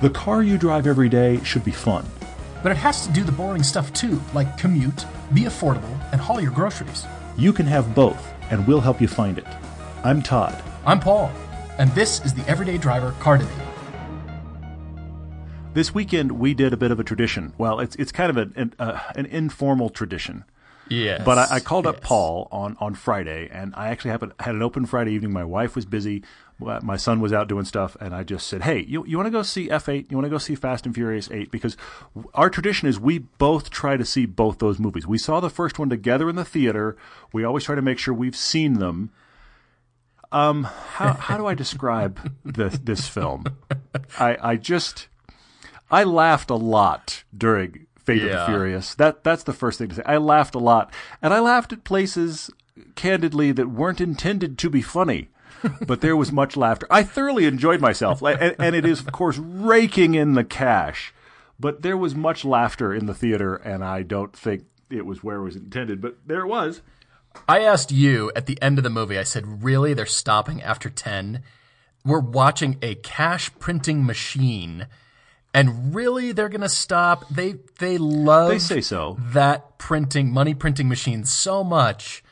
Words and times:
The 0.00 0.08
car 0.08 0.42
you 0.42 0.56
drive 0.56 0.86
every 0.86 1.10
day 1.10 1.44
should 1.44 1.62
be 1.62 1.72
fun. 1.72 2.06
But 2.62 2.72
it 2.72 2.78
has 2.78 3.06
to 3.06 3.12
do 3.12 3.22
the 3.22 3.32
boring 3.32 3.62
stuff 3.62 3.92
too, 3.92 4.18
like 4.32 4.56
commute, 4.56 5.04
be 5.34 5.42
affordable, 5.42 5.94
and 6.10 6.18
haul 6.18 6.40
your 6.40 6.52
groceries. 6.52 7.04
You 7.36 7.52
can 7.52 7.66
have 7.66 7.94
both, 7.94 8.32
and 8.50 8.66
we'll 8.66 8.80
help 8.80 9.02
you 9.02 9.08
find 9.08 9.36
it. 9.36 9.44
I'm 10.02 10.22
Todd. 10.22 10.56
I'm 10.86 11.00
Paul, 11.00 11.30
and 11.76 11.90
this 11.90 12.24
is 12.24 12.32
the 12.32 12.48
Everyday 12.48 12.78
Driver 12.78 13.14
Car 13.20 13.36
Debate. 13.36 13.54
This 15.74 15.92
weekend 15.92 16.32
we 16.32 16.54
did 16.54 16.72
a 16.72 16.78
bit 16.78 16.90
of 16.90 16.98
a 16.98 17.04
tradition. 17.04 17.52
Well, 17.58 17.78
it's 17.78 17.94
it's 17.96 18.10
kind 18.10 18.30
of 18.30 18.38
an 18.38 18.54
an, 18.56 18.74
uh, 18.78 19.00
an 19.16 19.26
informal 19.26 19.90
tradition. 19.90 20.44
Yes. 20.88 21.22
But 21.24 21.38
I, 21.38 21.56
I 21.56 21.60
called 21.60 21.86
up. 21.86 22.00
Paul 22.00 22.48
on, 22.50 22.76
on 22.80 22.94
Friday, 22.94 23.48
and 23.52 23.74
I 23.76 23.90
actually 23.90 24.10
happened, 24.10 24.32
had 24.40 24.56
an 24.56 24.62
open 24.62 24.86
Friday 24.86 25.12
evening. 25.12 25.32
My 25.32 25.44
wife 25.44 25.76
was 25.76 25.84
busy, 25.84 26.24
my 26.60 26.96
son 26.96 27.20
was 27.20 27.32
out 27.32 27.48
doing 27.48 27.64
stuff, 27.64 27.96
and 28.00 28.14
I 28.14 28.22
just 28.22 28.46
said, 28.46 28.62
"Hey, 28.62 28.80
you 28.80 29.04
you 29.06 29.16
want 29.16 29.26
to 29.26 29.30
go 29.30 29.42
see 29.42 29.68
F8? 29.68 30.10
You 30.10 30.16
want 30.16 30.26
to 30.26 30.30
go 30.30 30.38
see 30.38 30.54
Fast 30.54 30.86
and 30.86 30.94
Furious 30.94 31.30
8? 31.30 31.50
Because 31.50 31.76
our 32.34 32.50
tradition 32.50 32.88
is 32.88 33.00
we 33.00 33.18
both 33.18 33.70
try 33.70 33.96
to 33.96 34.04
see 34.04 34.26
both 34.26 34.58
those 34.58 34.78
movies. 34.78 35.06
We 35.06 35.18
saw 35.18 35.40
the 35.40 35.50
first 35.50 35.78
one 35.78 35.88
together 35.88 36.28
in 36.28 36.36
the 36.36 36.44
theater. 36.44 36.96
We 37.32 37.44
always 37.44 37.64
try 37.64 37.74
to 37.74 37.82
make 37.82 37.98
sure 37.98 38.14
we've 38.14 38.36
seen 38.36 38.74
them." 38.74 39.10
Um, 40.32 40.64
how 40.64 41.14
how 41.14 41.36
do 41.36 41.46
I 41.46 41.54
describe 41.54 42.32
this 42.44 42.78
this 42.78 43.08
film? 43.08 43.44
I 44.18 44.36
I 44.40 44.56
just 44.56 45.08
I 45.90 46.04
laughed 46.04 46.50
a 46.50 46.56
lot 46.56 47.24
during 47.36 47.86
Fate 47.98 48.22
of 48.22 48.30
the 48.30 48.46
Furious. 48.46 48.94
That 48.94 49.24
that's 49.24 49.42
the 49.42 49.52
first 49.52 49.78
thing 49.78 49.88
to 49.88 49.94
say. 49.96 50.02
I 50.06 50.18
laughed 50.18 50.54
a 50.54 50.60
lot, 50.60 50.92
and 51.20 51.34
I 51.34 51.40
laughed 51.40 51.72
at 51.72 51.84
places 51.84 52.50
candidly 52.94 53.52
that 53.52 53.70
weren't 53.70 54.00
intended 54.00 54.58
to 54.58 54.70
be 54.70 54.82
funny. 54.82 55.28
But 55.86 56.00
there 56.00 56.16
was 56.16 56.32
much 56.32 56.56
laughter. 56.56 56.86
I 56.90 57.02
thoroughly 57.02 57.44
enjoyed 57.46 57.80
myself, 57.80 58.22
and, 58.22 58.54
and 58.58 58.74
it 58.74 58.84
is 58.84 59.00
of 59.00 59.12
course 59.12 59.38
raking 59.38 60.14
in 60.14 60.34
the 60.34 60.44
cash. 60.44 61.12
But 61.58 61.82
there 61.82 61.96
was 61.96 62.14
much 62.14 62.44
laughter 62.44 62.94
in 62.94 63.06
the 63.06 63.14
theater, 63.14 63.56
and 63.56 63.84
I 63.84 64.02
don't 64.02 64.34
think 64.34 64.64
it 64.88 65.04
was 65.04 65.22
where 65.22 65.36
it 65.36 65.42
was 65.42 65.56
intended. 65.56 66.00
But 66.00 66.16
there 66.26 66.40
it 66.40 66.46
was. 66.48 66.80
I 67.48 67.60
asked 67.60 67.92
you 67.92 68.32
at 68.34 68.46
the 68.46 68.60
end 68.62 68.78
of 68.78 68.84
the 68.84 68.90
movie, 68.90 69.18
I 69.18 69.22
said, 69.24 69.62
really? 69.62 69.94
They're 69.94 70.06
stopping 70.06 70.62
after 70.62 70.88
10? 70.88 71.42
We're 72.04 72.18
watching 72.18 72.78
a 72.82 72.94
cash 72.96 73.50
printing 73.58 74.04
machine. 74.06 74.86
And 75.52 75.94
really, 75.94 76.32
they're 76.32 76.48
going 76.48 76.60
to 76.62 76.68
stop? 76.68 77.28
They 77.28 77.56
they 77.78 77.98
love 77.98 78.48
They 78.48 78.58
say 78.58 78.80
so. 78.80 79.18
that 79.20 79.78
printing, 79.78 80.32
money 80.32 80.54
printing 80.54 80.88
machine 80.88 81.24
so 81.24 81.62
much. 81.62 82.24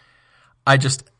I 0.66 0.76
just, 0.78 1.10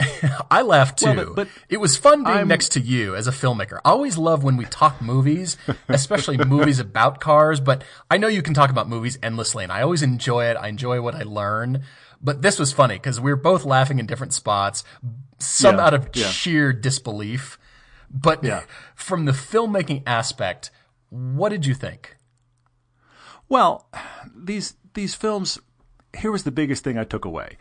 I 0.50 0.62
laughed 0.62 0.98
too. 0.98 1.06
Well, 1.06 1.16
but- 1.26 1.34
but 1.36 1.48
it 1.68 1.76
was 1.78 1.96
fun 1.96 2.24
being 2.24 2.36
I'm- 2.38 2.48
next 2.48 2.70
to 2.72 2.80
you 2.80 3.14
as 3.14 3.26
a 3.26 3.30
filmmaker. 3.32 3.78
I 3.84 3.90
always 3.90 4.16
love 4.18 4.42
when 4.44 4.56
we 4.56 4.64
talk 4.64 5.00
movies, 5.02 5.56
especially 5.88 6.36
movies 6.38 6.78
about 6.78 7.20
cars, 7.20 7.60
but 7.60 7.84
I 8.10 8.16
know 8.18 8.28
you 8.28 8.42
can 8.42 8.54
talk 8.54 8.70
about 8.70 8.88
movies 8.88 9.18
endlessly 9.22 9.62
and 9.64 9.72
I 9.72 9.82
always 9.82 10.02
enjoy 10.02 10.44
it. 10.46 10.56
I 10.56 10.68
enjoy 10.68 11.00
what 11.00 11.14
I 11.14 11.22
learn. 11.22 11.82
But 12.22 12.42
this 12.42 12.58
was 12.58 12.72
funny 12.72 12.96
because 12.96 13.20
we 13.20 13.30
were 13.30 13.36
both 13.36 13.64
laughing 13.64 13.98
in 13.98 14.06
different 14.06 14.34
spots, 14.34 14.84
some 15.38 15.76
Yeah, 15.76 15.84
out 15.86 15.94
of 15.94 16.08
yeah. 16.14 16.26
sheer 16.28 16.72
disbelief. 16.72 17.58
But 18.10 18.42
Yeah. 18.44 18.62
from 18.94 19.24
the 19.24 19.32
filmmaking 19.32 20.02
aspect, 20.06 20.70
what 21.08 21.48
did 21.50 21.64
you 21.64 21.74
think? 21.74 22.16
Well, 23.48 23.88
these 24.34 24.74
these 24.94 25.14
films. 25.14 25.58
Here 26.18 26.32
was 26.32 26.42
the 26.42 26.50
biggest 26.50 26.82
thing 26.82 26.98
I 26.98 27.04
took 27.04 27.24
away. 27.24 27.56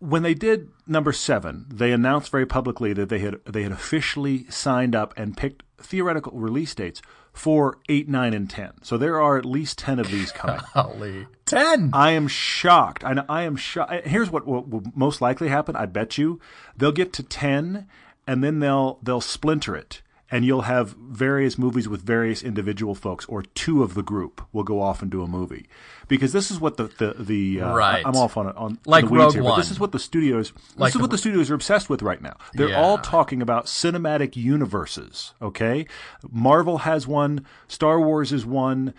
When 0.00 0.22
they 0.22 0.34
did 0.34 0.70
number 0.86 1.12
seven, 1.12 1.66
they 1.68 1.92
announced 1.92 2.30
very 2.30 2.46
publicly 2.46 2.92
that 2.92 3.08
they 3.08 3.18
had 3.18 3.40
they 3.44 3.62
had 3.62 3.72
officially 3.72 4.46
signed 4.48 4.94
up 4.94 5.12
and 5.16 5.36
picked 5.36 5.64
theoretical 5.78 6.32
release 6.32 6.74
dates 6.74 7.02
for 7.32 7.78
eight, 7.88 8.08
nine, 8.08 8.34
and 8.34 8.48
ten. 8.50 8.72
So 8.82 8.98
there 8.98 9.20
are 9.20 9.38
at 9.38 9.44
least 9.44 9.78
ten 9.78 9.98
of 9.98 10.10
these 10.10 10.32
coming. 10.32 10.56
Holly. 10.74 11.26
10. 11.46 11.90
I 11.92 12.10
am 12.12 12.28
shocked. 12.28 13.04
I, 13.04 13.24
I 13.28 13.42
am 13.42 13.56
shocked. 13.56 14.06
Here's 14.06 14.30
what 14.30 14.46
will, 14.46 14.64
will 14.64 14.82
most 14.94 15.20
likely 15.20 15.48
happen. 15.48 15.76
I 15.76 15.86
bet 15.86 16.18
you 16.18 16.40
they'll 16.76 16.92
get 16.92 17.12
to 17.14 17.22
ten, 17.22 17.86
and 18.26 18.42
then 18.42 18.58
they'll 18.58 18.98
they'll 19.02 19.20
splinter 19.20 19.76
it, 19.76 20.02
and 20.30 20.44
you'll 20.44 20.62
have 20.62 20.90
various 20.90 21.58
movies 21.58 21.88
with 21.88 22.02
various 22.02 22.42
individual 22.42 22.94
folks, 22.94 23.24
or 23.26 23.42
two 23.42 23.82
of 23.82 23.94
the 23.94 24.02
group 24.02 24.42
will 24.52 24.64
go 24.64 24.80
off 24.80 25.00
and 25.00 25.10
do 25.10 25.22
a 25.22 25.28
movie, 25.28 25.68
because 26.08 26.32
this 26.32 26.50
is 26.50 26.58
what 26.60 26.76
the 26.76 26.84
the, 26.98 27.14
the 27.22 27.60
uh, 27.62 27.74
Right. 27.74 28.02
I'm 28.04 28.16
off 28.16 28.36
on 28.36 28.48
it 28.48 28.56
on 28.56 28.78
Like 28.86 29.04
the 29.08 29.14
Rogue 29.14 29.34
here, 29.34 29.42
but 29.42 29.56
this 29.56 29.70
is 29.70 29.78
what 29.78 29.92
the 29.92 29.98
studios 29.98 30.52
this 30.52 30.78
Like 30.78 30.94
is 30.94 31.00
what 31.00 31.10
the 31.10 31.18
studios 31.18 31.50
are 31.50 31.54
obsessed 31.54 31.88
with 31.88 32.02
right 32.02 32.20
now. 32.20 32.36
They're 32.54 32.70
Yeah. 32.70 32.80
all 32.82 32.98
talking 32.98 33.40
about 33.42 33.66
cinematic 33.66 34.36
universes. 34.36 35.32
Okay, 35.40 35.86
Marvel 36.30 36.78
has 36.78 37.06
one, 37.06 37.44
Star 37.68 38.00
Wars 38.00 38.32
is 38.32 38.44
one. 38.44 38.94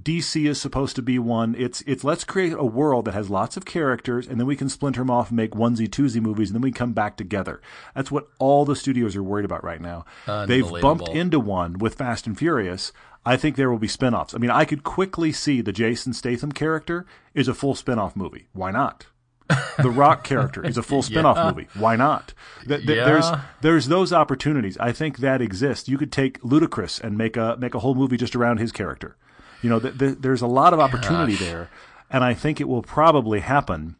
DC 0.00 0.46
is 0.46 0.60
supposed 0.60 0.94
to 0.96 1.02
be 1.02 1.18
one. 1.18 1.54
It's 1.58 1.82
it's 1.86 2.04
let's 2.04 2.24
create 2.24 2.52
a 2.52 2.64
world 2.64 3.06
that 3.06 3.14
has 3.14 3.30
lots 3.30 3.56
of 3.56 3.64
characters, 3.64 4.26
and 4.26 4.38
then 4.38 4.46
we 4.46 4.54
can 4.54 4.68
splinter 4.68 5.00
them 5.00 5.10
off 5.10 5.30
and 5.30 5.36
make 5.36 5.52
onesie 5.52 5.88
twosie 5.88 6.20
movies, 6.20 6.50
and 6.50 6.54
then 6.56 6.62
we 6.62 6.70
come 6.70 6.92
back 6.92 7.16
together. 7.16 7.60
That's 7.94 8.10
what 8.10 8.28
all 8.38 8.64
the 8.64 8.76
studios 8.76 9.16
are 9.16 9.22
worried 9.22 9.44
about 9.44 9.64
right 9.64 9.80
now. 9.80 10.04
They've 10.46 10.68
bumped 10.80 11.08
into 11.08 11.40
one 11.40 11.78
with 11.78 11.94
Fast 11.94 12.26
and 12.26 12.38
Furious. 12.38 12.92
I 13.26 13.36
think 13.36 13.56
there 13.56 13.70
will 13.70 13.78
be 13.78 13.88
spin-offs. 13.88 14.34
I 14.34 14.38
mean, 14.38 14.50
I 14.50 14.64
could 14.64 14.84
quickly 14.84 15.32
see 15.32 15.60
the 15.60 15.72
Jason 15.72 16.12
Statham 16.14 16.52
character 16.52 17.04
is 17.34 17.48
a 17.48 17.54
full 17.54 17.74
spin-off 17.74 18.14
movie. 18.16 18.46
Why 18.52 18.70
not? 18.70 19.06
The 19.78 19.90
Rock 19.90 20.24
character 20.24 20.64
is 20.64 20.78
a 20.78 20.82
full 20.82 21.02
spin-off 21.02 21.54
movie. 21.54 21.68
Why 21.74 21.96
not? 21.96 22.32
Th- 22.66 22.80
th- 22.84 22.86
There's 23.04 23.26
Yeah. 23.26 23.42
there's 23.60 23.88
those 23.88 24.10
opportunities. 24.12 24.78
I 24.78 24.90
think 24.92 25.18
that 25.18 25.42
exists. 25.42 25.86
You 25.88 25.98
could 25.98 26.10
take 26.10 26.40
Ludacris 26.40 26.98
and 27.00 27.18
make 27.18 27.36
a 27.36 27.56
make 27.58 27.74
a 27.74 27.80
whole 27.80 27.94
movie 27.94 28.16
just 28.16 28.34
around 28.34 28.58
his 28.58 28.72
character. 28.72 29.16
You 29.60 29.68
know, 29.70 29.78
th- 29.78 29.98
th- 29.98 30.16
there's 30.20 30.40
a 30.40 30.46
lot 30.46 30.72
of 30.72 30.80
opportunity 30.80 31.34
there, 31.34 31.68
and 32.10 32.24
I 32.24 32.32
think 32.32 32.58
it 32.60 32.68
will 32.68 32.82
probably 32.82 33.40
happen. 33.40 33.96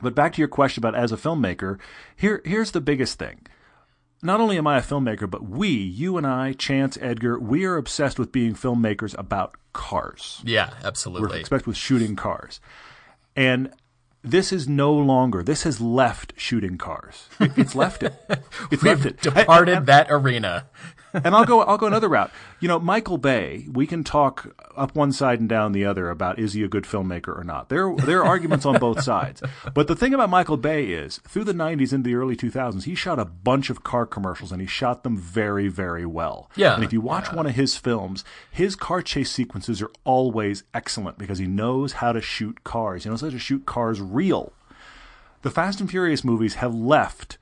But 0.00 0.14
back 0.14 0.32
to 0.34 0.38
your 0.40 0.48
question 0.48 0.80
about 0.80 0.94
as 0.98 1.12
a 1.12 1.16
filmmaker, 1.18 1.78
here 2.16 2.40
here's 2.46 2.70
the 2.70 2.80
biggest 2.80 3.18
thing. 3.18 3.46
Not 4.24 4.40
only 4.40 4.56
am 4.56 4.66
I 4.66 4.78
a 4.78 4.82
filmmaker, 4.82 5.28
but 5.30 5.46
we, 5.48 5.68
you 5.68 6.16
and 6.16 6.26
I, 6.26 6.54
Chance, 6.54 6.96
Edgar, 7.00 7.38
we 7.38 7.64
are 7.66 7.76
obsessed 7.76 8.18
with 8.18 8.32
being 8.32 8.54
filmmakers 8.54 9.14
about 9.18 9.54
cars. 9.74 10.40
Yeah, 10.44 10.70
absolutely. 10.82 11.28
We're 11.28 11.40
obsessed 11.40 11.66
with 11.66 11.76
shooting 11.76 12.16
cars. 12.16 12.58
And 13.36 13.70
this 14.22 14.50
is 14.50 14.66
no 14.66 14.94
longer, 14.94 15.42
this 15.42 15.64
has 15.64 15.78
left 15.78 16.32
shooting 16.38 16.78
cars. 16.78 17.28
It's 17.38 17.74
left 17.74 18.02
it. 18.02 18.14
It's 18.70 18.82
We've 18.82 19.04
it. 19.04 19.20
departed 19.20 19.76
And- 19.76 19.86
that 19.88 20.06
arena. 20.08 20.68
And 21.14 21.34
I'll 21.34 21.44
go 21.44 21.62
I'll 21.62 21.78
go 21.78 21.86
another 21.86 22.08
route. 22.08 22.30
You 22.60 22.68
know, 22.68 22.78
Michael 22.80 23.18
Bay, 23.18 23.66
we 23.72 23.86
can 23.86 24.02
talk 24.04 24.54
up 24.76 24.94
one 24.94 25.12
side 25.12 25.40
and 25.40 25.48
down 25.48 25.72
the 25.72 25.84
other 25.84 26.10
about 26.10 26.38
is 26.38 26.52
he 26.54 26.62
a 26.64 26.68
good 26.68 26.84
filmmaker 26.84 27.38
or 27.38 27.44
not. 27.44 27.68
There 27.68 27.94
there 27.94 28.20
are 28.20 28.26
arguments 28.26 28.66
on 28.66 28.78
both 28.78 29.02
sides. 29.02 29.42
But 29.72 29.88
the 29.88 29.96
thing 29.96 30.14
about 30.14 30.30
Michael 30.30 30.56
Bay 30.56 30.86
is 30.86 31.18
through 31.28 31.44
the 31.44 31.52
90s 31.52 31.92
into 31.92 32.08
the 32.08 32.14
early 32.16 32.36
2000s, 32.36 32.84
he 32.84 32.94
shot 32.94 33.18
a 33.18 33.24
bunch 33.24 33.70
of 33.70 33.84
car 33.84 34.06
commercials 34.06 34.52
and 34.52 34.60
he 34.60 34.66
shot 34.66 35.02
them 35.04 35.16
very 35.16 35.68
very 35.68 36.06
well. 36.06 36.50
Yeah, 36.56 36.74
And 36.74 36.84
if 36.84 36.92
you 36.92 37.00
watch 37.00 37.32
one 37.32 37.46
of 37.46 37.54
his 37.54 37.76
films, 37.76 38.24
his 38.50 38.76
car 38.76 39.02
chase 39.02 39.30
sequences 39.30 39.80
are 39.82 39.90
always 40.04 40.64
excellent 40.72 41.18
because 41.18 41.38
he 41.38 41.46
knows 41.46 41.94
how 41.94 42.12
to 42.12 42.20
shoot 42.20 42.64
cars. 42.64 43.04
He 43.04 43.10
knows 43.10 43.20
how 43.20 43.30
to 43.30 43.38
shoot 43.38 43.66
cars 43.66 44.00
real. 44.00 44.52
The 45.42 45.50
Fast 45.50 45.80
and 45.80 45.90
Furious 45.90 46.24
movies 46.24 46.54
have 46.54 46.74
left 46.74 47.36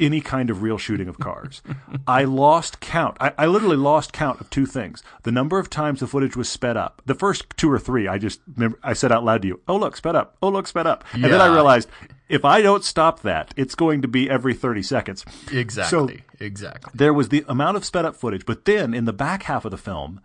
any 0.00 0.20
kind 0.20 0.50
of 0.50 0.62
real 0.62 0.78
shooting 0.78 1.08
of 1.08 1.18
cars. 1.18 1.62
I 2.06 2.24
lost 2.24 2.80
count. 2.80 3.16
I, 3.20 3.32
I 3.38 3.46
literally 3.46 3.76
lost 3.76 4.12
count 4.12 4.40
of 4.40 4.50
two 4.50 4.66
things: 4.66 5.02
the 5.22 5.32
number 5.32 5.58
of 5.58 5.70
times 5.70 6.00
the 6.00 6.06
footage 6.06 6.36
was 6.36 6.48
sped 6.48 6.76
up. 6.76 7.02
The 7.06 7.14
first 7.14 7.44
two 7.56 7.70
or 7.70 7.78
three, 7.78 8.08
I 8.08 8.18
just 8.18 8.40
remember 8.54 8.78
I 8.82 8.92
said 8.92 9.12
out 9.12 9.24
loud 9.24 9.42
to 9.42 9.48
you, 9.48 9.60
"Oh 9.68 9.76
look, 9.76 9.96
sped 9.96 10.16
up! 10.16 10.36
Oh 10.42 10.48
look, 10.48 10.66
sped 10.66 10.86
up!" 10.86 11.04
And 11.12 11.24
then 11.24 11.40
I 11.40 11.46
realized 11.46 11.88
if 12.28 12.44
I 12.44 12.62
don't 12.62 12.84
stop 12.84 13.20
that, 13.22 13.52
it's 13.56 13.74
going 13.74 14.02
to 14.02 14.08
be 14.08 14.30
every 14.30 14.54
thirty 14.54 14.82
seconds. 14.82 15.24
Exactly. 15.52 16.22
exactly. 16.38 16.92
There 16.94 17.14
was 17.14 17.28
the 17.28 17.44
amount 17.48 17.76
of 17.76 17.84
sped 17.84 18.04
up 18.04 18.16
footage, 18.16 18.46
but 18.46 18.64
then 18.64 18.94
in 18.94 19.04
the 19.04 19.12
back 19.12 19.44
half 19.44 19.64
of 19.64 19.70
the 19.70 19.78
film, 19.78 20.20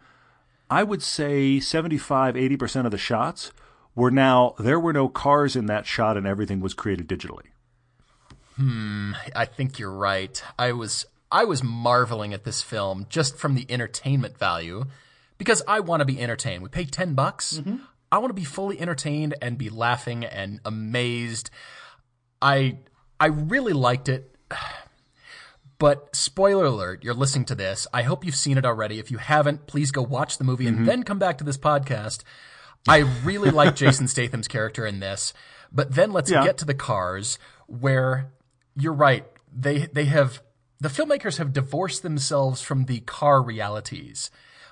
I 0.70 0.84
would 0.84 1.04
say 1.04 1.60
75, 1.60 2.36
80% 2.36 2.86
of 2.86 2.92
the 2.92 2.98
shots 2.98 3.52
were 3.94 4.12
now, 4.12 4.56
there 4.60 4.80
were 4.80 4.94
no 4.94 5.08
cars 5.08 5.56
in 5.56 5.68
that 5.68 5.86
shot 5.86 6.18
and 6.18 6.26
everything 6.26 6.60
was 6.60 6.74
created 6.74 7.08
digitally. 7.08 7.48
Hmm, 8.56 9.14
I 9.36 9.46
think 9.46 9.80
you're 9.80 9.92
right. 9.92 10.42
I 10.58 10.72
was 10.72 11.06
I 11.32 11.46
was 11.46 11.64
marveling 11.64 12.34
at 12.34 12.44
this 12.44 12.62
film 12.62 13.08
just 13.10 13.38
from 13.38 13.56
the 13.56 13.66
entertainment 13.70 14.38
value 14.38 14.86
because 15.38 15.62
I 15.68 15.82
want 15.82 16.02
to 16.02 16.06
be 16.06 16.22
entertained. 16.22 16.64
We 16.64 16.70
pay 16.70 16.86
10 16.86 17.14
bucks. 17.14 17.58
Mm-hmm. 17.58 17.78
I 18.12 18.20
want 18.20 18.30
to 18.30 18.34
be 18.36 18.46
fully 18.46 18.80
entertained 18.80 19.36
and 19.42 19.58
be 19.58 19.70
laughing 19.70 20.24
and 20.24 20.62
amazed. 20.64 21.50
I 22.42 22.78
I 23.20 23.28
really 23.28 23.74
liked 23.74 24.10
it. 24.10 24.36
But 25.78 26.16
spoiler 26.16 26.64
alert, 26.64 27.04
you're 27.04 27.14
listening 27.14 27.44
to 27.48 27.56
this. 27.56 27.86
I 27.94 28.04
hope 28.04 28.24
you've 28.24 28.34
seen 28.34 28.58
it 28.58 28.66
already. 28.66 28.98
If 28.98 29.12
you 29.12 29.18
haven't, 29.18 29.68
please 29.68 29.92
go 29.92 30.02
watch 30.02 30.38
the 30.38 30.46
movie 30.46 30.68
and 30.68 30.78
mm-hmm. 30.78 30.86
then 30.86 31.04
come 31.04 31.20
back 31.20 31.38
to 31.40 31.44
this 31.44 31.58
podcast. 31.58 32.24
I 32.88 33.00
really 33.26 33.52
like 33.52 33.76
Jason 33.84 34.08
Statham's 34.08 34.48
character 34.48 34.86
in 34.86 35.02
this. 35.02 35.34
But 35.74 35.94
then 35.94 36.14
let's 36.14 36.32
Yeah. 36.32 36.46
get 36.46 36.58
to 36.60 36.66
the 36.66 36.74
cars 36.74 37.38
where 37.68 38.32
you're 38.78 38.94
right. 38.94 39.26
They 39.56 39.88
they 39.88 40.06
have 40.06 40.42
the 40.80 40.90
filmmakers 40.90 41.38
have 41.38 41.54
divorced 41.54 42.04
themselves 42.04 42.62
from 42.62 42.86
the 42.86 43.00
car 43.02 43.42
realities. 43.42 44.30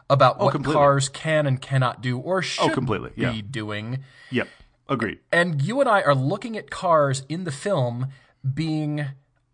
about 0.10 0.38
what 0.38 0.52
completely. 0.52 0.76
cars 0.76 1.08
can 1.10 1.48
and 1.48 1.62
cannot 1.62 2.02
do 2.02 2.20
or 2.20 2.42
should 2.42 2.70
oh, 2.72 2.74
completely, 2.74 3.12
be 3.16 3.22
yeah. 3.22 3.42
doing. 3.50 4.04
Yep. 4.32 4.48
Agreed. 4.90 5.20
And 5.32 5.62
you 5.62 5.80
and 5.80 5.90
I 5.90 6.02
are 6.02 6.14
looking 6.14 6.58
at 6.58 6.70
cars 6.70 7.24
in 7.30 7.46
the 7.46 7.52
film 7.52 8.08
being 8.54 9.06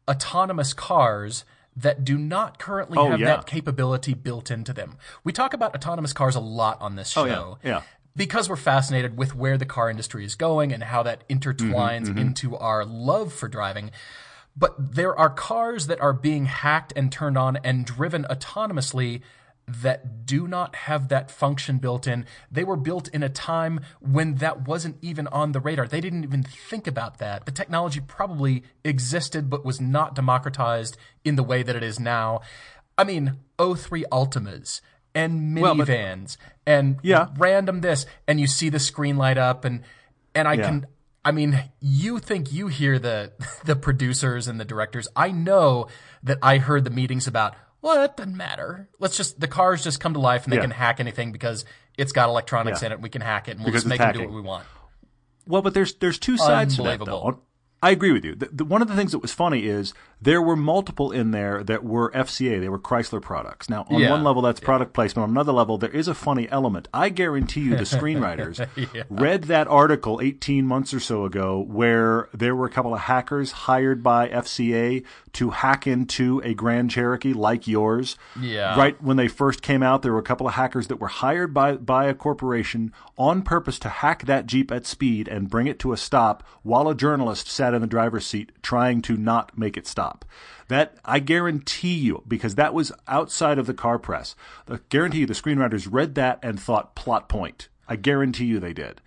autonomous 0.10 0.74
cars 0.74 1.46
that 1.76 2.04
do 2.04 2.18
not 2.18 2.58
currently 2.58 2.98
Oh, 2.98 3.12
have 3.12 3.20
yeah. 3.20 3.28
that 3.28 3.46
capability 3.46 4.14
built 4.16 4.50
into 4.50 4.74
them. 4.74 4.98
We 5.24 5.32
talk 5.32 5.54
about 5.54 5.76
autonomous 5.76 6.14
cars 6.14 6.36
a 6.36 6.40
lot 6.42 6.82
on 6.82 6.96
this 6.96 7.10
show. 7.10 7.22
Oh, 7.28 7.58
yeah. 7.64 7.70
Yeah. 7.70 7.82
Because 8.16 8.50
we're 8.50 8.56
fascinated 8.58 9.18
with 9.18 9.36
where 9.36 9.58
the 9.58 9.68
car 9.68 9.90
industry 9.90 10.26
is 10.26 10.34
going 10.36 10.74
and 10.74 10.84
how 10.84 11.04
that 11.04 11.30
intertwines 11.30 12.08
Mm-hmm, 12.08 12.18
into 12.18 12.58
our 12.58 12.84
love 12.84 13.32
for 13.32 13.48
driving. 13.48 13.92
But 14.56 14.96
there 14.96 15.18
are 15.18 15.30
cars 15.30 15.88
that 15.88 16.02
are 16.02 16.14
being 16.14 16.46
hacked 16.46 16.92
and 16.96 17.12
turned 17.12 17.38
on 17.38 17.58
and 17.58 17.86
driven 17.86 18.26
autonomously 18.26 19.22
that 19.68 20.26
do 20.26 20.48
not 20.48 20.76
have 20.76 21.10
that 21.10 21.30
function 21.30 21.78
built 21.78 22.08
in. 22.08 22.26
They 22.52 22.64
were 22.64 22.76
built 22.76 23.08
in 23.10 23.22
a 23.22 23.30
time 23.30 23.82
when 24.00 24.36
that 24.36 24.68
wasn't 24.68 24.98
even 25.02 25.28
on 25.28 25.52
the 25.52 25.60
radar. 25.60 25.88
They 25.88 26.02
didn't 26.02 26.24
even 26.24 26.42
think 26.44 26.88
about 26.88 27.20
that. 27.20 27.46
The 27.46 27.52
technology 27.52 28.00
probably 28.00 28.64
existed 28.84 29.50
but 29.50 29.64
was 29.64 29.80
not 29.80 30.16
democratized 30.16 30.98
in 31.24 31.36
the 31.36 31.44
way 31.44 31.62
that 31.62 31.76
it 31.76 31.84
is 31.84 32.00
now. 32.00 32.42
I 32.98 33.04
mean, 33.04 33.38
O3 33.60 34.04
Altimas 34.12 34.82
and 35.14 35.56
Well, 35.62 35.76
minivans 35.76 36.38
and 36.66 36.98
Yeah. 37.04 37.28
random 37.38 37.82
this 37.82 38.06
and 38.28 38.40
you 38.40 38.48
see 38.48 38.70
the 38.70 38.80
screen 38.80 39.18
light 39.18 39.38
up 39.38 39.66
and 39.66 39.84
and 40.36 40.48
I 40.48 40.54
Yeah. 40.54 40.66
can 40.66 40.86
I 41.26 41.32
mean, 41.32 41.62
you 41.82 42.20
think 42.20 42.52
you 42.54 42.68
hear 42.68 42.98
the 43.00 43.34
the 43.66 43.76
producers 43.76 44.48
and 44.48 44.60
the 44.60 44.66
directors. 44.66 45.08
I 45.16 45.32
know 45.32 45.88
that 46.24 46.38
I 46.42 46.58
heard 46.58 46.84
the 46.84 46.90
meetings 46.90 47.28
about, 47.28 47.56
well, 47.82 48.04
it 48.04 48.16
doesn't 48.18 48.36
matter. 48.38 48.90
Let's 49.00 49.18
just 49.18 49.40
the 49.40 49.48
cars 49.48 49.84
just 49.84 50.00
come 50.00 50.14
to 50.14 50.20
life 50.20 50.44
and 50.46 50.54
they 50.54 50.58
Yeah. 50.58 50.62
can 50.64 50.72
hack 50.72 51.00
anything 51.00 51.32
because 51.32 51.66
it's 51.98 52.12
got 52.12 52.30
electronics 52.30 52.82
Yeah. 52.82 52.88
in 52.88 52.92
it. 52.94 53.02
We 53.02 53.10
can 53.10 53.22
hack 53.22 53.48
it 53.48 53.52
and 53.52 53.60
we'll 53.62 53.68
Because 53.68 53.84
just 53.84 53.90
make 53.90 54.00
them 54.00 54.14
do 54.14 54.20
what 54.22 54.32
we 54.34 54.42
want. 54.42 54.66
Well, 55.46 55.62
but 55.62 55.74
there's 55.74 55.96
there's 55.96 56.20
two 56.20 56.38
sides 56.38 56.76
to 56.78 56.84
that 56.84 57.04
though. 57.04 57.42
I 57.82 57.92
agree 57.92 58.12
with 58.12 58.26
you. 58.26 58.36
The, 58.36 58.50
the, 58.52 58.66
one 58.66 58.82
of 58.82 58.90
the 58.90 58.96
things 58.96 59.14
that 59.14 59.20
was 59.20 59.32
funny 59.34 59.66
is 59.66 59.94
there 60.22 60.42
were 60.42 60.58
multiple 60.58 61.12
in 61.14 61.32
there 61.32 61.64
that 61.64 61.82
were 61.84 62.12
FCA. 62.12 62.60
They 62.60 62.68
were 62.68 62.78
Chrysler 62.80 63.22
products. 63.22 63.70
Now, 63.70 63.86
on 63.90 64.02
Yeah. 64.02 64.12
one 64.12 64.24
level, 64.24 64.42
that's 64.42 64.60
product 64.60 64.94
placement. 64.94 65.24
On 65.24 65.30
another 65.30 65.54
level, 65.54 65.78
there 65.78 65.90
is 65.90 66.10
a 66.10 66.14
funny 66.14 66.50
element. 66.50 66.90
I 66.94 67.08
guarantee 67.08 67.62
you, 67.62 67.78
the 67.78 67.84
screenwriters 67.98 68.68
read 69.10 69.46
that 69.46 69.68
article 69.70 70.20
18 70.22 70.66
months 70.66 70.94
or 70.94 71.00
so 71.00 71.24
ago 71.24 71.60
where 71.60 72.28
there 72.34 72.54
were 72.56 72.66
a 72.66 72.70
couple 72.70 72.94
of 72.94 73.00
hackers 73.02 73.52
hired 73.52 74.04
by 74.04 74.28
FCA 74.28 75.06
to 75.34 75.52
hack 75.52 75.88
into 75.88 76.42
a 76.44 76.54
Grand 76.54 76.92
Cherokee 76.92 77.34
like 77.34 77.68
yours. 77.68 78.18
Yeah. 78.40 78.78
Right 78.78 79.02
when 79.02 79.18
they 79.18 79.28
first 79.28 79.62
came 79.62 79.84
out, 79.84 80.02
there 80.02 80.14
were 80.14 80.20
a 80.20 80.24
couple 80.24 80.48
of 80.48 80.54
hackers 80.54 80.88
that 80.88 81.00
were 81.00 81.08
hired 81.08 81.54
by 81.54 81.74
by 81.74 82.06
a 82.06 82.14
corporation 82.14 82.94
on 83.18 83.42
purpose 83.42 83.80
to 83.80 83.90
hack 83.90 84.26
that 84.26 84.46
Jeep 84.46 84.72
at 84.72 84.86
speed 84.86 85.28
and 85.28 85.50
bring 85.50 85.68
it 85.68 85.80
to 85.80 85.94
a 85.94 85.98
stop 85.98 86.44
while 86.64 86.88
a 86.88 86.96
journalist 86.96 87.48
sat 87.48 87.74
in 87.74 87.82
the 87.82 87.88
driver's 87.88 88.26
seat 88.26 88.52
trying 88.62 89.02
to 89.04 89.18
not 89.18 89.58
make 89.58 89.78
it 89.78 89.88
stop. 89.88 90.26
That 90.68 90.98
I 91.04 91.20
guarantee 91.20 91.96
you, 91.96 92.24
because 92.28 92.56
that 92.56 92.74
was 92.74 92.92
outside 93.08 93.58
of 93.58 93.66
the 93.66 93.74
car 93.74 93.98
press. 93.98 94.36
I 94.70 94.80
guarantee 94.90 95.20
you, 95.20 95.26
the 95.26 95.34
screenwriters 95.34 95.88
read 95.90 96.16
that 96.16 96.40
and 96.44 96.60
thought 96.60 96.96
plot 96.96 97.28
point. 97.28 97.70
I 97.88 97.96
guarantee 97.96 98.46
you 98.46 98.60
they 98.60 98.74
did. 98.74 99.02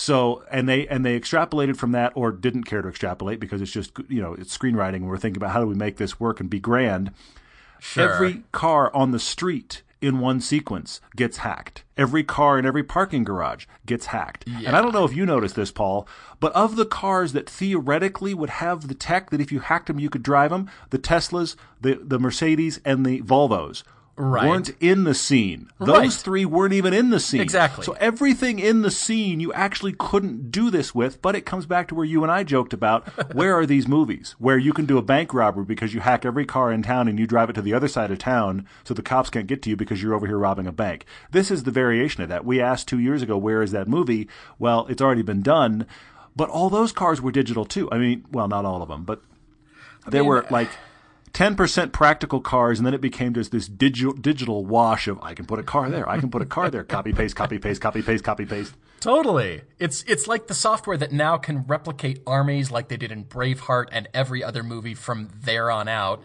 So 0.00 0.44
and 0.50 0.66
they 0.66 0.88
and 0.88 1.04
they 1.04 1.20
extrapolated 1.20 1.76
from 1.76 1.92
that, 1.92 2.12
or 2.14 2.32
didn't 2.32 2.64
care 2.64 2.80
to 2.80 2.88
extrapolate 2.88 3.38
because 3.38 3.60
it's 3.60 3.70
just 3.70 3.92
you 4.08 4.22
know 4.22 4.32
it's 4.32 4.56
screenwriting. 4.56 4.96
and 4.96 5.08
We're 5.08 5.18
thinking 5.18 5.36
about 5.36 5.52
how 5.52 5.60
do 5.60 5.66
we 5.66 5.74
make 5.74 5.98
this 5.98 6.18
work 6.18 6.40
and 6.40 6.48
be 6.48 6.58
grand. 6.58 7.12
Sure. 7.80 8.14
Every 8.14 8.44
car 8.50 8.90
on 8.94 9.10
the 9.10 9.18
street 9.18 9.82
in 10.00 10.18
one 10.18 10.40
sequence 10.40 11.02
gets 11.16 11.38
hacked. 11.38 11.84
Every 11.98 12.24
car 12.24 12.58
in 12.58 12.64
every 12.64 12.82
parking 12.82 13.24
garage 13.24 13.66
gets 13.84 14.06
hacked. 14.06 14.46
And 14.46 14.74
I 14.74 14.80
don't 14.80 14.94
know 14.94 15.04
if 15.04 15.14
you 15.14 15.26
noticed 15.26 15.54
this, 15.54 15.70
Paul, 15.70 16.08
but 16.40 16.52
of 16.54 16.76
the 16.76 16.86
cars 16.86 17.34
that 17.34 17.50
theoretically 17.50 18.32
would 18.32 18.48
have 18.48 18.88
the 18.88 18.94
tech 18.94 19.28
that 19.28 19.42
if 19.42 19.52
you 19.52 19.60
hacked 19.60 19.88
them 19.88 20.00
you 20.00 20.08
could 20.08 20.22
drive 20.22 20.48
them, 20.48 20.70
the 20.88 20.98
Teslas, 20.98 21.56
the 21.78 22.00
the 22.02 22.18
Mercedes, 22.18 22.80
and 22.86 23.04
the 23.04 23.20
Volvos. 23.20 23.82
Right. 24.22 24.46
Weren't 24.46 24.70
in 24.80 25.04
the 25.04 25.14
scene. 25.14 25.70
Those 25.78 25.88
Right. 25.88 26.12
three 26.12 26.44
weren't 26.44 26.74
even 26.74 26.92
in 26.92 27.08
the 27.08 27.18
scene. 27.18 27.40
Exactly. 27.40 27.84
So 27.84 27.92
everything 28.00 28.58
in 28.58 28.82
the 28.82 28.90
scene 28.90 29.40
you 29.40 29.50
actually 29.54 29.94
couldn't 29.98 30.50
do 30.50 30.70
this 30.70 30.94
with, 30.94 31.22
but 31.22 31.34
it 31.34 31.46
comes 31.46 31.64
back 31.64 31.88
to 31.88 31.94
where 31.94 32.04
you 32.04 32.22
and 32.22 32.30
I 32.30 32.42
joked 32.44 32.74
about 32.74 33.08
where 33.34 33.54
are 33.58 33.64
these 33.64 33.88
movies 33.88 34.34
where 34.38 34.58
you 34.58 34.74
can 34.74 34.84
do 34.84 34.98
a 34.98 35.02
bank 35.02 35.32
robbery 35.32 35.64
because 35.64 35.94
you 35.94 36.00
hack 36.00 36.26
every 36.26 36.44
car 36.44 36.70
in 36.70 36.82
town 36.82 37.08
and 37.08 37.18
you 37.18 37.26
drive 37.26 37.48
it 37.48 37.54
to 37.54 37.62
the 37.62 37.72
other 37.72 37.88
side 37.88 38.10
of 38.10 38.18
town 38.18 38.66
so 38.84 38.92
the 38.92 39.00
cops 39.00 39.30
can't 39.30 39.46
get 39.46 39.62
to 39.62 39.70
you 39.70 39.76
because 39.76 40.02
you're 40.02 40.14
over 40.14 40.26
here 40.26 40.36
robbing 40.38 40.66
a 40.66 40.72
bank. 40.72 41.06
This 41.30 41.50
is 41.50 41.62
the 41.62 41.70
variation 41.70 42.22
of 42.22 42.28
that. 42.28 42.44
We 42.44 42.60
asked 42.60 42.88
two 42.88 42.98
years 42.98 43.22
ago, 43.22 43.38
where 43.38 43.62
is 43.62 43.72
that 43.72 43.88
movie? 43.88 44.28
Well, 44.58 44.86
it's 44.90 45.00
already 45.00 45.22
been 45.22 45.40
done, 45.40 45.86
but 46.36 46.50
all 46.50 46.68
those 46.68 46.92
cars 46.92 47.22
were 47.22 47.32
digital 47.32 47.64
too. 47.64 47.88
I 47.90 47.96
mean, 47.96 48.24
well, 48.30 48.48
not 48.48 48.66
all 48.66 48.82
of 48.82 48.88
them, 48.90 49.04
but 49.04 49.22
there 50.06 50.24
were 50.24 50.44
uh, 50.44 50.48
like 50.50 50.68
10% 51.32 51.92
practical 51.92 52.40
cars 52.40 52.78
and 52.78 52.86
then 52.86 52.94
it 52.94 53.00
became 53.00 53.32
just 53.34 53.52
this 53.52 53.68
digital 53.68 54.12
digital 54.12 54.64
wash 54.64 55.06
of 55.08 55.18
I 55.22 55.34
can 55.34 55.46
put 55.46 55.58
a 55.58 55.62
car 55.62 55.88
there, 55.88 56.08
I 56.08 56.18
can 56.18 56.30
put 56.30 56.42
a 56.42 56.46
car 56.46 56.70
there, 56.70 56.84
copy 56.84 57.12
paste, 57.12 57.36
copy 57.36 57.58
paste, 57.58 57.80
copy 57.80 58.02
paste, 58.02 58.24
copy 58.24 58.46
paste. 58.46 58.74
Totally. 59.00 59.62
It's 59.78 60.02
it's 60.06 60.26
like 60.26 60.46
the 60.48 60.54
software 60.54 60.96
that 60.96 61.12
now 61.12 61.38
can 61.38 61.64
replicate 61.66 62.20
armies 62.26 62.70
like 62.70 62.88
they 62.88 62.96
did 62.96 63.12
in 63.12 63.24
Braveheart 63.24 63.86
and 63.92 64.08
every 64.12 64.44
other 64.44 64.62
movie 64.62 64.94
from 64.94 65.30
there 65.42 65.70
on 65.70 65.88
out. 65.88 66.22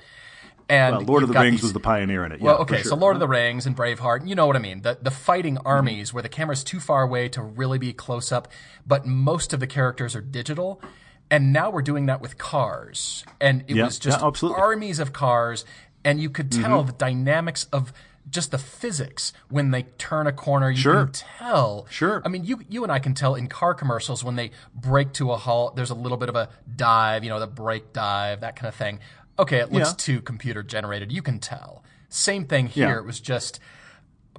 And 0.68 0.98
Well, 0.98 1.06
Lord 1.06 1.24
of 1.24 1.30
the 1.30 1.40
Rings 1.40 1.58
these- 1.58 1.64
was 1.64 1.74
the 1.74 1.80
pioneer 1.80 2.26
in 2.26 2.32
it. 2.32 2.42
Well, 2.42 2.56
yeah, 2.56 2.62
okay, 2.62 2.82
for 2.82 2.90
so. 2.90 2.96
Lord 2.96 3.16
of 3.16 3.20
the 3.20 3.28
Rings 3.28 3.68
and 3.68 3.78
Braveheart, 3.78 4.28
you 4.28 4.34
know 4.34 4.48
what 4.48 4.56
I 4.56 4.60
mean. 4.60 4.82
The 4.82 4.98
the 5.00 5.12
fighting 5.12 5.58
armies 5.60 6.12
where 6.14 6.24
the 6.24 6.30
camera's 6.30 6.64
too 6.64 6.80
far 6.80 7.04
away 7.04 7.30
to 7.30 7.42
really 7.42 7.78
be 7.78 7.94
close 7.94 8.32
up, 8.32 8.48
but 8.86 9.06
most 9.06 9.54
of 9.54 9.60
the 9.60 9.68
characters 9.68 10.16
are 10.16 10.22
digital. 10.22 10.82
And 11.32 11.52
now 11.52 11.70
we're 11.72 11.82
doing 11.82 12.06
that 12.06 12.22
with 12.22 12.38
cars. 12.38 13.26
And 13.42 13.64
it 13.68 13.76
Yeah, 13.76 13.86
was 13.86 13.98
just 14.00 14.22
yeah, 14.22 14.50
armies 14.50 15.00
of 15.00 15.12
cars 15.14 15.66
and 16.04 16.22
you 16.22 16.30
could 16.30 16.52
tell 16.52 16.80
Mm-hmm. 16.80 16.88
the 16.88 16.94
dynamics 16.94 17.66
of 17.74 17.92
just 18.30 18.52
the 18.52 18.58
physics 18.58 19.34
when 19.50 19.72
they 19.72 19.84
turn 19.98 20.28
a 20.28 20.32
corner. 20.32 20.70
You 20.70 20.78
Sure. 20.78 21.04
can 21.06 21.12
tell. 21.14 21.86
Sure. 21.90 22.22
I 22.26 22.30
mean, 22.30 22.44
you 22.44 22.62
you 22.70 22.84
and 22.84 22.92
I 22.92 23.00
can 23.00 23.14
tell 23.14 23.36
in 23.36 23.48
car 23.48 23.74
commercials 23.74 24.24
when 24.24 24.36
they 24.36 24.52
break 24.74 25.14
to 25.14 25.32
a 25.32 25.38
halt. 25.38 25.76
There's 25.76 25.90
a 25.92 25.96
little 25.96 26.18
bit 26.18 26.30
of 26.30 26.36
a 26.36 26.50
dive, 26.76 27.24
you 27.24 27.30
know, 27.30 27.40
the 27.40 27.48
brake 27.48 27.92
dive, 27.94 28.42
that 28.42 28.56
kind 28.56 28.68
of 28.68 28.76
thing. 28.76 29.00
Okay, 29.38 29.58
it 29.58 29.72
looks 29.72 29.90
Yeah. 29.90 29.96
too 29.98 30.22
computer 30.22 30.64
generated. 30.64 31.12
You 31.12 31.22
can 31.22 31.40
tell. 31.40 31.84
Same 32.10 32.46
thing 32.46 32.68
here. 32.68 32.90
Yeah. 32.90 32.98
It 33.00 33.06
was 33.06 33.20
just, 33.20 33.60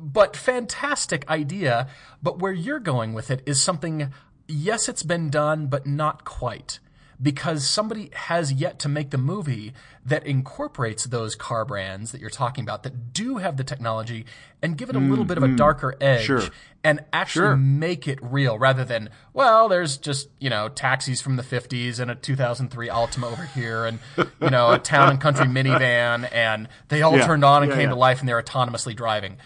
but 0.00 0.36
fantastic 0.36 1.28
idea. 1.28 1.88
But 2.22 2.38
where 2.38 2.52
you're 2.52 2.80
going 2.80 3.12
with 3.12 3.30
it 3.30 3.42
is 3.46 3.60
something. 3.62 4.12
Yes, 4.48 4.88
it's 4.88 5.02
been 5.02 5.28
done, 5.30 5.66
but 5.66 5.86
not 5.86 6.24
quite. 6.24 6.78
Because 7.20 7.66
somebody 7.66 8.10
has 8.14 8.52
yet 8.52 8.78
to 8.80 8.88
make 8.90 9.10
the 9.10 9.16
movie 9.18 9.72
that 10.04 10.26
incorporates 10.26 11.04
those 11.04 11.34
car 11.34 11.64
brands 11.64 12.12
that 12.12 12.20
you're 12.20 12.28
talking 12.28 12.62
about 12.62 12.82
that 12.82 13.12
do 13.14 13.38
have 13.38 13.56
the 13.56 13.64
technology 13.64 14.26
and 14.62 14.76
give 14.76 14.90
it 14.90 14.96
a 14.96 15.00
little 15.00 15.24
bit 15.24 15.36
of 15.38 15.42
a 15.42 15.46
mm-hmm. 15.46 15.56
darker 15.56 15.96
edge 16.00 16.24
Sure. 16.26 16.42
and 16.84 17.00
actually 17.12 17.46
Sure. 17.46 17.56
make 17.56 18.06
it 18.06 18.18
real 18.22 18.58
rather 18.58 18.84
than 18.84 19.10
well 19.32 19.68
there's 19.68 19.96
just 19.96 20.28
you 20.38 20.50
know 20.50 20.68
taxis 20.68 21.20
from 21.20 21.36
the 21.36 21.42
50s 21.42 21.98
and 22.00 22.10
a 22.10 22.14
2003 22.14 22.88
Altima 22.88 23.30
over 23.32 23.44
here 23.46 23.84
and 23.86 23.98
you 24.40 24.50
know 24.50 24.72
a 24.72 24.78
town 24.78 25.08
and 25.10 25.20
country 25.20 25.46
minivan 25.46 26.28
and 26.32 26.68
they 26.88 27.02
all 27.02 27.16
Yeah. 27.16 27.26
turned 27.26 27.44
on 27.44 27.62
and 27.62 27.70
Yeah, 27.70 27.76
came 27.76 27.84
yeah. 27.88 27.94
to 27.94 27.96
life 27.96 28.20
and 28.20 28.28
they're 28.28 28.42
autonomously 28.42 28.94
driving 28.94 29.38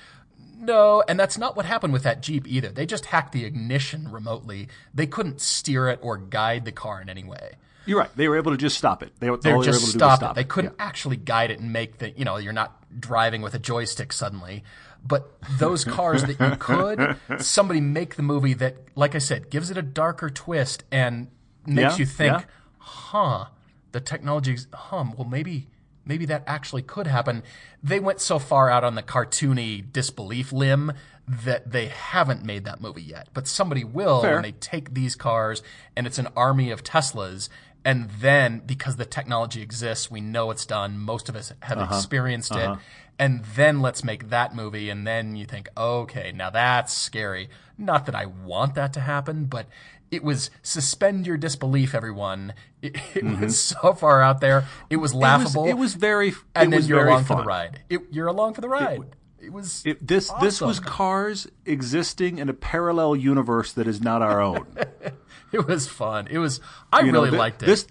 no 0.60 1.02
and 1.08 1.18
that's 1.18 1.36
not 1.38 1.56
what 1.56 1.66
happened 1.66 1.92
with 1.92 2.02
that 2.02 2.20
Jeep 2.22 2.46
either 2.46 2.68
they 2.68 2.86
just 2.86 3.06
hacked 3.06 3.32
the 3.32 3.44
ignition 3.44 4.10
remotely 4.10 4.68
they 4.94 5.06
couldn't 5.06 5.40
steer 5.40 5.88
it 5.88 5.98
or 6.02 6.16
guide 6.16 6.64
the 6.64 6.72
car 6.72 7.00
in 7.00 7.08
any 7.08 7.24
way 7.24 7.52
You're 7.86 7.98
right. 7.98 8.10
They 8.14 8.28
were 8.28 8.36
able 8.36 8.52
to 8.52 8.58
just 8.58 8.76
stop 8.76 9.02
it. 9.02 9.12
They, 9.18 9.26
they 9.26 9.54
were 9.54 9.64
just 9.64 9.80
able 9.80 9.92
to 9.92 9.98
stop, 9.98 10.18
stop 10.18 10.32
it. 10.32 10.34
They 10.36 10.44
couldn't 10.44 10.74
actually 10.78 11.16
guide 11.16 11.50
it 11.50 11.58
and 11.60 11.72
make 11.72 11.98
the 11.98 12.10
you 12.10 12.24
know 12.24 12.36
you're 12.36 12.52
not 12.52 12.76
driving 13.00 13.40
with 13.42 13.54
a 13.54 13.58
joystick 13.58 14.12
suddenly. 14.12 14.62
But 15.04 15.32
those 15.58 15.84
cars 15.98 16.24
that 16.24 16.38
you 16.38 16.56
could, 16.58 17.16
somebody 17.42 17.80
make 17.80 18.16
the 18.16 18.22
movie 18.22 18.52
that, 18.54 18.76
like 18.94 19.14
I 19.14 19.18
said, 19.18 19.48
gives 19.48 19.70
it 19.70 19.78
a 19.78 19.82
darker 19.82 20.28
twist 20.28 20.84
and 20.92 21.28
makes 21.66 21.94
Yeah, 21.94 21.96
you 21.96 22.06
think, 22.06 22.32
yeah. 22.32 22.44
huh, 22.78 23.46
the 23.92 24.00
technology's, 24.00 24.66
hum, 24.74 25.14
well 25.16 25.26
maybe 25.26 25.68
maybe 26.10 26.26
that 26.26 26.42
actually 26.46 26.82
could 26.82 27.06
happen. 27.06 27.42
They 27.84 28.00
went 28.00 28.20
so 28.20 28.40
far 28.40 28.68
out 28.68 28.82
on 28.82 28.96
the 28.96 29.02
cartoony 29.02 29.84
disbelief 29.92 30.52
limb 30.52 30.92
that 31.28 31.70
they 31.70 31.86
haven't 31.86 32.44
made 32.44 32.64
that 32.64 32.80
movie 32.80 33.00
yet. 33.16 33.28
But 33.32 33.46
somebody 33.46 33.84
will 33.84 34.20
Fair. 34.20 34.34
when 34.34 34.42
they 34.42 34.52
take 34.52 34.92
these 34.94 35.14
cars 35.14 35.62
and 35.96 36.08
it's 36.08 36.18
an 36.18 36.26
army 36.36 36.72
of 36.72 36.82
Teslas 36.82 37.48
and 37.84 38.10
then 38.10 38.60
because 38.66 38.96
the 38.96 39.04
technology 39.06 39.62
exists, 39.62 40.10
we 40.10 40.20
know 40.20 40.50
it's 40.50 40.66
done. 40.66 40.98
Most 40.98 41.28
of 41.28 41.36
us 41.36 41.52
have 41.62 41.78
Uh-huh. 41.78 41.94
experienced 41.96 42.56
it. 42.56 42.70
And 43.18 43.44
then 43.44 43.80
let's 43.80 44.02
make 44.02 44.30
that 44.30 44.54
movie 44.54 44.90
and 44.90 45.06
then 45.06 45.36
you 45.36 45.46
think, 45.46 45.68
"Okay, 45.76 46.32
now 46.32 46.50
that's 46.50 46.92
scary." 46.92 47.48
Not 47.78 48.06
that 48.06 48.14
I 48.16 48.26
want 48.26 48.74
that 48.74 48.92
to 48.94 49.00
happen, 49.00 49.44
but 49.44 49.66
it 50.10 50.22
was 50.24 50.50
suspend 50.62 51.26
your 51.26 51.36
disbelief, 51.36 51.94
everyone. 51.94 52.54
It, 52.82 52.96
it 53.14 53.38
was 53.40 53.60
so 53.60 53.92
far 53.92 54.22
out 54.22 54.40
there. 54.40 54.66
It 54.88 54.96
was 54.96 55.12
It 55.12 55.16
was, 55.16 55.22
laughable. 55.22 55.66
it 55.66 55.74
was 55.74 55.92
very. 55.92 56.32
and 56.54 56.72
then 56.72 56.82
you're 56.84 57.06
along 57.06 57.24
fun. 57.24 57.36
for 57.36 57.42
the 57.42 57.46
ride. 57.46 57.80
It, 57.90 58.00
you're 58.10 58.26
along 58.26 58.54
for 58.54 58.62
the 58.62 58.70
ride. 58.70 59.02
It 59.38 59.52
was 59.52 59.82
this 60.00 60.30
this 60.40 60.60
was. 60.62 60.80
Cars 60.80 61.46
existing 61.66 62.38
in 62.38 62.48
a 62.48 62.54
parallel 62.54 63.16
universe 63.16 63.72
that 63.74 63.86
is 63.86 64.00
not 64.00 64.22
our 64.22 64.40
own. 64.40 64.66
it 65.52 65.66
was 65.66 65.88
fun. 65.88 66.26
It 66.30 66.38
was. 66.38 66.60
I 66.90 67.00
You 67.00 67.12
know, 67.12 67.22
really 67.24 67.36
liked 67.36 67.62
it. 67.62 67.66
This, 67.66 67.86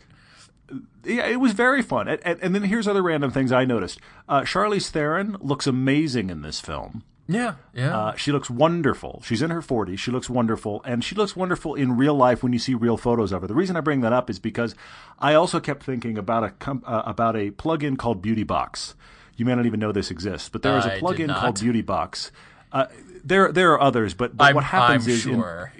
yeah, 1.05 1.27
it 1.27 1.39
was 1.39 1.53
very 1.53 1.81
fun. 1.81 2.07
And, 2.07 2.19
and, 2.25 2.39
and 2.41 2.55
then 2.55 2.63
here's 2.63 2.88
other 2.88 3.01
random 3.03 3.31
things 3.31 3.51
I 3.51 3.65
noticed. 3.65 3.99
Uh, 4.27 4.41
Charlize 4.41 4.89
Theron 4.89 5.38
looks 5.39 5.67
amazing 5.67 6.29
in 6.31 6.41
this 6.41 6.59
film. 6.59 7.03
Yeah, 7.29 7.55
yeah. 7.75 7.95
Uh, 7.95 8.15
she 8.15 8.31
looks 8.31 8.50
wonderful. 8.50 9.21
She's 9.24 9.43
in 9.43 9.51
her 9.51 9.62
40s. 9.62 10.00
She 10.00 10.09
looks 10.09 10.31
wonderful. 10.31 10.81
And 10.83 11.03
she 11.03 11.13
looks 11.13 11.36
wonderful 11.36 11.75
in 11.75 11.95
real 11.95 12.15
life 12.15 12.41
when 12.41 12.53
you 12.53 12.59
see 12.59 12.74
real 12.74 12.98
photos 12.98 13.31
of 13.31 13.41
her. 13.41 13.48
The 13.48 13.53
reason 13.53 13.75
I 13.75 13.81
bring 13.81 14.01
that 14.01 14.12
up 14.12 14.31
is 14.31 14.39
because 14.39 14.74
I 15.19 15.36
also 15.36 15.59
kept 15.59 15.83
thinking 15.83 16.17
about 16.17 16.43
a 16.43 16.50
com- 16.50 16.83
uh, 16.88 17.03
about 17.05 17.36
a 17.36 17.51
plugin 17.51 18.00
called 18.00 18.24
Beauty 18.24 18.43
Box. 18.43 18.95
You 19.38 19.45
may 19.45 19.53
not 19.53 19.67
even 19.67 19.79
know 19.79 19.91
this 19.91 20.09
exists, 20.09 20.50
but 20.50 20.63
there 20.63 20.75
is 20.79 20.86
I 20.86 20.89
a 20.89 20.95
did 20.95 21.03
plugin 21.03 21.27
not. 21.27 21.38
called 21.39 21.59
Beauty 21.59 21.83
Box. 21.83 22.31
Uh, 22.71 22.88
there, 23.24 23.51
there 23.51 23.74
are 23.74 23.79
others, 23.81 24.15
but, 24.15 24.36
but 24.36 24.45
I'm, 24.45 24.55
what 24.55 24.63
happens 24.63 25.05
I'm 25.05 25.13
is 25.13 25.25
in- 25.27 25.36
sure. 25.36 25.71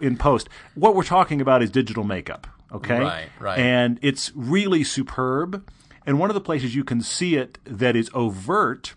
in 0.00 0.16
post. 0.16 0.48
What 0.74 0.96
we're 0.96 1.04
talking 1.04 1.40
about 1.40 1.62
is 1.62 1.70
digital 1.70 2.02
makeup, 2.02 2.48
okay? 2.72 2.98
Right, 3.00 3.28
right. 3.38 3.58
And 3.60 4.00
it's 4.02 4.32
really 4.34 4.82
superb. 4.82 5.70
And 6.04 6.18
one 6.18 6.30
of 6.30 6.34
the 6.34 6.40
places 6.40 6.74
you 6.74 6.82
can 6.84 7.00
see 7.00 7.36
it 7.36 7.58
that 7.64 7.94
is 7.96 8.10
overt 8.12 8.94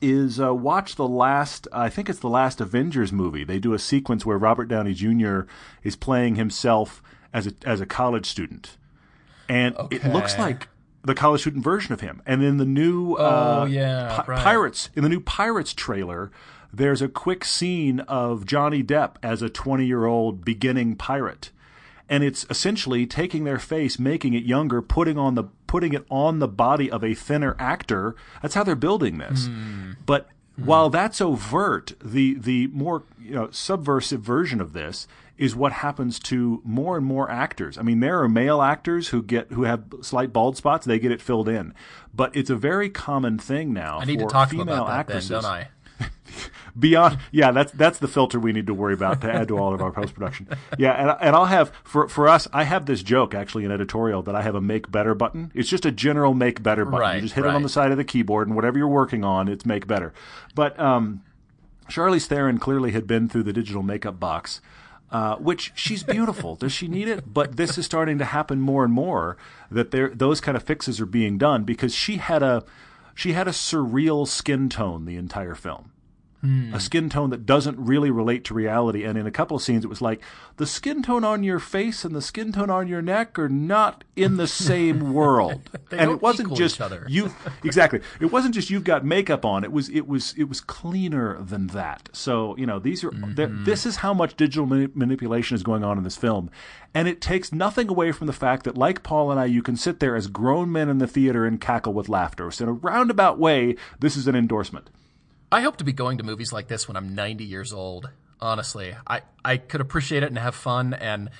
is 0.00 0.40
uh, 0.40 0.54
watch 0.54 0.96
the 0.96 1.06
last, 1.08 1.68
I 1.72 1.88
think 1.88 2.08
it's 2.08 2.18
the 2.20 2.28
last 2.28 2.60
Avengers 2.60 3.12
movie. 3.12 3.44
They 3.44 3.58
do 3.58 3.74
a 3.74 3.78
sequence 3.78 4.24
where 4.24 4.38
Robert 4.38 4.66
Downey 4.66 4.94
Jr. 4.94 5.40
is 5.82 5.96
playing 5.96 6.36
himself 6.36 7.02
as 7.32 7.46
a, 7.46 7.52
as 7.64 7.80
a 7.80 7.86
college 7.86 8.26
student. 8.26 8.76
And 9.48 9.74
it 9.90 10.04
looks 10.04 10.38
like 10.38 10.68
the 11.02 11.14
college 11.14 11.40
student 11.42 11.64
version 11.64 11.92
of 11.92 12.00
him. 12.00 12.22
And 12.24 12.42
in 12.42 12.56
the 12.58 12.64
new 12.64 13.14
uh, 13.14 13.60
Oh, 13.62 13.66
yeah, 13.66 14.16
Pi- 14.24 14.32
right. 14.32 14.42
Pirates, 14.42 14.90
in 14.94 15.02
the 15.02 15.08
new 15.08 15.20
Pirates 15.20 15.74
trailer, 15.74 16.30
there's 16.72 17.02
a 17.02 17.08
quick 17.08 17.44
scene 17.44 18.00
of 18.00 18.46
Johnny 18.46 18.82
Depp 18.84 19.16
as 19.22 19.42
a 19.42 19.48
20 19.50 19.84
year 19.86 20.06
old 20.06 20.44
beginning 20.44 20.94
pirate. 20.96 21.50
And 22.10 22.22
it's 22.24 22.44
essentially 22.50 23.06
taking 23.06 23.44
their 23.44 23.58
face, 23.58 23.98
making 23.98 24.34
it 24.34 24.42
younger, 24.42 24.82
putting 24.82 25.16
on 25.16 25.36
the 25.36 25.44
putting 25.66 25.94
it 25.94 26.04
on 26.10 26.40
the 26.40 26.48
body 26.48 26.90
of 26.90 27.02
a 27.04 27.14
thinner 27.14 27.56
actor. 27.58 28.16
That's 28.42 28.54
how 28.54 28.64
they're 28.64 28.74
building 28.74 29.18
this. 29.18 29.46
Hmm. 29.46 29.92
But 30.04 30.28
hmm. 30.56 30.64
while 30.66 30.90
that's 30.90 31.20
overt, 31.20 31.92
the 32.04 32.34
the 32.34 32.66
more 32.68 33.04
you 33.18 33.34
know 33.34 33.48
subversive 33.52 34.20
version 34.20 34.60
of 34.60 34.72
this 34.72 35.06
is 35.40 35.56
what 35.56 35.72
happens 35.72 36.18
to 36.18 36.60
more 36.64 36.98
and 36.98 37.06
more 37.06 37.30
actors. 37.30 37.78
I 37.78 37.82
mean, 37.82 38.00
there 38.00 38.20
are 38.20 38.28
male 38.28 38.60
actors 38.60 39.08
who 39.08 39.22
get 39.22 39.50
who 39.52 39.62
have 39.62 39.84
slight 40.02 40.34
bald 40.34 40.58
spots; 40.58 40.84
they 40.84 40.98
get 40.98 41.12
it 41.12 41.22
filled 41.22 41.48
in. 41.48 41.72
But 42.12 42.36
it's 42.36 42.50
a 42.50 42.56
very 42.56 42.90
common 42.90 43.38
thing 43.38 43.72
now 43.72 44.00
I 44.00 44.04
need 44.04 44.20
for 44.20 44.26
to 44.26 44.32
talk 44.32 44.50
female 44.50 44.84
about 44.84 44.86
that 44.88 44.98
actresses 44.98 45.28
then, 45.30 45.42
don't 45.42 45.50
I? 45.50 45.68
beyond 46.78 47.18
yeah 47.32 47.50
that's 47.50 47.72
that's 47.72 47.98
the 47.98 48.08
filter 48.08 48.38
we 48.38 48.52
need 48.52 48.66
to 48.66 48.74
worry 48.74 48.94
about 48.94 49.20
to 49.20 49.32
add 49.32 49.48
to 49.48 49.58
all 49.58 49.74
of 49.74 49.80
our 49.80 49.92
post 49.92 50.14
production 50.14 50.48
yeah 50.78 50.92
and, 50.92 51.16
and 51.20 51.36
i'll 51.36 51.46
have 51.46 51.72
for 51.84 52.08
for 52.08 52.28
us 52.28 52.46
i 52.52 52.64
have 52.64 52.86
this 52.86 53.02
joke 53.02 53.34
actually 53.34 53.64
in 53.64 53.70
editorial 53.70 54.22
that 54.22 54.34
i 54.34 54.42
have 54.42 54.54
a 54.54 54.60
make 54.60 54.90
better 54.90 55.14
button. 55.14 55.50
It's 55.54 55.68
just 55.68 55.84
a 55.84 55.90
general 55.90 56.34
make 56.34 56.62
better 56.62 56.84
button. 56.84 57.00
Right, 57.00 57.14
you 57.16 57.22
just 57.22 57.34
hit 57.34 57.44
it 57.44 57.50
on 57.50 57.62
the 57.62 57.68
side 57.68 57.90
of 57.90 57.96
the 57.96 58.04
keyboard 58.04 58.46
and 58.46 58.56
whatever 58.56 58.78
you're 58.78 58.88
working 58.88 59.24
on 59.24 59.48
it's 59.48 59.66
make 59.66 59.86
better. 59.86 60.12
But 60.54 60.78
um 60.78 61.22
charlize 61.88 62.26
theron 62.26 62.58
clearly 62.58 62.92
had 62.92 63.06
been 63.06 63.28
through 63.28 63.42
the 63.42 63.52
digital 63.52 63.82
makeup 63.82 64.20
box 64.20 64.60
uh, 65.10 65.36
which 65.36 65.72
she's 65.74 66.04
beautiful. 66.04 66.54
Does 66.54 66.72
she 66.72 66.86
need 66.86 67.08
it? 67.08 67.34
But 67.34 67.56
this 67.56 67.76
is 67.76 67.84
starting 67.84 68.18
to 68.18 68.24
happen 68.24 68.60
more 68.60 68.84
and 68.84 68.92
more 68.92 69.36
that 69.68 69.90
there 69.90 70.10
those 70.10 70.40
kind 70.40 70.56
of 70.56 70.62
fixes 70.62 71.00
are 71.00 71.06
being 71.06 71.36
done 71.36 71.64
because 71.64 71.92
she 71.92 72.18
had 72.18 72.44
a 72.44 72.64
she 73.14 73.32
had 73.32 73.48
a 73.48 73.52
surreal 73.52 74.26
skin 74.26 74.68
tone 74.68 75.06
the 75.06 75.16
entire 75.16 75.54
film 75.56 75.90
a 76.42 76.80
skin 76.80 77.10
tone 77.10 77.28
that 77.30 77.44
doesn't 77.44 77.78
really 77.78 78.10
relate 78.10 78.44
to 78.46 78.54
reality. 78.54 79.04
And 79.04 79.18
in 79.18 79.26
a 79.26 79.30
couple 79.30 79.56
of 79.56 79.62
scenes, 79.62 79.84
it 79.84 79.88
was 79.88 80.00
like 80.00 80.22
the 80.56 80.66
skin 80.66 81.02
tone 81.02 81.22
on 81.22 81.42
your 81.42 81.58
face 81.58 82.04
and 82.04 82.14
the 82.16 82.22
skin 82.22 82.50
tone 82.52 82.70
on 82.70 82.88
your 82.88 83.02
neck 83.02 83.38
are 83.38 83.48
not 83.48 84.04
in 84.16 84.38
the 84.38 84.46
same 84.46 85.12
world. 85.14 85.60
They 85.90 85.98
and 85.98 86.10
it 86.10 86.22
wasn't 86.22 86.54
just 86.56 86.80
you 87.08 87.30
exactly. 87.64 88.00
It 88.20 88.32
wasn't 88.32 88.54
just 88.54 88.70
you've 88.70 88.84
got 88.84 89.04
makeup 89.04 89.44
on. 89.44 89.64
It 89.64 89.72
was 89.72 89.90
it 89.90 90.08
was 90.08 90.32
it 90.38 90.44
was 90.44 90.60
cleaner 90.62 91.42
than 91.42 91.66
that. 91.68 92.08
So 92.12 92.56
you 92.56 92.64
know 92.66 92.78
these 92.78 93.04
are 93.04 93.10
Mm-hmm. 93.10 93.64
this 93.64 93.84
is 93.86 93.96
how 93.96 94.14
much 94.14 94.36
digital 94.36 94.66
mani- 94.66 94.88
manipulation 94.94 95.54
is 95.54 95.62
going 95.62 95.84
on 95.84 95.98
in 95.98 96.04
this 96.04 96.16
film, 96.16 96.50
and 96.94 97.06
it 97.06 97.20
takes 97.20 97.52
nothing 97.52 97.88
away 97.88 98.12
from 98.12 98.26
the 98.28 98.32
fact 98.32 98.64
that 98.64 98.78
like 98.78 99.02
Paul 99.02 99.30
and 99.30 99.38
I, 99.38 99.44
you 99.44 99.62
can 99.62 99.76
sit 99.76 100.00
there 100.00 100.16
as 100.16 100.26
grown 100.26 100.70
men 100.72 100.88
in 100.88 100.98
the 100.98 101.06
theater 101.06 101.44
and 101.44 101.60
cackle 101.60 101.92
with 101.92 102.08
laughter. 102.08 102.50
So 102.50 102.64
in 102.64 102.68
a 102.70 102.72
roundabout 102.72 103.38
way, 103.38 103.76
this 103.98 104.16
is 104.16 104.26
an 104.26 104.34
endorsement. 104.36 104.88
I 105.52 105.62
hope 105.62 105.76
to 105.78 105.84
be 105.84 105.92
going 105.92 106.18
to 106.18 106.24
movies 106.24 106.52
like 106.52 106.68
this 106.68 106.86
when 106.88 106.96
I'm 106.96 107.14
90 107.14 107.44
years 107.44 107.72
old. 107.72 108.10
Honestly, 108.40 108.94
I, 109.06 109.22
I 109.44 109.56
could 109.58 109.80
appreciate 109.80 110.22
it 110.22 110.26
and 110.26 110.38
have 110.38 110.54
fun. 110.54 110.94
And 110.94 111.30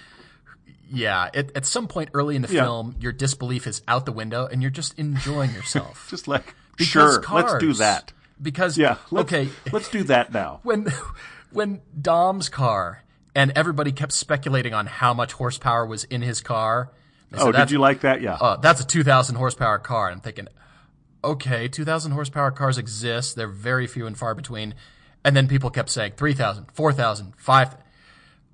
yeah, 0.93 1.31
it, 1.33 1.53
at 1.55 1.65
some 1.67 1.87
point 1.89 2.11
early 2.15 2.37
in 2.37 2.43
the 2.43 2.53
Yeah. 2.53 2.65
film, 2.65 2.97
your 3.01 3.13
disbelief 3.13 3.67
is 3.67 3.83
out 3.89 4.07
the 4.07 4.13
window 4.13 4.47
and 4.47 4.61
you're 4.63 4.71
just 4.71 4.99
enjoying 4.99 5.53
yourself. 5.53 6.07
Just 6.11 6.27
like 6.29 6.55
Because 6.77 6.89
sure, 6.89 7.25
let's 7.33 7.55
do 7.59 7.73
that. 7.75 8.13
Because 8.43 8.77
Yeah. 8.77 8.97
Let's, 9.11 9.33
okay, 9.33 9.49
let's 9.73 9.89
do 9.89 10.03
that 10.05 10.33
now. 10.33 10.61
when 10.65 10.89
when 11.53 11.81
Dom's 12.01 12.49
car 12.49 13.05
and 13.35 13.53
everybody 13.55 13.93
kept 13.93 14.13
speculating 14.13 14.75
on 14.75 14.87
how 14.87 15.15
much 15.15 15.33
horsepower 15.35 15.87
was 15.87 16.05
in 16.05 16.21
his 16.23 16.41
car. 16.41 16.91
said, 17.33 17.41
Oh, 17.41 17.53
did 17.53 17.71
you 17.71 17.79
like 17.79 18.01
that? 18.01 18.21
Yeah. 18.21 18.35
uh, 18.35 18.57
that's 18.57 18.81
a 18.81 18.87
2,000 18.87 19.37
horsepower 19.37 19.79
car. 19.79 20.09
And 20.09 20.17
I'm 20.17 20.21
thinking, 20.21 20.49
okay, 21.23 21.69
2,000 21.69 22.13
horsepower 22.13 22.51
cars 22.51 22.79
exist. 22.79 23.37
They're 23.37 23.49
very 23.49 23.87
few 23.87 24.07
and 24.07 24.17
far 24.17 24.35
between. 24.35 24.75
And 25.25 25.37
then 25.37 25.49
people 25.49 25.71
kept 25.71 25.91
saying 25.91 26.13
3,000, 26.17 26.67
4,000, 26.73 27.35
5. 27.37 27.77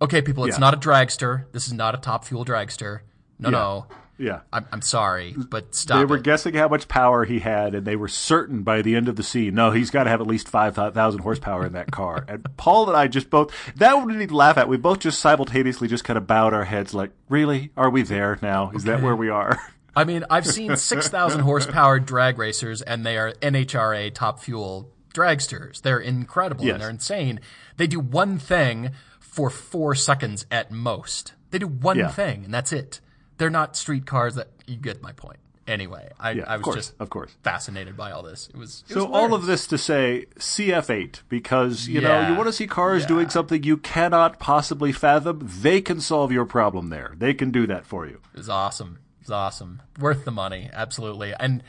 Okay, 0.03 0.21
people, 0.23 0.45
it's 0.45 0.57
Yeah. 0.57 0.61
not 0.61 0.75
a 0.75 0.77
dragster. 0.77 1.45
This 1.53 1.67
is 1.67 1.73
not 1.73 1.95
a 1.95 1.99
top 1.99 2.25
fuel 2.25 2.45
dragster. 2.45 3.01
No, 3.39 3.51
no. 3.51 3.87
yeah. 4.19 4.41
I'm, 4.53 4.67
I'm 4.73 4.83
sorry, 4.83 5.35
but 5.37 5.75
stop 5.75 5.99
They 5.99 6.05
were 6.07 6.17
it. 6.17 6.23
guessing 6.23 6.55
how 6.55 6.69
much 6.69 6.89
power 6.89 7.25
he 7.25 7.39
had, 7.41 7.75
and 7.75 7.87
they 7.87 7.97
were 7.97 8.09
certain 8.09 8.63
by 8.63 8.83
the 8.83 8.95
end 8.97 9.09
of 9.09 9.17
the 9.17 9.23
scene, 9.23 9.55
no, 9.55 9.71
he's 9.71 9.91
got 9.91 10.05
to 10.05 10.11
have 10.11 10.21
at 10.21 10.27
least 10.27 10.49
5,000 10.49 11.21
horsepower 11.21 11.67
in 11.67 11.73
that 11.75 11.93
car. 11.93 12.25
and 12.29 12.45
Paul 12.57 12.89
and 12.89 12.97
I 12.97 13.07
just 13.09 13.31
both, 13.31 13.55
that 13.77 13.95
one 13.97 14.07
we 14.07 14.17
need 14.17 14.31
to 14.31 14.37
laugh 14.37 14.57
at. 14.59 14.69
We 14.69 14.77
both 14.79 14.99
just 15.01 15.21
simultaneously 15.21 15.87
just 15.87 16.03
kind 16.05 16.17
of 16.17 16.27
bowed 16.27 16.53
our 16.55 16.65
heads 16.65 16.95
like, 16.95 17.11
really? 17.29 17.71
Are 17.77 17.91
we 17.91 18.03
there 18.03 18.39
now? 18.43 18.71
Is 18.75 18.85
that 18.85 19.03
where 19.03 19.15
we 19.17 19.29
are? 19.29 19.61
I 19.97 20.05
mean, 20.05 20.25
I've 20.31 20.47
seen 20.47 20.77
6,000 20.77 21.41
horsepower 21.41 21.99
drag 21.99 22.39
racers, 22.39 22.83
and 22.83 23.05
they 23.05 23.17
are 23.17 23.33
NHRA 23.41 24.13
top 24.13 24.41
fuel 24.41 24.91
dragsters. 25.15 25.81
They're 25.81 25.99
incredible 25.99 26.65
Yes. 26.65 26.75
and 26.75 26.83
they're 26.83 26.91
insane. 26.91 27.41
They 27.79 27.87
do 27.87 27.99
one 27.99 28.39
thing 28.39 28.91
for 29.19 29.49
four 29.51 29.95
seconds 29.95 30.45
at 30.51 30.71
most. 30.71 31.33
They 31.51 31.59
do 31.59 31.67
one 31.67 31.97
Yeah. 31.99 32.09
thing, 32.09 32.45
and 32.45 32.53
that's 32.53 32.73
it. 32.73 33.01
They're 33.39 33.51
not 33.51 33.77
street 33.77 34.07
cars 34.07 34.35
that 34.35 34.49
you 34.67 34.77
get 34.77 35.03
my 35.03 35.13
point. 35.13 35.39
Anyway, 35.67 36.11
I, 36.21 36.31
Yeah, 36.33 36.45
I 36.47 36.57
was 36.59 36.65
course, 36.65 36.77
just 36.77 36.95
of 37.01 37.11
course. 37.11 37.33
fascinated 37.43 37.97
by 37.97 38.13
all 38.13 38.23
this. 38.23 38.49
It 38.49 38.57
was 38.57 38.85
it 38.89 38.93
So 38.95 39.05
was 39.05 39.11
all 39.13 39.35
of 39.35 39.47
this 39.47 39.67
to 39.67 39.77
say 39.79 40.27
see 40.39 40.69
F8 40.71 41.23
because 41.29 41.89
you 41.89 42.01
know 42.01 42.29
you 42.29 42.35
want 42.37 42.47
to 42.49 42.53
see 42.53 42.69
cars 42.69 43.03
Yeah. 43.03 43.09
doing 43.09 43.31
something 43.31 43.65
you 43.65 43.77
cannot 43.77 44.39
possibly 44.39 44.93
fathom. 44.93 45.41
They 45.61 45.81
can 45.81 46.01
solve 46.01 46.31
your 46.31 46.45
problem 46.45 46.91
there. 46.91 47.15
They 47.19 47.35
can 47.35 47.51
do 47.51 47.67
that 47.67 47.85
for 47.85 48.07
you. 48.07 48.21
It 48.33 48.39
was 48.39 48.49
awesome. 48.49 48.99
It 49.27 49.31
was 49.31 49.33
awesome. 49.33 49.83
Worth 49.99 50.25
the 50.25 50.31
money, 50.31 50.71
absolutely. 50.73 51.35
And 51.39 51.65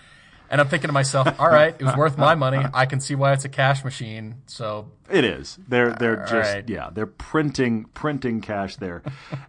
and 0.49 0.61
I'm 0.61 0.67
thinking 0.67 0.87
to 0.89 0.93
myself, 0.93 1.39
all 1.39 1.49
right, 1.49 1.75
it 1.77 1.83
was 1.83 1.95
worth 1.97 2.17
my 2.17 2.35
money. 2.35 2.63
I 2.73 2.85
can 2.85 2.99
see 3.01 3.15
why 3.15 3.33
it's 3.33 3.45
a 3.45 3.49
cash 3.49 3.83
machine. 3.83 4.35
So 4.45 4.91
It 5.09 5.25
is. 5.25 5.57
They're 5.67 5.91
they're 5.93 6.17
just 6.17 6.53
right. 6.53 6.69
yeah. 6.69 6.89
They're 6.93 7.07
printing 7.07 7.85
printing 7.95 8.41
cash 8.41 8.75
there, 8.75 9.01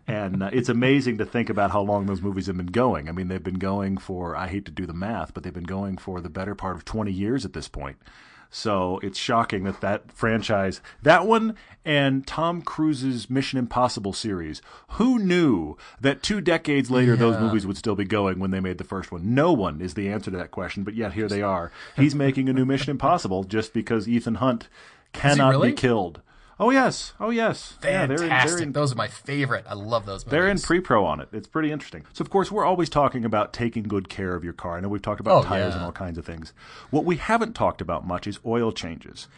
and 0.06 0.42
uh, 0.42 0.50
it's 0.52 0.68
amazing 0.70 1.18
to 1.18 1.26
think 1.26 1.50
about 1.50 1.70
how 1.70 1.82
long 1.82 2.06
those 2.06 2.22
movies 2.22 2.46
have 2.46 2.56
been 2.56 2.66
going. 2.66 3.08
I 3.08 3.12
mean, 3.12 3.28
they've 3.28 3.42
been 3.42 3.58
going 3.58 3.98
for 3.98 4.34
I 4.34 4.48
hate 4.48 4.64
to 4.64 4.72
do 4.72 4.86
the 4.86 4.94
math, 4.94 5.34
but 5.34 5.42
they've 5.42 5.52
been 5.52 5.64
going 5.64 5.98
for 5.98 6.20
the 6.20 6.30
better 6.30 6.54
part 6.54 6.76
of 6.76 6.84
twenty 6.84 7.12
years 7.12 7.44
at 7.44 7.52
this 7.52 7.68
point. 7.68 7.98
So 8.50 8.98
it's 9.02 9.18
shocking 9.18 9.64
that 9.64 9.80
that 9.80 10.10
franchise, 10.10 10.80
that 11.02 11.26
one, 11.26 11.54
and 11.84 12.26
Tom 12.26 12.62
Cruise's 12.62 13.28
Mission 13.28 13.58
Impossible 13.58 14.12
series. 14.12 14.62
Who 14.92 15.18
knew 15.18 15.76
that 16.00 16.22
two 16.22 16.40
decades 16.40 16.90
later 16.90 17.16
those 17.16 17.38
movies 17.40 17.66
would 17.66 17.76
still 17.76 17.94
be 17.94 18.04
going 18.04 18.38
when 18.38 18.50
they 18.50 18.60
made 18.60 18.78
the 18.78 18.84
first 18.84 19.12
one? 19.12 19.34
No 19.34 19.52
one 19.52 19.80
is 19.80 19.94
the 19.94 20.08
answer 20.08 20.30
to 20.30 20.36
that 20.38 20.50
question, 20.50 20.82
but 20.82 20.94
yet 20.94 21.12
here 21.12 21.28
they 21.28 21.42
are. 21.42 21.70
He's 21.96 22.14
making 22.14 22.48
a 22.48 22.52
new 22.52 22.64
Mission 22.64 22.90
Impossible 22.90 23.44
just 23.44 23.72
because 23.72 24.08
Ethan 24.08 24.36
Hunt 24.36 24.68
cannot 25.12 25.50
really? 25.50 25.70
be 25.70 25.76
killed. 25.76 26.22
Oh 26.60 26.70
yes, 26.70 27.12
oh 27.20 27.30
yes. 27.30 27.78
Yeah, 27.84 28.06
they're 28.06 28.16
in, 28.16 28.22
fantastic. 28.22 28.56
they're 28.56 28.62
in, 28.64 28.72
Those 28.72 28.92
are 28.92 28.96
my 28.96 29.06
favorite. 29.08 29.64
I 29.68 29.74
love 29.74 30.06
those 30.06 30.24
movies. 30.26 30.30
they're 30.32 30.48
in 30.48 30.58
pre-pro 30.58 31.04
on 31.04 31.20
it. 31.20 31.28
It's 31.32 31.46
pretty 31.46 31.70
interesting. 31.70 32.04
So 32.12 32.22
of 32.22 32.30
course 32.30 32.50
we're 32.50 32.64
always 32.64 32.88
talking 32.88 33.24
about 33.24 33.52
taking 33.52 33.84
good 33.84 34.08
care 34.08 34.34
of 34.34 34.42
your 34.42 34.52
car. 34.52 34.76
I 34.76 34.80
know 34.80 34.88
we've 34.88 35.00
talked 35.02 35.20
about 35.20 35.44
Oh, 35.44 35.46
tires 35.46 35.70
yeah. 35.72 35.76
and 35.76 35.84
all 35.84 35.92
kinds 35.92 36.18
of 36.18 36.24
things. 36.26 36.52
What 36.90 37.04
we 37.04 37.16
haven't 37.16 37.54
talked 37.54 37.80
about 37.80 38.06
much 38.06 38.26
is 38.26 38.40
oil 38.44 38.72
changes. 38.72 39.28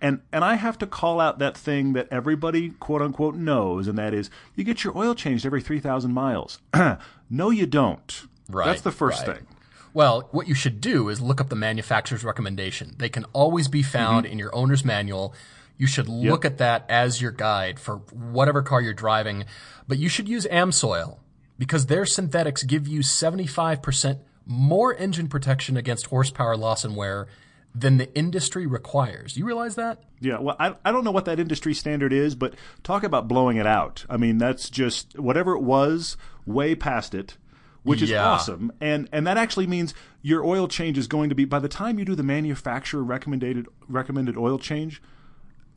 And 0.00 0.20
and 0.32 0.42
I 0.42 0.54
have 0.54 0.78
to 0.78 0.86
call 0.86 1.20
out 1.20 1.38
that 1.40 1.54
thing 1.54 1.92
that 1.92 2.08
everybody 2.10 2.70
quote 2.70 3.02
unquote 3.02 3.34
knows, 3.34 3.86
and 3.86 3.98
that 3.98 4.14
is 4.14 4.30
you 4.56 4.64
get 4.64 4.82
your 4.82 4.96
oil 4.96 5.14
changed 5.14 5.44
every 5.44 5.60
three 5.60 5.80
thousand 5.80 6.14
miles. 6.14 6.60
no, 7.30 7.50
you 7.50 7.66
don't. 7.66 8.22
Right, 8.48 8.64
That's 8.66 8.80
the 8.80 8.90
first 8.90 9.26
right. 9.26 9.36
thing. 9.36 9.46
Well, 9.92 10.28
what 10.30 10.48
you 10.48 10.54
should 10.54 10.80
do 10.80 11.08
is 11.10 11.20
look 11.20 11.40
up 11.40 11.50
the 11.50 11.56
manufacturer's 11.56 12.24
recommendation. 12.24 12.94
They 12.96 13.08
can 13.10 13.24
always 13.34 13.68
be 13.68 13.82
found 13.82 14.24
Mm-hmm. 14.24 14.32
in 14.32 14.38
your 14.38 14.54
owner's 14.54 14.84
manual. 14.84 15.34
You 15.80 15.86
should 15.86 16.08
look 16.10 16.44
at 16.44 16.58
that 16.58 16.84
as 16.90 17.22
your 17.22 17.30
guide 17.30 17.80
for 17.80 17.96
whatever 18.12 18.60
car 18.60 18.82
you're 18.82 18.92
driving, 18.92 19.46
but 19.88 19.96
you 19.96 20.10
should 20.10 20.28
use 20.28 20.46
Amsoil 20.52 21.20
because 21.58 21.86
their 21.86 22.04
synthetics 22.04 22.62
give 22.64 22.86
you 22.86 23.00
75% 23.00 24.18
more 24.44 24.94
engine 24.94 25.26
protection 25.26 25.78
against 25.78 26.06
horsepower 26.08 26.54
loss 26.54 26.84
and 26.84 26.96
wear 26.96 27.28
than 27.74 27.96
the 27.96 28.14
industry 28.14 28.66
requires. 28.66 29.38
You 29.38 29.46
realize 29.46 29.76
that? 29.76 30.02
Yeah, 30.20 30.38
well, 30.40 30.54
I, 30.60 30.74
I 30.84 30.92
don't 30.92 31.02
know 31.02 31.12
what 31.12 31.24
that 31.24 31.40
industry 31.40 31.72
standard 31.72 32.12
is, 32.12 32.34
but 32.34 32.54
talk 32.82 33.02
about 33.02 33.26
blowing 33.26 33.56
it 33.56 33.66
out. 33.66 34.04
I 34.10 34.18
mean, 34.18 34.36
that's 34.36 34.68
just 34.68 35.18
whatever 35.18 35.52
it 35.54 35.62
was, 35.62 36.18
way 36.44 36.74
past 36.74 37.14
it, 37.14 37.38
which 37.84 38.02
is 38.02 38.10
Yeah. 38.10 38.26
awesome. 38.28 38.70
And 38.82 39.08
and 39.12 39.26
that 39.26 39.38
actually 39.38 39.66
means 39.66 39.94
your 40.20 40.44
oil 40.44 40.68
change 40.68 40.98
is 40.98 41.06
going 41.06 41.30
to 41.30 41.34
be 41.34 41.46
by 41.46 41.58
the 41.58 41.68
time 41.68 41.98
you 41.98 42.04
do 42.04 42.14
the 42.14 42.22
manufacturer 42.22 43.02
recommended 43.02 43.66
recommended 43.88 44.36
oil 44.36 44.58
change, 44.58 45.00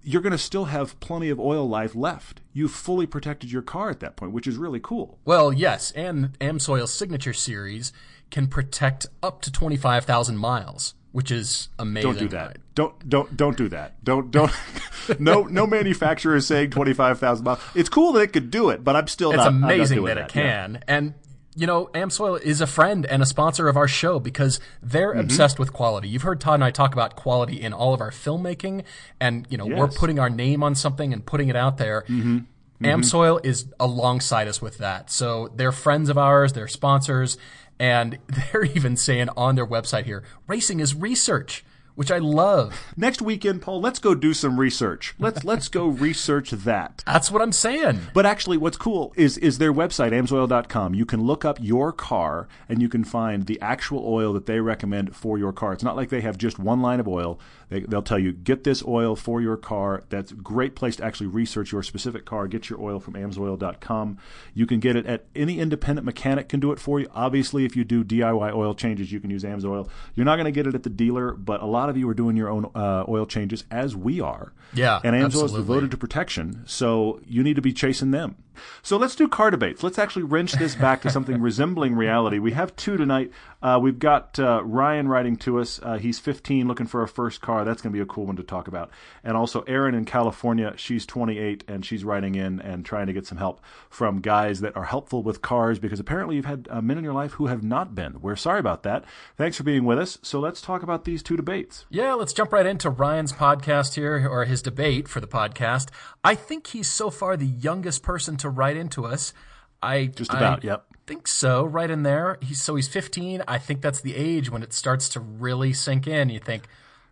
you're 0.03 0.21
going 0.21 0.31
to 0.31 0.37
still 0.37 0.65
have 0.65 0.99
plenty 0.99 1.29
of 1.29 1.39
oil 1.39 1.67
life 1.67 1.95
left. 1.95 2.41
You've 2.51 2.71
fully 2.71 3.05
protected 3.05 3.51
your 3.51 3.61
car 3.61 3.89
at 3.89 3.99
that 4.01 4.15
point, 4.15 4.33
which 4.33 4.47
is 4.47 4.57
really 4.57 4.79
cool. 4.81 5.17
Well, 5.25 5.51
yes, 5.53 5.91
and 5.91 6.37
Amsoil's 6.39 6.93
signature 6.93 7.33
series 7.33 7.93
can 8.29 8.47
protect 8.47 9.07
up 9.21 9.41
to 9.41 9.51
25,000 9.51 10.37
miles, 10.37 10.93
which 11.11 11.31
is 11.31 11.69
amazing. 11.79 12.11
Don't 12.11 12.19
do 12.19 12.27
that. 12.29 12.57
Don't 12.75 13.07
don't 13.07 13.37
don't 13.37 13.55
do 13.55 13.69
that. 13.69 14.03
Don't 14.03 14.31
don't. 14.31 14.51
no 15.19 15.43
no 15.43 15.67
manufacturer 15.67 16.35
is 16.35 16.47
saying 16.47 16.71
twenty 16.71 16.93
five 16.93 17.19
thousand 17.19 17.45
miles. 17.45 17.59
It's 17.75 17.87
cool 17.89 18.13
that 18.13 18.21
it 18.21 18.33
could 18.33 18.49
do 18.49 18.69
it, 18.71 18.83
but 18.83 18.95
I'm 18.95 19.07
still 19.07 19.29
It's 19.29 19.37
not. 19.37 19.47
I'm 19.47 19.63
amazing 19.63 19.97
doing 19.97 20.07
that 20.15 20.17
it 20.17 20.35
Yeah. 20.35 20.43
can. 20.43 20.83
And 20.87 21.13
you 21.55 21.67
know, 21.67 21.87
Amsoil 21.93 22.41
is 22.41 22.61
a 22.61 22.67
friend 22.67 23.05
and 23.05 23.21
a 23.21 23.25
sponsor 23.25 23.67
of 23.67 23.77
our 23.77 23.87
show 23.87 24.19
because 24.19 24.59
they're 24.81 25.11
Mm-hmm. 25.11 25.19
obsessed 25.19 25.59
with 25.59 25.71
quality. 25.73 26.07
You've 26.07 26.21
heard 26.23 26.39
Todd 26.41 26.55
and 26.55 26.63
I 26.63 26.71
talk 26.71 26.93
about 26.93 27.15
quality 27.15 27.61
in 27.61 27.73
all 27.73 27.93
of 27.93 28.01
our 28.01 28.11
filmmaking, 28.11 28.83
and 29.19 29.45
you 29.49 29.57
know, 29.57 29.65
we're 29.65 29.87
putting 29.87 30.17
our 30.19 30.29
name 30.29 30.63
on 30.63 30.75
something 30.75 31.13
and 31.13 31.25
putting 31.25 31.49
it 31.49 31.55
out 31.55 31.77
there. 31.77 32.03
Mm-hmm. 32.07 32.39
Amsoil 32.83 33.39
is 33.45 33.67
alongside 33.79 34.47
us 34.47 34.61
with 34.61 34.77
that. 34.79 35.09
So 35.09 35.49
they're 35.55 35.71
friends 35.71 36.09
of 36.09 36.17
ours, 36.17 36.53
they're 36.53 36.67
sponsors, 36.67 37.37
and 37.79 38.17
they're 38.51 38.65
even 38.65 38.97
saying 38.97 39.29
on 39.37 39.55
their 39.55 39.65
website 39.67 40.05
here, 40.05 40.23
racing 40.47 40.79
is 40.79 40.93
research, 40.95 41.63
which 41.95 42.11
I 42.11 42.19
love. 42.19 42.93
Next 42.95 43.21
weekend, 43.21 43.61
Paul, 43.61 43.81
let's 43.81 43.99
go 43.99 44.15
do 44.15 44.33
some 44.33 44.59
research. 44.59 45.15
Let's 45.19 45.43
let's 45.43 45.67
go 45.67 45.87
research 45.87 46.51
that. 46.51 47.03
That's 47.05 47.31
what 47.31 47.41
I'm 47.41 47.51
saying. 47.51 47.99
But 48.13 48.25
actually, 48.25 48.57
what's 48.57 48.77
cool 48.77 49.13
is 49.15 49.37
is 49.37 49.57
their 49.57 49.73
website, 49.73 50.11
amsoil.com. 50.11 50.93
You 50.93 51.05
can 51.05 51.21
look 51.21 51.43
up 51.43 51.57
your 51.61 51.91
car 51.91 52.47
and 52.69 52.81
you 52.81 52.89
can 52.89 53.03
find 53.03 53.45
the 53.45 53.59
actual 53.61 54.03
oil 54.05 54.33
that 54.33 54.45
they 54.45 54.59
recommend 54.59 55.15
for 55.15 55.37
your 55.37 55.53
car. 55.53 55.73
It's 55.73 55.83
not 55.83 55.95
like 55.95 56.09
they 56.09 56.21
have 56.21 56.37
just 56.37 56.59
one 56.59 56.81
line 56.81 56.99
of 56.99 57.07
oil. 57.07 57.39
They, 57.69 57.81
they'll 57.81 58.03
tell 58.03 58.19
you, 58.19 58.31
get 58.31 58.63
this 58.63 58.83
oil 58.85 59.15
for 59.15 59.41
your 59.41 59.57
car. 59.57 60.03
That's 60.09 60.31
a 60.31 60.35
great 60.35 60.75
place 60.75 60.97
to 60.97 61.05
actually 61.05 61.27
research 61.27 61.71
your 61.71 61.81
specific 61.81 62.25
car. 62.25 62.47
Get 62.47 62.69
your 62.69 62.79
oil 62.79 62.99
from 62.99 63.15
amsoil.com. 63.15 64.17
You 64.53 64.65
can 64.67 64.79
get 64.79 64.95
it 64.95 65.05
at 65.05 65.25
any 65.35 65.59
independent 65.59 66.05
mechanic 66.05 66.49
can 66.49 66.59
do 66.59 66.71
it 66.71 66.79
for 66.79 66.99
you. 66.99 67.07
Obviously, 67.13 67.65
if 67.65 67.75
you 67.75 67.83
do 67.83 68.03
DIY 68.03 68.53
oil 68.53 68.75
changes, 68.75 69.11
you 69.11 69.19
can 69.19 69.29
use 69.29 69.43
Amsoil. 69.43 69.89
You're 70.15 70.25
not 70.25 70.35
going 70.35 70.45
to 70.45 70.51
get 70.51 70.67
it 70.67 70.75
at 70.75 70.83
the 70.83 70.89
dealer, 70.89 71.33
but 71.33 71.61
a 71.61 71.65
lot 71.65 71.82
of 71.89 71.97
you 71.97 72.07
are 72.09 72.13
doing 72.13 72.35
your 72.37 72.49
own 72.49 72.69
uh, 72.75 73.05
oil 73.07 73.25
changes, 73.25 73.63
as 73.71 73.95
we 73.95 74.19
are. 74.21 74.53
Yeah, 74.73 74.99
And 75.03 75.15
Amsoil 75.15 75.25
is 75.25 75.35
absolutely. 75.35 75.61
devoted 75.61 75.91
to 75.91 75.97
protection, 75.97 76.63
so 76.65 77.19
you 77.27 77.43
need 77.43 77.55
to 77.57 77.61
be 77.61 77.73
chasing 77.73 78.11
them. 78.11 78.35
So 78.81 78.97
let's 78.97 79.15
do 79.15 79.27
car 79.27 79.51
debates. 79.51 79.83
Let's 79.83 79.99
actually 79.99 80.23
wrench 80.23 80.53
this 80.53 80.75
back 80.75 81.01
to 81.01 81.09
something 81.09 81.41
resembling 81.41 81.95
reality. 81.95 82.39
We 82.39 82.51
have 82.51 82.75
two 82.75 82.97
tonight. 82.97 83.31
Uh, 83.61 83.79
we've 83.81 83.99
got 83.99 84.37
uh, 84.39 84.61
Ryan 84.63 85.07
writing 85.07 85.37
to 85.37 85.59
us. 85.59 85.79
Uh, 85.81 85.97
he's 85.97 86.19
15, 86.19 86.67
looking 86.67 86.85
for 86.85 87.01
a 87.01 87.07
first 87.07 87.39
car. 87.39 87.63
That's 87.63 87.81
going 87.81 87.93
to 87.93 87.97
be 87.97 88.01
a 88.01 88.05
cool 88.05 88.25
one 88.25 88.35
to 88.35 88.43
talk 88.43 88.67
about. 88.67 88.91
And 89.23 89.37
also 89.37 89.61
Erin 89.61 89.95
in 89.95 90.03
California. 90.03 90.73
She's 90.75 91.05
28 91.05 91.63
and 91.67 91.85
she's 91.85 92.03
writing 92.03 92.35
in 92.35 92.59
and 92.59 92.85
trying 92.85 93.07
to 93.07 93.13
get 93.13 93.25
some 93.25 93.37
help 93.37 93.61
from 93.89 94.19
guys 94.19 94.59
that 94.59 94.75
are 94.75 94.83
helpful 94.83 95.23
with 95.23 95.41
cars 95.41 95.79
because 95.79 95.99
apparently 95.99 96.35
you've 96.35 96.45
had 96.45 96.67
uh, 96.69 96.81
men 96.81 96.97
in 96.97 97.03
your 97.03 97.13
life 97.13 97.33
who 97.33 97.47
have 97.47 97.63
not 97.63 97.95
been. 97.95 98.19
We're 98.21 98.35
sorry 98.35 98.59
about 98.59 98.83
that. 98.83 99.05
Thanks 99.37 99.57
for 99.57 99.63
being 99.63 99.85
with 99.85 99.97
us. 99.97 100.17
So 100.21 100.39
let's 100.39 100.61
talk 100.61 100.83
about 100.83 101.05
these 101.05 101.23
two 101.23 101.37
debates. 101.37 101.85
Yeah, 101.89 102.13
let's 102.15 102.33
jump 102.33 102.51
right 102.51 102.65
into 102.65 102.89
Ryan's 102.89 103.31
podcast 103.31 103.95
here, 103.95 104.27
or 104.29 104.45
his 104.45 104.61
debate 104.61 105.07
for 105.07 105.19
the 105.19 105.27
podcast. 105.27 105.89
I 106.23 106.35
think 106.35 106.67
he's 106.67 106.89
so 106.89 107.09
far 107.09 107.35
the 107.35 107.45
youngest 107.45 108.03
person 108.03 108.37
to 108.37 108.49
write 108.49 108.77
into 108.77 109.05
us. 109.05 109.33
I 109.81 110.05
Just 110.05 110.31
about, 110.33 110.63
I 110.63 110.67
yep. 110.67 110.85
Think 111.05 111.27
so, 111.27 111.65
right 111.65 111.89
in 111.89 112.03
there. 112.03 112.37
He's 112.41 112.61
so 112.61 112.75
he's 112.75 112.87
15. 112.87 113.43
I 113.47 113.57
think 113.57 113.81
that's 113.81 113.99
the 113.99 114.15
age 114.15 114.49
when 114.49 114.63
it 114.63 114.71
starts 114.71 115.09
to 115.09 115.19
really 115.19 115.73
sink 115.73 116.07
in. 116.07 116.29
You 116.29 116.39
think, 116.39 116.63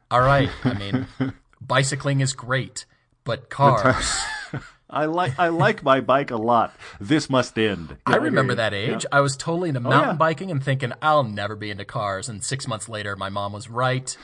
all 0.10 0.21
right, 0.21 0.50
I 0.63 0.74
mean, 0.76 1.08
bicycling 1.62 2.21
is 2.21 2.32
great, 2.32 2.86
but 3.26 3.50
cars. 3.50 4.19
I 4.89 5.06
like 5.06 5.38
I 5.39 5.50
like 5.50 5.84
my 5.84 6.00
bike 6.02 6.32
a 6.32 6.38
lot. 6.38 6.74
This 7.02 7.30
must 7.30 7.58
end. 7.60 7.97
I 8.06 8.12
Yeah, 8.12 8.15
hear 8.15 8.21
remember 8.24 8.54
you. 8.54 8.58
that 8.58 8.71
Yeah. 8.74 8.95
age. 8.95 9.06
I 9.12 9.19
was 9.21 9.36
totally 9.36 9.67
into 9.69 9.80
oh, 9.82 9.89
mountain 9.89 10.10
yeah. 10.12 10.15
biking 10.15 10.52
and 10.52 10.63
thinking 10.63 10.93
I'll 11.02 11.24
never 11.26 11.56
be 11.58 11.69
into 11.69 11.84
cars. 11.86 12.30
And 12.30 12.41
six 12.43 12.67
months 12.67 12.88
later, 12.88 13.15
my 13.17 13.30
mom 13.30 13.52
was 13.54 13.69
right. 13.69 14.15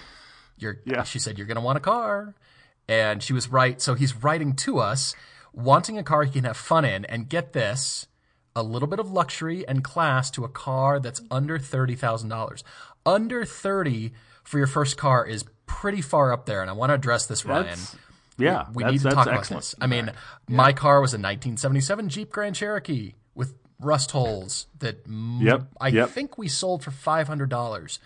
You're, 0.58 0.80
Yeah. 0.86 1.04
she 1.04 1.19
said 1.19 1.38
you're 1.38 1.47
going 1.47 1.56
to 1.56 1.62
want 1.62 1.78
a 1.78 1.82
car, 1.82 2.34
and 2.88 3.21
she 3.23 3.34
was 3.34 3.50
right. 3.50 3.82
So 3.82 3.93
he's 3.95 4.15
writing 4.15 4.54
to 4.58 4.80
us, 4.80 5.15
wanting 5.54 5.97
a 5.97 6.04
car 6.04 6.23
he 6.23 6.32
can 6.32 6.43
have 6.45 6.58
fun 6.58 6.86
in, 6.86 7.06
and 7.06 7.28
get 7.30 7.54
this, 7.54 8.08
a 8.56 8.63
little 8.63 8.88
bit 8.88 9.00
of 9.00 9.12
luxury 9.12 9.67
and 9.67 9.84
class 9.84 10.32
to 10.32 10.43
a 10.43 10.50
car 10.50 11.00
that's 11.00 11.21
under 11.30 11.60
thirty 11.60 11.95
thousand 11.95 12.30
dollars. 12.30 12.63
Under 13.06 13.45
thirty 13.45 14.13
for 14.43 14.58
your 14.58 14.67
first 14.67 14.97
car 14.97 15.26
is 15.26 15.45
pretty 15.65 16.02
far 16.02 16.32
up 16.32 16.45
there, 16.45 16.62
and 16.62 16.69
I 16.69 16.73
want 16.73 16.89
to 16.89 16.93
address 16.95 17.26
this, 17.26 17.45
Ryan. 17.45 17.63
That's- 17.65 17.95
Yeah, 18.39 18.65
We 18.73 18.84
that's, 18.84 18.91
need 18.93 19.02
to 19.02 19.10
talk 19.10 19.28
excellent. 19.28 19.50
about 19.50 19.60
this. 19.60 19.76
I 19.82 19.88
mean, 19.88 20.12
my 20.47 20.71
car 20.71 21.02
was 21.02 21.13
a 21.13 21.17
1977 21.17 22.10
Jeep 22.10 22.30
Grand 22.32 22.56
Cherokee 22.56 23.13
with 23.36 23.56
rust 23.80 24.12
holes 24.12 24.67
that 24.80 25.02
Yep, 25.08 25.67
I 25.82 25.88
yep. 25.89 26.10
think 26.10 26.38
we 26.38 26.47
sold 26.47 26.84
for 26.84 26.91
$500. 26.91 28.00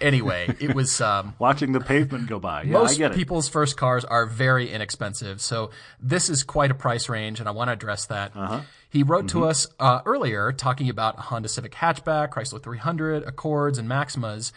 Anyway, 0.00 0.54
it 0.60 0.74
was 0.74 1.00
um, 1.00 1.34
Watching 1.38 1.72
the 1.72 1.80
pavement 1.80 2.28
go 2.28 2.38
by. 2.38 2.62
Yeah, 2.62 2.72
most 2.72 2.94
I 2.94 2.98
get 2.98 3.12
it. 3.12 3.14
people's 3.14 3.48
first 3.48 3.76
cars 3.76 4.04
are 4.04 4.26
very 4.26 4.70
inexpensive. 4.70 5.40
So 5.40 5.70
this 6.00 6.28
is 6.28 6.42
quite 6.44 6.70
a 6.70 6.74
price 6.74 7.08
range, 7.08 7.40
and 7.40 7.48
I 7.48 7.52
want 7.52 7.68
to 7.68 7.72
address 7.72 8.06
that. 8.06 8.32
Uh-huh. 8.34 8.60
He 8.88 9.02
wrote 9.02 9.26
Mm-hmm. 9.26 9.38
to 9.40 9.46
us 9.46 9.66
uh, 9.80 10.00
earlier 10.06 10.52
talking 10.52 10.88
about 10.88 11.18
a 11.18 11.22
Honda 11.22 11.48
Civic 11.48 11.72
hatchback, 11.72 12.30
Chrysler 12.30 12.62
300, 12.62 13.24
Accords, 13.24 13.78
and 13.78 13.88
Maximas. 13.88 14.52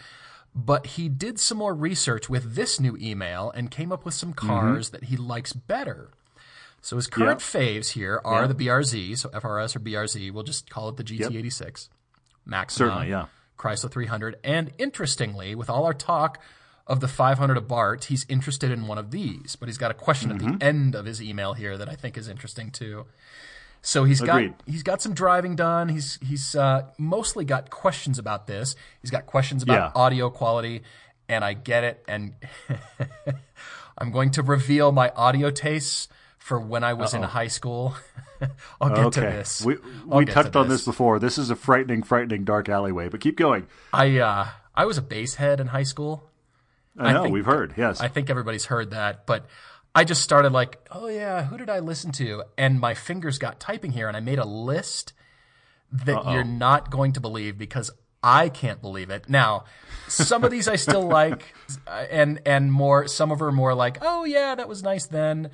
But 0.54 0.86
he 0.86 1.08
did 1.08 1.38
some 1.38 1.58
more 1.58 1.74
research 1.74 2.28
with 2.28 2.54
this 2.54 2.80
new 2.80 2.96
email 3.00 3.50
and 3.54 3.70
came 3.70 3.92
up 3.92 4.04
with 4.04 4.14
some 4.14 4.32
Mm-hmm. 4.34 4.48
cars 4.48 4.90
that 4.90 5.04
he 5.04 5.16
likes 5.16 5.52
better. 5.52 6.10
So 6.82 6.96
his 6.96 7.06
current 7.06 7.40
faves 7.40 7.90
here 7.90 8.22
are 8.24 8.48
the 8.48 8.54
BRZ, 8.54 9.18
so 9.18 9.28
FRS 9.28 9.76
or 9.76 9.80
BRZ. 9.80 10.32
We'll 10.32 10.44
just 10.44 10.70
call 10.70 10.88
it 10.88 10.96
the 10.96 11.04
GT86. 11.04 11.88
Maxima, 12.46 12.86
Certainly, 12.88 13.10
yeah. 13.10 13.26
Chrysler 13.60 13.90
300, 13.90 14.36
and 14.42 14.72
interestingly, 14.78 15.54
with 15.54 15.68
all 15.68 15.84
our 15.84 15.92
talk 15.94 16.40
of 16.86 17.00
the 17.00 17.08
500 17.08 17.58
Abarth, 17.58 18.04
he's 18.04 18.24
interested 18.28 18.70
in 18.70 18.86
one 18.86 18.96
of 18.98 19.10
these. 19.10 19.54
But 19.54 19.68
he's 19.68 19.76
got 19.78 19.90
a 19.90 19.94
question 19.94 20.30
Mm-hmm. 20.32 20.48
at 20.48 20.58
the 20.60 20.64
end 20.66 20.94
of 20.94 21.04
his 21.04 21.22
email 21.22 21.52
here 21.52 21.76
that 21.76 21.88
I 21.88 21.94
think 21.94 22.16
is 22.16 22.26
interesting 22.28 22.70
too. 22.70 23.04
So 23.82 24.04
he's 24.04 24.20
Agreed. 24.20 24.56
got 24.58 24.62
he's 24.66 24.82
got 24.82 25.00
some 25.02 25.14
driving 25.14 25.56
done. 25.56 25.88
He's 25.88 26.18
he's 26.22 26.54
uh, 26.54 26.86
mostly 26.98 27.44
got 27.44 27.70
questions 27.70 28.18
about 28.18 28.46
this. 28.46 28.74
He's 29.02 29.10
got 29.10 29.24
questions 29.26 29.62
about 29.62 29.92
Yeah. 29.94 30.02
audio 30.02 30.30
quality, 30.30 30.82
and 31.28 31.44
I 31.44 31.52
get 31.54 31.84
it. 31.84 32.04
And 32.08 32.34
I'm 33.98 34.10
going 34.10 34.30
to 34.32 34.42
reveal 34.42 34.92
my 34.92 35.10
audio 35.10 35.50
tastes 35.50 36.08
for 36.40 36.58
when 36.58 36.82
I 36.82 36.94
was 36.94 37.14
in 37.14 37.22
high 37.22 37.48
school. 37.48 37.94
I'll 38.80 38.90
get 38.90 39.12
to 39.12 39.20
this. 39.20 39.64
We 39.64 39.76
we 40.06 40.24
touched 40.24 40.54
to 40.54 40.60
on 40.60 40.68
this 40.68 40.84
before. 40.84 41.18
This 41.18 41.38
is 41.38 41.50
a 41.50 41.56
frightening, 41.56 42.02
frightening 42.02 42.44
dark 42.44 42.68
alleyway. 42.68 43.08
But 43.08 43.20
keep 43.20 43.36
going. 43.36 43.66
I 43.92 44.18
uh, 44.18 44.48
I 44.74 44.86
was 44.86 44.98
a 44.98 45.02
bass 45.02 45.36
head 45.36 45.60
in 45.60 45.68
high 45.68 45.84
school. 45.84 46.28
I 46.98 47.12
know 47.12 47.22
think- 47.22 47.34
we've 47.34 47.46
heard. 47.46 47.74
Yes. 47.76 48.00
I 48.00 48.08
think 48.08 48.30
everybody's 48.30 48.64
heard 48.64 48.90
that, 48.90 49.26
but 49.26 49.46
I 49.94 50.04
just 50.04 50.22
started 50.22 50.52
like, 50.52 50.78
oh 50.90 51.08
yeah, 51.08 51.44
who 51.44 51.56
did 51.56 51.70
I 51.70 51.78
listen 51.80 52.10
to? 52.12 52.44
And 52.56 52.80
my 52.80 52.94
fingers 52.94 53.38
got 53.38 53.60
typing 53.60 53.92
here, 53.92 54.08
and 54.08 54.16
I 54.16 54.20
made 54.20 54.38
a 54.38 54.44
list 54.44 55.12
that 55.92 56.24
you're 56.32 56.44
not 56.44 56.90
going 56.90 57.12
to 57.12 57.20
believe 57.20 57.58
because 57.58 57.90
I 58.22 58.48
can't 58.48 58.80
believe 58.80 59.10
it. 59.10 59.28
Now, 59.28 59.64
some 60.08 60.44
of 60.44 60.50
these 60.50 60.68
I 60.68 60.76
still 60.76 61.02
like, 61.08 61.54
and 61.86 62.40
and 62.46 62.72
more. 62.72 63.06
Some 63.06 63.30
of 63.32 63.38
them 63.38 63.48
are 63.48 63.52
more 63.52 63.74
like, 63.74 63.98
oh 64.02 64.24
yeah, 64.24 64.54
that 64.54 64.68
was 64.68 64.82
nice 64.82 65.06
then. 65.06 65.50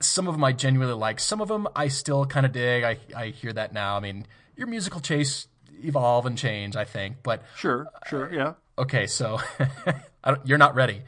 Some 0.00 0.26
of 0.28 0.34
them 0.34 0.44
I 0.44 0.52
genuinely 0.52 0.94
like. 0.94 1.20
Some 1.20 1.40
of 1.40 1.48
them 1.48 1.68
I 1.76 1.88
still 1.88 2.24
kind 2.26 2.46
of 2.46 2.52
dig. 2.52 2.84
I 2.84 2.98
I 3.16 3.28
hear 3.28 3.52
that 3.52 3.72
now. 3.72 3.96
I 3.96 4.00
mean, 4.00 4.26
your 4.56 4.66
musical 4.66 5.00
chase 5.00 5.46
evolve 5.82 6.26
and 6.26 6.36
change, 6.36 6.76
I 6.76 6.84
think, 6.84 7.16
but 7.22 7.42
sure. 7.56 7.88
Sure. 8.08 8.32
Yeah. 8.32 8.54
okay, 8.78 9.06
so 9.06 9.38
I 10.24 10.32
don't, 10.32 10.46
you're 10.46 10.58
not 10.58 10.74
ready. 10.74 11.02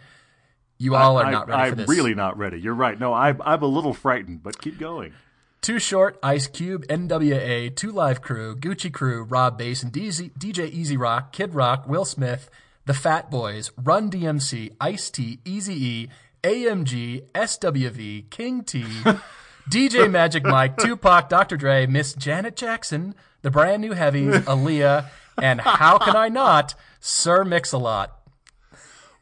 You 0.79 0.97
all 0.97 1.19
are 1.19 1.27
I, 1.27 1.31
not 1.31 1.49
ready 1.49 1.63
I'm 1.63 1.71
for 1.71 1.77
this. 1.77 1.89
really 1.89 2.15
not 2.15 2.37
ready. 2.39 2.59
You're 2.61 2.75
right. 2.75 2.99
No, 2.99 3.13
I, 3.13 3.35
I'm 3.41 3.63
a 3.63 3.67
little 3.67 3.95
frightened, 3.95 4.43
but 4.43 4.61
keep 4.61 4.79
going. 4.79 5.13
Too 5.61 5.79
Short, 5.79 6.19
Ice 6.25 6.49
Cube, 6.49 6.87
NWA, 6.89 7.75
Two 7.77 7.93
Live 7.93 8.21
Crew, 8.21 8.57
Gucci 8.57 8.93
Crew, 8.93 9.23
Rob 9.23 9.57
Base, 9.57 9.85
and 9.85 9.93
DZ, 9.93 10.33
DJ 10.37 10.69
E-Z 10.73 10.97
Rock, 10.97 11.33
Kid 11.33 11.55
Rock, 11.55 11.87
Will 11.87 12.05
Smith, 12.05 12.51
The 12.87 12.95
Fat 12.95 13.31
Boys, 13.31 13.71
Run 13.77 14.11
DMC, 14.11 14.75
Ice 14.81 15.09
T, 15.09 15.39
Easy 15.45 15.87
E, 15.87 16.09
AMG, 16.43 17.23
SWV, 17.35 18.29
King 18.31 18.65
T, 18.65 18.85
DJ 19.71 20.11
Magic 20.11 20.45
Mike, 20.45 20.77
Tupac, 20.77 21.29
Dr. 21.29 21.57
Dre, 21.57 21.87
Miss 21.87 22.15
Janet 22.15 22.57
Jackson, 22.57 23.15
The 23.43 23.51
Brand 23.51 23.81
New 23.81 23.93
Heavies, 23.93 24.35
Aaliyah, 24.35 25.07
and 25.41 25.61
how 25.61 25.99
can 25.99 26.17
I 26.17 26.29
not, 26.29 26.75
Sir 27.01 27.45
Mix-a-Lot. 27.45 28.13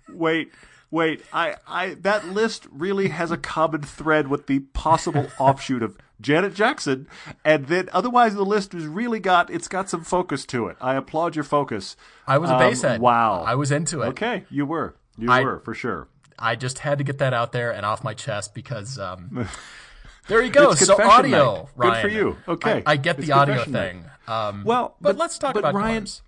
Wait, 0.09 0.51
wait. 0.91 1.23
I, 1.33 1.57
I 1.69 1.95
that 2.01 2.29
list 2.29 2.67
really 2.73 3.09
has 3.09 3.31
a 3.31 3.37
common 3.37 3.83
thread 3.83 4.29
with 4.29 4.47
the 4.47 4.61
possible 4.61 5.29
offshoot 5.39 5.83
of 5.83 5.97
Janet 6.21 6.55
Jackson, 6.55 7.07
and 7.45 7.67
then 7.67 7.89
otherwise 7.93 8.35
the 8.35 8.45
list 8.45 8.73
has 8.73 8.87
really 8.87 9.21
got 9.21 9.51
it's 9.51 9.69
got 9.69 9.89
some 9.91 10.03
focus 10.05 10.45
to 10.47 10.67
it. 10.69 10.77
I 10.81 10.95
applaud 10.97 11.37
your 11.37 11.45
focus. 11.45 11.97
I 12.27 12.39
was 12.39 12.51
a 12.51 12.55
Um. 12.97 13.01
Wow, 13.01 13.43
I 13.43 13.55
was 13.55 13.71
into 13.71 14.01
it. 14.03 14.09
Okay, 14.09 14.45
you 14.51 14.65
were, 14.67 14.97
you 15.19 15.31
I- 15.31 15.45
were 15.45 15.61
for 15.61 15.75
sure. 15.75 16.09
I 16.40 16.57
just 16.57 16.79
had 16.81 16.98
to 16.98 17.05
get 17.05 17.18
that 17.18 17.35
out 17.35 17.53
there 17.53 17.70
and 17.72 17.85
off 17.85 18.03
my 18.03 18.14
chest 18.14 18.55
because 18.55 18.98
um, 18.98 19.46
there 20.29 20.42
you 20.42 20.50
go. 20.50 20.74
So 20.74 21.00
audio, 21.00 21.68
night. 21.76 21.94
Good 21.94 22.00
for 22.03 22.09
you. 22.09 22.37
Okay. 22.48 22.83
I, 22.87 22.92
I 22.92 22.96
get 22.96 23.18
It's 23.18 23.26
the 23.26 23.33
audio 23.35 23.64
thing. 23.64 24.05
Um, 24.26 24.64
Well, 24.64 24.96
but, 25.00 25.11
but- 25.11 25.16
let's 25.18 25.38
talk 25.38 25.55
but 25.55 25.61
about 25.61 25.74
Ryan- 25.74 26.03
cars. 26.03 26.22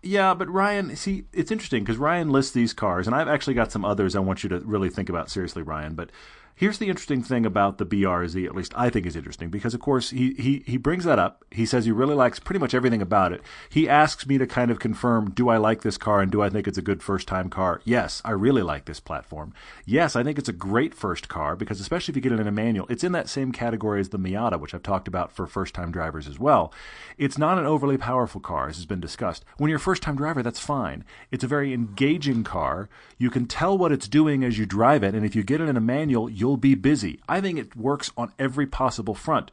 Yeah, 0.00 0.32
but 0.34 0.48
Ryan, 0.48 0.94
see, 0.94 1.24
it's 1.32 1.50
interesting 1.50 1.82
because 1.82 1.96
Ryan 1.96 2.30
lists 2.30 2.52
these 2.52 2.72
cars, 2.72 3.08
and 3.08 3.16
I've 3.16 3.26
actually 3.26 3.54
got 3.54 3.72
some 3.72 3.84
others 3.84 4.14
I 4.14 4.20
want 4.20 4.44
you 4.44 4.48
to 4.50 4.60
really 4.60 4.90
think 4.90 5.08
about 5.08 5.28
seriously, 5.28 5.62
Ryan. 5.62 5.96
But 5.96 6.10
here's 6.58 6.78
the 6.78 6.88
interesting 6.88 7.22
thing 7.22 7.46
about 7.46 7.78
the 7.78 7.86
BRZ, 7.86 8.44
at 8.44 8.54
least 8.54 8.72
I 8.76 8.90
think 8.90 9.06
is 9.06 9.14
interesting, 9.14 9.48
because 9.48 9.74
of 9.74 9.80
course 9.80 10.10
he, 10.10 10.34
he, 10.34 10.64
he 10.66 10.76
brings 10.76 11.04
that 11.04 11.18
up. 11.18 11.44
He 11.52 11.64
says 11.64 11.84
he 11.84 11.92
really 11.92 12.16
likes 12.16 12.40
pretty 12.40 12.58
much 12.58 12.74
everything 12.74 13.00
about 13.00 13.32
it. 13.32 13.42
He 13.70 13.88
asks 13.88 14.26
me 14.26 14.38
to 14.38 14.46
kind 14.46 14.72
of 14.72 14.80
confirm, 14.80 15.30
do 15.30 15.48
I 15.48 15.56
like 15.56 15.82
this 15.82 15.96
car 15.96 16.20
and 16.20 16.32
do 16.32 16.42
I 16.42 16.50
think 16.50 16.66
it's 16.66 16.76
a 16.76 16.82
good 16.82 17.00
first 17.00 17.28
time 17.28 17.48
car? 17.48 17.80
Yes, 17.84 18.20
I 18.24 18.32
really 18.32 18.62
like 18.62 18.86
this 18.86 18.98
platform. 18.98 19.54
Yes, 19.86 20.16
I 20.16 20.24
think 20.24 20.36
it's 20.36 20.48
a 20.48 20.52
great 20.52 20.94
first 20.94 21.28
car 21.28 21.54
because 21.54 21.80
especially 21.80 22.12
if 22.12 22.16
you 22.16 22.22
get 22.22 22.32
it 22.32 22.40
in 22.40 22.48
a 22.48 22.52
manual, 22.52 22.86
it's 22.90 23.04
in 23.04 23.12
that 23.12 23.28
same 23.28 23.52
category 23.52 24.00
as 24.00 24.08
the 24.08 24.18
Miata, 24.18 24.58
which 24.58 24.74
I've 24.74 24.82
talked 24.82 25.06
about 25.06 25.30
for 25.30 25.46
first 25.46 25.74
time 25.74 25.92
drivers 25.92 26.26
as 26.26 26.40
well. 26.40 26.72
It's 27.16 27.38
not 27.38 27.58
an 27.58 27.66
overly 27.66 27.98
powerful 27.98 28.40
car, 28.40 28.68
as 28.68 28.76
has 28.76 28.86
been 28.86 29.00
discussed. 29.00 29.44
When 29.58 29.68
you're 29.68 29.76
a 29.76 29.80
first 29.80 30.02
time 30.02 30.16
driver, 30.16 30.42
that's 30.42 30.58
fine. 30.58 31.04
It's 31.30 31.44
a 31.44 31.48
very 31.48 31.72
engaging 31.72 32.42
car. 32.42 32.88
You 33.16 33.30
can 33.30 33.46
tell 33.46 33.78
what 33.78 33.92
it's 33.92 34.08
doing 34.08 34.42
as 34.42 34.58
you 34.58 34.66
drive 34.66 35.04
it, 35.04 35.14
and 35.14 35.24
if 35.24 35.36
you 35.36 35.44
get 35.44 35.60
it 35.60 35.68
in 35.68 35.76
a 35.76 35.80
manual, 35.80 36.28
you'll 36.28 36.47
be 36.56 36.74
busy. 36.74 37.20
I 37.28 37.40
think 37.40 37.58
it 37.58 37.76
works 37.76 38.10
on 38.16 38.32
every 38.38 38.66
possible 38.66 39.14
front. 39.14 39.50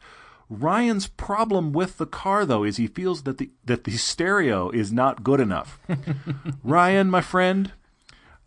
Ryan's 0.49 1.08
problem 1.08 1.73
with 1.73 1.97
the 1.97 2.05
car, 2.05 2.45
though, 2.45 2.63
is 2.63 2.77
he 2.77 2.88
feels 2.88 3.23
that 3.23 3.39
the 3.39 3.49
that 3.65 3.84
the 3.84 3.97
stereo 3.97 4.69
is 4.69 4.93
not 4.93 5.23
good 5.23 5.39
enough. 5.39 5.79
Ryan, 6.63 7.10
my 7.10 7.21
friend, 7.21 7.71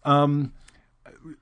um, 0.05 0.53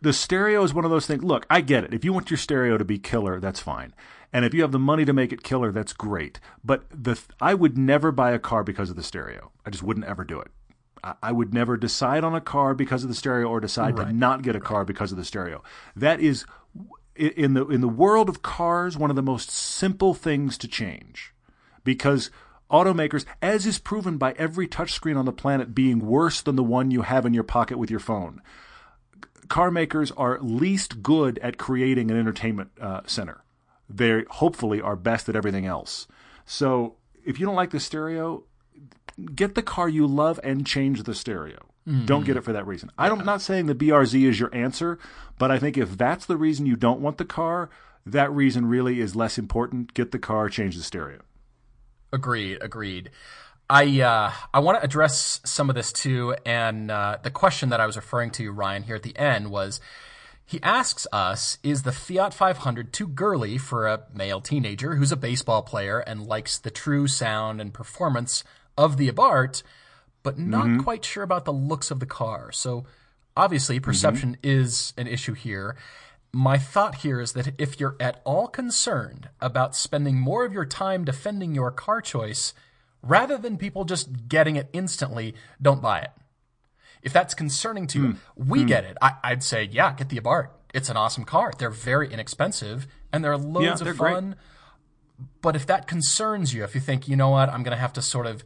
the 0.00 0.12
stereo 0.12 0.62
is 0.62 0.72
one 0.72 0.84
of 0.84 0.90
those 0.90 1.06
things. 1.06 1.22
Look, 1.22 1.46
I 1.50 1.60
get 1.60 1.84
it. 1.84 1.92
If 1.92 2.04
you 2.04 2.12
want 2.12 2.30
your 2.30 2.38
stereo 2.38 2.78
to 2.78 2.84
be 2.84 2.98
killer, 2.98 3.38
that's 3.38 3.60
fine. 3.60 3.94
And 4.32 4.44
if 4.44 4.54
you 4.54 4.62
have 4.62 4.72
the 4.72 4.78
money 4.78 5.04
to 5.04 5.12
make 5.12 5.32
it 5.32 5.42
killer, 5.42 5.72
that's 5.72 5.92
great. 5.92 6.40
But 6.64 6.84
the 6.90 7.20
I 7.40 7.54
would 7.54 7.76
never 7.76 8.10
buy 8.10 8.32
a 8.32 8.38
car 8.38 8.64
because 8.64 8.90
of 8.90 8.96
the 8.96 9.02
stereo. 9.02 9.52
I 9.64 9.70
just 9.70 9.82
wouldn't 9.82 10.06
ever 10.06 10.24
do 10.24 10.40
it. 10.40 10.48
I, 11.04 11.14
I 11.22 11.32
would 11.32 11.54
never 11.54 11.76
decide 11.76 12.24
on 12.24 12.34
a 12.34 12.40
car 12.40 12.74
because 12.74 13.02
of 13.02 13.08
the 13.08 13.14
stereo 13.14 13.48
or 13.48 13.60
decide 13.60 13.96
to 13.96 14.12
not 14.12 14.42
get 14.42 14.56
a 14.56 14.60
car 14.60 14.84
because 14.84 15.12
of 15.12 15.18
the 15.18 15.24
stereo. 15.24 15.62
That 15.94 16.20
is 16.20 16.44
in 17.16 17.54
the 17.54 17.66
in 17.68 17.80
the 17.80 17.88
world 17.88 18.28
of 18.28 18.42
cars 18.42 18.96
one 18.96 19.10
of 19.10 19.16
the 19.16 19.22
most 19.22 19.50
simple 19.50 20.14
things 20.14 20.58
to 20.58 20.68
change 20.68 21.32
because 21.84 22.30
automakers, 22.70 23.24
as 23.40 23.66
is 23.66 23.78
proven 23.78 24.18
by 24.18 24.32
every 24.32 24.66
touchscreen 24.66 25.16
on 25.16 25.24
the 25.24 25.32
planet 25.32 25.74
being 25.74 26.00
worse 26.00 26.40
than 26.40 26.56
the 26.56 26.62
one 26.62 26.90
you 26.90 27.02
have 27.02 27.24
in 27.24 27.34
your 27.34 27.44
pocket 27.44 27.78
with 27.78 27.90
your 27.90 28.00
phone, 28.00 28.42
car 29.48 29.70
makers 29.70 30.10
are 30.12 30.38
least 30.40 31.02
good 31.02 31.38
at 31.38 31.58
creating 31.58 32.10
an 32.10 32.18
entertainment 32.18 32.70
uh, 32.80 33.00
center. 33.06 33.42
They 33.88 34.24
hopefully 34.28 34.80
are 34.80 34.96
best 34.96 35.28
at 35.28 35.36
everything 35.36 35.64
else. 35.64 36.08
So 36.44 36.96
if 37.24 37.38
you 37.38 37.46
don't 37.46 37.54
like 37.54 37.70
the 37.70 37.80
stereo, 37.80 38.44
get 39.34 39.54
the 39.54 39.62
car 39.62 39.88
you 39.88 40.06
love 40.06 40.40
and 40.42 40.66
change 40.66 41.04
the 41.04 41.14
stereo. 41.14 41.58
Don't 41.86 42.24
get 42.24 42.36
it 42.36 42.40
for 42.40 42.52
that 42.52 42.66
reason. 42.66 42.90
I'm 42.98 43.24
not 43.24 43.40
saying 43.40 43.66
the 43.66 43.74
BRZ 43.74 44.28
is 44.28 44.40
your 44.40 44.52
answer, 44.52 44.98
but 45.38 45.52
I 45.52 45.60
think 45.60 45.78
if 45.78 45.96
that's 45.96 46.26
the 46.26 46.36
reason 46.36 46.66
you 46.66 46.74
don't 46.74 47.00
want 47.00 47.16
the 47.16 47.24
car, 47.24 47.70
that 48.04 48.32
reason 48.32 48.66
really 48.66 49.00
is 49.00 49.14
less 49.14 49.38
important. 49.38 49.94
Get 49.94 50.10
the 50.10 50.18
car, 50.18 50.48
change 50.48 50.76
the 50.76 50.82
stereo. 50.82 51.20
Agreed. 52.12 52.58
Agreed. 52.60 53.10
I 53.70 54.00
uh, 54.00 54.32
I 54.52 54.58
want 54.60 54.78
to 54.78 54.84
address 54.84 55.40
some 55.44 55.68
of 55.68 55.76
this 55.76 55.92
too, 55.92 56.34
and 56.44 56.90
uh, 56.90 57.18
the 57.22 57.30
question 57.30 57.68
that 57.68 57.80
I 57.80 57.86
was 57.86 57.96
referring 57.96 58.30
to, 58.32 58.50
Ryan, 58.50 58.84
here 58.84 58.96
at 58.96 59.02
the 59.02 59.16
end 59.16 59.50
was. 59.50 59.80
He 60.48 60.62
asks 60.62 61.08
us, 61.12 61.58
is 61.64 61.82
the 61.82 61.90
Fiat 61.90 62.32
500 62.32 62.92
too 62.92 63.08
girly 63.08 63.58
for 63.58 63.88
a 63.88 64.04
male 64.14 64.40
teenager 64.40 64.94
who's 64.94 65.10
a 65.10 65.16
baseball 65.16 65.62
player 65.62 65.98
and 65.98 66.24
likes 66.24 66.56
the 66.56 66.70
true 66.70 67.08
sound 67.08 67.60
and 67.60 67.74
performance 67.74 68.44
of 68.78 68.96
the 68.96 69.10
Abarth, 69.10 69.64
but 70.26 70.40
not 70.40 70.64
mm-hmm. 70.66 70.80
quite 70.80 71.04
sure 71.04 71.22
about 71.22 71.44
the 71.44 71.52
looks 71.52 71.92
of 71.92 72.00
the 72.00 72.06
car? 72.06 72.50
So 72.50 72.84
obviously, 73.36 73.76
mm-hmm. 73.76 73.84
perception 73.84 74.36
is 74.42 74.92
an 74.96 75.06
issue 75.06 75.34
here. 75.34 75.76
My 76.32 76.58
thought 76.58 76.96
here 76.96 77.20
is 77.20 77.30
that 77.34 77.54
if 77.58 77.78
you're 77.78 77.94
at 78.00 78.22
all 78.24 78.48
concerned 78.48 79.28
about 79.40 79.76
spending 79.76 80.18
more 80.18 80.44
of 80.44 80.52
your 80.52 80.64
time 80.64 81.04
defending 81.04 81.54
your 81.54 81.70
car 81.70 82.00
choice, 82.00 82.54
rather 83.02 83.38
than 83.38 83.56
people 83.56 83.84
just 83.84 84.26
getting 84.28 84.56
it 84.56 84.68
instantly, 84.72 85.36
don't 85.62 85.80
buy 85.80 86.00
it. 86.00 86.10
If 87.02 87.12
that's 87.12 87.32
concerning 87.32 87.86
to 87.86 87.98
you, 88.00 88.08
mm. 88.08 88.16
we 88.34 88.64
mm. 88.64 88.66
get 88.66 88.82
it. 88.82 88.96
I, 89.00 89.12
I'd 89.22 89.44
say, 89.44 89.68
yeah, 89.70 89.94
get 89.94 90.08
the 90.08 90.18
Abarth. 90.18 90.48
It's 90.74 90.90
an 90.90 90.96
awesome 90.96 91.24
car. 91.24 91.52
They're 91.56 91.70
very 91.70 92.12
inexpensive 92.12 92.88
and 93.12 93.22
they're 93.22 93.38
loads 93.38 93.64
Yeah, 93.64 93.72
of 93.74 93.78
they're 93.78 93.94
great. 93.94 94.14
fun. 94.14 94.34
But 95.40 95.54
if 95.54 95.66
that 95.66 95.86
concerns 95.86 96.52
you, 96.52 96.64
if 96.64 96.74
you 96.74 96.80
think, 96.80 97.06
you 97.06 97.14
know 97.14 97.30
what, 97.30 97.48
I'm 97.48 97.62
going 97.62 97.76
to 97.76 97.80
have 97.80 97.92
to 97.92 98.02
sort 98.02 98.26
of 98.26 98.42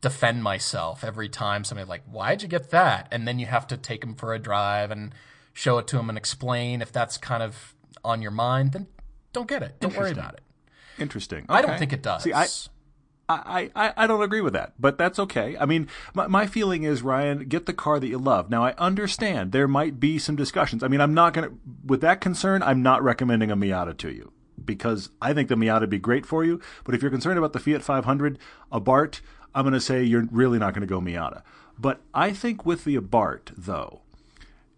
defend 0.00 0.42
myself 0.42 1.02
every 1.02 1.28
time 1.28 1.64
somebody's 1.64 1.88
like, 1.88 2.04
why'd 2.04 2.42
you 2.42 2.48
get 2.48 2.70
that? 2.70 3.08
And 3.10 3.26
then 3.26 3.38
you 3.38 3.46
have 3.46 3.66
to 3.68 3.76
take 3.76 4.00
them 4.00 4.14
for 4.14 4.32
a 4.32 4.38
drive 4.38 4.90
and 4.90 5.12
show 5.52 5.78
it 5.78 5.86
to 5.88 5.96
them 5.96 6.08
and 6.08 6.16
explain 6.16 6.80
if 6.80 6.92
that's 6.92 7.18
kind 7.18 7.42
of 7.42 7.74
on 8.04 8.22
your 8.22 8.30
mind, 8.30 8.72
then 8.72 8.86
don't 9.32 9.48
get 9.48 9.62
it. 9.62 9.80
Don't 9.80 9.96
worry 9.96 10.12
about 10.12 10.34
it. 10.34 10.40
Interesting. 10.98 11.46
I 11.48 11.62
don't 11.62 11.78
think 11.78 11.92
it 11.92 12.02
does. 12.02 12.22
See, 12.22 12.32
I, 12.32 12.46
I, 13.28 13.70
I, 13.74 13.92
I 13.96 14.06
don't 14.06 14.22
agree 14.22 14.40
with 14.40 14.54
that, 14.54 14.72
but 14.78 14.98
that's 14.98 15.18
okay. 15.18 15.56
I 15.58 15.66
mean, 15.66 15.88
my, 16.14 16.26
my 16.28 16.46
feeling 16.46 16.84
is, 16.84 17.02
Ryan, 17.02 17.46
get 17.48 17.66
the 17.66 17.72
car 17.72 18.00
that 18.00 18.06
you 18.06 18.18
love. 18.18 18.50
Now, 18.50 18.64
I 18.64 18.74
understand 18.78 19.52
there 19.52 19.68
might 19.68 20.00
be 20.00 20.18
some 20.18 20.34
discussions. 20.34 20.82
I 20.82 20.88
mean, 20.88 21.00
I'm 21.00 21.14
not 21.14 21.34
going 21.34 21.48
to, 21.48 21.56
with 21.84 22.00
that 22.00 22.20
concern, 22.20 22.62
I'm 22.62 22.82
not 22.82 23.02
recommending 23.02 23.50
a 23.50 23.56
Miata 23.56 23.96
to 23.98 24.10
you 24.10 24.32
because 24.64 25.10
I 25.20 25.34
think 25.34 25.48
the 25.48 25.56
Miata 25.56 25.80
would 25.80 25.90
be 25.90 25.98
great 25.98 26.26
for 26.26 26.44
you. 26.44 26.60
But 26.84 26.94
if 26.94 27.02
you're 27.02 27.10
concerned 27.10 27.38
about 27.38 27.52
the 27.52 27.60
Fiat 27.60 27.82
500, 27.82 28.38
Abarth, 28.72 29.20
I'm 29.54 29.64
going 29.64 29.74
to 29.74 29.80
say 29.80 30.02
you're 30.02 30.26
really 30.30 30.58
not 30.58 30.74
going 30.74 30.86
to 30.86 30.86
go 30.86 31.00
Miata. 31.00 31.42
But 31.78 32.00
I 32.12 32.32
think 32.32 32.66
with 32.66 32.84
the 32.84 32.96
Abarth, 32.96 33.52
though, 33.56 34.00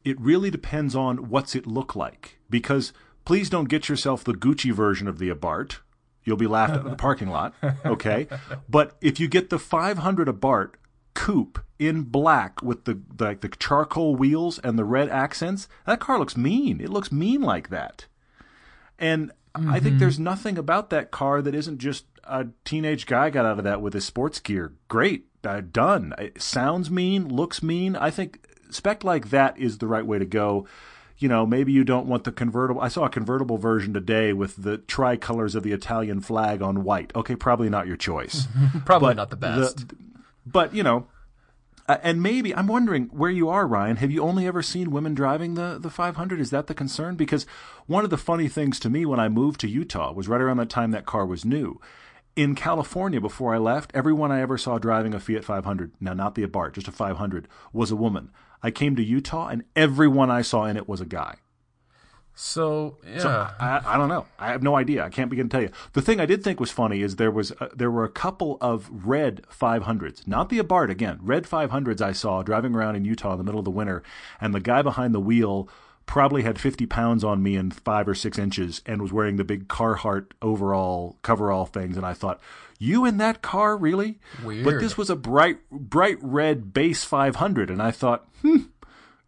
it 0.05 0.21
really 0.21 0.51
depends 0.51 0.95
on 0.95 1.29
what's 1.31 1.55
it 1.55 1.67
look 1.67 1.97
like. 1.97 2.39
Because 2.49 2.93
please 3.25 3.51
don't 3.51 3.69
get 3.69 3.89
yourself 3.89 4.25
the 4.25 4.33
Gucci 4.35 4.73
version 4.73 5.09
of 5.09 5.19
the 5.19 5.31
Abarth. 5.31 5.79
You'll 6.25 6.37
be 6.37 6.47
laughed 6.47 6.75
at 6.75 6.81
in 6.81 6.91
the 6.91 6.97
parking 6.97 7.29
lot. 7.29 7.55
Okay. 7.85 8.29
but 8.69 8.97
if 9.01 9.19
you 9.19 9.29
get 9.29 9.51
the 9.51 9.59
500 9.59 10.29
Abarth 10.29 10.75
coupe 11.15 11.59
in 11.79 12.03
black 12.03 12.63
with 12.63 12.85
the, 12.85 13.01
the 13.17 13.25
like 13.25 13.41
the 13.41 13.49
charcoal 13.49 14.15
wheels 14.15 14.59
and 14.59 14.79
the 14.79 14.85
red 14.85 15.09
accents, 15.09 15.69
that 15.87 16.01
car 16.01 16.19
looks 16.19 16.37
mean. 16.37 16.81
It 16.81 16.91
looks 16.91 17.11
mean 17.11 17.41
like 17.41 17.71
that. 17.71 18.07
And 18.99 19.33
I 19.55 19.81
think 19.81 19.99
there's 19.99 20.19
nothing 20.19 20.59
about 20.59 20.91
that 20.91 21.11
car 21.11 21.43
that 21.43 21.55
isn't 21.55 21.79
just 21.79 22.05
a 22.25 22.47
teenage 22.65 23.07
guy 23.07 23.31
got 23.31 23.45
out 23.45 23.59
of 23.59 23.65
that 23.65 23.81
with 23.83 23.95
his 23.95 24.05
sports 24.05 24.39
gear. 24.39 24.73
Great, 24.89 25.27
uh, 25.45 25.61
done. 25.61 26.15
It 26.19 26.41
sounds 26.41 26.91
mean, 26.91 27.29
looks 27.29 27.63
mean. 27.63 27.97
I 27.97 28.11
think 28.11 28.47
spec 28.71 29.03
like 29.05 29.31
that 29.31 29.59
is 29.59 29.79
the 29.79 29.87
right 29.87 30.07
way 30.07 30.19
to 30.19 30.25
go. 30.25 30.67
You 31.19 31.29
know, 31.29 31.45
maybe 31.45 31.73
you 31.73 31.85
don't 31.85 32.07
want 32.07 32.25
the 32.25 32.33
convertible. 32.33 32.81
I 32.81 32.89
saw 32.89 33.05
a 33.05 33.11
convertible 33.11 33.59
version 33.59 33.93
today 33.93 34.33
with 34.33 34.63
the 34.63 34.79
tricolors 34.79 35.55
of 35.55 35.63
the 35.63 35.73
Italian 35.73 36.21
flag 36.21 36.63
on 36.63 36.83
white. 36.85 37.13
Okay, 37.15 37.37
probably 37.37 37.69
not 37.69 37.87
your 37.87 37.97
choice. 37.97 38.47
Probably 38.87 39.11
but 39.11 39.17
not 39.17 39.31
the 39.31 39.37
best. 39.37 39.85
but 40.47 40.75
you 40.75 40.83
know, 40.83 41.09
uh, 41.91 41.99
and 42.05 42.23
maybe 42.23 42.55
I'm 42.55 42.69
wondering 42.69 43.07
where 43.07 43.33
you 43.33 43.49
are, 43.49 43.67
Ryan. 43.67 43.97
Have 43.97 44.13
you 44.13 44.23
only 44.23 44.47
ever 44.47 44.63
seen 44.63 44.93
women 44.93 45.13
driving 45.13 45.55
the 45.55 45.77
the 45.77 45.91
500? 45.91 46.39
Is 46.39 46.51
that 46.51 46.69
the 46.69 46.75
concern? 46.75 47.17
Because 47.17 47.47
one 47.87 48.05
of 48.05 48.11
the 48.11 48.17
funny 48.17 48.47
things 48.47 48.79
to 48.81 48.89
me 48.89 49.05
when 49.05 49.19
I 49.19 49.29
moved 49.29 49.59
to 49.61 49.69
Utah 49.69 50.13
was 50.13 50.29
right 50.29 50.41
around 50.41 50.59
the 50.59 50.67
time 50.67 50.93
that 50.93 51.05
car 51.05 51.27
was 51.27 51.45
new. 51.45 51.81
In 52.37 52.55
California, 52.55 53.21
before 53.21 53.53
I 53.53 53.59
left, 53.59 53.91
everyone 53.93 54.31
I 54.31 54.41
ever 54.41 54.57
saw 54.57 54.79
driving 54.79 55.15
a 55.15 55.19
Fiat 55.19 55.45
500, 55.45 55.91
now 55.99 56.13
not 56.13 56.37
the 56.37 56.47
Abarth, 56.47 56.75
just 56.75 56.87
a 56.87 56.93
500, 56.93 57.49
was 57.73 57.91
a 57.91 57.97
woman. 57.97 58.31
I 58.63 58.71
came 58.71 58.95
to 58.95 59.03
Utah, 59.03 59.49
and 59.49 59.65
everyone 59.75 60.31
I 60.31 60.43
saw 60.43 60.67
in 60.67 60.77
it 60.77 60.89
was 60.89 61.01
a 61.01 61.07
guy. 61.07 61.39
So 62.35 62.97
yeah, 63.07 63.51
I, 63.61 63.81
I 63.85 63.99
don't 63.99 64.09
know. 64.09 64.27
I 64.39 64.49
have 64.53 64.63
no 64.63 64.77
idea. 64.77 65.05
I 65.05 65.11
can't 65.11 65.29
begin 65.29 65.49
to 65.49 65.53
tell 65.53 65.63
you. 65.63 65.71
The 65.93 66.03
thing 66.03 66.21
I 66.21 66.27
did 66.27 66.43
think 66.43 66.59
was 66.59 66.71
funny 66.71 67.03
is 67.03 67.17
there 67.17 67.31
was 67.31 67.53
uh, 67.61 67.69
there 67.75 67.91
were 67.91 68.05
a 68.05 68.11
couple 68.11 68.57
of 68.61 68.89
red 69.07 69.43
500s, 69.51 70.27
not 70.27 70.49
the 70.49 70.59
Abarth 70.59 70.91
again. 70.91 71.19
Red 71.21 71.45
500s 71.45 72.01
I 72.01 72.13
saw 72.13 72.43
driving 72.43 72.75
around 72.75 72.97
in 72.97 73.05
Utah 73.05 73.33
in 73.33 73.39
the 73.39 73.45
middle 73.45 73.59
of 73.59 73.65
the 73.65 73.71
winter, 73.71 74.03
and 74.41 74.55
the 74.55 74.61
guy 74.61 74.81
behind 74.83 75.15
the 75.15 75.21
wheel 75.21 75.69
probably 76.07 76.43
had 76.43 76.59
50 76.59 76.87
pounds 76.87 77.23
on 77.23 77.41
me 77.41 77.55
and 77.55 77.73
five 77.73 78.09
or 78.09 78.17
six 78.17 78.37
inches 78.37 78.83
and 78.85 79.01
was 79.01 79.13
wearing 79.13 79.37
the 79.37 79.45
big 79.45 79.69
Carhartt 79.69 80.33
overall 80.43 81.19
coverall 81.23 81.67
things. 81.67 81.97
And 81.97 82.05
I 82.05 82.15
thought, 82.15 82.41
you 82.81 83.05
in 83.05 83.19
that 83.19 83.43
car, 83.43 83.77
really? 83.77 84.19
Weird. 84.43 84.65
But 84.65 84.81
this 84.81 84.97
was 84.97 85.09
a 85.09 85.15
bright, 85.15 85.59
bright 85.71 86.19
red 86.21 86.73
base 86.73 87.05
500. 87.05 87.71
And 87.71 87.81
I 87.81 87.93
thought, 87.93 88.29
hmm, 88.43 88.63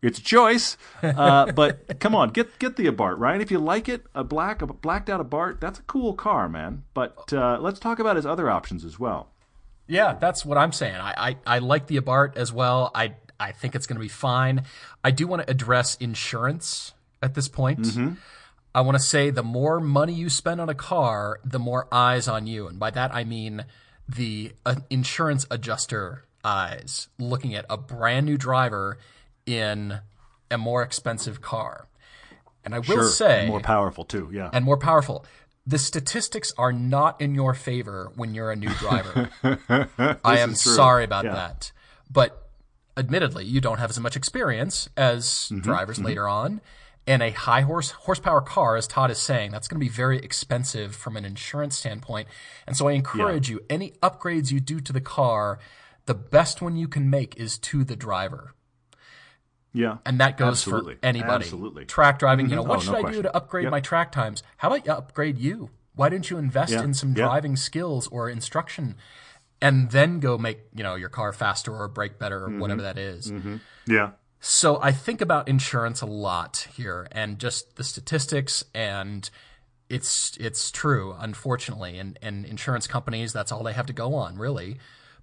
it's 0.03 0.19
a 0.19 0.23
choice. 0.23 0.77
Uh, 1.03 1.53
but 1.53 2.01
come 2.01 2.15
on, 2.15 2.31
get 2.31 2.59
get 2.59 2.77
the 2.77 2.87
Abarth, 2.87 3.19
right? 3.19 3.41
If 3.41 3.51
you 3.51 3.59
like 3.59 3.89
it, 3.89 4.05
a 4.15 4.25
black, 4.25 4.63
a 4.63 4.67
blacked 4.67 5.09
out 5.09 5.21
Abarth, 5.21 5.61
that's 5.61 5.79
a 5.79 5.83
cool 5.83 6.15
car, 6.15 6.49
man. 6.49 6.83
But 6.95 7.33
uh, 7.33 7.59
let's 7.61 7.79
talk 7.79 7.99
about 7.99 8.17
his 8.17 8.27
other 8.27 8.51
options 8.51 8.85
as 8.85 8.99
well. 8.99 9.29
Yeah, 9.87 10.15
that's 10.15 10.45
what 10.45 10.59
I'm 10.59 10.73
saying. 10.73 10.97
I, 10.97 11.15
I, 11.17 11.57
I 11.57 11.59
like 11.59 11.87
the 11.87 11.99
Abarth 11.99 12.37
as 12.37 12.53
well. 12.53 12.91
I 12.95 13.15
I 13.39 13.53
think 13.53 13.75
it's 13.75 13.87
going 13.87 13.97
to 13.97 14.03
be 14.03 14.09
fine. 14.09 14.65
I 15.05 15.11
do 15.11 15.27
want 15.27 15.43
to 15.43 15.51
address 15.51 15.97
insurance 15.97 16.95
at 17.23 17.35
this 17.35 17.49
point. 17.49 17.81
Mm-hmm. 17.81 18.15
I 18.75 18.81
want 18.81 18.97
to 18.97 19.03
say 19.03 19.31
the 19.31 19.43
more 19.43 19.81
money 19.81 20.15
you 20.15 20.31
spend 20.31 20.61
on 20.61 20.69
a 20.69 20.75
car, 20.75 21.41
the 21.45 21.59
more 21.59 21.89
eyes 21.93 22.27
on 22.27 22.47
you, 22.47 22.69
and 22.69 22.79
by 22.79 22.91
that 22.91 23.15
I 23.15 23.25
mean 23.25 23.65
the 24.09 24.53
uh, 24.65 24.77
insurance 24.91 25.47
adjuster 25.51 26.25
eyes 26.45 27.09
looking 27.19 27.55
at 27.55 27.67
a 27.69 27.77
brand 27.77 28.27
new 28.27 28.37
driver 28.37 28.99
in 29.47 30.01
a 30.51 30.59
more 30.59 30.83
expensive 30.83 31.41
car. 31.41 31.89
And 32.65 32.75
I 32.75 32.79
will 32.79 32.85
Sure, 32.87 33.09
say 33.09 33.47
more 33.49 33.61
powerful 33.61 34.05
too. 34.05 34.31
Yeah, 34.33 34.51
and 34.53 34.65
more 34.65 34.77
powerful. 34.77 35.25
The 35.67 35.79
statistics 35.79 36.53
are 36.59 36.73
not 36.73 37.21
in 37.21 37.35
your 37.35 37.55
favor 37.55 38.11
when 38.17 38.35
you're 38.35 38.51
a 38.51 38.57
new 38.57 38.73
driver. 38.75 39.31
I 40.25 40.39
am 40.39 40.55
sorry 40.55 41.05
about 41.05 41.25
Yeah. 41.25 41.35
that. 41.35 41.73
But 42.11 42.49
admittedly, 42.97 43.45
you 43.45 43.61
don't 43.61 43.79
have 43.79 43.91
as 43.91 43.99
much 44.01 44.17
experience 44.17 44.89
as 44.97 45.25
Mm-hmm, 45.51 45.61
drivers 45.61 45.99
later 46.01 46.29
on. 46.29 46.61
And 47.05 47.21
a 47.21 47.31
high 47.31 47.63
horse 47.63 47.91
horsepower 47.91 48.41
car, 48.41 48.77
as 48.77 48.87
Todd 48.87 49.11
is 49.11 49.19
saying, 49.19 49.51
that's 49.51 49.67
going 49.67 49.81
to 49.81 49.85
be 49.85 49.89
very 49.91 50.19
expensive 50.19 50.95
from 50.95 51.17
an 51.17 51.25
insurance 51.25 51.77
standpoint. 51.77 52.29
And 52.65 52.77
so 52.77 52.87
I 52.87 52.93
encourage 52.93 53.51
you, 53.51 53.61
any 53.69 53.91
upgrades 54.03 54.53
you 54.53 54.61
do 54.61 54.79
to 54.81 54.93
the 54.93 55.01
car, 55.01 55.59
the 56.07 56.15
best 56.15 56.63
one 56.63 56.77
you 56.77 56.87
can 56.87 57.11
make 57.11 57.37
is 57.37 57.59
to 57.59 57.83
the 57.83 57.97
driver. 57.97 58.55
Yeah, 59.73 59.99
And 60.07 60.21
that 60.21 60.37
goes 60.37 60.49
Absolutely. 60.67 60.95
for 60.95 61.01
anybody. 61.05 61.45
Absolutely. 61.45 61.85
Track 61.87 62.19
driving, 62.19 62.49
you 62.51 62.57
know, 62.57 62.65
Mhm. 62.65 62.69
what 62.69 62.79
Oh, 62.79 62.81
should 62.83 62.93
no 62.93 62.99
I 62.99 63.01
question. 63.03 63.23
do 63.23 63.29
to 63.29 63.37
upgrade 63.37 63.65
Yep. 63.65 63.71
my 63.71 63.81
track 63.81 64.13
times? 64.13 64.43
How 64.59 64.69
about 64.69 64.85
you 64.87 64.93
upgrade 64.93 65.39
you? 65.39 65.71
Why 65.95 66.09
didn't 66.09 66.31
you 66.31 66.39
invest 66.39 66.73
Yeah. 66.73 66.83
in 66.83 66.95
some 66.95 67.11
Yeah. 67.11 67.25
driving 67.27 67.57
skills 67.57 68.07
or 68.09 68.29
instruction 68.29 68.97
and 69.61 69.91
then 69.91 70.21
go 70.21 70.37
make, 70.39 70.61
you 70.75 70.83
know, 70.83 70.95
your 70.95 71.09
car 71.09 71.33
faster 71.33 71.75
or 71.75 71.87
brake 71.89 72.19
better 72.19 72.45
or 72.45 72.49
Mm-hmm. 72.49 72.59
whatever 72.61 72.83
that 72.83 72.99
is? 72.99 73.33
yeah. 73.87 74.11
So 74.41 74.81
I 74.83 74.91
think 74.93 75.21
about 75.21 75.49
insurance 75.49 76.01
a 76.01 76.07
lot 76.07 76.67
here 76.75 77.07
and 77.13 77.39
just 77.39 77.77
the 77.77 77.85
statistics 77.85 78.65
and 78.75 79.31
it's 79.89 80.37
it's 80.41 80.71
true, 80.71 81.15
unfortunately. 81.19 81.99
And 81.99 82.19
and 82.23 82.45
insurance 82.47 82.87
companies, 82.87 83.33
that's 83.33 83.53
all 83.53 83.63
they 83.63 83.73
have 83.75 83.87
to 83.87 83.93
go 83.93 84.15
on, 84.15 84.37
really, 84.39 84.79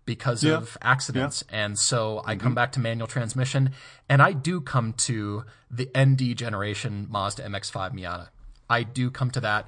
because 0.10 0.43
Yeah. 0.43 0.58
of 0.58 0.76
accidents. 0.82 1.43
And 1.50 1.78
so 1.78 2.24
I 2.26 2.36
come 2.36 2.56
back 2.56 2.72
to 2.74 2.80
manual 2.80 3.08
transmission 3.08 3.72
and 4.10 4.22
I 4.24 4.32
do 4.34 4.60
come 4.60 4.93
to 5.10 5.43
the 5.69 5.88
ND 5.95 6.34
generation 6.36 7.06
Mazda 7.12 7.43
MX5 7.43 7.93
Miata. 7.93 8.30
I 8.67 8.82
do 8.84 9.12
come 9.12 9.30
to 9.32 9.39
that, 9.41 9.67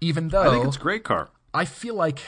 even 0.00 0.28
though 0.28 0.42
I 0.42 0.50
think 0.50 0.64
it's 0.66 0.76
a 0.76 0.80
great 0.80 1.02
car. 1.02 1.28
I 1.52 1.64
feel 1.64 1.96
like, 1.96 2.20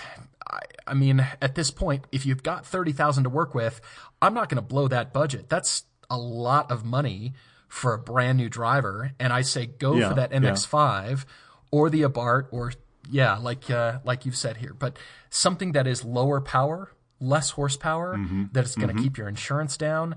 I, 0.51 0.59
I 0.88 0.94
mean, 0.94 1.25
at 1.40 1.55
this 1.55 1.70
point, 1.70 2.05
if 2.11 2.27
you've 2.27 2.42
got 2.42 2.66
thirty 2.66 2.90
thousand 2.92 3.22
to 3.25 3.31
work 3.31 3.55
with, 3.55 3.81
I'm 4.20 4.35
not 4.35 4.48
going 4.48 4.57
to 4.57 4.68
blow 4.75 4.88
that 4.88 5.12
budget. 5.12 5.48
That's 5.48 5.85
a 6.11 6.18
lot 6.18 6.70
of 6.72 6.85
money 6.85 7.33
for 7.68 7.94
a 7.94 7.98
brand 7.98 8.38
new 8.38 8.48
driver, 8.48 9.12
and 9.20 9.33
I 9.33 9.42
say 9.42 9.66
go 9.66 9.96
Yeah, 9.96 10.09
for 10.09 10.14
that. 10.16 10.31
MX-5 10.33 11.25
or 11.70 11.88
the 11.90 12.03
Abarth, 12.03 12.46
or 12.51 12.72
yeah, 13.11 13.37
like 13.38 13.70
uh, 13.70 13.98
like 14.05 14.27
you've 14.27 14.37
said 14.37 14.57
here, 14.59 14.75
but 14.75 14.96
something 15.31 15.72
that 15.72 15.87
is 15.87 16.05
lower 16.05 16.40
power, 16.40 16.92
less 17.23 17.51
horsepower, 17.51 18.17
Mm-hmm. 18.19 18.45
that 18.53 18.65
is 18.65 18.75
going 18.75 18.95
to 18.95 19.03
keep 19.03 19.17
your 19.17 19.29
insurance 19.29 19.77
down. 19.77 20.17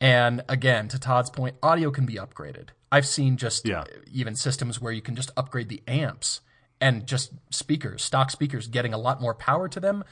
And 0.00 0.42
again, 0.48 0.88
to 0.88 0.98
Todd's 0.98 1.30
point, 1.30 1.56
audio 1.62 1.90
can 1.90 2.04
be 2.06 2.14
upgraded. 2.14 2.68
I've 2.92 3.06
seen 3.06 3.36
just 3.36 3.66
Yeah. 3.66 3.84
even 4.12 4.36
systems 4.36 4.80
where 4.80 4.92
you 4.92 5.02
can 5.02 5.16
just 5.16 5.30
upgrade 5.36 5.68
the 5.68 5.82
amps 5.88 6.40
and 6.80 7.06
just 7.06 7.32
speakers, 7.50 8.04
stock 8.04 8.30
speakers 8.30 8.68
getting 8.68 8.92
a 8.92 8.98
lot 8.98 9.20
more 9.20 9.34
power 9.34 9.68
to 9.68 9.80
them 9.80 10.04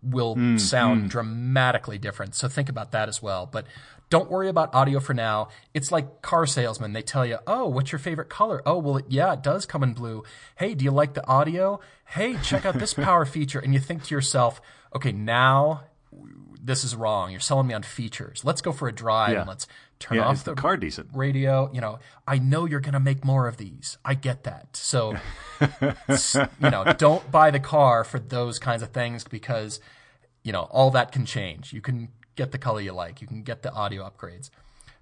will 0.00 0.34
Mm, 0.36 0.58
sound 0.60 1.10
dramatically 1.10 1.98
different. 1.98 2.34
So 2.34 2.48
think 2.48 2.68
about 2.68 2.90
that 2.92 3.08
as 3.08 3.22
well. 3.22 3.46
But 3.46 3.66
don't 4.10 4.30
worry 4.30 4.48
about 4.48 4.74
audio 4.74 4.98
for 5.00 5.14
now. 5.14 5.48
It's 5.74 5.90
like 5.92 6.22
car 6.22 6.44
salesmen. 6.46 6.92
They 6.92 7.02
tell 7.02 7.24
you, 7.24 7.38
oh, 7.46 7.66
what's 7.68 7.92
your 7.92 7.98
favorite 8.00 8.28
color? 8.28 8.62
Oh, 8.66 8.78
well, 8.78 9.00
yeah, 9.08 9.32
it 9.34 9.42
does 9.42 9.64
come 9.64 9.82
in 9.84 9.92
blue. 9.94 10.22
Hey, 10.56 10.74
do 10.74 10.84
you 10.84 10.90
like 10.90 11.14
the 11.14 11.26
audio? 11.26 11.80
Hey, 12.04 12.36
check 12.42 12.64
out 12.66 12.78
this 12.78 12.94
power 13.08 13.24
feature. 13.24 13.60
And 13.60 13.72
you 13.74 13.80
think 13.80 14.02
to 14.04 14.14
yourself, 14.14 14.60
okay, 14.94 15.12
now 15.12 15.84
this 16.64 16.84
is 16.84 16.94
wrong. 16.94 17.30
You're 17.32 17.40
selling 17.40 17.66
me 17.66 17.74
on 17.74 17.82
features. 17.82 18.44
Let's 18.44 18.60
go 18.62 18.70
for 18.72 18.86
a 18.88 18.92
drive 18.92 19.32
Yeah. 19.32 19.40
and 19.40 19.48
let's 19.48 19.66
turn 19.98 20.18
Yeah, 20.18 20.26
off 20.26 20.34
is 20.36 20.42
the 20.44 20.54
car 20.54 20.76
decent? 20.76 21.08
radio. 21.12 21.70
You 21.72 21.80
know, 21.80 21.98
I 22.26 22.38
know 22.38 22.66
you're 22.66 22.80
going 22.80 22.92
to 22.94 23.00
make 23.00 23.24
more 23.24 23.48
of 23.48 23.56
these. 23.56 23.98
I 24.04 24.14
get 24.14 24.44
that. 24.44 24.76
So, 24.76 25.16
you 25.60 26.70
know, 26.70 26.84
don't 26.98 27.30
buy 27.30 27.50
the 27.50 27.60
car 27.60 28.04
for 28.04 28.18
those 28.18 28.58
kinds 28.58 28.82
of 28.82 28.90
things 28.90 29.24
because, 29.24 29.80
you 30.44 30.52
know, 30.52 30.62
all 30.70 30.90
that 30.92 31.10
can 31.12 31.24
change. 31.26 31.72
You 31.72 31.80
can 31.80 32.08
get 32.36 32.52
the 32.52 32.58
color 32.58 32.80
you 32.80 32.92
like. 32.92 33.20
You 33.20 33.26
can 33.26 33.42
get 33.42 33.62
the 33.62 33.72
audio 33.72 34.08
upgrades. 34.08 34.50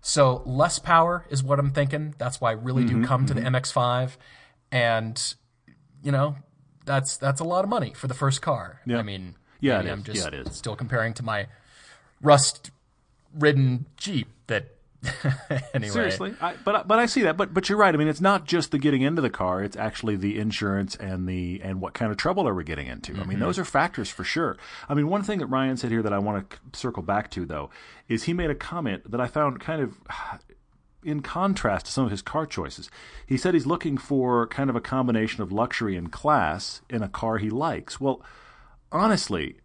So 0.01 0.43
less 0.47 0.79
power 0.79 1.27
is 1.29 1.43
what 1.43 1.59
I'm 1.59 1.73
thinking. 1.73 2.15
That's 2.17 2.41
why 2.41 2.51
I 2.51 2.53
really 2.55 2.85
Mm-hmm, 2.85 3.03
do 3.03 3.07
come 3.07 3.27
to 3.27 3.35
the 3.35 3.43
MX-5, 3.43 4.17
and 4.73 5.35
you 6.03 6.11
know, 6.11 6.37
that's 6.87 7.19
that's 7.19 7.41
a 7.41 7.45
lot 7.45 7.65
of 7.65 7.69
money 7.71 7.93
for 7.95 8.07
the 8.07 8.15
first 8.15 8.41
car. 8.41 8.81
I 8.91 9.03
mean, 9.03 9.35
Yeah, 9.61 9.79
maybe 9.79 9.89
it 9.89 9.93
I'm 9.93 10.03
just 10.03 10.19
Yeah, 10.19 10.39
it 10.41 10.47
is. 10.47 10.57
still 10.57 10.77
comparing 10.77 11.15
to 11.15 11.23
my 11.23 11.47
rust-ridden 12.21 13.87
Jeep 13.97 14.29
that. 14.47 14.77
anyway, 15.73 15.91
Seriously, 15.91 16.35
I, 16.43 16.57
but 16.63 16.87
but 16.87 16.99
I 16.99 17.07
see 17.07 17.23
that. 17.23 17.39
But 17.39 17.55
but 17.55 17.71
you're 17.71 17.79
right. 17.79 17.95
I 17.95 17.97
mean, 17.97 18.09
it's 18.09 18.21
not 18.21 18.45
just 18.45 18.71
the 18.71 18.79
getting 18.79 19.01
into 19.01 19.23
the 19.23 19.31
car; 19.31 19.63
it's 19.63 19.75
actually 19.75 20.17
the 20.17 20.39
insurance 20.39 20.95
and 20.95 21.27
the 21.27 21.59
and 21.65 21.81
what 21.81 21.95
kind 21.95 22.11
of 22.11 22.19
trouble 22.19 22.47
are 22.47 22.53
we 22.53 22.65
getting 22.65 22.87
into. 22.87 23.13
I 23.13 23.21
mean, 23.21 23.29
mm-hmm. 23.29 23.41
those 23.41 23.59
are 23.59 23.65
factors 23.65 24.11
for 24.11 24.25
sure. 24.25 24.59
I 24.91 24.95
mean, 24.95 25.09
one 25.09 25.23
thing 25.23 25.39
that 25.39 25.47
Ryan 25.47 25.79
said 25.79 25.91
here 25.91 26.03
that 26.03 26.13
I 26.13 26.19
want 26.19 26.51
to 26.51 26.59
circle 26.79 27.03
back 27.03 27.31
to 27.31 27.47
though 27.47 27.71
is 28.09 28.25
he 28.25 28.35
made 28.35 28.51
a 28.51 28.55
comment 28.55 29.11
that 29.11 29.23
I 29.23 29.27
found 29.27 29.59
kind 29.59 29.81
of 29.81 29.97
in 31.03 31.23
contrast 31.23 31.87
to 31.87 31.93
some 31.93 32.05
of 32.05 32.11
his 32.11 32.23
car 32.23 32.47
choices. 32.47 32.91
He 33.27 33.37
said 33.37 33.55
he's 33.55 33.67
looking 33.67 33.97
for 33.97 34.47
kind 34.49 34.69
of 34.69 34.77
a 34.77 34.81
combination 34.81 35.43
of 35.43 35.53
luxury 35.53 35.97
and 35.97 36.13
class 36.13 36.83
in 36.91 37.03
a 37.03 37.09
car 37.09 37.39
he 37.39 37.51
likes. 37.51 38.01
Well, 38.01 38.23
honestly, 38.93 39.57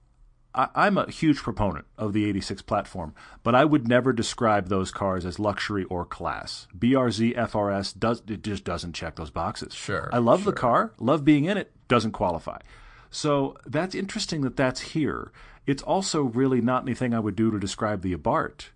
I, 0.53 0.69
I'm 0.73 0.97
a 0.97 1.09
huge 1.09 1.38
proponent 1.38 1.85
of 1.97 2.13
the 2.13 2.27
86 2.27 2.61
platform, 2.63 3.13
but 3.43 3.55
I 3.55 3.65
would 3.65 3.88
never 3.88 4.13
describe 4.13 4.69
those 4.69 4.91
cars 4.91 5.25
as 5.25 5.39
luxury 5.39 5.83
or 5.85 6.05
class. 6.05 6.67
BRZ 6.77 7.35
FRS 7.35 7.97
does 7.97 8.23
it 8.27 8.43
just 8.43 8.63
doesn't 8.63 8.93
check 8.93 9.15
those 9.15 9.29
boxes. 9.29 9.73
Sure, 9.73 10.09
I 10.11 10.19
love 10.19 10.43
the 10.43 10.53
car, 10.53 10.93
love 10.99 11.25
being 11.25 11.45
in 11.45 11.57
it, 11.57 11.71
doesn't 11.88 12.13
qualify. 12.13 12.59
So 13.11 13.57
that's 13.65 13.95
interesting 13.95 14.41
that 14.41 14.57
that's 14.57 14.81
here. 14.81 15.31
It's 15.65 15.83
also 15.83 16.23
really 16.23 16.61
not 16.61 16.83
anything 16.83 17.13
I 17.13 17.19
would 17.19 17.35
do 17.35 17.49
to 17.51 17.59
describe 17.59 18.01
the 18.01 18.15
Abarth. 18.15 18.69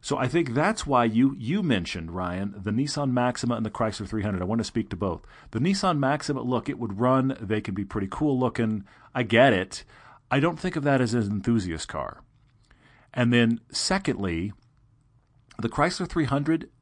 So 0.00 0.16
I 0.16 0.28
think 0.28 0.54
that's 0.54 0.86
why 0.86 1.04
you 1.04 1.34
you 1.38 1.62
mentioned 1.62 2.12
Ryan 2.12 2.54
the 2.56 2.70
Nissan 2.70 3.12
Maxima 3.12 3.54
and 3.54 3.66
the 3.66 3.70
Chrysler 3.70 4.08
300. 4.08 4.40
I 4.40 4.44
want 4.44 4.60
to 4.60 4.64
speak 4.64 4.88
to 4.90 4.96
both. 4.96 5.26
The 5.50 5.58
Nissan 5.58 5.98
Maxima, 5.98 6.42
look, 6.42 6.68
it 6.68 6.78
would 6.78 7.00
run. 7.00 7.36
They 7.40 7.60
can 7.60 7.74
be 7.74 7.84
pretty 7.84 8.08
cool 8.10 8.38
looking. 8.38 8.84
I 9.14 9.22
get 9.24 9.52
it. 9.52 9.84
I 10.30 10.40
don't 10.40 10.58
think 10.58 10.76
of 10.76 10.84
that 10.84 11.00
as 11.00 11.12
an 11.12 11.22
enthusiast 11.24 11.88
car. 11.88 12.22
And 13.12 13.32
then 13.32 13.60
secondly, 13.70 14.52
the 15.58 15.68
Chrysler 15.68 16.08
300. 16.08 16.70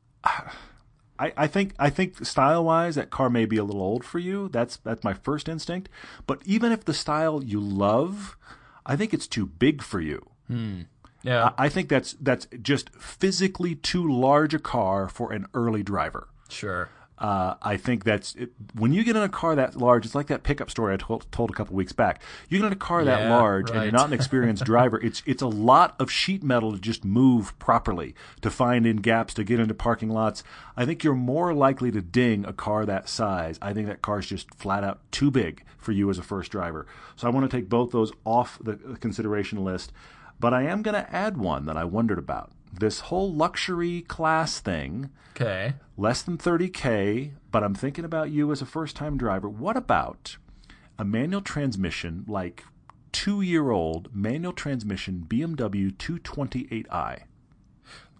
I, 1.20 1.33
I 1.37 1.46
think 1.48 1.74
I 1.81 1.90
think 1.90 2.24
style 2.24 2.64
wise 2.64 2.94
that 2.94 3.11
car 3.11 3.28
may 3.28 3.44
be 3.44 3.57
a 3.57 3.64
little 3.64 3.83
old 3.83 4.04
for 4.04 4.20
you. 4.20 4.48
That's 4.48 4.76
that's 4.76 5.02
my 5.02 5.14
first 5.14 5.48
instinct. 5.48 5.88
But 6.28 6.40
even 6.44 6.70
if 6.70 6.85
the 6.85 6.94
style 6.94 7.42
you 7.42 7.59
love, 7.61 8.37
I 8.87 8.94
think 8.94 9.12
it's 9.12 9.26
too 9.26 9.44
big 9.44 9.83
for 9.83 10.00
you. 10.00 10.31
Hmm. 10.46 10.83
Yeah, 11.22 11.52
I 11.59 11.68
think 11.68 11.88
that's 11.88 12.14
that's 12.20 12.46
just 12.62 12.90
physically 12.94 13.74
too 13.74 14.11
large 14.11 14.54
a 14.54 14.59
car 14.59 15.09
for 15.09 15.33
an 15.33 15.46
early 15.54 15.83
driver. 15.83 16.28
sure. 16.48 16.90
Uh, 17.18 17.57
I 17.61 17.76
think 17.76 18.04
that's 18.04 18.37
it, 18.37 18.52
when 18.74 18.92
you 18.92 19.02
get 19.02 19.16
in 19.16 19.22
a 19.22 19.28
car 19.28 19.57
that 19.57 19.74
large. 19.74 20.07
It's 20.07 20.14
like 20.14 20.28
that 20.28 20.44
pickup 20.44 20.70
story 20.70 20.94
I 20.94 20.98
told, 20.98 21.26
told 21.33 21.50
a 21.50 21.52
couple 21.52 21.74
weeks 21.74 21.92
back. 21.92 22.22
You 22.48 22.59
get 22.61 22.66
in 22.68 22.72
a 22.72 22.76
car 22.76 23.04
that 23.04 23.22
Yeah, 23.22 23.37
large 23.37 23.70
and 23.70 23.83
you're 23.83 23.90
not 23.90 24.07
an 24.07 24.12
experienced 24.12 24.64
driver. 24.72 25.00
It's 25.00 25.24
it's 25.26 25.42
a 25.42 25.48
lot 25.48 25.96
of 25.98 26.12
sheet 26.12 26.44
metal 26.44 26.70
to 26.70 26.78
just 26.78 27.04
move 27.04 27.59
properly, 27.59 28.14
to 28.42 28.50
find 28.50 28.87
in 28.87 28.98
gaps, 28.98 29.35
to 29.35 29.42
get 29.42 29.59
into 29.59 29.74
parking 29.74 30.11
lots. 30.11 30.44
I 30.76 30.87
think 30.87 31.02
you're 31.02 31.14
more 31.14 31.52
likely 31.52 31.90
to 31.90 32.00
ding 32.00 32.44
a 32.44 32.52
car 32.52 32.87
that 32.87 33.09
size. 33.09 33.59
I 33.61 33.72
think 33.72 33.88
that 33.88 34.00
car's 34.00 34.28
just 34.28 34.54
flat 34.54 34.85
out 34.85 35.00
too 35.11 35.33
big 35.33 35.64
for 35.76 35.90
you 35.90 36.09
as 36.11 36.18
a 36.18 36.22
first 36.22 36.52
driver. 36.52 36.87
So 37.16 37.26
I 37.26 37.31
want 37.31 37.50
to 37.50 37.57
take 37.57 37.68
both 37.68 37.90
those 37.90 38.12
off 38.24 38.61
the 38.62 38.76
consideration 39.00 39.64
list. 39.64 39.92
But 40.40 40.55
I 40.55 40.62
am 40.62 40.83
going 40.83 40.94
to 40.94 41.12
add 41.14 41.37
one 41.37 41.66
that 41.66 41.77
I 41.77 41.85
wondered 41.85 42.18
about. 42.18 42.53
This 42.72 43.01
whole 43.01 43.33
luxury 43.33 44.03
class 44.03 44.61
thing 44.61 45.11
Okay. 45.35 45.74
less 45.96 46.22
than 46.22 46.37
30k 46.37 47.31
but 47.53 47.62
i'm 47.62 47.74
thinking 47.74 48.05
about 48.05 48.29
you 48.31 48.51
as 48.53 48.61
a 48.61 48.66
first 48.66 48.96
time 48.96 49.16
driver. 49.16 49.48
What 49.48 49.77
about 49.77 50.37
a 50.98 51.05
manual 51.05 51.40
transmission 51.42 52.24
like 52.29 52.64
two 53.12 53.40
year 53.40 53.70
old 53.70 54.11
manual 54.14 54.53
transmission 54.53 55.24
bmw 55.29 55.92
228i 55.96 57.22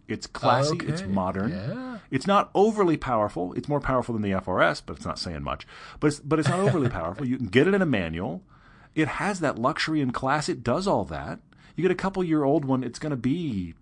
it's 0.09 0.27
classy 0.27 0.79
it's 0.87 1.03
modern. 1.03 1.51
Yeah. 1.51 1.99
it's 2.11 2.27
not 2.27 2.51
overly 2.55 2.97
powerful. 2.97 3.53
It's 3.55 3.69
more 3.69 3.81
powerful 3.81 4.15
than 4.15 4.23
the 4.23 4.31
frs 4.41 4.81
but 4.85 4.97
it's 4.97 5.05
not 5.07 5.19
saying 5.19 5.43
much. 5.43 5.67
But 6.01 6.07
it's, 6.09 6.21
but 6.21 6.39
it's 6.39 6.49
not 6.49 6.61
overly 6.61 6.89
powerful. 7.01 7.27
You 7.27 7.37
can 7.37 7.49
get 7.49 7.67
it 7.69 7.75
in 7.75 7.83
a 7.83 7.87
manual. 7.87 8.43
It 8.95 9.09
has 9.09 9.41
that 9.41 9.59
luxury 9.59 10.01
and 10.01 10.15
class. 10.15 10.49
It 10.49 10.63
does 10.65 10.87
all 10.87 11.05
that 11.07 11.41
you 11.79 11.83
get 11.83 11.91
a 11.91 11.95
couple 11.95 12.23
year 12.25 12.43
old 12.43 12.65
one 12.65 12.83
it's 12.83 12.99
going 12.99 13.11
to 13.11 13.17
be 13.17 13.75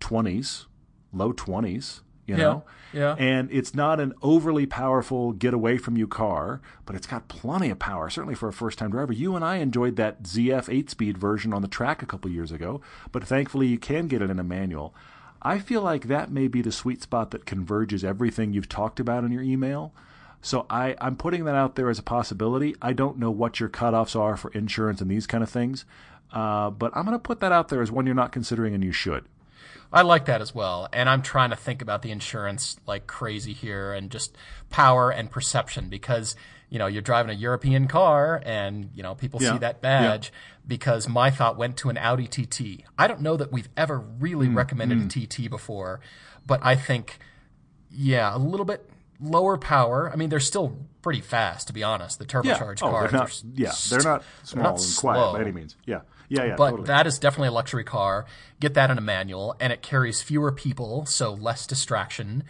20s 0.00 0.64
low 1.12 1.32
20s 1.32 2.00
you 2.26 2.36
know 2.36 2.64
yeah. 2.94 3.14
and 3.18 3.50
it's 3.52 3.74
not 3.74 4.00
an 4.00 4.14
overly 4.22 4.64
powerful 4.64 5.32
get 5.32 5.52
away 5.52 5.76
from 5.76 5.96
you 5.96 6.08
car 6.08 6.62
but 6.86 6.96
it's 6.96 7.06
got 7.06 7.28
plenty 7.28 7.68
of 7.68 7.78
power 7.78 8.08
certainly 8.08 8.34
for 8.34 8.48
a 8.48 8.52
first 8.52 8.78
time 8.78 8.90
driver 8.90 9.12
you 9.12 9.36
and 9.36 9.44
i 9.44 9.56
enjoyed 9.56 9.96
that 9.96 10.22
zf 10.22 10.72
8 10.72 10.88
speed 10.88 11.18
version 11.18 11.52
on 11.52 11.60
the 11.60 11.68
track 11.68 12.02
a 12.02 12.06
couple 12.06 12.30
years 12.30 12.50
ago 12.50 12.80
but 13.12 13.24
thankfully 13.24 13.66
you 13.66 13.78
can 13.78 14.08
get 14.08 14.22
it 14.22 14.30
in 14.30 14.38
a 14.38 14.44
manual 14.44 14.94
i 15.42 15.58
feel 15.58 15.82
like 15.82 16.08
that 16.08 16.30
may 16.30 16.48
be 16.48 16.62
the 16.62 16.72
sweet 16.72 17.02
spot 17.02 17.30
that 17.30 17.44
converges 17.44 18.02
everything 18.02 18.54
you've 18.54 18.70
talked 18.70 18.98
about 18.98 19.22
in 19.22 19.30
your 19.30 19.42
email 19.42 19.92
so 20.40 20.66
I, 20.68 20.94
I'm 21.00 21.16
putting 21.16 21.46
that 21.46 21.54
out 21.54 21.74
there 21.74 21.88
as 21.88 21.98
a 21.98 22.02
possibility. 22.02 22.76
I 22.82 22.92
don't 22.92 23.16
know 23.16 23.30
what 23.30 23.60
your 23.60 23.70
cutoffs 23.70 24.14
are 24.14 24.36
for 24.36 24.50
insurance 24.50 25.00
and 25.00 25.10
these 25.10 25.26
kind 25.26 25.42
of 25.42 25.48
things, 25.48 25.86
uh, 26.32 26.70
but 26.70 26.90
I'm 26.96 27.04
going 27.04 27.14
to 27.14 27.22
put 27.22 27.40
that 27.40 27.52
out 27.52 27.68
there 27.68 27.82
as 27.82 27.90
one 27.92 28.06
you're 28.06 28.14
not 28.14 28.32
considering 28.32 28.74
and 28.74 28.82
you 28.84 28.92
should. 28.92 29.24
I 29.92 30.02
like 30.02 30.24
that 30.24 30.40
as 30.40 30.52
well. 30.54 30.88
And 30.92 31.08
I'm 31.08 31.22
trying 31.22 31.50
to 31.50 31.56
think 31.56 31.80
about 31.80 32.02
the 32.02 32.10
insurance 32.10 32.76
like 32.86 33.06
crazy 33.06 33.52
here 33.52 33.92
and 33.92 34.10
just 34.10 34.36
power 34.68 35.10
and 35.10 35.30
perception 35.30 35.88
because, 35.88 36.34
you 36.68 36.80
know, 36.80 36.86
you're 36.88 37.02
driving 37.02 37.30
a 37.30 37.38
European 37.38 37.86
car 37.86 38.42
and, 38.44 38.90
you 38.92 39.04
know, 39.04 39.14
people 39.14 39.40
Yeah. 39.40 39.52
see 39.52 39.58
that 39.58 39.80
badge 39.80 40.32
because 40.66 41.08
my 41.08 41.30
thought 41.30 41.56
went 41.56 41.76
to 41.76 41.90
an 41.90 41.96
Audi 41.98 42.26
TT. 42.26 42.84
I 42.98 43.06
don't 43.06 43.20
know 43.20 43.36
that 43.36 43.52
we've 43.52 43.68
ever 43.76 43.98
really 44.00 44.46
Hmm. 44.46 44.56
recommended 44.56 45.00
a 45.00 45.06
TT 45.06 45.46
before, 45.48 46.00
but 46.44 46.58
I 46.64 46.74
think, 46.74 47.20
yeah, 47.88 48.34
a 48.34 48.38
little 48.38 48.66
bit 48.66 48.90
lower 49.20 49.56
power. 49.56 50.10
I 50.12 50.16
mean, 50.16 50.28
they're 50.28 50.40
still 50.40 50.76
pretty 51.02 51.20
fast, 51.20 51.68
to 51.68 51.72
be 51.72 51.84
honest. 51.84 52.18
The 52.18 52.24
turbocharged 52.24 52.80
oh, 52.82 52.90
cars 52.90 53.10
they're 53.12 53.20
are 53.20 53.24
not, 53.24 53.42
yeah, 53.54 53.72
they're 53.90 54.02
not 54.02 54.24
small 54.42 54.62
not 54.64 54.80
and 54.84 54.96
quiet 54.96 55.18
slow. 55.20 55.32
by 55.34 55.40
any 55.42 55.52
means. 55.52 55.76
Yeah, 55.86 56.00
yeah, 56.28 56.44
yeah. 56.44 56.56
but 56.56 56.70
totally. 56.70 56.86
that 56.86 57.06
is 57.06 57.18
definitely 57.18 57.48
a 57.48 57.52
luxury 57.52 57.84
car. 57.84 58.26
Get 58.60 58.74
that 58.74 58.90
in 58.90 58.98
a 58.98 59.02
manual, 59.02 59.56
and 59.60 59.72
it 59.72 59.82
carries 59.82 60.22
fewer 60.22 60.50
people, 60.52 61.06
so 61.06 61.32
less 61.32 61.66
distraction. 61.66 62.44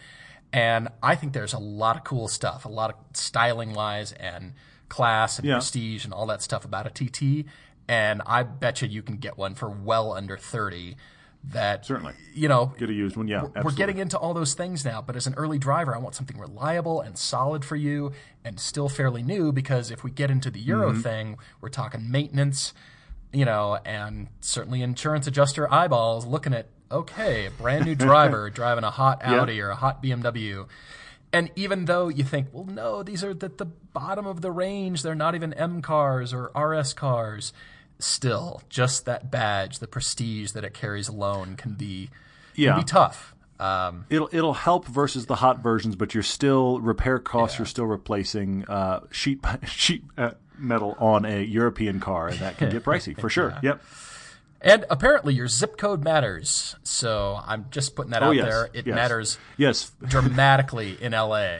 And 0.53 0.87
I 1.03 1.15
think 1.15 1.33
there's 1.33 1.53
a 1.53 1.59
lot 1.59 1.97
of 1.97 2.03
cool 2.03 2.27
stuff, 2.27 2.65
a 2.65 2.69
lot 2.69 2.89
of 2.91 2.95
styling 3.13 3.73
wise 3.73 4.11
and 4.13 4.53
class 4.87 5.37
and 5.39 5.47
Yeah. 5.47 5.55
prestige 5.55 6.05
and 6.05 6.13
all 6.13 6.25
that 6.27 6.41
stuff 6.41 6.63
about 6.63 6.87
a 6.87 6.89
TT. 6.89 7.45
And 7.87 8.21
I 8.25 8.43
bet 8.43 8.81
you 8.81 8.87
you 8.87 9.01
can 9.01 9.17
get 9.17 9.37
one 9.37 9.53
for 9.55 9.69
well 9.69 10.13
under 10.13 10.37
thirty. 10.37 10.95
That 11.49 11.85
Certainly. 11.85 12.13
you 12.33 12.47
know, 12.47 12.73
get 12.79 12.89
a 12.89 12.93
used 12.93 13.15
one. 13.15 13.27
Yeah, 13.27 13.41
we're 13.43 13.47
absolutely. 13.57 13.77
getting 13.77 13.97
into 13.99 14.17
all 14.17 14.33
those 14.33 14.55
things 14.55 14.83
now, 14.83 15.03
but 15.03 15.15
as 15.15 15.27
an 15.27 15.35
early 15.35 15.59
driver, 15.59 15.93
I 15.95 15.99
want 15.99 16.15
something 16.15 16.39
reliable 16.39 17.01
and 17.01 17.15
solid 17.15 17.63
for 17.63 17.75
you 17.75 18.13
and 18.43 18.59
still 18.59 18.89
fairly 18.89 19.21
new 19.21 19.51
because 19.51 19.91
if 19.91 20.03
we 20.03 20.09
get 20.09 20.31
into 20.31 20.49
the 20.49 20.59
Euro 20.61 20.89
Mm-hmm. 20.91 21.01
thing, 21.01 21.37
we're 21.61 21.69
talking 21.69 22.09
maintenance, 22.09 22.73
you 23.35 23.45
know, 23.45 23.77
and 23.85 24.27
certainly 24.39 24.81
insurance 24.81 25.27
adjuster 25.27 25.71
eyeballs 25.71 26.25
looking 26.25 26.53
at, 26.53 26.67
okay, 26.89 27.49
brand 27.57 27.85
new 27.85 27.93
driver 27.95 28.49
driving 28.61 28.83
a 28.85 28.91
hot 28.91 29.21
Audi 29.23 29.59
or 29.59 29.69
a 29.69 29.75
hot 29.75 30.01
BMW. 30.01 30.67
And 31.33 31.51
even 31.57 31.83
though 31.85 32.07
you 32.07 32.23
think, 32.23 32.47
well, 32.53 32.63
no, 32.63 33.03
these 33.03 33.23
are 33.23 33.31
at 33.31 33.39
the 33.57 33.65
bottom 33.65 34.25
of 34.25 34.39
the 34.41 34.51
range, 34.51 35.01
they're 35.03 35.15
not 35.15 35.35
even 35.35 35.53
M 35.53 35.81
cars 35.81 36.33
or 36.33 36.49
RS 36.55 36.93
cars. 36.93 37.51
Still, 37.99 38.61
just 38.69 39.05
that 39.05 39.31
badge, 39.31 39.79
the 39.79 39.87
prestige 39.87 40.51
that 40.51 40.63
it 40.63 40.73
carries 40.73 41.07
alone 41.09 41.55
can 41.55 41.73
be, 41.73 42.09
Yeah. 42.55 42.71
can 42.73 42.81
be 42.81 42.85
tough. 42.85 43.33
Um, 43.59 44.05
It'll 44.09 44.27
it'll 44.33 44.53
help 44.53 44.85
versus 44.85 45.27
the 45.27 45.35
hot 45.35 45.63
versions, 45.63 45.95
but 45.95 46.13
you're 46.13 46.23
still 46.23 46.79
repair 46.81 47.19
costs. 47.19 47.57
You're 47.57 47.65
still 47.65 47.85
replacing 47.85 48.65
uh, 48.65 49.01
sheet 49.11 49.39
sheet 49.67 50.03
uh, 50.17 50.31
metal 50.57 50.95
on 50.99 51.25
a 51.25 51.43
European 51.43 51.99
car, 51.99 52.27
and 52.29 52.39
that 52.39 52.57
can 52.57 52.69
get 52.69 52.83
pricey 52.83 53.19
for 53.19 53.29
sure. 53.29 53.57
Yep. 53.63 53.81
and 54.61 54.85
apparently, 54.89 55.33
your 55.33 55.47
zip 55.47 55.77
code 55.77 56.03
matters. 56.03 56.75
So 56.83 57.39
I'm 57.45 57.65
just 57.71 57.95
putting 57.95 58.11
that 58.11 58.23
Oh 58.23 58.27
out 58.27 58.35
yes. 58.35 58.45
there. 58.45 58.69
It 58.73 58.87
yes. 58.87 58.95
matters 58.95 59.37
Yes. 59.57 59.91
dramatically 60.07 60.97
in 61.01 61.11
LA. 61.13 61.57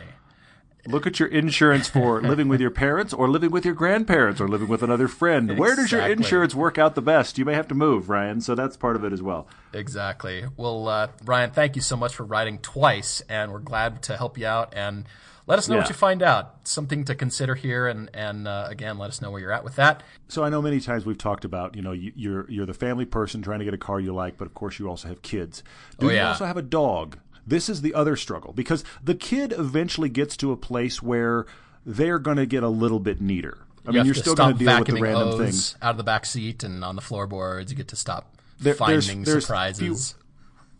Look 0.87 1.07
at 1.07 1.19
your 1.19 1.29
insurance 1.29 1.87
for 1.87 2.21
living 2.31 2.47
with 2.47 2.61
your 2.61 2.69
parents, 2.69 3.11
or 3.11 3.27
living 3.27 3.49
with 3.49 3.65
your 3.65 3.73
grandparents, 3.73 4.39
or 4.39 4.47
living 4.47 4.67
with 4.67 4.83
another 4.83 5.07
friend. 5.07 5.57
Where 5.57 5.75
does 5.75 5.91
your 5.91 6.05
insurance 6.07 6.53
work 6.53 6.77
out 6.77 6.93
the 6.93 7.01
best? 7.01 7.39
You 7.39 7.45
may 7.45 7.55
have 7.55 7.67
to 7.69 7.75
move, 7.75 8.07
Ryan. 8.07 8.39
So 8.39 8.53
that's 8.53 8.77
part 8.77 8.95
of 8.95 9.03
it 9.03 9.11
as 9.11 9.19
well. 9.21 9.47
Exactly. 9.73 10.45
Well, 10.57 10.87
uh, 10.87 11.07
Ryan, 11.23 11.49
thank 11.49 11.75
you 11.75 11.81
so 11.81 11.97
much 11.97 12.13
for 12.15 12.23
writing 12.23 12.59
twice, 12.59 13.23
and 13.27 13.51
we're 13.51 13.59
glad 13.59 14.03
to 14.03 14.15
help 14.17 14.37
you 14.37 14.45
out. 14.45 14.73
And 14.75 15.05
let 15.47 15.59
us 15.59 15.67
know 15.69 15.77
what 15.77 15.89
you 15.89 15.95
find 15.95 16.21
out. 16.23 16.55
Something 16.67 17.05
to 17.05 17.15
consider 17.15 17.55
here, 17.55 17.87
and 17.87 18.09
and 18.13 18.47
uh, 18.47 18.67
again, 18.69 18.97
let 18.97 19.09
us 19.09 19.21
know 19.21 19.29
where 19.31 19.39
you're 19.41 19.51
at 19.51 19.63
with 19.63 19.75
that. 19.75 20.03
So 20.27 20.43
I 20.43 20.49
know 20.49 20.61
many 20.61 20.79
times 20.79 21.05
we've 21.05 21.17
talked 21.17 21.45
about, 21.45 21.75
you 21.75 21.81
know, 21.81 21.91
you, 21.91 22.11
you're 22.15 22.49
you're 22.49 22.65
the 22.65 22.73
family 22.73 23.05
person 23.05 23.41
trying 23.41 23.59
to 23.59 23.65
get 23.65 23.73
a 23.73 23.77
car 23.77 23.99
you 23.99 24.13
like, 24.13 24.37
but 24.37 24.45
of 24.45 24.53
course 24.53 24.79
you 24.79 24.89
also 24.89 25.07
have 25.07 25.21
kids. 25.21 25.63
Do 25.99 26.07
Oh, 26.07 26.09
you 26.09 26.15
yeah. 26.17 26.29
also 26.29 26.45
have 26.45 26.57
a 26.57 26.61
dog? 26.63 27.19
This 27.47 27.69
is 27.69 27.81
the 27.83 27.93
other 27.93 28.15
struggle 28.15 28.53
because 28.53 28.83
the 29.03 29.13
kid 29.13 29.53
eventually 29.55 30.09
gets 30.09 30.35
to 30.37 30.51
a 30.51 30.57
place 30.57 31.03
where 31.03 31.45
they're 31.85 32.17
going 32.17 32.37
to 32.37 32.47
get 32.47 32.63
a 32.63 32.69
little 32.69 32.99
bit 32.99 33.21
neater. 33.21 33.59
I 33.85 33.91
You 33.91 33.97
mean, 33.97 34.05
you're 34.07 34.15
still 34.15 34.33
going 34.33 34.57
to 34.57 34.65
deal 34.65 34.79
with 34.79 34.87
the 34.87 34.99
random 34.99 35.37
things. 35.37 35.75
out 35.79 35.91
of 35.91 35.97
the 35.97 36.03
back 36.03 36.25
seat 36.25 36.63
and 36.63 36.83
on 36.83 36.95
the 36.95 37.03
floorboards. 37.03 37.69
You 37.71 37.77
get 37.77 37.87
to 37.89 37.95
stop 37.95 38.35
There- 38.59 38.73
finding 38.73 39.21
there's 39.25 39.45
surprises. 39.45 40.15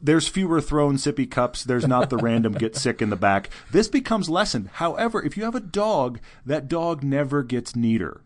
There's 0.02 0.28
fewer 0.28 0.62
thrown 0.62 0.96
sippy 0.96 1.30
cups. 1.30 1.64
There's 1.64 1.88
not 1.88 2.10
the 2.10 2.18
random 2.18 2.54
get 2.54 2.76
sick 2.76 3.02
in 3.02 3.10
the 3.10 3.16
back. 3.16 3.50
This 3.72 3.88
becomes 3.88 4.30
lessened. 4.30 4.70
However, 4.74 5.24
if 5.24 5.38
you 5.38 5.44
have 5.44 5.56
a 5.56 5.60
dog, 5.60 6.20
that 6.46 6.68
dog 6.68 7.04
never 7.04 7.44
gets 7.44 7.76
neater. 7.76 8.22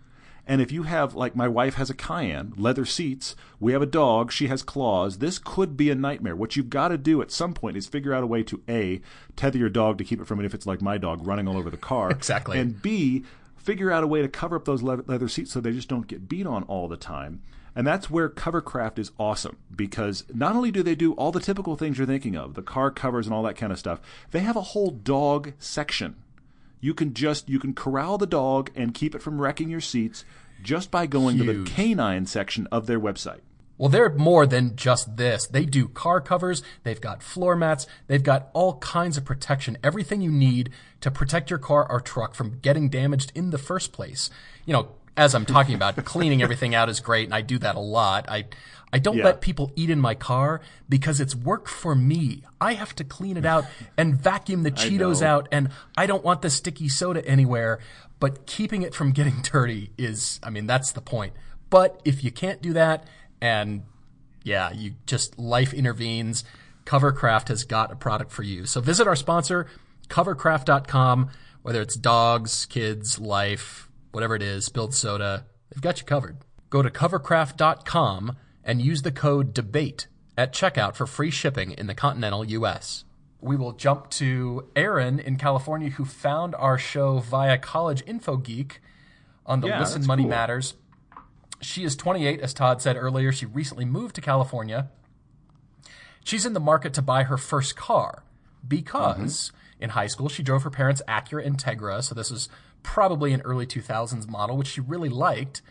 And 0.49 0.61
if 0.61 0.71
you 0.71 0.81
have, 0.83 1.13
like 1.13 1.35
my 1.35 1.47
wife 1.47 1.75
has 1.75 1.91
a 1.91 1.93
Cayenne, 1.93 2.53
leather 2.57 2.83
seats, 2.83 3.35
we 3.59 3.71
have 3.73 3.83
a 3.83 3.85
dog, 3.85 4.31
she 4.31 4.47
has 4.47 4.63
claws, 4.63 5.19
this 5.19 5.37
could 5.37 5.77
be 5.77 5.91
a 5.91 5.95
nightmare. 5.95 6.35
What 6.35 6.55
you've 6.55 6.71
got 6.71 6.87
to 6.87 6.97
do 6.97 7.21
at 7.21 7.29
some 7.31 7.53
point 7.53 7.77
is 7.77 7.85
figure 7.85 8.15
out 8.15 8.23
a 8.23 8.27
way 8.27 8.41
to 8.41 8.59
A, 8.67 8.99
tether 9.35 9.59
your 9.59 9.69
dog 9.69 9.99
to 9.99 10.03
keep 10.03 10.19
it 10.19 10.25
from, 10.25 10.39
it 10.39 10.47
if 10.47 10.55
it's 10.55 10.65
like 10.65 10.81
my 10.81 10.97
dog, 10.97 11.25
running 11.25 11.47
all 11.47 11.55
over 11.55 11.69
the 11.69 11.77
car. 11.77 12.09
Exactly. 12.19 12.57
And 12.57 12.81
B, 12.81 13.23
figure 13.57 13.91
out 13.91 14.03
a 14.03 14.07
way 14.07 14.23
to 14.23 14.27
cover 14.27 14.55
up 14.55 14.65
those 14.65 14.81
leather 14.81 15.27
seats 15.27 15.51
so 15.51 15.61
they 15.61 15.71
just 15.71 15.87
don't 15.87 16.07
get 16.07 16.27
beat 16.27 16.47
on 16.47 16.63
all 16.63 16.87
the 16.87 16.97
time. 16.97 17.41
And 17.79 17.87
that's 17.87 18.09
where 18.09 18.27
Covercraft 18.27 18.99
is 18.99 19.13
awesome 19.17 19.55
because 19.73 20.25
not 20.33 20.53
only 20.53 20.69
do 20.69 20.83
they 20.83 20.95
do 20.95 21.13
all 21.13 21.31
the 21.31 21.39
typical 21.39 21.77
things 21.77 21.97
you're 21.97 22.05
thinking 22.05 22.35
of, 22.35 22.55
the 22.55 22.61
car 22.61 22.91
covers 22.91 23.25
and 23.25 23.33
all 23.33 23.43
that 23.43 23.55
kind 23.55 23.71
of 23.71 23.79
stuff, 23.79 24.01
they 24.31 24.41
have 24.41 24.57
a 24.57 24.61
whole 24.61 24.91
dog 24.91 25.53
section. 25.59 26.17
You 26.81 26.93
can 26.93 27.13
just 27.13 27.47
you 27.47 27.57
can 27.57 27.73
corral 27.73 28.17
the 28.17 28.27
dog 28.27 28.69
and 28.75 28.93
keep 28.93 29.15
it 29.15 29.21
from 29.21 29.41
wrecking 29.41 29.69
your 29.69 29.79
seats 29.79 30.25
just 30.61 30.91
by 30.91 31.05
going 31.07 31.37
to 31.37 31.45
the 31.45 31.71
canine 31.71 32.25
section 32.25 32.67
of 32.69 32.85
their 32.85 32.99
website. 32.99 33.39
Well, 33.77 33.87
they're 33.87 34.09
more 34.09 34.45
than 34.45 34.75
just 34.75 35.15
this. 35.15 35.47
They 35.47 35.63
do 35.63 35.87
car 35.87 36.19
covers, 36.19 36.61
they've 36.83 36.99
got 36.99 37.23
floor 37.23 37.55
mats, 37.55 37.87
they've 38.07 38.21
got 38.21 38.49
all 38.51 38.77
kinds 38.79 39.15
of 39.15 39.23
protection, 39.23 39.77
everything 39.81 40.19
you 40.19 40.31
need 40.31 40.69
to 40.99 41.09
protect 41.09 41.49
your 41.49 41.59
car 41.59 41.89
or 41.89 42.01
truck 42.01 42.35
from 42.35 42.59
getting 42.59 42.89
damaged 42.89 43.31
in 43.33 43.51
the 43.51 43.57
first 43.57 43.93
place. 43.93 44.29
You 44.65 44.73
know, 44.73 44.89
as 45.17 45.33
I'm 45.35 45.45
talking 45.45 45.75
about, 45.75 45.95
cleaning 46.05 46.41
everything 46.41 46.73
out 46.75 46.89
is 46.89 46.99
great, 46.99 47.25
and 47.25 47.33
I 47.33 47.41
do 47.41 47.57
that 47.59 47.75
a 47.75 47.79
lot. 47.79 48.29
I 48.29 48.45
I 48.91 48.97
don't 48.97 49.17
Yeah. 49.17 49.25
let 49.25 49.41
people 49.41 49.71
eat 49.75 49.91
in 49.91 49.99
my 49.99 50.15
car 50.15 50.61
because 50.89 51.19
it's 51.21 51.35
work 51.35 51.67
for 51.67 51.93
me. 51.93 52.41
I 52.59 52.73
have 52.73 52.95
to 52.95 53.03
clean 53.03 53.37
it 53.37 53.45
out 53.45 53.65
and 53.97 54.19
vacuum 54.19 54.63
the 54.63 54.71
Cheetos 54.81 55.21
out, 55.21 55.47
and 55.51 55.69
I 55.95 56.07
don't 56.07 56.23
want 56.23 56.41
the 56.41 56.49
sticky 56.49 56.89
soda 56.89 57.23
anywhere. 57.27 57.77
But 58.19 58.47
keeping 58.47 58.81
it 58.81 58.95
from 58.95 59.11
getting 59.11 59.41
dirty 59.43 59.91
is, 59.97 60.39
I 60.41 60.49
mean, 60.49 60.65
that's 60.65 60.91
the 60.91 61.01
point. 61.01 61.33
But 61.69 62.01
if 62.03 62.23
you 62.23 62.31
can't 62.31 62.63
do 62.63 62.73
that, 62.73 63.05
and 63.39 63.83
yeah, 64.43 64.71
you 64.71 64.95
just 65.05 65.37
life 65.37 65.71
intervenes. 65.71 66.43
Covercraft 66.85 67.49
has 67.49 67.63
got 67.63 67.91
a 67.91 67.95
product 67.95 68.31
for 68.31 68.41
you. 68.41 68.65
So 68.65 68.81
visit 68.81 69.07
our 69.07 69.15
sponsor, 69.15 69.67
Covercraft.com, 70.07 71.29
whether 71.61 71.81
it's 71.81 71.95
dogs, 71.95 72.65
kids, 72.65 73.19
life, 73.19 73.88
whatever 74.11 74.35
it 74.35 74.41
is, 74.41 74.65
spilled 74.65 74.93
soda, 74.93 75.45
they've 75.73 75.81
got 75.81 75.99
you 75.99 76.05
covered. 76.05 76.37
Go 76.69 76.81
to 76.81 76.89
covercraft.com 76.89 78.37
and 78.63 78.81
use 78.81 79.01
the 79.01 79.11
code 79.11 79.53
DEBATE 79.53 80.07
at 80.37 80.53
checkout 80.53 80.95
for 80.95 81.05
free 81.07 81.31
shipping 81.31 81.71
in 81.71 81.87
the 81.87 81.95
continental 81.95 82.45
US. 82.45 83.05
We 83.41 83.55
will 83.55 83.71
jump 83.73 84.09
to 84.11 84.69
Erin 84.75 85.19
in 85.19 85.37
California 85.37 85.89
who 85.91 86.05
found 86.05 86.53
our 86.55 86.77
show 86.77 87.19
via 87.19 87.57
College 87.57 88.03
Info 88.05 88.37
Geek 88.37 88.81
on 89.45 89.61
the 89.61 89.67
Yeah, 89.67 89.79
Listen 89.79 90.05
Money 90.05 90.23
cool. 90.23 90.29
Matters. 90.29 90.75
She 91.61 91.83
is 91.83 91.95
28, 91.95 92.39
as 92.41 92.53
Todd 92.53 92.81
said 92.81 92.95
earlier. 92.97 93.31
She 93.31 93.45
recently 93.45 93.85
moved 93.85 94.15
to 94.15 94.21
California. 94.21 94.89
She's 96.23 96.45
in 96.45 96.53
the 96.53 96.59
market 96.59 96.93
to 96.93 97.01
buy 97.01 97.23
her 97.23 97.37
first 97.37 97.75
car 97.75 98.23
because 98.67 99.51
Mm-hmm. 99.51 99.83
in 99.83 99.89
high 99.91 100.07
school 100.07 100.29
she 100.29 100.43
drove 100.43 100.63
her 100.63 100.69
parents' 100.69 101.01
Acura 101.07 101.45
Integra, 101.47 102.03
so 102.03 102.13
this 102.13 102.29
is 102.31 102.49
probably 102.83 103.33
an 103.33 103.41
early 103.41 103.65
2000s 103.65 104.27
model, 104.27 104.57
which 104.57 104.67
she 104.67 104.81
really 104.81 105.09
liked. 105.09 105.61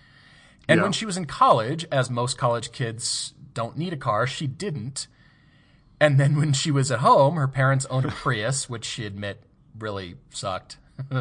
And 0.68 0.78
Yeah. 0.78 0.82
when 0.84 0.92
she 0.92 1.06
was 1.06 1.16
in 1.16 1.24
college, 1.26 1.86
as 1.90 2.10
most 2.10 2.36
college 2.38 2.72
kids 2.72 3.34
don't 3.54 3.76
need 3.76 3.92
a 3.92 3.96
car, 3.96 4.26
she 4.26 4.46
didn't. 4.46 5.06
And 6.00 6.20
then 6.20 6.36
when 6.36 6.52
she 6.52 6.70
was 6.70 6.90
at 6.92 7.00
home, 7.00 7.34
her 7.36 7.48
parents 7.48 7.86
owned 7.90 8.04
a 8.06 8.10
Prius, 8.22 8.68
which 8.68 8.84
she 8.84 9.04
admit 9.06 9.42
really 9.78 10.16
sucked. 10.30 10.78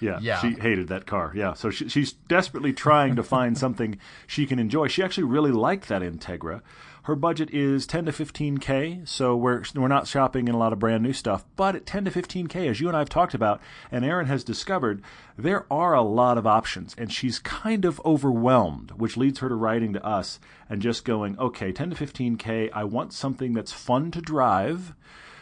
Yeah, 0.00 0.18
Yeah. 0.20 0.38
she 0.40 0.50
hated 0.52 0.88
that 0.88 1.06
car. 1.06 1.32
Yeah, 1.34 1.54
so 1.54 1.70
she, 1.70 1.88
she's 1.88 2.12
desperately 2.12 2.72
trying 2.74 3.16
to 3.16 3.22
find 3.22 3.56
something 3.56 3.98
she 4.26 4.44
can 4.46 4.58
enjoy. 4.58 4.88
She 4.88 5.02
actually 5.02 5.24
really 5.24 5.50
liked 5.50 5.88
that 5.88 6.02
Integra. 6.02 6.60
Her 7.04 7.14
budget 7.14 7.50
is 7.52 7.86
10 7.86 8.06
to 8.06 8.12
15k, 8.12 9.06
so 9.06 9.36
we're 9.36 9.62
we're 9.74 9.88
not 9.88 10.06
shopping 10.06 10.48
in 10.48 10.54
a 10.54 10.58
lot 10.58 10.72
of 10.72 10.78
brand 10.78 11.02
new 11.02 11.12
stuff. 11.12 11.44
But 11.54 11.76
at 11.76 11.84
10 11.84 12.06
to 12.06 12.10
15k, 12.10 12.66
as 12.66 12.80
you 12.80 12.88
and 12.88 12.96
I 12.96 13.00
have 13.00 13.10
talked 13.10 13.34
about, 13.34 13.60
and 13.92 14.06
Erin 14.06 14.24
has 14.26 14.42
discovered, 14.42 15.02
there 15.36 15.66
are 15.70 15.92
a 15.92 16.00
lot 16.00 16.38
of 16.38 16.46
options, 16.46 16.94
and 16.96 17.12
she's 17.12 17.38
kind 17.38 17.84
of 17.84 18.00
overwhelmed, 18.06 18.92
which 18.92 19.18
leads 19.18 19.40
her 19.40 19.50
to 19.50 19.54
writing 19.54 19.92
to 19.92 20.02
us 20.02 20.40
and 20.70 20.80
just 20.80 21.04
going, 21.04 21.38
okay, 21.38 21.72
10 21.72 21.90
to 21.90 21.96
15k. 21.96 22.70
I 22.72 22.84
want 22.84 23.12
something 23.12 23.52
that's 23.52 23.72
fun 23.72 24.10
to 24.12 24.22
drive. 24.22 24.94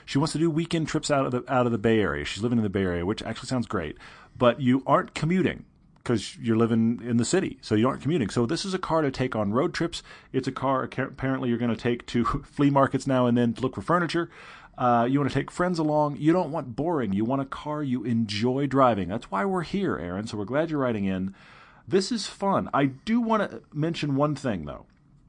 She 0.04 0.18
wants 0.18 0.32
to 0.32 0.40
do 0.40 0.50
weekend 0.50 0.88
trips 0.88 1.12
out 1.12 1.26
of 1.26 1.30
the 1.30 1.44
out 1.52 1.66
of 1.66 1.70
the 1.70 1.78
Bay 1.78 2.00
Area. 2.00 2.24
She's 2.24 2.42
living 2.42 2.58
in 2.58 2.64
the 2.64 2.70
Bay 2.70 2.82
Area, 2.82 3.06
which 3.06 3.22
actually 3.22 3.46
sounds 3.46 3.68
great. 3.68 3.96
But 4.36 4.60
you 4.60 4.82
aren't 4.84 5.14
commuting 5.14 5.64
because 6.02 6.36
you're 6.36 6.56
living 6.56 7.00
in 7.04 7.16
the 7.16 7.24
city, 7.24 7.58
so 7.60 7.74
you 7.74 7.88
aren't 7.88 8.02
commuting. 8.02 8.28
So 8.28 8.44
this 8.44 8.64
is 8.64 8.74
a 8.74 8.78
car 8.78 9.02
to 9.02 9.10
take 9.10 9.36
on 9.36 9.52
road 9.52 9.72
trips. 9.72 10.02
It's 10.32 10.48
a 10.48 10.52
car 10.52 10.82
apparently 10.84 11.48
you're 11.48 11.58
going 11.58 11.74
to 11.74 11.76
take 11.76 12.06
to 12.06 12.24
flea 12.44 12.70
markets 12.70 13.06
now 13.06 13.26
and 13.26 13.36
then 13.36 13.52
to 13.54 13.60
look 13.60 13.74
for 13.74 13.82
furniture. 13.82 14.30
Uh, 14.76 15.06
you 15.08 15.18
want 15.20 15.30
to 15.30 15.34
take 15.38 15.50
friends 15.50 15.78
along. 15.78 16.16
You 16.16 16.32
don't 16.32 16.50
want 16.50 16.74
boring. 16.74 17.12
You 17.12 17.24
want 17.24 17.42
a 17.42 17.46
car 17.46 17.82
you 17.82 18.04
enjoy 18.04 18.66
driving. 18.66 19.08
That's 19.08 19.30
why 19.30 19.44
we're 19.44 19.62
here, 19.62 19.98
Erin. 19.98 20.26
So 20.26 20.38
we're 20.38 20.44
glad 20.44 20.70
you're 20.70 20.80
writing 20.80 21.04
in. 21.04 21.34
This 21.86 22.10
is 22.10 22.26
fun. 22.26 22.70
I 22.72 22.86
do 22.86 23.20
want 23.20 23.50
to 23.50 23.62
mention 23.72 24.16
one 24.16 24.34
thing 24.34 24.64
though. 24.64 24.86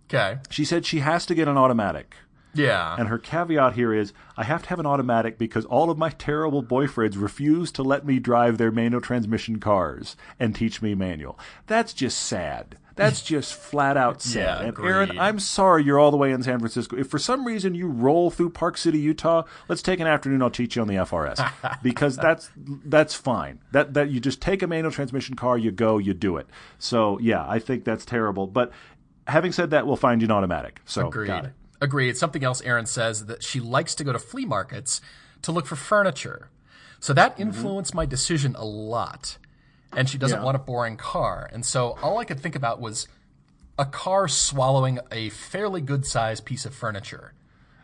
Okay. 0.09 0.39
She 0.49 0.65
said 0.65 0.85
she 0.85 0.99
has 0.99 1.25
to 1.25 1.35
get 1.35 1.47
an 1.47 1.57
automatic. 1.57 2.15
Yeah. 2.53 2.95
And 2.97 3.07
her 3.07 3.17
caveat 3.17 3.73
here 3.73 3.93
is 3.93 4.13
I 4.37 4.43
have 4.43 4.63
to 4.63 4.69
have 4.69 4.79
an 4.79 4.85
automatic 4.85 5.37
because 5.37 5.65
all 5.65 5.89
of 5.89 5.97
my 5.97 6.09
terrible 6.09 6.63
boyfriends 6.63 7.19
refuse 7.19 7.71
to 7.73 7.83
let 7.83 8.05
me 8.05 8.19
drive 8.19 8.57
their 8.57 8.71
manual 8.71 9.01
transmission 9.01 9.59
cars 9.59 10.15
and 10.39 10.55
teach 10.55 10.81
me 10.81 10.95
manual. 10.95 11.39
That's 11.67 11.93
just 11.93 12.19
sad. 12.19 12.77
That's 12.95 13.21
just 13.23 13.55
flat 13.55 13.97
out 13.97 14.21
sad. 14.21 14.61
Yeah, 14.61 14.67
and 14.67 14.79
Erin. 14.79 15.19
I'm 15.19 15.39
sorry 15.39 15.83
you're 15.83 15.99
all 15.99 16.11
the 16.11 16.17
way 16.17 16.31
in 16.31 16.43
San 16.43 16.59
Francisco. 16.59 16.97
If 16.97 17.07
for 17.07 17.19
some 17.19 17.45
reason 17.45 17.73
you 17.73 17.87
roll 17.87 18.29
through 18.29 18.51
Park 18.51 18.77
City, 18.77 18.99
Utah, 18.99 19.43
let's 19.67 19.81
take 19.81 19.99
an 19.99 20.07
afternoon. 20.07 20.41
I'll 20.41 20.51
teach 20.51 20.75
you 20.75 20.81
on 20.81 20.87
the 20.87 20.95
FRS 20.95 21.79
because 21.83 22.15
that's 22.17 22.51
that's 22.55 23.15
fine. 23.15 23.59
That 23.71 23.93
that 23.95 24.09
you 24.09 24.19
just 24.19 24.41
take 24.41 24.61
a 24.61 24.67
manual 24.67 24.91
transmission 24.91 25.35
car, 25.35 25.57
you 25.57 25.71
go, 25.71 25.97
you 25.97 26.13
do 26.13 26.37
it. 26.37 26.47
So 26.77 27.17
yeah, 27.19 27.45
I 27.47 27.59
think 27.59 27.83
that's 27.83 28.05
terrible. 28.05 28.45
But 28.47 28.71
having 29.27 29.51
said 29.51 29.71
that, 29.71 29.87
we'll 29.87 29.95
find 29.95 30.21
you 30.21 30.27
an 30.27 30.31
automatic. 30.31 30.81
So 30.85 31.07
Agreed. 31.07 31.27
got 31.27 31.45
it. 31.45 31.53
Agreed. 31.83 32.15
Something 32.17 32.43
else 32.43 32.61
Erin 32.61 32.85
says 32.85 33.25
that 33.25 33.43
she 33.43 33.59
likes 33.59 33.93
to 33.95 34.03
go 34.03 34.13
to 34.13 34.19
flea 34.19 34.45
markets 34.45 35.01
to 35.41 35.51
look 35.51 35.65
for 35.65 35.75
furniture. 35.75 36.49
So 36.99 37.13
that 37.13 37.37
influenced 37.37 37.93
my 37.93 38.05
decision 38.05 38.55
a 38.55 38.63
lot. 38.63 39.37
And 39.91 40.07
she 40.09 40.17
doesn't 40.17 40.37
Mm-hmm. 40.37 40.41
Yeah. 40.41 40.45
want 40.45 40.55
a 40.55 40.59
boring 40.59 40.95
car. 40.97 41.49
And 41.51 41.65
so 41.65 41.97
all 42.01 42.17
I 42.19 42.23
could 42.25 42.39
think 42.39 42.55
about 42.55 42.79
was 42.79 43.07
a 43.77 43.85
car 43.85 44.27
swallowing 44.29 44.99
a 45.11 45.29
fairly 45.29 45.81
good 45.81 46.05
sized 46.05 46.45
piece 46.45 46.65
of 46.65 46.73
furniture. 46.73 47.33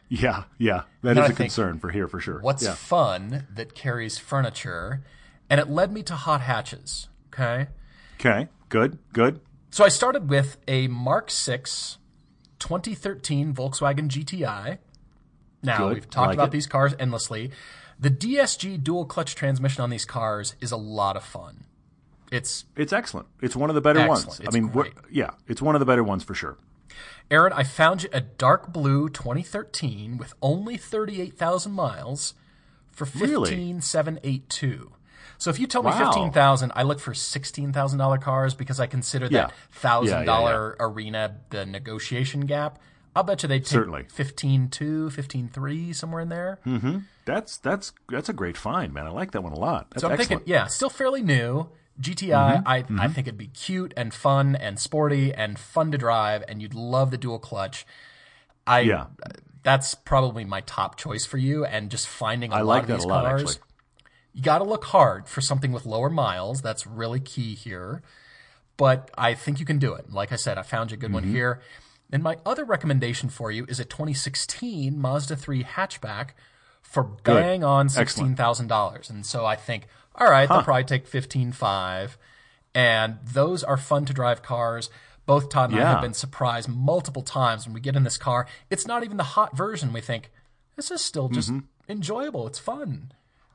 Yeah, 0.07 0.45
yeah, 0.57 0.83
that 1.03 1.15
Then 1.15 1.17
is 1.17 1.23
I 1.23 1.25
a 1.25 1.27
think, 1.27 1.37
concern 1.51 1.79
for 1.79 1.89
here 1.89 2.07
for 2.07 2.19
sure. 2.19 2.39
What's 2.41 2.63
yeah. 2.63 2.73
fun 2.73 3.45
that 3.53 3.75
carries 3.75 4.17
furniture? 4.17 5.03
And 5.49 5.59
it 5.59 5.69
led 5.69 5.91
me 5.91 6.01
to 6.03 6.15
hot 6.15 6.41
hatches. 6.41 7.09
Okay. 7.33 7.67
Okay, 8.19 8.47
good, 8.69 8.97
good. 9.13 9.39
So 9.69 9.83
I 9.85 9.89
started 9.89 10.29
with 10.29 10.57
a 10.67 10.87
Mark 10.87 11.29
6 11.29 11.97
2013 12.59 13.53
Volkswagen 13.53 14.07
GTI. 14.09 14.77
Now, 15.63 15.77
Good. 15.89 15.93
we've 15.95 16.09
talked 16.09 16.27
Like 16.27 16.33
about 16.35 16.47
it. 16.49 16.51
these 16.51 16.67
cars 16.67 16.93
endlessly. 16.99 17.51
The 17.99 18.09
DSG 18.09 18.81
dual 18.81 19.05
clutch 19.05 19.35
transmission 19.35 19.83
on 19.83 19.89
these 19.89 20.05
cars 20.05 20.55
is 20.61 20.71
a 20.71 20.77
lot 20.77 21.17
of 21.17 21.23
fun. 21.23 21.65
It's 22.31 22.65
It's 22.75 22.93
excellent. 22.93 23.27
It's 23.41 23.55
one 23.55 23.69
of 23.69 23.73
the 23.75 23.81
better 23.81 23.99
Excellent. 23.99 24.27
ones. 24.27 24.39
It's 24.39 24.55
I 24.55 24.59
mean, 24.59 24.71
yeah, 25.11 25.31
it's 25.47 25.61
one 25.61 25.75
of 25.75 25.79
the 25.79 25.85
better 25.85 26.03
ones 26.03 26.23
for 26.23 26.33
sure. 26.35 26.57
Erin, 27.31 27.53
I 27.53 27.63
found 27.63 28.03
you 28.03 28.09
a 28.13 28.21
dark 28.21 28.71
blue 28.71 29.09
2013 29.09 30.17
with 30.17 30.33
only 30.41 30.77
38,000 30.77 31.71
miles 31.71 32.35
for 32.91 33.05
Really? 33.19 33.49
15782. 35.39 35.43
So 35.43 35.49
if 35.49 35.59
you 35.59 35.67
tell 35.67 35.83
me 35.83 35.89
Wow. 35.91 36.11
15,000, 36.11 36.71
I 36.75 36.83
look 36.83 36.99
for 36.99 37.13
$16,000 37.13 38.21
cars 38.21 38.53
because 38.53 38.79
I 38.79 38.87
consider 38.87 39.27
Yeah. 39.27 39.47
that 39.47 39.53
$1,000 39.71 40.05
Yeah, 40.09 40.23
yeah, 40.25 40.71
arena 40.79 41.35
the 41.49 41.65
negotiation 41.65 42.41
gap. 42.45 42.79
I'll 43.15 43.23
bet 43.23 43.41
you 43.43 43.49
they 43.49 43.59
take 43.59 43.67
Certainly. 43.69 44.03
15.2, 44.15 45.09
15.3 45.09 45.93
somewhere 45.93 46.21
in 46.21 46.29
there. 46.29 46.59
Mm-hmm. 46.65 46.99
That's 47.25 47.57
that's 47.57 47.91
that's 48.09 48.29
a 48.29 48.33
great 48.33 48.55
find, 48.57 48.93
man. 48.93 49.05
I 49.07 49.09
like 49.09 49.31
that 49.31 49.41
one 49.41 49.51
a 49.53 49.59
lot. 49.59 49.87
That's 49.91 50.01
So 50.01 50.07
I'm 50.07 50.13
excellent. 50.13 50.41
thinking, 50.41 50.47
yeah, 50.53 50.67
still 50.67 50.89
fairly 50.89 51.21
new. 51.21 51.69
GTI, 51.99 52.63
Mm-hmm. 52.63 52.99
I, 52.99 53.03
I 53.05 53.07
think 53.09 53.27
it'd 53.27 53.37
be 53.37 53.47
cute 53.47 53.93
and 53.97 54.13
fun 54.13 54.55
and 54.55 54.79
sporty 54.79 55.33
and 55.33 55.59
fun 55.59 55.91
to 55.91 55.97
drive, 55.97 56.43
and 56.47 56.61
you'd 56.61 56.73
love 56.73 57.11
the 57.11 57.17
dual 57.17 57.39
clutch. 57.39 57.85
I 58.65 58.81
Yeah. 58.81 59.07
that's 59.63 59.95
probably 59.95 60.45
my 60.45 60.61
top 60.61 60.95
choice 60.95 61.25
for 61.25 61.37
you. 61.37 61.65
And 61.65 61.91
just 61.91 62.07
finding 62.07 62.53
a 62.53 62.55
I 62.55 62.61
lot 62.61 62.65
like 62.67 62.81
of 62.83 62.87
that 62.89 62.93
these 62.97 63.03
a 63.03 63.07
lot, 63.07 63.25
cars, 63.25 63.41
actually. 63.41 63.63
You 64.33 64.41
got 64.41 64.59
to 64.59 64.63
look 64.63 64.85
hard 64.85 65.27
for 65.27 65.41
something 65.41 65.71
with 65.71 65.85
lower 65.85 66.09
miles. 66.09 66.61
That's 66.61 66.85
really 66.87 67.19
key 67.19 67.55
here. 67.55 68.01
But 68.77 69.11
I 69.17 69.33
think 69.33 69.59
you 69.59 69.65
can 69.65 69.79
do 69.79 69.93
it. 69.93 70.11
Like 70.11 70.31
I 70.31 70.35
said, 70.37 70.57
I 70.57 70.61
found 70.61 70.91
you 70.91 70.95
a 70.95 70.97
good 70.97 71.07
Mm-hmm. 71.07 71.13
one 71.15 71.23
here. 71.31 71.61
And 72.11 72.23
my 72.23 72.37
other 72.45 72.63
recommendation 72.65 73.29
for 73.29 73.51
you 73.51 73.65
is 73.67 73.79
a 73.79 73.85
2016 73.85 74.97
Mazda 74.97 75.35
3 75.35 75.63
hatchback 75.63 76.29
for 76.81 77.03
bang 77.03 77.63
on 77.63 77.87
sixteen 77.89 78.35
thousand 78.35 78.67
dollars. 78.67 79.09
And 79.11 79.23
so 79.25 79.45
I 79.45 79.55
think, 79.55 79.85
all 80.15 80.27
right, 80.29 80.49
they'll 80.49 80.63
probably 80.63 80.85
take 80.85 81.05
fifteen 81.05 81.51
five, 81.51 82.17
and 82.73 83.17
those 83.23 83.63
are 83.63 83.77
fun 83.77 84.05
to 84.05 84.13
drive 84.13 84.41
cars. 84.41 84.89
Both 85.27 85.49
Todd 85.49 85.69
and 85.69 85.79
I 85.79 85.83
have 85.91 86.01
been 86.01 86.15
surprised 86.15 86.67
multiple 86.67 87.21
times 87.21 87.65
when 87.67 87.73
we 87.75 87.79
get 87.81 87.95
in 87.95 88.03
this 88.03 88.17
car. 88.17 88.47
It's 88.71 88.87
not 88.87 89.03
even 89.03 89.17
the 89.17 89.23
hot 89.23 89.55
version. 89.55 89.93
We 89.93 90.01
think 90.01 90.31
this 90.75 90.89
is 90.89 91.01
still 91.01 91.29
just 91.29 91.51
enjoyable. 91.87 92.47
It's 92.47 92.57
fun, 92.57 93.11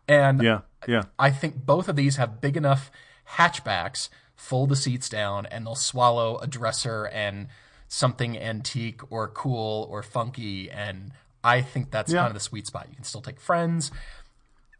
and. 0.08 0.42
Yeah, 0.42 0.60
yeah. 0.86 1.02
I 1.18 1.30
think 1.30 1.64
both 1.64 1.88
of 1.88 1.96
these 1.96 2.16
have 2.16 2.40
big 2.40 2.56
enough 2.56 2.90
hatchbacks, 3.36 4.08
fold 4.36 4.68
the 4.68 4.76
seats 4.76 5.08
down, 5.08 5.46
and 5.46 5.66
they'll 5.66 5.74
swallow 5.74 6.38
a 6.38 6.46
dresser 6.46 7.06
and 7.06 7.48
something 7.88 8.38
antique 8.38 9.00
or 9.12 9.28
cool 9.28 9.86
or 9.90 10.02
funky. 10.02 10.70
And 10.70 11.12
I 11.42 11.60
think 11.62 11.90
that's 11.90 12.12
Yeah. 12.12 12.20
kind 12.20 12.28
of 12.28 12.34
the 12.34 12.40
sweet 12.40 12.66
spot. 12.66 12.86
You 12.90 12.96
can 12.96 13.04
still 13.04 13.22
take 13.22 13.40
friends. 13.40 13.90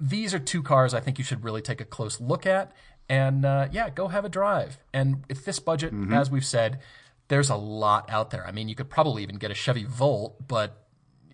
These 0.00 0.34
are 0.34 0.38
two 0.38 0.62
cars 0.62 0.92
I 0.94 1.00
think 1.00 1.18
you 1.18 1.24
should 1.24 1.44
really 1.44 1.62
take 1.62 1.80
a 1.80 1.84
close 1.84 2.20
look 2.20 2.46
at. 2.46 2.72
And 3.08 3.44
uh, 3.44 3.68
yeah, 3.70 3.90
go 3.90 4.08
have 4.08 4.24
a 4.24 4.28
drive. 4.28 4.78
And 4.92 5.24
if 5.28 5.44
this 5.44 5.58
budget, 5.58 5.92
Mm-hmm. 5.92 6.12
as 6.14 6.30
we've 6.30 6.44
said, 6.44 6.80
there's 7.28 7.50
a 7.50 7.56
lot 7.56 8.10
out 8.10 8.30
there. 8.30 8.46
I 8.46 8.50
mean, 8.52 8.68
you 8.68 8.74
could 8.74 8.90
probably 8.90 9.22
even 9.22 9.36
get 9.36 9.50
a 9.50 9.54
Chevy 9.54 9.84
Volt, 9.84 10.46
but 10.48 10.83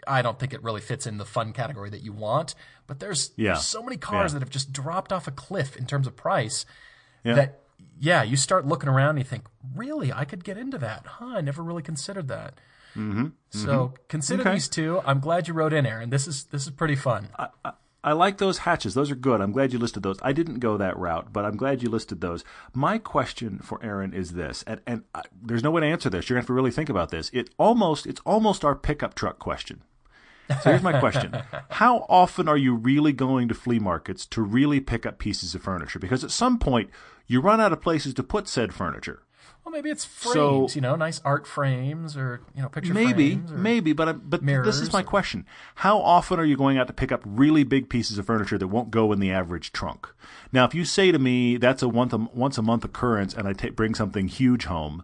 I 0.07 0.23
don't 0.23 0.39
think 0.39 0.53
it 0.53 0.63
really 0.63 0.81
fits 0.81 1.07
in 1.07 1.19
the 1.19 1.25
fun 1.25 1.53
category 1.53 1.91
that 1.91 2.03
you 2.03 2.13
want. 2.13 2.55
But 2.87 3.01
there's, 3.01 3.31
Yeah. 3.37 3.53
there's 3.53 3.67
so 3.67 3.83
many 3.83 3.97
cars 3.97 4.33
Yeah. 4.33 4.39
that 4.39 4.43
have 4.45 4.51
just 4.51 4.73
dropped 4.73 5.13
off 5.13 5.27
a 5.29 5.31
cliff 5.31 5.77
in 5.77 5.87
terms 5.87 6.07
of 6.07 6.17
price 6.17 6.65
Yeah. 7.25 7.35
that 7.35 7.57
yeah, 7.99 8.23
you 8.23 8.37
start 8.37 8.67
looking 8.67 8.89
around 8.89 9.11
and 9.11 9.19
you 9.19 9.25
think, 9.25 9.45
really, 9.75 10.11
I 10.13 10.25
could 10.25 10.43
get 10.43 10.57
into 10.57 10.79
that. 10.79 11.07
Huh, 11.07 11.37
I 11.37 11.41
never 11.43 11.63
really 11.63 11.83
considered 11.83 12.29
that. 12.29 12.55
Mm-hmm. 12.97 13.29
So 13.51 13.95
consider 14.09 14.41
Okay. 14.43 14.55
these 14.55 14.69
two. 14.69 15.01
I'm 15.05 15.21
glad 15.21 15.49
you 15.49 15.55
wrote 15.55 15.73
in, 15.73 15.87
Erin. 15.87 16.11
This 16.11 16.27
is 16.27 16.45
this 16.45 16.65
is 16.65 16.71
pretty 16.71 16.97
fun. 16.97 17.29
I 18.03 18.13
like 18.13 18.39
those 18.39 18.59
hatches. 18.59 18.95
Those 18.95 19.11
are 19.11 19.15
good. 19.15 19.43
I'm 19.43 19.53
glad 19.53 19.75
you 19.75 19.79
listed 19.79 20.03
those. 20.03 20.17
I 20.23 20.33
didn't 20.33 20.59
go 20.61 20.79
that 20.79 20.97
route, 20.97 21.35
but 21.35 21.45
I'm 21.45 21.57
glad 21.59 21.83
you 21.83 21.91
listed 21.91 22.23
those. 22.23 22.43
My 22.73 22.97
question 22.97 23.59
for 23.59 23.79
Erin 23.85 24.15
is 24.15 24.33
this, 24.33 24.65
and, 24.67 24.81
and 24.87 25.05
I, 25.15 25.23
there's 25.43 25.63
no 25.63 25.71
way 25.71 25.83
to 25.83 25.87
answer 25.87 26.09
this. 26.09 26.29
You're 26.29 26.37
going 26.37 26.41
to 26.41 26.45
have 26.45 26.47
to 26.49 26.55
really 26.55 26.71
think 26.71 26.89
about 26.89 27.11
this. 27.11 27.29
It 27.35 27.51
almost, 27.59 28.07
it's 28.07 28.23
almost 28.25 28.65
our 28.65 28.75
pickup 28.75 29.15
truck 29.15 29.39
question. 29.39 29.83
So 30.63 30.71
here's 30.71 30.83
my 30.83 30.99
question: 30.99 31.37
How 31.71 32.07
often 32.09 32.49
are 32.49 32.57
you 32.57 32.75
really 32.75 33.13
going 33.13 33.49
to 33.49 33.55
flea 33.55 33.79
markets 33.79 34.27
to 34.27 34.43
really 34.43 34.81
pick 34.81 35.07
up 35.07 35.19
pieces 35.19 35.55
of 35.55 35.63
furniture? 35.63 35.99
Because 35.99 36.25
at 36.25 36.31
some 36.31 36.59
point 36.59 36.91
you 37.27 37.41
run 37.41 37.61
out 37.61 37.73
of 37.73 37.81
places 37.81 38.15
to 38.15 38.23
put 38.23 38.49
said 38.49 38.75
furniture. 38.75 39.23
Well, 39.65 39.73
maybe 39.73 39.91
it's 39.91 40.05
frames, 40.07 40.33
So- 40.35 40.69
you 40.75 40.81
know, 40.81 40.97
nice 40.97 41.21
art 41.25 41.47
frames 41.47 42.17
or 42.17 42.41
you 42.57 42.63
know 42.63 42.69
picture 42.69 42.95
Maybe, 42.95 43.35
frames. 43.35 43.53
or- 43.53 43.59
maybe, 43.59 43.93
but 43.93 44.09
I- 44.09 44.13
but 44.13 44.45
this 44.45 44.81
is 44.81 44.93
my 44.93 45.03
question: 45.03 45.45
How 45.77 45.99
often 45.99 46.41
are 46.41 46.45
you 46.45 46.57
going 46.57 46.79
out 46.79 46.87
to 46.89 46.93
pick 46.93 47.13
up 47.13 47.21
really 47.25 47.63
big 47.63 47.89
pieces 47.89 48.19
of 48.19 48.27
furniture 48.27 48.59
that 48.59 48.69
won't 48.69 48.91
go 48.91 49.13
in 49.13 49.21
the 49.21 49.31
average 49.31 49.73
trunk? 49.73 50.09
Now, 50.53 50.65
if 50.65 50.75
you 50.75 50.85
say 50.85 51.13
to 51.13 51.19
me 51.19 51.57
that's 51.59 51.83
a 51.83 51.89
once 51.89 52.13
a, 52.13 52.19
once 52.19 52.59
a 52.59 52.63
month 52.63 52.85
occurrence, 52.85 53.35
and 53.35 53.47
I 53.47 53.53
bring 53.53 53.95
something 53.95 54.29
huge 54.29 54.65
home, 54.65 55.03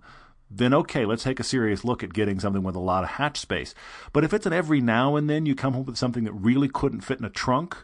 then 0.51 0.73
okay, 0.75 1.05
let's 1.05 1.25
take 1.25 1.41
a 1.41 1.45
serious 1.45 1.85
look 1.85 2.03
at 2.05 2.13
getting 2.13 2.39
something 2.41 2.63
with 2.63 2.77
a 2.77 2.81
lot 2.81 3.03
of 3.05 3.11
hatch 3.11 3.39
space. 3.41 3.75
But 4.13 4.25
if 4.25 4.33
it's 4.33 4.47
an 4.47 4.53
every 4.53 4.81
now 4.81 5.17
and 5.17 5.29
then 5.29 5.47
you 5.47 5.55
come 5.55 5.75
home 5.75 5.85
with 5.87 5.97
something 5.97 6.25
that 6.25 6.33
really 6.33 6.69
couldn't 6.69 7.01
fit 7.01 7.19
in 7.19 7.25
a 7.25 7.31
trunk, 7.31 7.77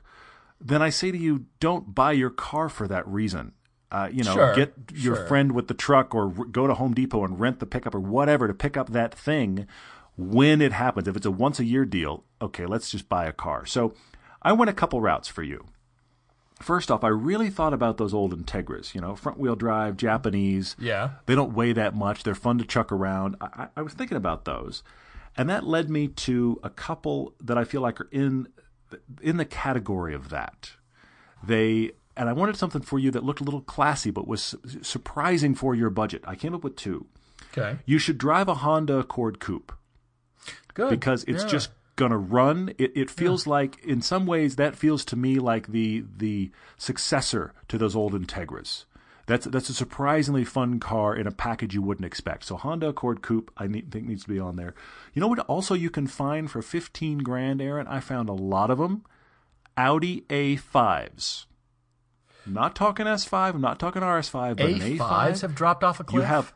then 0.60 0.80
I 0.80 0.90
say 0.90 1.10
to 1.10 1.18
you, 1.18 1.46
don't 1.60 1.94
buy 1.94 2.12
your 2.12 2.30
car 2.30 2.68
for 2.68 2.86
that 2.88 3.06
reason. 3.08 3.52
Uh, 3.90 4.08
you 4.10 4.24
know, 4.24 4.34
Sure, 4.34 4.54
get 4.54 4.72
your 4.94 5.16
sure. 5.16 5.26
friend 5.26 5.52
with 5.52 5.68
the 5.68 5.74
truck 5.74 6.14
or 6.14 6.32
r- 6.38 6.44
go 6.46 6.66
to 6.66 6.74
Home 6.74 6.94
Depot 6.94 7.24
and 7.24 7.38
rent 7.38 7.58
the 7.58 7.66
pickup 7.66 7.94
or 7.94 8.00
whatever 8.00 8.46
to 8.48 8.54
pick 8.54 8.76
up 8.76 8.90
that 8.90 9.12
thing 9.14 9.66
when 10.16 10.62
it 10.62 10.72
happens. 10.72 11.08
If 11.08 11.16
it's 11.16 11.26
a 11.26 11.30
once 11.30 11.58
a 11.60 11.64
year 11.64 11.84
deal, 11.84 12.24
okay, 12.40 12.64
let's 12.64 12.90
just 12.90 13.08
buy 13.08 13.26
a 13.26 13.32
car. 13.32 13.66
So 13.66 13.92
I 14.40 14.52
went 14.52 14.70
a 14.70 14.72
couple 14.72 15.00
routes 15.02 15.28
for 15.28 15.42
you. 15.42 15.66
First 16.62 16.90
off, 16.90 17.04
I 17.04 17.08
really 17.08 17.50
thought 17.50 17.74
about 17.74 17.98
those 17.98 18.14
old 18.14 18.32
Integras, 18.36 18.94
you 18.94 19.00
know, 19.00 19.14
front 19.16 19.38
wheel 19.38 19.56
drive, 19.56 19.96
Japanese. 19.96 20.76
Yeah. 20.78 21.10
They 21.26 21.34
don't 21.34 21.52
weigh 21.54 21.72
that 21.72 21.94
much. 21.94 22.22
They're 22.22 22.34
fun 22.34 22.58
to 22.58 22.64
chuck 22.64 22.92
around. 22.92 23.36
I, 23.40 23.68
I 23.76 23.82
was 23.82 23.92
thinking 23.94 24.16
about 24.16 24.44
those. 24.44 24.82
And 25.36 25.48
that 25.50 25.64
led 25.64 25.90
me 25.90 26.08
to 26.08 26.60
a 26.62 26.70
couple 26.70 27.34
that 27.40 27.56
I 27.58 27.64
feel 27.64 27.80
like 27.80 28.00
are 28.00 28.08
in 28.12 28.48
in 29.22 29.38
the 29.38 29.44
category 29.46 30.14
of 30.14 30.28
that. 30.28 30.72
They 31.42 31.92
and 32.16 32.28
I 32.28 32.32
wanted 32.34 32.56
something 32.56 32.82
for 32.82 32.98
you 32.98 33.10
that 33.12 33.24
looked 33.24 33.40
a 33.40 33.44
little 33.44 33.62
classy 33.62 34.10
but 34.10 34.28
was 34.28 34.42
su- 34.42 34.60
surprising 34.82 35.54
for 35.54 35.74
your 35.74 35.88
budget. 35.90 36.22
I 36.26 36.34
came 36.36 36.54
up 36.54 36.62
with 36.62 36.76
two. 36.76 37.06
Okay. 37.56 37.78
You 37.86 37.98
should 37.98 38.18
drive 38.18 38.48
a 38.48 38.54
Honda 38.54 38.98
Accord 38.98 39.40
Coupe 39.40 39.72
Good. 40.74 40.90
because 40.90 41.24
it's 41.24 41.44
Yeah. 41.44 41.48
just 41.48 41.70
gonna 41.96 42.18
run. 42.18 42.74
It, 42.78 42.92
it 42.96 43.10
feels 43.10 43.46
like, 43.46 43.84
in 43.84 44.02
some 44.02 44.26
ways, 44.26 44.56
that 44.56 44.76
feels 44.76 45.04
to 45.06 45.16
me 45.16 45.38
like 45.38 45.68
the 45.68 46.04
the 46.16 46.50
successor 46.76 47.52
to 47.68 47.78
those 47.78 47.96
old 47.96 48.12
Integras. 48.14 48.84
That's 49.26 49.46
that's 49.46 49.68
a 49.68 49.74
surprisingly 49.74 50.44
fun 50.44 50.80
car 50.80 51.14
in 51.14 51.26
a 51.26 51.32
package 51.32 51.74
you 51.74 51.82
wouldn't 51.82 52.06
expect. 52.06 52.44
So 52.44 52.56
Honda 52.56 52.88
Accord 52.88 53.22
Coupe, 53.22 53.52
I 53.56 53.66
need, 53.66 53.90
think 53.92 54.06
needs 54.06 54.24
to 54.24 54.28
be 54.28 54.40
on 54.40 54.56
there. 54.56 54.74
You 55.14 55.20
know 55.20 55.28
what? 55.28 55.38
Also, 55.40 55.74
you 55.74 55.90
can 55.90 56.06
find 56.06 56.50
for 56.50 56.60
fifteen 56.60 57.18
grand, 57.18 57.62
Erin. 57.62 57.86
I 57.86 58.00
found 58.00 58.28
a 58.28 58.34
lot 58.34 58.70
of 58.70 58.78
them. 58.78 59.04
Audi 59.76 60.22
A5s. 60.28 61.46
I'm 62.44 62.52
not 62.52 62.74
talking 62.74 63.06
S5. 63.06 63.54
I'm 63.54 63.60
not 63.60 63.78
talking 63.78 64.02
RS5, 64.02 64.56
but 64.56 64.66
an 64.66 64.80
A5s 64.80 64.98
A5. 64.98 65.40
have 65.42 65.54
dropped 65.54 65.84
off 65.84 66.00
a 66.00 66.04
cliff. 66.04 66.22
You 66.22 66.26
have 66.26 66.52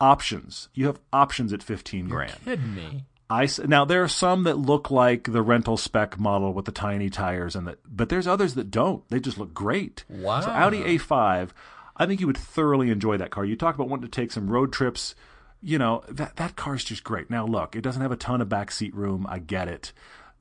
options. 0.00 0.68
You 0.74 0.86
have 0.86 1.00
options 1.12 1.52
at 1.52 1.62
fifteen 1.62 2.08
grand. 2.08 2.38
kidding 2.44 2.74
me. 2.74 3.06
I 3.32 3.48
now 3.66 3.86
there 3.86 4.02
are 4.02 4.08
some 4.08 4.44
that 4.44 4.58
look 4.58 4.90
like 4.90 5.32
the 5.32 5.40
rental 5.40 5.78
spec 5.78 6.18
model 6.18 6.52
with 6.52 6.66
the 6.66 6.72
tiny 6.72 7.08
tires 7.08 7.56
and 7.56 7.66
that, 7.66 7.78
but 7.88 8.10
there's 8.10 8.26
others 8.26 8.54
that 8.54 8.70
don't. 8.70 9.08
They 9.08 9.20
just 9.20 9.38
look 9.38 9.54
great. 9.54 10.04
Wow. 10.10 10.42
So 10.42 10.50
Audi 10.50 10.82
A5, 10.98 11.48
I 11.96 12.06
think 12.06 12.20
you 12.20 12.26
would 12.26 12.36
thoroughly 12.36 12.90
enjoy 12.90 13.16
that 13.16 13.30
car. 13.30 13.46
You 13.46 13.56
talk 13.56 13.74
about 13.74 13.88
wanting 13.88 14.10
to 14.10 14.20
take 14.20 14.32
some 14.32 14.50
road 14.50 14.70
trips. 14.70 15.14
You 15.62 15.78
know 15.78 16.04
that 16.10 16.36
that 16.36 16.56
car's 16.56 16.84
just 16.84 17.04
great. 17.04 17.30
Now 17.30 17.46
look, 17.46 17.74
it 17.74 17.80
doesn't 17.80 18.02
have 18.02 18.12
a 18.12 18.16
ton 18.16 18.42
of 18.42 18.48
backseat 18.48 18.92
room. 18.92 19.26
I 19.28 19.38
get 19.38 19.66
it. 19.66 19.92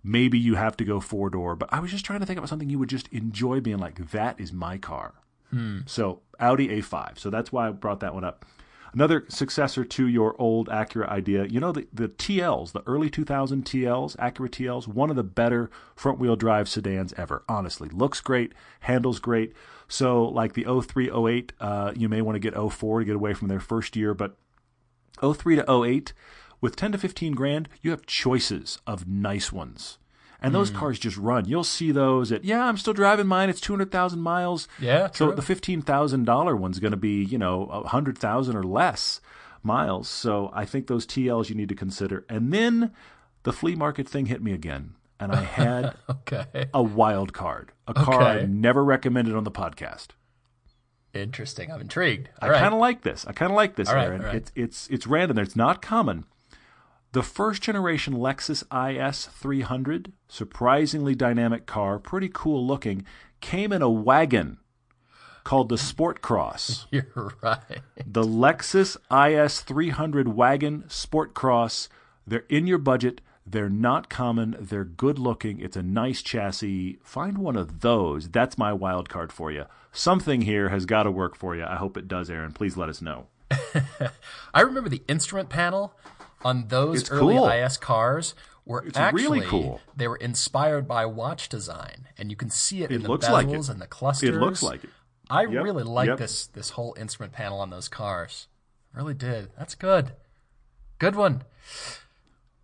Maybe 0.04 0.38
you 0.38 0.56
have 0.56 0.76
to 0.78 0.84
go 0.84 1.00
four 1.00 1.30
door, 1.30 1.56
but 1.56 1.70
I 1.72 1.80
was 1.80 1.92
just 1.92 2.04
trying 2.04 2.20
to 2.20 2.26
think 2.26 2.40
about 2.40 2.50
something 2.50 2.70
you 2.70 2.80
would 2.80 2.90
just 2.90 3.08
enjoy 3.10 3.62
being 3.62 3.78
like. 3.78 4.12
That 4.12 4.38
is 4.40 4.52
my 4.52 4.78
car. 4.78 5.14
Hmm. 5.52 5.80
So 5.86 6.22
Audi 6.40 6.68
A5. 6.68 7.20
So 7.20 7.30
that's 7.30 7.54
why 7.54 7.68
I 7.68 7.72
brought 7.72 8.02
that 8.02 8.14
one 8.14 8.26
up. 8.26 8.46
Another 8.94 9.26
successor 9.30 9.86
to 9.86 10.08
your 10.08 10.36
old 10.38 10.68
Acura 10.68 11.08
idea, 11.08 11.46
you 11.46 11.60
know 11.62 11.72
the 11.72 11.88
the 11.94 12.10
TLs, 12.10 12.74
the 12.74 12.84
early 12.86 13.10
2000 13.10 13.64
TLs, 13.64 14.18
Acura 14.18 14.50
TLs, 14.50 14.88
one 14.88 15.10
of 15.10 15.16
the 15.16 15.24
better 15.24 15.70
front 15.96 16.20
wheel 16.20 16.36
drive 16.36 16.68
sedans 16.68 17.14
ever. 17.16 17.44
Honestly, 17.48 17.88
looks 17.90 18.20
great, 18.20 18.52
handles 18.82 19.20
great. 19.20 19.54
So 19.88 20.24
like 20.24 20.54
the 20.54 20.66
03, 20.66 21.10
08, 21.12 21.54
uh, 21.60 21.94
you 21.96 22.10
may 22.10 22.22
want 22.22 22.36
to 22.36 22.40
get 22.40 22.54
04 22.54 23.00
to 23.00 23.06
get 23.06 23.16
away 23.16 23.34
from 23.34 23.48
their 23.48 23.60
first 23.60 23.96
year, 23.96 24.14
but 24.14 24.36
03 25.22 25.58
to 25.58 25.84
08, 25.84 26.14
with 26.60 26.76
10 26.76 26.94
to 26.94 26.98
15 26.98 27.34
grand, 27.34 27.70
you 27.82 27.92
have 27.92 28.06
choices 28.06 28.80
of 28.86 29.08
nice 29.08 29.52
ones. 29.52 29.98
And 30.42 30.56
those 30.56 30.70
hmm. 30.72 30.78
cars 30.78 30.98
just 30.98 31.18
run. 31.18 31.46
You'll 31.46 31.64
see 31.64 31.92
those 31.92 32.32
at, 32.32 32.44
yeah, 32.44 32.64
I'm 32.64 32.78
still 32.78 32.94
driving 32.94 33.28
mine. 33.28 33.50
It's 33.50 33.62
200,000 33.62 34.20
miles. 34.20 34.68
Yeah, 34.80 35.10
So 35.14 35.28
true. 35.28 35.36
the 35.36 35.42
$15,000 35.44 36.58
one's 36.58 36.80
going 36.80 36.92
to 36.92 36.98
be, 36.98 37.24
you 37.24 37.38
know, 37.38 37.66
100,000 37.66 38.56
or 38.56 38.64
less 38.64 39.22
miles. 39.62 40.10
So 40.10 40.50
I 40.54 40.66
think 40.66 40.88
those 40.88 41.06
TLs 41.06 41.50
you 41.50 41.56
need 41.56 41.70
to 41.70 41.76
consider. 41.76 42.26
And 42.28 42.52
then 42.52 42.92
the 43.44 43.54
flea 43.54 43.76
market 43.76 44.08
thing 44.10 44.26
hit 44.26 44.42
me 44.42 44.52
again. 44.52 44.96
And 45.20 45.32
I 45.32 45.42
had 45.44 45.96
Okay. 46.10 46.66
a 46.74 46.82
wild 46.82 47.34
card, 47.34 47.72
a 47.88 47.94
car 47.94 48.24
I 48.24 48.42
never 48.46 48.84
recommended 48.84 49.36
on 49.36 49.44
the 49.44 49.52
podcast. 49.52 50.08
Interesting. 51.14 51.72
I'm 51.72 51.82
intrigued. 51.82 52.30
I 52.42 52.46
All 52.46 52.52
right. 52.52 52.62
kind 52.62 52.74
of 52.74 52.80
like 52.80 53.02
this. 53.04 53.26
I 53.28 53.34
kind 53.34 53.52
of 53.52 53.56
like 53.56 53.76
this, 53.76 53.90
All 53.90 53.96
right, 53.96 54.08
Erin. 54.08 54.22
all 54.22 54.28
right. 54.28 54.36
It's 54.38 54.52
it's 54.56 54.88
it's 54.90 55.06
random. 55.06 55.38
It's 55.40 55.56
not 55.58 55.82
common. 55.82 56.24
The 57.14 57.24
first 57.24 57.62
generation 57.62 58.14
Lexus 58.14 58.64
IS 58.72 59.26
300, 59.26 60.14
surprisingly 60.30 61.14
dynamic 61.14 61.66
car, 61.66 62.00
pretty 62.00 62.30
cool 62.34 62.66
looking, 62.66 63.06
came 63.42 63.74
in 63.74 63.82
a 63.82 63.90
wagon 63.90 64.60
called 65.44 65.68
the 65.68 65.78
Sport 65.78 66.22
Cross. 66.22 66.88
You're 66.92 67.34
right. 67.42 67.82
the 68.06 68.24
Lexus 68.24 68.96
IS 69.12 69.60
300 69.60 70.30
wagon 70.30 70.86
Sport 70.88 71.34
Cross. 71.34 71.90
They're 72.26 72.46
in 72.48 72.66
your 72.66 72.78
budget. 72.78 73.20
They're 73.46 73.70
not 73.70 74.10
common. 74.10 74.56
They're 74.58 74.86
good 74.86 75.20
looking. 75.20 75.60
It's 75.60 75.76
a 75.76 75.84
nice 75.84 76.22
chassis. 76.22 77.00
Find 77.04 77.40
one 77.40 77.58
of 77.58 77.82
those. 77.82 78.30
That's 78.30 78.58
my 78.58 78.72
wild 78.72 79.10
card 79.10 79.34
for 79.34 79.52
you. 79.52 79.66
Something 79.92 80.44
here 80.44 80.70
has 80.70 80.86
got 80.86 81.04
to 81.04 81.12
work 81.12 81.36
for 81.36 81.58
you. 81.58 81.66
I 81.66 81.76
hope 81.76 81.98
it 81.98 82.08
does, 82.08 82.30
Erin. 82.30 82.54
Please 82.54 82.78
let 82.78 82.88
us 82.88 83.02
know. 83.02 83.28
I 84.54 84.62
remember 84.62 84.88
the 84.90 85.02
instrument 85.10 85.50
panel 85.50 85.94
on 86.44 86.68
those 86.68 87.02
It's 87.02 87.12
early 87.12 87.36
cool. 87.36 87.48
IS 87.50 87.78
cars 87.78 88.36
were 88.66 88.84
It's 88.86 88.98
actually 88.98 89.24
really 89.24 89.42
cool. 89.42 89.82
They 89.96 90.08
were 90.08 90.18
inspired 90.18 90.88
by 90.88 91.06
watch 91.06 91.50
design, 91.50 92.08
and 92.18 92.30
you 92.30 92.36
can 92.36 92.50
see 92.50 92.84
it, 92.84 92.92
in 92.92 93.04
the 93.04 93.10
looks 93.10 93.28
bezels 93.28 93.32
like 93.32 93.48
it. 93.48 93.70
and 93.70 93.82
the 93.82 93.88
clusters. 93.88 94.30
It 94.36 94.40
looks 94.40 94.62
like 94.64 94.84
it. 94.84 94.90
I 95.30 95.44
Yep, 95.44 95.64
really 95.64 95.84
like 95.84 96.08
yep. 96.08 96.18
this 96.18 96.48
this 96.48 96.72
whole 96.72 96.96
instrument 97.00 97.34
panel 97.34 97.60
on 97.60 97.70
those 97.70 97.88
cars. 97.88 98.48
Really 98.94 99.14
did. 99.14 99.50
That's 99.58 99.76
good. 99.76 100.12
Good 101.00 101.16
one. 101.16 101.44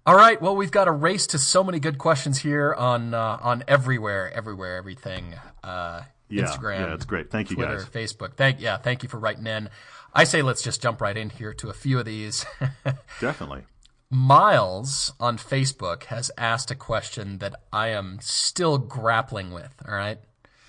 All 0.05 0.15
right. 0.15 0.41
Well, 0.41 0.55
we've 0.55 0.71
got 0.71 0.87
a 0.87 0.91
race 0.91 1.27
to 1.27 1.37
so 1.39 1.63
many 1.63 1.79
good 1.79 1.97
questions 1.97 2.39
here 2.39 2.73
on 2.73 3.13
uh, 3.13 3.39
on 3.41 3.63
everywhere, 3.67 4.31
everywhere, 4.33 4.77
everything. 4.77 5.35
Uh, 5.63 6.03
Yeah, 6.29 6.43
Instagram, 6.43 6.79
yeah, 6.79 6.93
it's 6.93 7.05
great. 7.05 7.31
Thank 7.31 7.49
you, 7.49 7.55
Twitter, 7.55 7.77
guys. 7.77 7.85
Facebook. 7.85 8.33
Thank 8.35 8.59
yeah, 8.61 8.77
thank 8.77 9.01
you 9.03 9.09
for 9.09 9.17
writing 9.17 9.47
in. 9.47 9.69
I 10.13 10.23
say 10.23 10.41
let's 10.41 10.61
just 10.63 10.81
jump 10.81 11.01
right 11.01 11.15
in 11.15 11.29
here 11.29 11.53
to 11.53 11.69
a 11.69 11.73
few 11.73 11.99
of 11.99 12.05
these. 12.05 12.45
Definitely. 13.21 13.63
Miles 14.09 15.13
on 15.19 15.37
Facebook 15.37 16.05
has 16.05 16.31
asked 16.37 16.71
a 16.71 16.75
question 16.75 17.39
that 17.39 17.55
I 17.73 17.89
am 17.89 18.19
still 18.21 18.77
grappling 18.77 19.51
with. 19.51 19.73
All 19.87 19.93
right. 19.93 20.19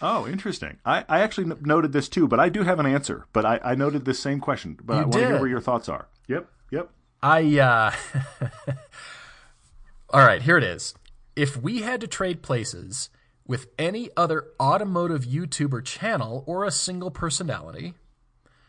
Oh, 0.01 0.27
interesting. 0.27 0.79
I, 0.85 1.05
I 1.09 1.21
actually 1.21 1.51
n- 1.53 1.59
noted 1.63 1.93
this 1.93 2.09
too, 2.09 2.29
but 2.29 2.41
I 2.41 2.49
do 2.49 2.63
have 2.63 2.79
an 2.79 2.87
answer. 2.87 3.27
But 3.33 3.45
I, 3.45 3.61
I 3.65 3.75
noted 3.75 4.05
this 4.05 4.19
same 4.21 4.41
question. 4.41 4.79
But 4.83 4.95
You 4.95 5.01
I 5.01 5.03
want 5.05 5.13
to 5.15 5.27
hear 5.27 5.39
where 5.39 5.49
your 5.49 5.61
thoughts 5.61 5.89
are. 5.89 6.09
Yep, 6.27 6.49
yep. 6.71 6.91
I 7.23 7.59
uh 7.59 7.93
All 10.11 10.21
right, 10.21 10.43
here 10.43 10.57
it 10.57 10.65
is. 10.65 10.95
If 11.37 11.57
we 11.57 11.83
had 11.83 12.01
to 12.01 12.07
trade 12.07 12.43
places 12.43 13.11
with 13.47 13.67
any 13.79 14.11
other 14.17 14.47
automotive 14.61 15.25
YouTuber 15.25 15.85
channel 15.85 16.45
or 16.47 16.65
a 16.65 16.71
single 16.71 17.11
personality, 17.11 17.95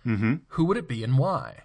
Mm-hmm. 0.10 0.36
who 0.50 0.66
would 0.66 0.78
it 0.78 0.88
be 0.88 1.04
and 1.04 1.18
why? 1.18 1.60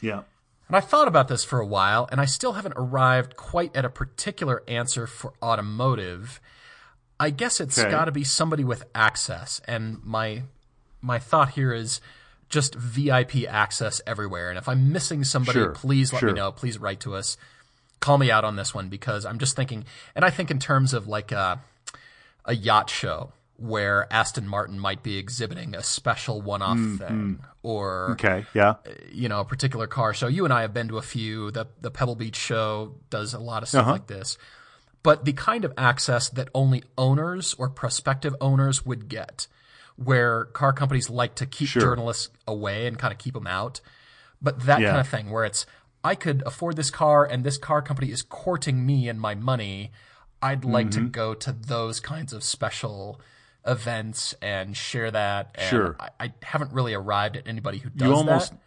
Yeah. 0.00 0.22
And 0.68 0.76
I 0.76 0.80
thought 0.80 1.08
about 1.08 1.28
this 1.28 1.42
for 1.44 1.58
a 1.60 1.66
while, 1.66 2.08
and 2.12 2.20
I 2.20 2.24
still 2.26 2.52
haven't 2.54 2.74
arrived 2.76 3.36
quite 3.36 3.74
at 3.76 3.84
a 3.84 3.88
particular 3.88 4.62
answer 4.68 5.06
for 5.06 5.32
automotive. 5.42 6.40
I 7.18 7.30
guess 7.30 7.60
it's 7.60 7.78
Okay. 7.78 7.90
got 7.90 8.06
to 8.06 8.12
be 8.12 8.24
somebody 8.24 8.62
with 8.64 8.84
access, 8.94 9.60
and 9.66 10.02
my 10.04 10.42
my 11.00 11.18
thought 11.18 11.50
here 11.50 11.72
is 11.72 12.00
just 12.48 12.74
VIP 12.74 13.46
access 13.48 14.00
everywhere. 14.06 14.48
And 14.50 14.58
if 14.58 14.68
I'm 14.68 14.92
missing 14.92 15.24
somebody, 15.24 15.58
Sure, 15.60 15.70
please 15.72 16.12
let 16.12 16.20
sure. 16.20 16.28
me 16.30 16.34
know. 16.34 16.50
Please 16.52 16.78
write 16.78 17.00
to 17.00 17.14
us. 17.14 17.36
Call 18.00 18.18
me 18.18 18.30
out 18.30 18.44
on 18.44 18.56
this 18.56 18.74
one 18.74 18.88
because 18.88 19.24
I'm 19.24 19.38
just 19.38 19.56
thinking, 19.56 19.84
and 20.14 20.24
I 20.24 20.30
think 20.30 20.50
in 20.50 20.58
terms 20.58 20.92
of 20.92 21.06
like 21.08 21.32
a, 21.32 21.60
a 22.44 22.54
yacht 22.54 22.90
show 22.90 23.32
where 23.58 24.06
Aston 24.12 24.46
Martin 24.46 24.78
might 24.78 25.02
be 25.02 25.16
exhibiting 25.16 25.74
a 25.74 25.82
special 25.82 26.42
one-off 26.42 26.78
thing, 26.98 27.40
or 27.62 28.10
Okay. 28.12 28.44
Yeah. 28.54 28.74
you 29.10 29.28
know, 29.28 29.40
a 29.40 29.44
particular 29.44 29.86
car 29.86 30.12
show. 30.12 30.26
You 30.26 30.44
and 30.44 30.52
I 30.52 30.60
have 30.62 30.74
been 30.74 30.88
to 30.88 30.98
a 30.98 31.02
few. 31.02 31.50
The 31.50 31.66
the 31.80 31.90
Pebble 31.90 32.16
Beach 32.16 32.36
show 32.36 32.94
does 33.10 33.32
a 33.34 33.38
lot 33.38 33.62
of 33.62 33.68
stuff 33.68 33.82
Uh-huh. 33.82 33.92
like 33.92 34.06
this. 34.08 34.36
but 35.02 35.24
the 35.24 35.32
kind 35.32 35.64
of 35.64 35.72
access 35.78 36.28
that 36.30 36.48
only 36.52 36.82
owners 36.98 37.54
or 37.58 37.68
prospective 37.70 38.34
owners 38.40 38.84
would 38.84 39.08
get, 39.08 39.46
where 39.94 40.46
car 40.46 40.72
companies 40.72 41.08
like 41.08 41.36
to 41.36 41.46
keep 41.46 41.68
journalists 41.68 42.28
away 42.46 42.88
and 42.88 42.98
kind 42.98 43.12
of 43.12 43.18
keep 43.18 43.34
them 43.34 43.46
out. 43.46 43.80
But 44.42 44.64
that 44.66 44.80
Yeah. 44.80 44.88
kind 44.88 45.00
of 45.00 45.08
thing, 45.08 45.30
where 45.30 45.44
it's 45.44 45.64
I 46.02 46.14
could 46.16 46.42
afford 46.44 46.74
this 46.76 46.90
car 46.90 47.24
and 47.24 47.44
this 47.44 47.56
car 47.56 47.82
company 47.82 48.10
is 48.10 48.22
courting 48.22 48.84
me 48.84 49.08
and 49.08 49.20
my 49.20 49.34
money. 49.36 49.92
I'd 50.42 50.64
like 50.64 50.88
Mm-hmm. 50.88 51.04
to 51.04 51.08
go 51.08 51.34
to 51.34 51.52
those 51.52 52.00
kinds 52.00 52.32
of 52.32 52.42
special 52.44 53.20
events 53.66 54.34
and 54.40 54.76
share 54.76 55.10
that. 55.10 55.50
And 55.54 55.68
Sure. 55.68 55.96
I, 55.98 56.08
I 56.20 56.32
haven't 56.42 56.72
really 56.72 56.94
arrived 56.94 57.36
at 57.36 57.46
anybody 57.46 57.78
who 57.78 57.90
does 57.90 58.08
you 58.08 58.14
almost 58.14 58.52
that. 58.52 58.60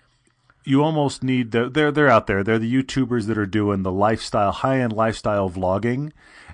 you 0.65 0.83
almost 0.83 1.23
need 1.23 1.51
the 1.51 1.69
they're 1.69 1.91
they're 1.91 2.09
out 2.09 2.27
there. 2.27 2.43
They're 2.43 2.59
the 2.59 2.71
YouTubers 2.71 3.27
that 3.27 3.37
are 3.37 3.45
doing 3.45 3.83
the 3.83 3.91
lifestyle 3.91 4.51
high 4.51 4.79
end 4.79 4.93
lifestyle 4.93 5.49
vlogging, 5.49 6.11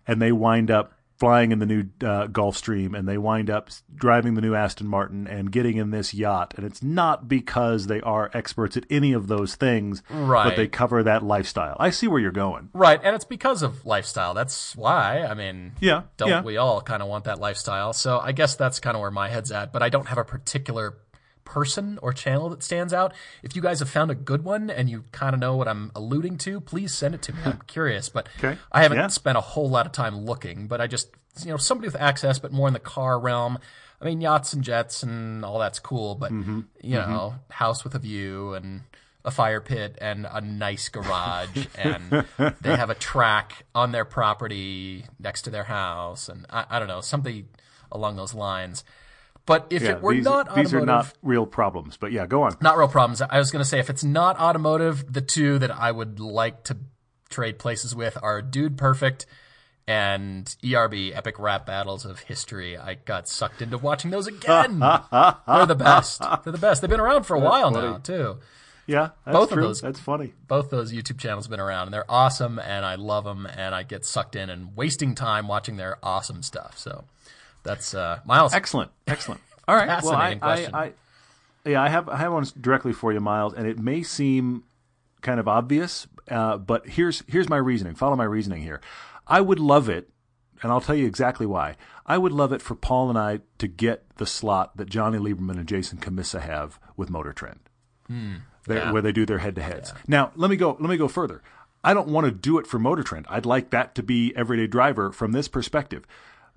and 0.07 0.21
they 0.21 0.31
wind 0.31 0.69
up 0.71 0.93
flying 1.25 1.51
in 1.51 1.59
the 1.59 1.65
new 1.65 1.81
uh, 2.01 2.27
Gulfstream, 2.27 2.97
and 2.97 3.07
they 3.07 3.17
wind 3.17 3.49
up 3.49 3.69
driving 3.95 4.35
the 4.35 4.41
new 4.41 4.53
Aston 4.53 4.87
Martin 4.87 5.27
and 5.27 5.51
getting 5.51 5.77
in 5.77 5.89
this 5.89 6.13
yacht. 6.13 6.53
And 6.55 6.65
it's 6.65 6.83
not 6.83 7.27
because 7.27 7.87
they 7.87 7.99
are 8.01 8.29
experts 8.33 8.77
at 8.77 8.85
any 8.91 9.11
of 9.11 9.27
those 9.27 9.55
things, 9.55 10.03
right. 10.09 10.43
but 10.43 10.55
they 10.55 10.67
cover 10.67 11.01
that 11.01 11.23
lifestyle. 11.23 11.77
I 11.79 11.89
see 11.89 12.07
where 12.07 12.19
you're 12.19 12.31
going. 12.31 12.69
Right, 12.73 12.99
and 13.03 13.15
it's 13.15 13.25
because 13.25 13.63
of 13.63 13.85
lifestyle. 13.85 14.35
That's 14.35 14.75
why. 14.75 15.23
I 15.23 15.33
mean, 15.33 15.73
Yeah, 15.79 16.03
don't 16.17 16.29
yeah. 16.29 16.43
we 16.43 16.57
all 16.57 16.81
kind 16.81 17.01
of 17.01 17.09
want 17.09 17.25
that 17.25 17.39
lifestyle? 17.39 17.93
So 17.93 18.19
I 18.19 18.31
guess 18.31 18.55
that's 18.55 18.79
kind 18.79 18.95
of 18.95 19.01
where 19.01 19.11
my 19.11 19.29
head's 19.29 19.51
at. 19.51 19.73
But 19.73 19.81
I 19.81 19.89
don't 19.89 20.07
have 20.07 20.19
a 20.19 20.25
particular 20.25 20.97
person 21.45 21.97
or 22.01 22.11
channel 22.11 22.49
that 22.49 22.61
stands 22.63 22.91
out. 22.93 23.13
If 23.43 23.55
you 23.55 23.61
guys 23.61 23.79
have 23.79 23.89
found 23.89 24.11
a 24.11 24.15
good 24.15 24.43
one 24.43 24.69
and 24.69 24.89
you 24.89 25.05
kind 25.11 25.33
of 25.33 25.39
know 25.39 25.55
what 25.55 25.67
I'm 25.67 25.91
alluding 25.95 26.37
to, 26.39 26.59
please 26.59 26.93
send 26.93 27.15
it 27.15 27.21
to 27.23 27.33
me. 27.33 27.39
I'm 27.45 27.61
curious, 27.67 28.09
but 28.09 28.27
Okay, 28.39 28.57
I 28.71 28.81
haven't 28.83 28.97
yeah. 28.97 29.07
spent 29.07 29.37
a 29.37 29.41
whole 29.41 29.69
lot 29.69 29.85
of 29.85 29.91
time 29.91 30.25
looking. 30.25 30.67
But 30.67 30.81
I 30.81 30.87
just, 30.87 31.09
you 31.43 31.51
know, 31.51 31.57
somebody 31.57 31.87
with 31.87 31.95
access, 32.01 32.39
but 32.39 32.51
more 32.51 32.67
in 32.67 32.73
the 32.73 32.79
car 32.79 33.19
realm. 33.19 33.59
I 34.01 34.05
mean, 34.05 34.19
yachts 34.19 34.51
and 34.51 34.61
jets 34.63 35.03
and 35.03 35.45
all 35.45 35.59
that's 35.59 35.79
cool, 35.79 36.15
but 36.15 36.31
Mm-hmm. 36.31 36.61
you 36.81 36.95
know, 36.95 37.35
house 37.49 37.83
with 37.85 37.95
a 37.95 37.99
view 37.99 38.53
and 38.53 38.81
a 39.23 39.31
fire 39.31 39.61
pit 39.61 39.97
and 40.01 40.27
a 40.29 40.39
nice 40.41 40.89
garage 40.89 41.65
and 41.75 42.25
they 42.61 42.75
have 42.75 42.89
a 42.91 42.95
track 42.95 43.63
on 43.73 43.91
their 43.91 44.05
property 44.05 45.05
next 45.19 45.43
to 45.43 45.49
their 45.49 45.63
house 45.63 46.29
and 46.29 46.45
I, 46.49 46.65
I 46.69 46.77
don't 46.79 46.87
know 46.87 47.01
something 47.01 47.47
along 47.91 48.17
those 48.17 48.33
lines. 48.35 48.83
But 49.45 49.67
if 49.69 49.83
Yeah, 49.83 49.91
it 49.91 50.01
were 50.01 50.13
these, 50.13 50.23
not 50.23 50.47
automotive, 50.47 50.63
these 50.63 50.73
are 50.73 50.85
not 50.85 51.13
real 51.21 51.45
problems. 51.45 51.97
But 51.97 52.11
yeah, 52.11 52.25
go 52.25 52.43
on. 52.43 52.55
not 52.61 52.77
real 52.77 52.87
problems. 52.87 53.21
I 53.21 53.37
was 53.37 53.51
going 53.51 53.63
to 53.63 53.69
say 53.69 53.79
if 53.79 53.89
it's 53.89 54.03
not 54.03 54.39
automotive, 54.39 55.11
the 55.11 55.21
two 55.21 55.59
that 55.59 55.71
I 55.71 55.91
would 55.91 56.19
like 56.19 56.63
to 56.65 56.77
trade 57.29 57.59
places 57.59 57.95
with 57.95 58.17
are 58.23 58.41
Dude 58.41 58.77
Perfect 58.77 59.25
and 59.87 60.55
ERB 60.63 61.11
Epic 61.13 61.37
Rap 61.37 61.65
Battles 61.65 62.05
of 62.05 62.21
History. 62.21 62.75
I 62.77 62.95
got 62.95 63.27
sucked 63.27 63.61
into 63.61 63.77
watching 63.77 64.09
those 64.09 64.25
again. 64.27 64.79
They're 65.47 65.65
the 65.67 65.75
best. 65.77 66.21
They're 66.43 66.51
the 66.53 66.57
best. 66.57 66.81
They've 66.81 66.89
been 66.89 66.99
around 66.99 67.23
for 67.23 67.35
a 67.35 67.39
while 67.39 67.71
now 67.71 67.97
too. 67.97 68.39
Yeah, 68.87 69.09
that's 69.25 69.35
Both 69.35 69.51
of 69.51 69.59
those. 69.59 69.81
That's 69.81 69.99
funny. 69.99 70.33
Both 70.47 70.69
those 70.69 70.93
YouTube 70.93 71.17
channels 71.17 71.45
have 71.45 71.49
been 71.49 71.59
around 71.59 71.87
and 71.87 71.93
they're 71.93 72.09
awesome 72.09 72.59
and 72.59 72.85
I 72.85 72.95
love 72.95 73.23
them 73.23 73.47
and 73.47 73.73
I 73.73 73.81
get 73.83 74.05
sucked 74.05 74.35
in 74.35 74.49
and 74.49 74.75
wasting 74.75 75.15
time 75.15 75.47
watching 75.47 75.77
their 75.77 75.97
awesome 76.03 76.43
stuff. 76.43 76.77
So 76.77 77.05
that's 77.65 77.93
uh 77.93 78.19
Miles. 78.25 78.53
Excellent, 78.53 78.91
excellent. 79.07 79.41
All 79.67 79.75
right. 79.75 80.01
well, 80.03 80.13
I. 80.15 80.37
I, 80.41 80.53
I, 80.73 80.91
yeah, 81.65 81.81
I 81.81 81.89
have 81.89 82.07
I 82.07 82.17
have 82.17 82.31
one 82.31 82.45
directly 82.61 82.93
for 82.93 83.11
you, 83.11 83.19
Miles, 83.19 83.53
and 83.53 83.67
it 83.67 83.79
may 83.79 84.03
seem 84.03 84.63
kind 85.21 85.39
of 85.39 85.47
obvious, 85.47 86.05
uh, 86.29 86.57
but 86.57 86.87
here's 86.87 87.23
here's 87.27 87.49
my 87.49 87.57
reasoning. 87.57 87.95
Follow 87.95 88.15
my 88.15 88.23
reasoning 88.25 88.61
here. 88.61 88.79
I 89.27 89.41
would 89.41 89.59
love 89.59 89.89
it, 89.89 90.09
and 90.61 90.71
I'll 90.71 90.81
tell 90.81 90.95
you 90.95 91.07
exactly 91.07 91.47
why. 91.47 91.75
I 92.05 92.19
would 92.19 92.31
love 92.31 92.53
it 92.53 92.61
for 92.61 92.75
Paul 92.75 93.09
and 93.09 93.17
I 93.17 93.39
to 93.57 93.67
get 93.67 94.05
the 94.17 94.27
slot 94.27 94.77
that 94.77 94.87
Jonny 94.89 95.17
Lieberman 95.17 95.57
and 95.57 95.67
Jason 95.67 95.97
Cammisa 95.97 96.39
have 96.41 96.79
with 96.95 97.09
Motor 97.09 97.33
Trend, 97.33 97.59
Hmm. 98.07 98.33
Yeah. 98.69 98.91
where 98.91 99.01
they 99.01 99.11
do 99.11 99.25
their 99.25 99.39
head 99.39 99.55
to 99.55 99.63
heads. 99.63 99.91
Now, 100.07 100.31
let 100.35 100.51
me 100.51 100.55
go. 100.57 100.77
Let 100.79 100.89
me 100.91 100.97
go 100.97 101.07
further. 101.07 101.41
I 101.83 101.95
don't 101.95 102.07
want 102.09 102.25
to 102.25 102.31
do 102.31 102.59
it 102.59 102.67
for 102.67 102.77
Motor 102.77 103.01
Trend. 103.01 103.25
I'd 103.29 103.45
like 103.47 103.71
that 103.71 103.95
to 103.95 104.03
be 104.03 104.33
everyday 104.35 104.67
driver 104.67 105.11
from 105.11 105.31
this 105.31 105.47
perspective. 105.47 106.05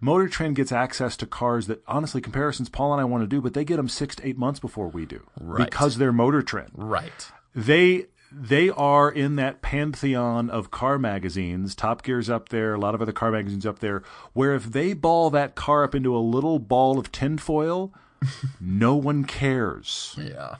Motor 0.00 0.28
Trend 0.28 0.56
gets 0.56 0.70
access 0.72 1.16
to 1.16 1.26
cars 1.26 1.66
that, 1.66 1.82
honestly, 1.88 2.20
comparisons 2.20 2.68
Paul 2.68 2.92
and 2.92 3.00
I 3.00 3.04
want 3.04 3.22
to 3.24 3.26
do, 3.26 3.40
but 3.40 3.54
they 3.54 3.64
get 3.64 3.76
them 3.78 3.88
six 3.88 4.14
to 4.16 4.26
eight 4.26 4.38
months 4.38 4.60
before 4.60 4.88
we 4.88 5.04
do 5.06 5.22
Right. 5.40 5.64
because 5.68 5.98
they're 5.98 6.12
Motor 6.12 6.42
Trend. 6.42 6.70
Right. 6.74 7.30
They 7.54 8.06
they 8.30 8.68
are 8.68 9.10
in 9.10 9.36
that 9.36 9.62
pantheon 9.62 10.50
of 10.50 10.70
car 10.70 10.98
magazines. 10.98 11.74
Top 11.74 12.02
Gear's 12.02 12.28
up 12.28 12.50
there, 12.50 12.74
a 12.74 12.78
lot 12.78 12.94
of 12.94 13.00
other 13.00 13.10
car 13.12 13.30
magazines 13.32 13.64
up 13.64 13.78
there. 13.78 14.02
Where 14.34 14.54
if 14.54 14.64
they 14.72 14.92
ball 14.92 15.30
that 15.30 15.54
car 15.54 15.82
up 15.82 15.94
into 15.94 16.14
a 16.14 16.18
little 16.20 16.58
ball 16.58 16.98
of 16.98 17.10
tinfoil, 17.10 17.90
no 18.60 18.94
one 18.94 19.24
cares. 19.24 20.14
Yeah. 20.18 20.56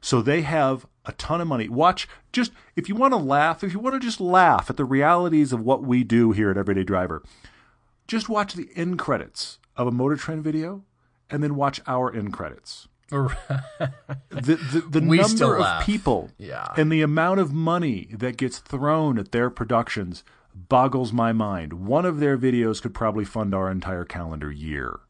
So 0.00 0.22
they 0.22 0.40
have 0.42 0.86
a 1.04 1.12
ton 1.12 1.40
of 1.42 1.46
money. 1.48 1.68
Watch 1.68 2.08
just 2.32 2.50
if 2.76 2.88
you 2.88 2.94
want 2.94 3.12
to 3.12 3.18
laugh, 3.18 3.62
if 3.62 3.72
you 3.74 3.78
want 3.78 3.94
to 3.94 4.00
just 4.00 4.20
laugh 4.20 4.70
at 4.70 4.76
the 4.78 4.84
realities 4.86 5.52
of 5.52 5.60
what 5.60 5.82
we 5.82 6.02
do 6.02 6.32
here 6.32 6.50
at 6.50 6.56
Everyday 6.56 6.84
Driver, 6.84 7.22
just 8.06 8.28
watch 8.28 8.54
the 8.54 8.68
end 8.74 8.98
credits 8.98 9.58
of 9.76 9.86
a 9.86 9.90
Motor 9.90 10.16
Trend 10.16 10.44
video 10.44 10.84
and 11.30 11.42
then 11.42 11.56
watch 11.56 11.80
our 11.86 12.14
end 12.14 12.32
credits. 12.32 12.88
The 13.10 14.56
the, 14.56 14.84
the 14.90 15.00
number 15.00 15.54
of 15.54 15.60
laugh. 15.60 15.86
people 15.86 16.30
Yeah. 16.38 16.66
and 16.76 16.90
the 16.90 17.02
amount 17.02 17.40
of 17.40 17.52
money 17.52 18.08
that 18.12 18.36
gets 18.36 18.58
thrown 18.58 19.18
at 19.18 19.32
their 19.32 19.48
productions 19.50 20.24
boggles 20.54 21.12
my 21.12 21.32
mind. 21.32 21.72
One 21.74 22.04
of 22.04 22.18
their 22.20 22.36
videos 22.36 22.82
could 22.82 22.94
probably 22.94 23.24
fund 23.24 23.54
our 23.54 23.70
entire 23.70 24.04
calendar 24.04 24.50
year 24.50 25.00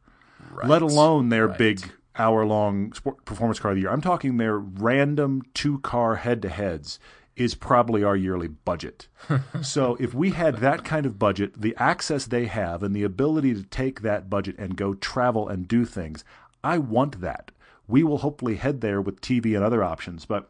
let 0.63 0.81
alone 0.81 1.29
their 1.29 1.47
big 1.47 1.91
hour 2.17 2.45
long 2.45 2.91
performance 3.25 3.59
car 3.59 3.71
of 3.71 3.75
the 3.75 3.81
year. 3.81 3.91
I'm 3.91 4.01
talking 4.01 4.37
their 4.37 4.57
random 4.57 5.41
two 5.53 5.79
car 5.79 6.15
head 6.15 6.41
to 6.43 6.49
heads 6.49 6.99
is 7.37 7.53
probably 7.53 8.03
our 8.03 8.15
yearly 8.15 8.47
budget. 8.47 9.07
so 9.61 9.95
if 9.99 10.13
we 10.13 10.31
had 10.31 10.57
that 10.57 10.83
kind 10.83 11.05
of 11.05 11.19
budget, 11.19 11.61
the 11.61 11.75
access 11.77 12.25
they 12.25 12.45
have 12.45 12.81
and 12.81 12.95
the 12.95 13.03
ability 13.03 13.53
to 13.53 13.63
take 13.63 14.01
that 14.01 14.29
budget 14.29 14.55
and 14.57 14.75
go 14.75 14.95
travel 14.95 15.47
and 15.47 15.67
do 15.67 15.85
things, 15.85 16.25
I 16.63 16.79
want 16.79 17.21
that. 17.21 17.51
We 17.87 18.03
will 18.03 18.17
hopefully 18.17 18.55
head 18.55 18.81
there 18.81 18.99
with 18.99 19.21
TV 19.21 19.55
and 19.55 19.63
other 19.63 19.83
options, 19.83 20.25
but 20.25 20.49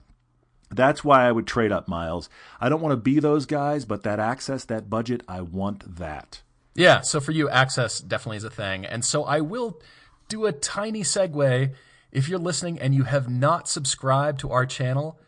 that's 0.70 1.04
why 1.04 1.28
I 1.28 1.32
would 1.32 1.46
trade 1.46 1.72
up, 1.72 1.88
Miles. 1.88 2.30
I 2.60 2.70
don't 2.70 2.82
want 2.82 2.94
to 2.94 2.98
be 2.98 3.20
those 3.20 3.46
guys, 3.46 3.86
but 3.86 4.04
that 4.04 4.20
access, 4.20 4.66
that 4.66 4.90
budget, 4.90 5.22
I 5.28 5.42
want 5.42 5.98
that. 5.98 6.42
Yeah, 6.74 7.02
so 7.02 7.20
for 7.20 7.32
you, 7.32 7.50
access 7.50 8.00
definitely 8.00 8.38
is 8.38 8.44
a 8.44 8.50
thing. 8.50 8.86
And 8.86 9.04
so 9.04 9.24
I 9.24 9.42
will 9.42 9.82
do 10.30 10.46
a 10.46 10.52
tiny 10.52 11.02
segue. 11.02 11.74
If 12.12 12.30
you're 12.30 12.40
listening 12.40 12.80
and 12.80 12.96
you 12.96 13.04
have 13.04 13.30
not 13.30 13.68
subscribed 13.68 14.40
to 14.42 14.52
our 14.52 14.66
channel, 14.66 15.20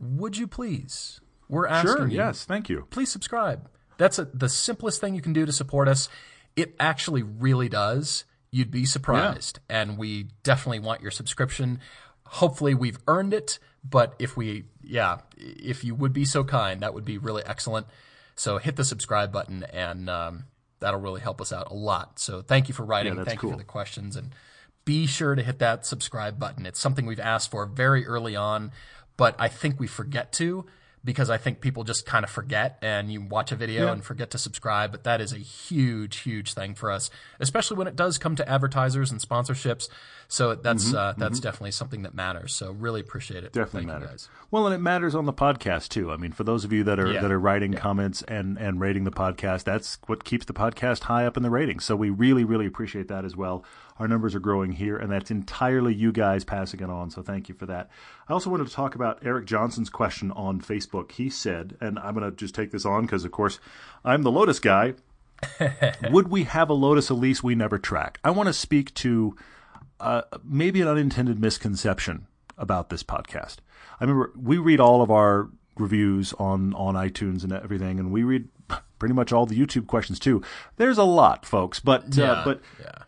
would 0.00 0.36
you 0.36 0.46
please? 0.46 1.20
We're 1.48 1.66
asking 1.66 1.96
Sure, 1.96 2.06
you. 2.08 2.16
yes, 2.16 2.44
thank 2.44 2.68
you. 2.68 2.86
Please 2.90 3.10
subscribe. 3.10 3.68
That's 3.96 4.18
a, 4.18 4.26
the 4.26 4.48
simplest 4.48 5.00
thing 5.00 5.14
you 5.14 5.20
can 5.22 5.32
do 5.32 5.46
to 5.46 5.52
support 5.52 5.88
us. 5.88 6.08
It 6.56 6.74
actually 6.78 7.22
really 7.22 7.68
does. 7.68 8.24
You'd 8.50 8.70
be 8.70 8.84
surprised. 8.84 9.60
And 9.68 9.98
we 9.98 10.28
definitely 10.42 10.80
want 10.80 11.02
your 11.02 11.10
subscription. 11.10 11.80
Hopefully, 12.26 12.74
we've 12.74 12.98
earned 13.06 13.34
it. 13.34 13.58
But 13.88 14.14
if 14.18 14.36
we, 14.36 14.64
yeah, 14.82 15.18
if 15.36 15.84
you 15.84 15.94
would 15.94 16.12
be 16.12 16.24
so 16.24 16.44
kind, 16.44 16.80
that 16.82 16.94
would 16.94 17.04
be 17.04 17.18
really 17.18 17.42
excellent. 17.46 17.86
So 18.34 18.58
hit 18.58 18.76
the 18.76 18.84
subscribe 18.84 19.32
button, 19.32 19.64
and 19.64 20.08
um, 20.10 20.44
that'll 20.80 21.00
really 21.00 21.20
help 21.20 21.40
us 21.40 21.52
out 21.52 21.70
a 21.70 21.74
lot. 21.74 22.18
So 22.18 22.42
thank 22.42 22.68
you 22.68 22.74
for 22.74 22.84
writing. 22.84 23.16
that's 23.16 23.28
thank 23.28 23.42
you 23.42 23.50
for 23.50 23.56
the 23.56 23.64
questions, 23.64 24.16
and 24.16 24.32
be 24.84 25.06
sure 25.06 25.34
to 25.34 25.42
hit 25.42 25.58
that 25.58 25.84
subscribe 25.86 26.38
button. 26.38 26.66
It's 26.66 26.80
something 26.80 27.04
we've 27.06 27.20
asked 27.20 27.50
for 27.50 27.66
very 27.66 28.06
early 28.06 28.36
on, 28.36 28.72
but 29.18 29.36
I 29.38 29.48
think 29.48 29.78
we 29.78 29.86
forget 29.86 30.32
to 30.34 30.64
because 31.04 31.30
I 31.30 31.36
think 31.38 31.60
people 31.60 31.84
just 31.84 32.06
kind 32.06 32.24
of 32.24 32.30
forget 32.30 32.76
and 32.82 33.10
you 33.12 33.20
watch 33.22 33.52
a 33.52 33.56
video 33.56 33.84
Yeah. 33.86 33.92
and 33.92 34.02
forget 34.04 34.30
to 34.32 34.38
subscribe. 34.38 34.90
But 34.90 35.04
that 35.04 35.20
is 35.20 35.32
a 35.32 35.38
huge, 35.38 36.18
huge 36.18 36.54
thing 36.54 36.74
for 36.74 36.90
us, 36.90 37.08
especially 37.38 37.76
when 37.76 37.86
it 37.86 37.94
does 37.96 38.18
come 38.18 38.34
to 38.36 38.48
advertisers 38.48 39.10
and 39.12 39.20
sponsorships. 39.20 39.88
So 40.30 40.54
that's 40.54 40.92
uh, 40.92 41.14
that's 41.16 41.40
definitely 41.40 41.70
something 41.70 42.02
that 42.02 42.12
matters. 42.14 42.52
So 42.52 42.72
really 42.72 43.00
appreciate 43.00 43.44
it. 43.44 43.52
Mm-hmm. 43.52 43.60
Definitely 43.60 43.86
Thank 43.88 44.00
you 44.02 44.06
matters. 44.06 44.26
guys. 44.26 44.28
Well, 44.50 44.66
and 44.66 44.74
it 44.74 44.78
matters 44.78 45.14
on 45.14 45.24
the 45.24 45.32
podcast 45.32 45.88
too. 45.88 46.12
I 46.12 46.18
mean, 46.18 46.32
for 46.32 46.44
those 46.44 46.64
of 46.66 46.72
you 46.72 46.84
that 46.84 47.00
are 47.00 47.10
Yeah. 47.10 47.22
that 47.22 47.32
are 47.32 47.40
writing 47.40 47.72
comments 47.72 48.22
and 48.28 48.58
and 48.58 48.78
rating 48.78 49.04
the 49.04 49.10
podcast, 49.10 49.64
that's 49.64 49.98
what 50.06 50.24
keeps 50.24 50.44
the 50.44 50.52
podcast 50.52 51.04
high 51.04 51.24
up 51.24 51.38
in 51.38 51.42
the 51.42 51.48
ratings. 51.48 51.86
So 51.86 51.96
we 51.96 52.10
really 52.10 52.44
really 52.44 52.66
appreciate 52.66 53.08
that 53.08 53.24
as 53.24 53.36
well. 53.36 53.64
Our 53.98 54.06
numbers 54.06 54.34
are 54.34 54.40
growing 54.40 54.72
here, 54.72 54.98
and 54.98 55.10
that's 55.10 55.30
entirely 55.30 55.94
you 55.94 56.12
guys 56.12 56.44
passing 56.44 56.80
it 56.80 56.90
on. 56.90 57.10
So 57.10 57.22
thank 57.22 57.48
you 57.48 57.54
for 57.54 57.64
that. 57.64 57.88
I 58.28 58.32
also 58.34 58.50
wanted 58.50 58.66
to 58.68 58.72
talk 58.74 58.94
about 58.94 59.20
Eric 59.24 59.46
Johnson's 59.46 59.88
question 59.90 60.30
on 60.32 60.60
Facebook. 60.60 61.12
He 61.12 61.30
said, 61.30 61.76
and 61.80 61.98
I'm 61.98 62.14
going 62.14 62.30
to 62.30 62.36
just 62.36 62.54
take 62.54 62.70
this 62.70 62.84
on 62.84 63.06
because, 63.06 63.24
of 63.24 63.32
course, 63.32 63.58
I'm 64.04 64.22
the 64.22 64.30
Lotus 64.30 64.60
guy. 64.60 64.94
Would 66.10 66.28
we 66.28 66.44
have 66.44 66.68
a 66.70 66.74
Lotus 66.74 67.10
Elise 67.10 67.42
we 67.42 67.54
never 67.54 67.78
track? 67.78 68.20
I 68.22 68.30
want 68.30 68.46
to 68.48 68.52
speak 68.52 68.92
to 68.94 69.34
uh, 70.00 70.22
maybe 70.44 70.80
an 70.80 70.88
unintended 70.88 71.38
misconception 71.38 72.26
about 72.56 72.90
this 72.90 73.02
podcast. 73.02 73.56
I 74.00 74.04
remember 74.04 74.32
we 74.36 74.58
read 74.58 74.80
all 74.80 75.02
of 75.02 75.10
our 75.10 75.48
reviews 75.76 76.32
on 76.34 76.74
on 76.74 76.94
iTunes 76.94 77.44
and 77.44 77.52
everything, 77.52 77.98
and 77.98 78.10
we 78.10 78.22
read 78.22 78.48
pretty 78.98 79.14
much 79.14 79.32
all 79.32 79.46
the 79.46 79.58
YouTube 79.58 79.86
questions 79.86 80.18
too. 80.18 80.42
There's 80.76 80.98
a 80.98 81.04
lot, 81.04 81.46
folks, 81.46 81.80
but 81.80 82.18
uh, 82.18 82.42
but 82.44 82.60
yeah. 82.80 83.04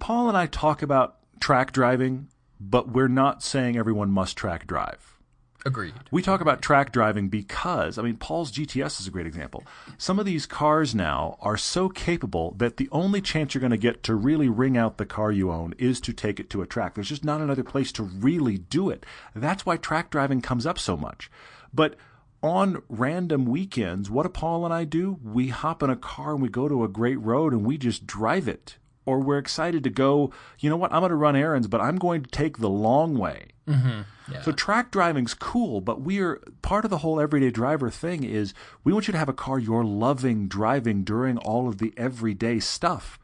Paul 0.00 0.28
and 0.28 0.36
I 0.36 0.46
talk 0.46 0.82
about 0.82 1.16
track 1.40 1.72
driving, 1.72 2.28
but 2.60 2.90
we're 2.90 3.08
not 3.08 3.42
saying 3.42 3.76
everyone 3.76 4.10
must 4.10 4.36
track 4.36 4.66
drive. 4.66 5.17
Agreed. 5.66 5.94
We 6.12 6.22
talk 6.22 6.40
about 6.40 6.62
track 6.62 6.92
driving 6.92 7.28
because, 7.28 7.98
I 7.98 8.02
mean, 8.02 8.16
Paul's 8.16 8.52
GTS 8.52 9.00
is 9.00 9.08
a 9.08 9.10
great 9.10 9.26
example. 9.26 9.64
Some 9.96 10.20
of 10.20 10.24
these 10.24 10.46
cars 10.46 10.94
now 10.94 11.36
are 11.40 11.56
so 11.56 11.88
capable 11.88 12.54
that 12.58 12.76
the 12.76 12.88
only 12.92 13.20
chance 13.20 13.54
you're 13.54 13.60
going 13.60 13.72
to 13.72 13.76
get 13.76 14.04
to 14.04 14.14
really 14.14 14.48
ring 14.48 14.76
out 14.76 14.98
the 14.98 15.06
car 15.06 15.32
you 15.32 15.50
own 15.50 15.74
is 15.76 16.00
to 16.02 16.12
take 16.12 16.38
it 16.38 16.48
to 16.50 16.62
a 16.62 16.66
track. 16.66 16.94
There's 16.94 17.08
just 17.08 17.24
not 17.24 17.40
another 17.40 17.64
place 17.64 17.90
to 17.92 18.04
really 18.04 18.58
do 18.58 18.88
it. 18.88 19.04
That's 19.34 19.66
why 19.66 19.76
track 19.76 20.10
driving 20.10 20.40
comes 20.42 20.64
up 20.64 20.78
so 20.78 20.96
much. 20.96 21.28
But 21.74 21.96
on 22.40 22.82
random 22.88 23.44
weekends, 23.44 24.08
what 24.08 24.22
do 24.22 24.28
Paul 24.28 24.64
and 24.64 24.72
I 24.72 24.84
do? 24.84 25.18
We 25.24 25.48
hop 25.48 25.82
in 25.82 25.90
a 25.90 25.96
car 25.96 26.34
and 26.34 26.42
we 26.42 26.48
go 26.48 26.68
to 26.68 26.84
a 26.84 26.88
great 26.88 27.20
road 27.20 27.52
and 27.52 27.64
we 27.64 27.78
just 27.78 28.06
drive 28.06 28.46
it. 28.46 28.78
Or 29.04 29.20
we're 29.20 29.38
excited 29.38 29.82
to 29.84 29.90
go, 29.90 30.32
you 30.60 30.70
know 30.70 30.76
what, 30.76 30.92
I'm 30.92 31.00
going 31.00 31.10
to 31.10 31.16
run 31.16 31.34
errands, 31.34 31.66
but 31.66 31.80
I'm 31.80 31.96
going 31.96 32.22
to 32.22 32.30
take 32.30 32.58
the 32.58 32.68
long 32.68 33.18
way. 33.18 33.48
Mm-hmm. 33.68 34.32
Yeah. 34.32 34.42
So 34.42 34.52
track 34.52 34.90
driving's 34.90 35.34
cool, 35.34 35.80
but 35.80 36.00
we 36.00 36.20
are 36.20 36.40
part 36.62 36.84
of 36.84 36.90
the 36.90 36.98
whole 36.98 37.20
everyday 37.20 37.50
driver 37.50 37.90
thing 37.90 38.24
is 38.24 38.54
we 38.84 38.92
want 38.92 39.08
you 39.08 39.12
to 39.12 39.18
have 39.18 39.28
a 39.28 39.34
car 39.34 39.58
you're 39.58 39.84
loving 39.84 40.48
driving 40.48 41.04
during 41.04 41.38
all 41.38 41.68
of 41.68 41.78
the 41.78 41.92
everyday 41.96 42.60
stuff. 42.60 43.18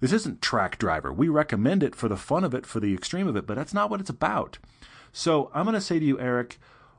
This 0.00 0.12
isn't 0.12 0.42
track 0.42 0.78
driver. 0.78 1.12
We 1.12 1.28
recommend 1.28 1.82
it 1.82 1.94
for 1.94 2.08
the 2.08 2.16
fun 2.16 2.44
of 2.44 2.52
it, 2.54 2.66
for 2.66 2.80
the 2.80 2.92
extreme 2.94 3.26
of 3.28 3.36
it, 3.36 3.46
but 3.46 3.56
that's 3.56 3.74
not 3.74 3.90
what 3.90 4.00
it's 4.00 4.10
about. 4.10 4.58
So 5.12 5.50
I'm 5.54 5.64
going 5.64 5.74
to 5.74 5.80
say 5.80 5.98
to 5.98 6.04
you, 6.04 6.18
Eric, 6.20 6.58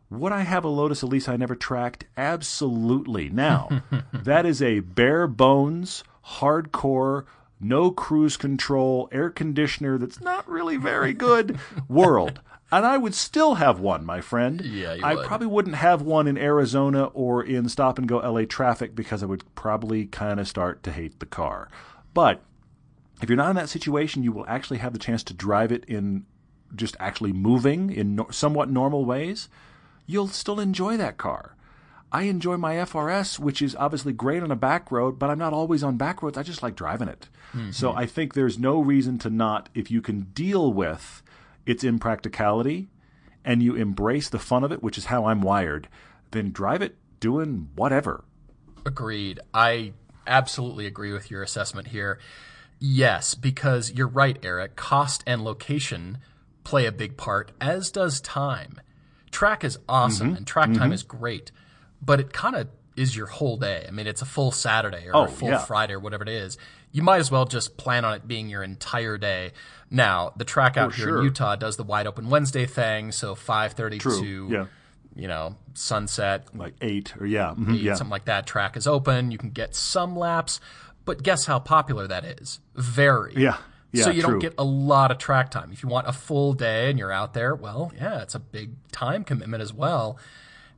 would 0.10 0.32
I 0.32 0.42
have 0.42 0.64
a 0.64 0.70
Lotus 0.70 1.02
Elise 1.02 1.28
I 1.28 1.36
never 1.36 1.56
tracked? 1.56 2.06
Absolutely. 2.16 3.30
Now, 3.30 3.84
that 4.14 4.46
is 4.46 4.62
a 4.62 4.80
bare 4.80 5.28
bones, 5.28 6.04
hardcore, 6.38 7.26
no 7.60 7.92
cruise 7.92 8.38
control, 8.38 9.10
air 9.12 9.30
conditioner 9.30 9.98
that's 9.98 10.22
not 10.22 10.48
really 10.48 10.78
very 10.78 11.14
good 11.14 11.60
world. 11.90 12.40
And 12.72 12.86
I 12.86 12.98
would 12.98 13.14
still 13.14 13.56
have 13.56 13.80
one, 13.80 14.06
my 14.06 14.22
friend. 14.22 14.62
Yeah, 14.62 14.98
I 15.04 15.16
would. 15.16 15.26
probably 15.28 15.48
wouldn't 15.48 15.76
have 15.76 16.02
one 16.02 16.28
in 16.28 16.38
Arizona 16.38 17.06
or 17.06 17.44
in 17.44 17.70
stop 17.70 18.00
and 18.00 18.08
go 18.08 18.18
LA 18.18 18.46
traffic 18.46 18.96
because 18.96 19.22
I 19.22 19.28
would 19.28 19.44
probably 19.56 20.06
kind 20.08 20.40
of 20.40 20.48
start 20.48 20.82
to 20.84 20.92
hate 20.92 21.20
the 21.20 21.26
car. 21.28 21.70
But 22.14 22.42
if 23.22 23.30
you're 23.30 23.38
not 23.38 23.52
in 23.52 23.56
that 23.56 23.70
situation, 23.70 24.24
you 24.24 24.32
will 24.32 24.46
actually 24.48 24.80
have 24.80 24.94
the 24.94 25.00
chance 25.00 25.24
to 25.26 25.34
drive 25.34 25.72
it 25.72 25.86
in 25.86 26.26
just 26.76 26.98
actually 27.00 27.34
moving 27.34 27.92
in 27.92 28.16
no- 28.16 28.30
somewhat 28.32 28.70
normal 28.70 29.06
ways. 29.06 29.48
You'll 30.08 30.28
still 30.28 30.60
enjoy 30.60 30.98
that 30.98 31.18
car. 31.18 31.56
I 32.12 32.24
enjoy 32.24 32.58
my 32.58 32.76
FRS, 32.76 33.40
which 33.40 33.62
is 33.62 33.76
obviously 33.76 34.14
great 34.14 34.42
on 34.42 34.52
a 34.52 34.56
back 34.56 34.92
road, 34.92 35.20
but 35.20 35.30
I'm 35.30 35.38
not 35.38 35.54
always 35.54 35.84
on 35.84 35.98
back 35.98 36.24
roads. 36.24 36.38
I 36.38 36.44
just 36.44 36.64
like 36.64 36.76
driving 36.76 37.10
it. 37.10 37.28
Mm-hmm. 37.54 37.72
So 37.72 37.94
I 37.94 38.06
think 38.06 38.34
there's 38.34 38.58
no 38.58 38.80
reason 38.80 39.18
to 39.20 39.30
not, 39.30 39.70
if 39.74 39.92
you 39.92 40.02
can 40.02 40.22
deal 40.34 40.72
with 40.72 41.22
its 41.66 41.84
impracticality 41.84 42.88
and 43.44 43.62
you 43.62 43.76
embrace 43.76 44.30
the 44.30 44.40
fun 44.40 44.64
of 44.64 44.72
it, 44.72 44.82
which 44.82 44.98
is 44.98 45.06
how 45.06 45.26
I'm 45.26 45.42
wired, 45.42 45.88
then 46.32 46.52
drive 46.52 46.82
it 46.82 46.96
doing 47.20 47.70
whatever. 47.76 48.24
Agreed. 48.86 49.40
I 49.54 49.94
absolutely 50.28 50.86
agree 50.86 51.12
with 51.14 51.30
your 51.30 51.44
assessment 51.44 51.88
here. 51.88 52.20
Yes, 52.80 53.36
because 53.36 53.92
you're 53.94 54.08
right, 54.08 54.38
Eric. 54.44 54.76
Cost 54.76 55.24
and 55.26 55.44
location 55.44 56.18
play 56.64 56.86
a 56.86 56.92
big 56.92 57.18
part, 57.18 57.52
as 57.62 57.92
does 57.92 58.20
time. 58.22 58.82
Track 59.32 59.64
is 59.64 59.78
awesome 59.88 60.28
Mm-hmm. 60.30 60.38
and 60.38 60.48
track 60.48 60.74
time 60.74 60.92
is 60.92 61.04
great, 61.04 61.52
but 62.02 62.20
it 62.20 62.34
kind 62.34 62.56
of 62.56 62.68
is 62.96 63.16
your 63.16 63.28
whole 63.28 63.58
day. 63.58 63.86
I 63.88 63.92
mean, 63.92 64.08
it's 64.08 64.22
a 64.22 64.26
full 64.26 64.52
Saturday 64.52 65.08
or 65.08 65.16
Oh, 65.16 65.24
a 65.26 65.28
full 65.28 65.50
yeah. 65.50 65.58
Friday 65.60 65.94
or 65.94 66.00
whatever 66.00 66.24
it 66.24 66.30
is. 66.30 66.58
You 66.92 67.02
might 67.04 67.18
as 67.20 67.30
well 67.30 67.46
just 67.46 67.76
plan 67.78 68.06
on 68.06 68.14
it 68.16 68.28
being 68.28 68.48
your 68.50 68.64
entire 68.64 69.18
day. 69.18 69.52
Now, 69.92 70.32
the 70.38 70.46
track 70.46 70.78
out 70.78 70.96
here 70.96 71.08
sure. 71.08 71.18
in 71.20 71.26
Utah 71.26 71.56
does 71.58 71.76
the 71.78 71.84
wide 71.84 72.08
open 72.08 72.30
Wednesday 72.30 72.66
thing, 72.66 73.12
so 73.12 73.36
5:30 73.36 74.00
to 74.00 74.48
Yeah. 74.50 74.66
you 75.14 75.28
know, 75.28 75.56
sunset, 75.74 76.48
Like 76.56 76.74
eight 76.82 77.14
or 77.20 77.26
yeah. 77.26 77.54
mhm, 77.58 77.82
yeah. 77.82 77.96
something 77.96 78.12
like 78.12 78.26
that. 78.26 78.48
Track 78.48 78.78
is 78.78 78.88
open. 78.88 79.32
You 79.32 79.38
can 79.38 79.50
get 79.50 79.76
some 79.76 80.16
laps, 80.18 80.60
but 81.04 81.22
guess 81.22 81.46
how 81.46 81.60
popular 81.60 82.08
that 82.08 82.24
is? 82.24 82.60
Very. 82.76 83.34
Yeah. 83.36 83.58
Yeah, 83.92 84.04
so 84.06 84.10
you 84.10 84.22
true. 84.22 84.32
don't 84.32 84.40
get 84.40 84.56
a 84.58 84.64
lot 84.66 85.10
of 85.12 85.20
track 85.20 85.52
time. 85.52 85.72
If 85.72 85.82
you 85.82 85.88
want 85.88 86.08
a 86.08 86.12
full 86.12 86.52
day 86.54 86.90
and 86.90 87.00
you're 87.00 87.14
out 87.14 87.34
there, 87.34 87.56
well, 87.56 87.94
yeah, 87.96 88.22
it's 88.22 88.36
a 88.36 88.40
big 88.40 88.72
time 88.92 89.24
commitment 89.24 89.64
as 89.64 89.72
well. 89.74 90.18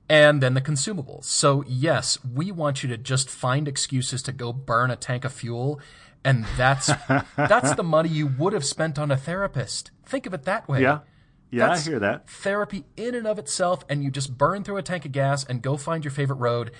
And 0.10 0.42
then 0.42 0.54
the 0.54 0.62
consumables. 0.62 1.26
So 1.26 1.64
yes, 1.68 2.18
we 2.24 2.52
want 2.52 2.82
you 2.82 2.90
to 2.90 2.98
just 2.98 3.30
find 3.30 3.68
excuses 3.68 4.22
to 4.24 4.32
go 4.32 4.54
burn 4.54 4.90
a 4.90 4.96
tank 4.96 5.26
of 5.26 5.34
fuel, 5.34 5.82
and 6.24 6.46
that's 6.56 6.88
that's 7.36 7.76
the 7.76 7.84
money 7.84 8.10
you 8.10 8.28
would 8.28 8.54
have 8.54 8.64
spent 8.66 8.98
on 8.98 9.12
a 9.12 9.18
therapist. 9.18 9.92
Think 10.06 10.26
of 10.26 10.34
it 10.34 10.44
that 10.44 10.68
way. 10.68 10.82
Yeah. 10.82 11.00
Yeah, 11.50 11.68
That's 11.70 11.88
I 11.88 11.92
hear 11.92 12.00
that. 12.00 12.30
Therapy 12.30 12.84
in 12.98 13.16
and 13.16 13.26
of 13.26 13.40
itself, 13.40 13.86
and 13.88 14.04
you 14.04 14.12
just 14.12 14.38
burn 14.38 14.66
through 14.66 14.76
a 14.78 14.82
tank 14.82 15.06
of 15.06 15.14
gas 15.14 15.46
and 15.46 15.62
go 15.62 15.78
find 15.78 16.04
your 16.04 16.12
favorite 16.12 16.36
road 16.40 16.72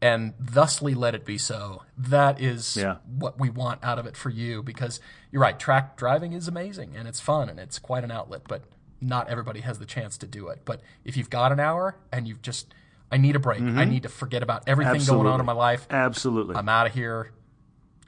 and 0.00 0.34
thusly 0.38 0.94
let 0.94 1.16
it 1.16 1.24
be 1.24 1.36
so. 1.38 1.82
That 1.98 2.40
is 2.40 2.76
Yeah. 2.76 2.98
what 3.04 3.40
we 3.40 3.50
want 3.50 3.82
out 3.82 3.98
of 3.98 4.06
it 4.06 4.16
for 4.16 4.30
you 4.30 4.62
because 4.62 5.00
you're 5.32 5.42
right, 5.42 5.58
track 5.58 5.96
driving 5.96 6.34
is 6.34 6.46
amazing 6.46 6.94
and 6.96 7.08
it's 7.08 7.18
fun 7.18 7.48
and 7.48 7.58
it's 7.58 7.80
quite 7.80 8.04
an 8.04 8.12
outlet, 8.12 8.42
but 8.46 8.62
not 9.02 9.28
everybody 9.28 9.60
has 9.60 9.78
the 9.78 9.84
chance 9.84 10.16
to 10.18 10.26
do 10.26 10.48
it. 10.48 10.60
But 10.64 10.80
if 11.04 11.16
you've 11.16 11.30
got 11.30 11.52
an 11.52 11.60
hour 11.60 11.96
and 12.10 12.26
you've 12.26 12.40
just, 12.40 12.72
I 13.10 13.16
need 13.16 13.36
a 13.36 13.40
break, 13.40 13.60
I 13.60 13.84
need 13.84 14.04
to 14.04 14.08
forget 14.08 14.42
about 14.42 14.62
everything 14.66 15.04
going 15.04 15.26
on 15.26 15.32
Mm-hmm. 15.32 15.40
In 15.40 15.46
my 15.46 15.52
life, 15.52 15.86
Absolutely. 15.90 16.56
I'm 16.56 16.68
out 16.68 16.86
of 16.86 16.94
here, 16.94 17.32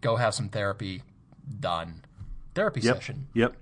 go 0.00 0.16
have 0.16 0.34
some 0.34 0.48
therapy, 0.48 1.02
done. 1.60 2.02
Therapy 2.54 2.80
yep. 2.80 2.96
session. 2.96 3.26
Yep. 3.34 3.56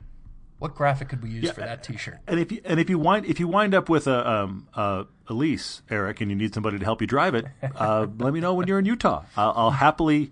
What 0.58 0.76
graphic 0.76 1.08
could 1.08 1.22
we 1.24 1.30
use 1.30 1.50
for 1.50 1.60
that 1.60 1.82
T-shirt? 1.82 2.18
And 2.28 2.38
if 2.38 2.52
you 2.52 2.60
and 2.64 2.78
if 2.78 2.88
you 2.88 2.96
wind 2.96 3.26
if 3.26 3.40
you 3.40 3.48
wind 3.48 3.74
up 3.74 3.88
with 3.88 4.06
a 4.06 4.30
um 4.30 4.68
a, 4.74 4.80
a 4.80 5.06
Elise, 5.32 5.82
Eric, 5.90 6.20
and 6.20 6.30
you 6.30 6.36
need 6.36 6.54
somebody 6.54 6.78
to 6.78 6.84
help 6.84 7.00
you 7.00 7.06
drive 7.06 7.34
it, 7.34 7.46
uh, 7.74 8.06
let 8.18 8.32
me 8.32 8.38
know 8.38 8.54
when 8.54 8.68
you're 8.68 8.78
in 8.78 8.84
Utah. 8.84 9.24
I'll, 9.36 9.52
I'll 9.56 9.70
happily 9.72 10.30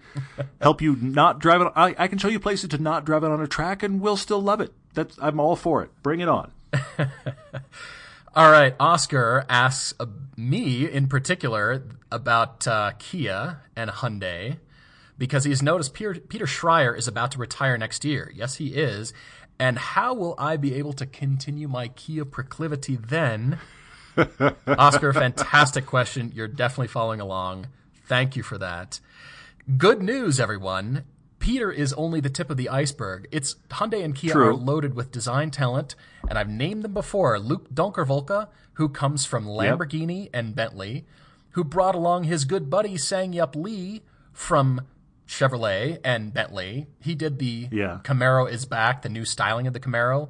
help 0.61 0.81
you 0.81 0.95
not 1.01 1.41
drive 1.41 1.63
it. 1.63 1.73
I, 1.75 1.97
I 1.99 2.07
can 2.07 2.19
show 2.19 2.29
you 2.29 2.39
places 2.39 2.69
to 2.69 2.79
not 2.79 3.05
drive 3.05 3.25
it 3.25 3.31
on 3.31 3.41
a 3.41 3.49
track, 3.49 3.83
and 3.83 4.01
we'll 4.01 4.17
still 4.17 4.41
love 4.41 4.61
it. 4.61 4.73
That's 4.95 5.19
I'm 5.21 5.41
all 5.41 5.57
for 5.57 5.83
it. 5.83 5.91
Bring 6.03 6.21
it 6.21 6.29
on. 6.29 6.53
All 8.35 8.51
right, 8.51 8.75
Oscar 8.79 9.45
asks 9.49 9.95
uh, 9.99 10.07
me 10.37 10.89
in 10.89 11.09
particular 11.09 11.83
about 12.13 12.67
uh, 12.67 12.93
Kia 12.99 13.63
and 13.75 13.91
Hyundai 13.91 14.59
because 15.19 15.45
he's 15.45 15.63
noticed 15.63 15.95
Peter, 15.95 16.15
Peter 16.15 16.47
Schreyer 16.47 16.97
is 16.97 17.09
about 17.09 17.33
to 17.33 17.39
retire 17.39 17.77
next 17.77 18.05
year. 18.05 18.33
Yes, 18.35 18.57
he 18.57 18.69
is. 18.69 19.13
And 19.59 19.79
how 19.79 20.15
will 20.15 20.35
I 20.39 20.57
be 20.57 20.75
able 20.77 20.95
to 20.95 21.05
continue 21.07 21.69
my 21.69 21.89
Kia 21.89 22.25
proclivity 22.25 22.97
then? 22.97 23.59
Oscar, 24.67 25.13
fantastic 25.13 25.85
question. 25.85 26.33
You're 26.35 26.49
definitely 26.49 26.89
following 26.89 27.21
along. 27.21 27.67
Thank 28.07 28.37
you 28.37 28.43
for 28.43 28.57
that. 28.59 29.01
Good 29.77 30.03
news, 30.03 30.41
everyone. 30.41 31.05
Peter 31.51 31.73
is 31.73 31.93
only 31.95 32.21
the 32.21 32.31
tip 32.31 32.49
of 32.49 32.57
the 32.57 32.69
iceberg. 32.69 33.27
It's 33.33 33.57
Hyundai 33.71 34.05
and 34.05 34.15
Kia 34.15 34.31
True. 34.31 34.49
are 34.51 34.55
loaded 34.55 34.95
with 34.95 35.11
design 35.11 35.51
talent, 35.51 35.97
and 36.29 36.39
I've 36.39 36.49
named 36.49 36.85
them 36.85 36.95
before. 36.95 37.41
Luc 37.41 37.69
Donckerwolke, 37.71 38.47
who 38.75 38.89
comes 38.89 39.27
from 39.27 39.47
Lamborghini 39.47 40.31
and 40.33 40.55
Bentley, 40.55 41.07
who 41.51 41.65
brought 41.65 41.97
along 41.97 42.23
his 42.23 42.45
good 42.45 42.71
buddy 42.71 42.97
Sang-Yup 42.97 43.57
Lee 43.57 44.03
from 44.33 44.83
Chevrolet 45.27 45.99
and 46.05 46.33
Bentley. 46.33 46.87
He 47.01 47.17
did 47.17 47.41
the 47.41 47.69
Yeah. 47.73 47.99
Camaro 48.05 48.49
is 48.49 48.65
back, 48.65 49.03
the 49.03 49.09
new 49.09 49.25
styling 49.25 49.67
of 49.67 49.73
the 49.73 49.81
Camaro. 49.81 50.29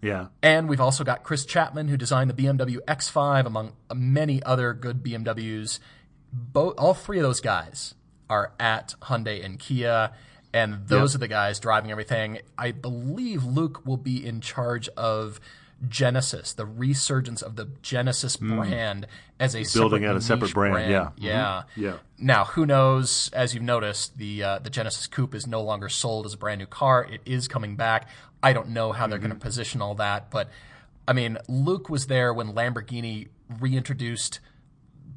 Yeah. 0.00 0.28
And 0.44 0.68
we've 0.68 0.80
also 0.80 1.02
got 1.02 1.24
Chris 1.24 1.44
Chapman, 1.44 1.88
who 1.88 1.96
designed 1.96 2.30
the 2.30 2.34
BMW 2.34 2.78
X5, 2.86 3.46
among 3.46 3.72
many 3.92 4.40
other 4.44 4.72
good 4.74 5.02
BMWs. 5.02 5.80
Both, 6.32 6.74
all 6.78 6.94
three 6.94 7.18
of 7.18 7.24
those 7.24 7.40
guys 7.40 7.96
are 8.30 8.52
at 8.60 8.94
Hyundai 9.02 9.44
and 9.44 9.58
Kia, 9.58 10.12
and 10.56 10.88
those 10.88 11.14
are 11.14 11.18
the 11.18 11.28
guys 11.28 11.60
driving 11.60 11.90
everything. 11.90 12.38
I 12.56 12.72
believe 12.72 13.44
Luc 13.44 13.84
will 13.86 13.96
be 13.96 14.24
in 14.24 14.40
charge 14.40 14.88
of 14.96 15.38
Genesis, 15.88 16.54
the 16.54 16.64
resurgence 16.64 17.42
of 17.42 17.56
the 17.56 17.66
Genesis 17.82 18.36
brand 18.36 19.06
as 19.38 19.54
a. 19.54 19.62
Building 19.78 20.06
out 20.06 20.16
a 20.16 20.20
separate 20.22 20.46
niche 20.48 20.54
brand, 20.54 20.90
yeah. 20.90 21.10
Yeah, 21.18 21.62
Yeah. 21.76 21.96
now, 22.18 22.44
who 22.46 22.64
knows? 22.64 23.28
As 23.34 23.52
you've 23.52 23.62
noticed, 23.62 24.16
the 24.16 24.42
uh, 24.42 24.58
the 24.60 24.70
Genesis 24.70 25.06
Coupe 25.06 25.34
is 25.34 25.46
no 25.46 25.60
longer 25.62 25.88
sold 25.90 26.24
as 26.24 26.32
a 26.32 26.38
brand 26.38 26.60
new 26.60 26.66
car. 26.66 27.04
It 27.04 27.20
is 27.26 27.46
coming 27.46 27.76
back. 27.76 28.08
I 28.42 28.52
don't 28.54 28.70
know 28.70 28.92
how 28.92 29.06
they're 29.06 29.18
going 29.18 29.30
Mm-hmm. 29.32 29.38
to 29.40 29.44
position 29.44 29.82
all 29.82 29.94
that, 29.96 30.30
but 30.30 30.48
I 31.06 31.12
mean, 31.12 31.36
Luc 31.46 31.90
was 31.90 32.06
there 32.06 32.32
when 32.32 32.52
Lamborghini 32.54 33.28
reintroduced 33.60 34.40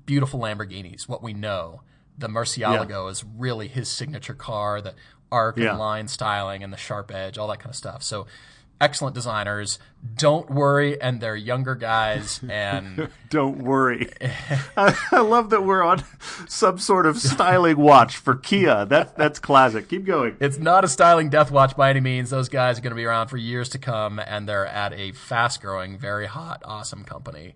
beautiful 0.05 0.39
Lamborghinis. 0.41 1.07
What 1.07 1.23
we 1.23 1.33
know, 1.33 1.81
the 2.17 2.27
Murcielago 2.27 3.09
is 3.09 3.23
really 3.23 3.67
his 3.69 3.87
signature 3.89 4.33
car. 4.33 4.81
The 4.81 4.93
arc 5.31 5.57
Yeah. 5.57 5.71
and 5.71 5.79
line 5.79 6.07
styling 6.07 6.63
and 6.63 6.71
the 6.73 6.77
sharp 6.77 7.11
edge, 7.13 7.37
all 7.37 7.47
that 7.49 7.59
kind 7.59 7.69
of 7.71 7.75
stuff. 7.75 8.03
So. 8.03 8.27
excellent 8.81 9.13
designers. 9.13 9.77
Don't 10.15 10.49
worry, 10.49 11.01
and 11.01 11.19
they're 11.19 11.35
younger 11.35 11.75
guys. 11.75 12.39
And 12.49 13.09
Don't 13.29 13.57
worry. 13.57 14.09
I, 14.77 14.95
I 15.11 15.19
love 15.19 15.49
that 15.49 15.65
we're 15.65 15.83
on 15.83 16.01
some 16.47 16.79
sort 16.79 17.05
of 17.05 17.17
styling 17.17 17.75
watch 17.75 18.15
for 18.15 18.35
Kia. 18.35 18.85
That 18.85 19.17
that's 19.17 19.37
classic. 19.37 19.89
Keep 19.89 20.05
going. 20.05 20.37
it's 20.39 20.57
not 20.57 20.85
a 20.85 20.87
styling 20.87 21.29
death 21.29 21.51
watch 21.51 21.75
by 21.75 21.89
any 21.89 21.99
means. 21.99 22.29
Those 22.29 22.47
guys 22.47 22.79
are 22.79 22.81
going 22.81 22.91
to 22.91 22.95
be 22.95 23.03
around 23.03 23.27
for 23.27 23.35
years 23.35 23.67
to 23.69 23.77
come, 23.79 24.17
and 24.17 24.47
they're 24.47 24.65
at 24.65 24.93
a 24.93 25.11
fast 25.11 25.61
growing, 25.61 25.97
very 25.97 26.27
hot, 26.27 26.61
awesome 26.63 27.03
company. 27.03 27.55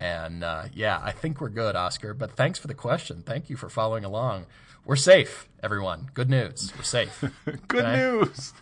And 0.00 0.42
uh, 0.42 0.64
yeah, 0.72 0.98
I 1.04 1.12
think 1.12 1.42
we're 1.42 1.50
good, 1.50 1.76
Oscar. 1.76 2.14
But 2.14 2.32
thanks 2.36 2.58
for 2.58 2.68
the 2.68 2.74
question. 2.74 3.22
Thank 3.22 3.50
you 3.50 3.56
for 3.58 3.68
following 3.68 4.04
along. 4.06 4.46
We're 4.86 4.96
safe, 4.96 5.48
everyone. 5.62 6.10
Good 6.12 6.28
news. 6.28 6.70
We're 6.76 6.82
safe. 6.82 7.24
Good 7.68 7.84
Okay. 7.84 7.96
news. 7.96 8.52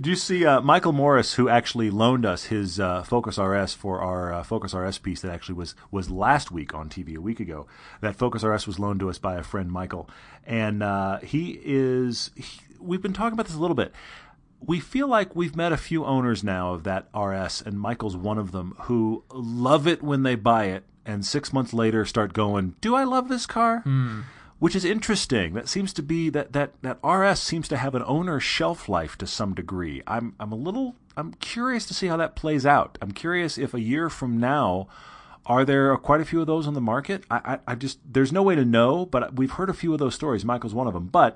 Do 0.00 0.08
you 0.08 0.16
see 0.16 0.46
uh, 0.46 0.62
Michael 0.62 0.92
Morris, 0.92 1.34
who 1.34 1.50
actually 1.50 1.90
loaned 1.90 2.24
us 2.24 2.44
his 2.44 2.80
uh, 2.80 3.02
Focus 3.02 3.36
RS 3.36 3.74
for 3.74 4.00
our 4.00 4.32
uh, 4.32 4.42
Focus 4.42 4.72
RS 4.72 4.96
piece 4.96 5.20
that 5.20 5.30
actually 5.30 5.56
was 5.56 5.74
was 5.90 6.08
last 6.10 6.50
week 6.50 6.74
on 6.74 6.88
TV 6.88 7.14
a 7.14 7.20
week 7.20 7.40
ago? 7.40 7.66
That 8.00 8.16
Focus 8.16 8.42
RS 8.42 8.66
was 8.66 8.78
loaned 8.78 9.00
to 9.00 9.10
us 9.10 9.18
by 9.18 9.34
a 9.36 9.42
friend, 9.42 9.70
Michael, 9.70 10.08
and 10.46 10.82
uh, 10.82 11.18
he 11.18 11.60
is. 11.62 12.30
He, 12.34 12.60
we've 12.80 13.02
been 13.02 13.12
talking 13.12 13.34
about 13.34 13.46
this 13.46 13.56
a 13.56 13.60
little 13.60 13.76
bit. 13.76 13.92
We 14.64 14.80
feel 14.80 15.08
like 15.08 15.36
we've 15.36 15.56
met 15.56 15.72
a 15.72 15.76
few 15.76 16.06
owners 16.06 16.42
now 16.42 16.72
of 16.72 16.84
that 16.84 17.08
RS, 17.14 17.60
and 17.60 17.78
Michael's 17.78 18.16
one 18.16 18.38
of 18.38 18.52
them, 18.52 18.76
who 18.82 19.24
love 19.30 19.86
it 19.86 20.02
when 20.02 20.22
they 20.22 20.36
buy 20.36 20.66
it, 20.66 20.84
and 21.04 21.26
six 21.26 21.52
months 21.52 21.74
later 21.74 22.06
start 22.06 22.32
going, 22.32 22.76
"Do 22.80 22.94
I 22.94 23.04
love 23.04 23.28
this 23.28 23.44
car?" 23.44 23.82
Which 24.62 24.76
is 24.76 24.84
interesting. 24.84 25.54
That 25.54 25.68
seems 25.68 25.92
to 25.94 26.04
be 26.04 26.30
that 26.30 26.52
that 26.52 26.80
that 26.82 27.00
RS 27.04 27.40
seems 27.40 27.66
to 27.66 27.76
have 27.76 27.96
an 27.96 28.04
owner 28.06 28.38
shelf 28.38 28.88
life 28.88 29.18
to 29.18 29.26
some 29.26 29.54
degree. 29.54 30.04
I'm 30.06 30.36
I'm 30.38 30.52
a 30.52 30.54
little 30.54 30.94
I'm 31.16 31.34
curious 31.34 31.84
to 31.86 31.94
see 31.94 32.06
how 32.06 32.16
that 32.18 32.36
plays 32.36 32.64
out. 32.64 32.96
I'm 33.02 33.10
curious 33.10 33.58
if 33.58 33.74
a 33.74 33.80
year 33.80 34.08
from 34.08 34.38
now. 34.38 34.86
Are 35.46 35.64
there 35.64 35.96
quite 35.96 36.20
a 36.20 36.24
few 36.24 36.40
of 36.40 36.46
those 36.46 36.68
on 36.68 36.74
the 36.74 36.80
market? 36.80 37.24
I, 37.28 37.56
I, 37.66 37.72
I 37.72 37.74
just 37.74 37.98
there's 38.06 38.30
no 38.30 38.44
way 38.44 38.54
to 38.54 38.64
know, 38.64 39.04
but 39.04 39.34
we've 39.34 39.50
heard 39.50 39.68
a 39.68 39.74
few 39.74 39.92
of 39.92 39.98
those 39.98 40.14
stories. 40.14 40.44
Michael's 40.44 40.74
one 40.74 40.86
of 40.86 40.94
them. 40.94 41.08
But 41.08 41.34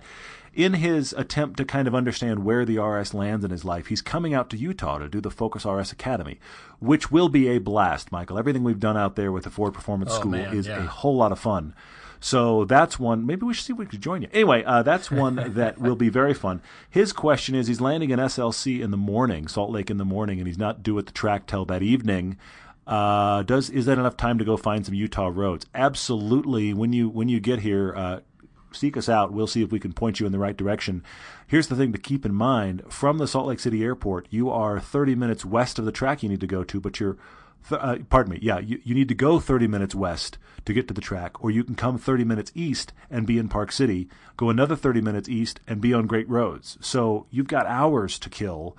in 0.55 0.74
his 0.74 1.12
attempt 1.14 1.57
to 1.57 1.64
kind 1.64 1.89
of 1.89 1.97
understand 1.97 2.45
where 2.45 2.64
the 2.64 2.79
RS 2.79 3.12
lands 3.12 3.45
in 3.45 3.51
his 3.51 3.64
life, 3.64 3.89
he's 3.89 4.03
coming 4.03 4.35
out 4.35 4.51
to 4.51 4.57
Utah 4.57 4.99
to 4.99 5.09
do 5.09 5.20
the 5.20 5.33
Focus 5.33 5.64
RS 5.64 5.91
Academy, 5.91 6.39
which 6.79 7.11
will 7.11 7.29
be 7.29 7.49
a 7.49 7.59
blast, 7.59 8.12
Michael. 8.12 8.39
Everything 8.39 8.62
we've 8.62 8.79
done 8.79 8.97
out 8.97 9.16
there 9.16 9.33
with 9.33 9.43
the 9.43 9.51
Ford 9.51 9.74
Performance 9.74 10.12
oh, 10.12 10.20
School 10.20 10.31
man, 10.31 10.55
is 10.55 10.68
yeah. 10.68 10.85
a 10.85 10.87
whole 10.87 11.16
lot 11.16 11.33
of 11.33 11.41
fun. 11.41 11.74
So 12.20 12.64
that's 12.64 12.98
one. 12.98 13.26
Maybe 13.26 13.46
we 13.46 13.54
should 13.54 13.66
see 13.66 13.72
if 13.72 13.78
we 13.78 13.86
could 13.86 14.00
join 14.00 14.22
you. 14.22 14.28
Anyway, 14.32 14.64
uh, 14.64 14.82
that's 14.82 15.10
one 15.10 15.36
that 15.54 15.78
will 15.78 15.96
be 15.96 16.08
very 16.08 16.34
fun. 16.34 16.62
His 16.88 17.12
question 17.12 17.54
is: 17.54 17.66
He's 17.66 17.80
landing 17.80 18.10
in 18.10 18.18
SLC 18.18 18.80
in 18.80 18.90
the 18.90 18.96
morning, 18.96 19.48
Salt 19.48 19.70
Lake 19.70 19.90
in 19.90 19.98
the 19.98 20.04
morning, 20.04 20.38
and 20.38 20.46
he's 20.46 20.58
not 20.58 20.82
due 20.82 20.98
at 20.98 21.06
the 21.06 21.12
track 21.12 21.46
till 21.46 21.64
that 21.66 21.82
evening. 21.82 22.38
Uh, 22.86 23.42
does 23.42 23.68
is 23.68 23.86
that 23.86 23.98
enough 23.98 24.16
time 24.16 24.38
to 24.38 24.44
go 24.44 24.56
find 24.56 24.86
some 24.86 24.94
Utah 24.94 25.30
roads? 25.32 25.66
Absolutely. 25.74 26.72
When 26.72 26.92
you 26.92 27.08
when 27.08 27.28
you 27.28 27.40
get 27.40 27.60
here, 27.60 27.92
uh, 27.96 28.20
seek 28.72 28.96
us 28.96 29.08
out. 29.08 29.32
We'll 29.32 29.48
see 29.48 29.62
if 29.62 29.72
we 29.72 29.80
can 29.80 29.92
point 29.92 30.20
you 30.20 30.26
in 30.26 30.32
the 30.32 30.38
right 30.38 30.56
direction. 30.56 31.02
Here's 31.48 31.68
the 31.68 31.76
thing 31.76 31.92
to 31.92 31.98
keep 31.98 32.24
in 32.24 32.34
mind: 32.34 32.82
from 32.88 33.18
the 33.18 33.26
Salt 33.26 33.46
Lake 33.46 33.60
City 33.60 33.82
airport, 33.82 34.28
you 34.30 34.50
are 34.50 34.78
30 34.78 35.14
minutes 35.16 35.44
west 35.44 35.78
of 35.78 35.84
the 35.84 35.92
track 35.92 36.22
you 36.22 36.28
need 36.28 36.40
to 36.40 36.46
go 36.46 36.62
to, 36.62 36.80
but 36.80 37.00
you're 37.00 37.16
th- 37.68 37.80
uh, 37.80 37.96
pardon 38.08 38.32
me, 38.32 38.38
yeah, 38.42 38.58
you, 38.58 38.80
you 38.84 38.94
need 38.94 39.08
to 39.08 39.14
go 39.14 39.40
30 39.40 39.66
minutes 39.66 39.94
west 39.94 40.38
to 40.64 40.72
get 40.72 40.88
to 40.88 40.94
the 40.94 41.00
track, 41.00 41.42
or 41.42 41.50
you 41.50 41.64
can 41.64 41.74
come 41.74 41.98
30 41.98 42.24
minutes 42.24 42.52
east 42.54 42.92
and 43.10 43.26
be 43.26 43.38
in 43.38 43.48
Park 43.48 43.72
City, 43.72 44.08
go 44.36 44.50
another 44.50 44.76
30 44.76 45.00
minutes 45.00 45.28
east 45.28 45.60
and 45.66 45.80
be 45.80 45.94
on 45.94 46.06
great 46.06 46.28
roads. 46.28 46.78
So 46.80 47.26
you've 47.30 47.48
got 47.48 47.66
hours 47.66 48.18
to 48.20 48.30
kill. 48.30 48.76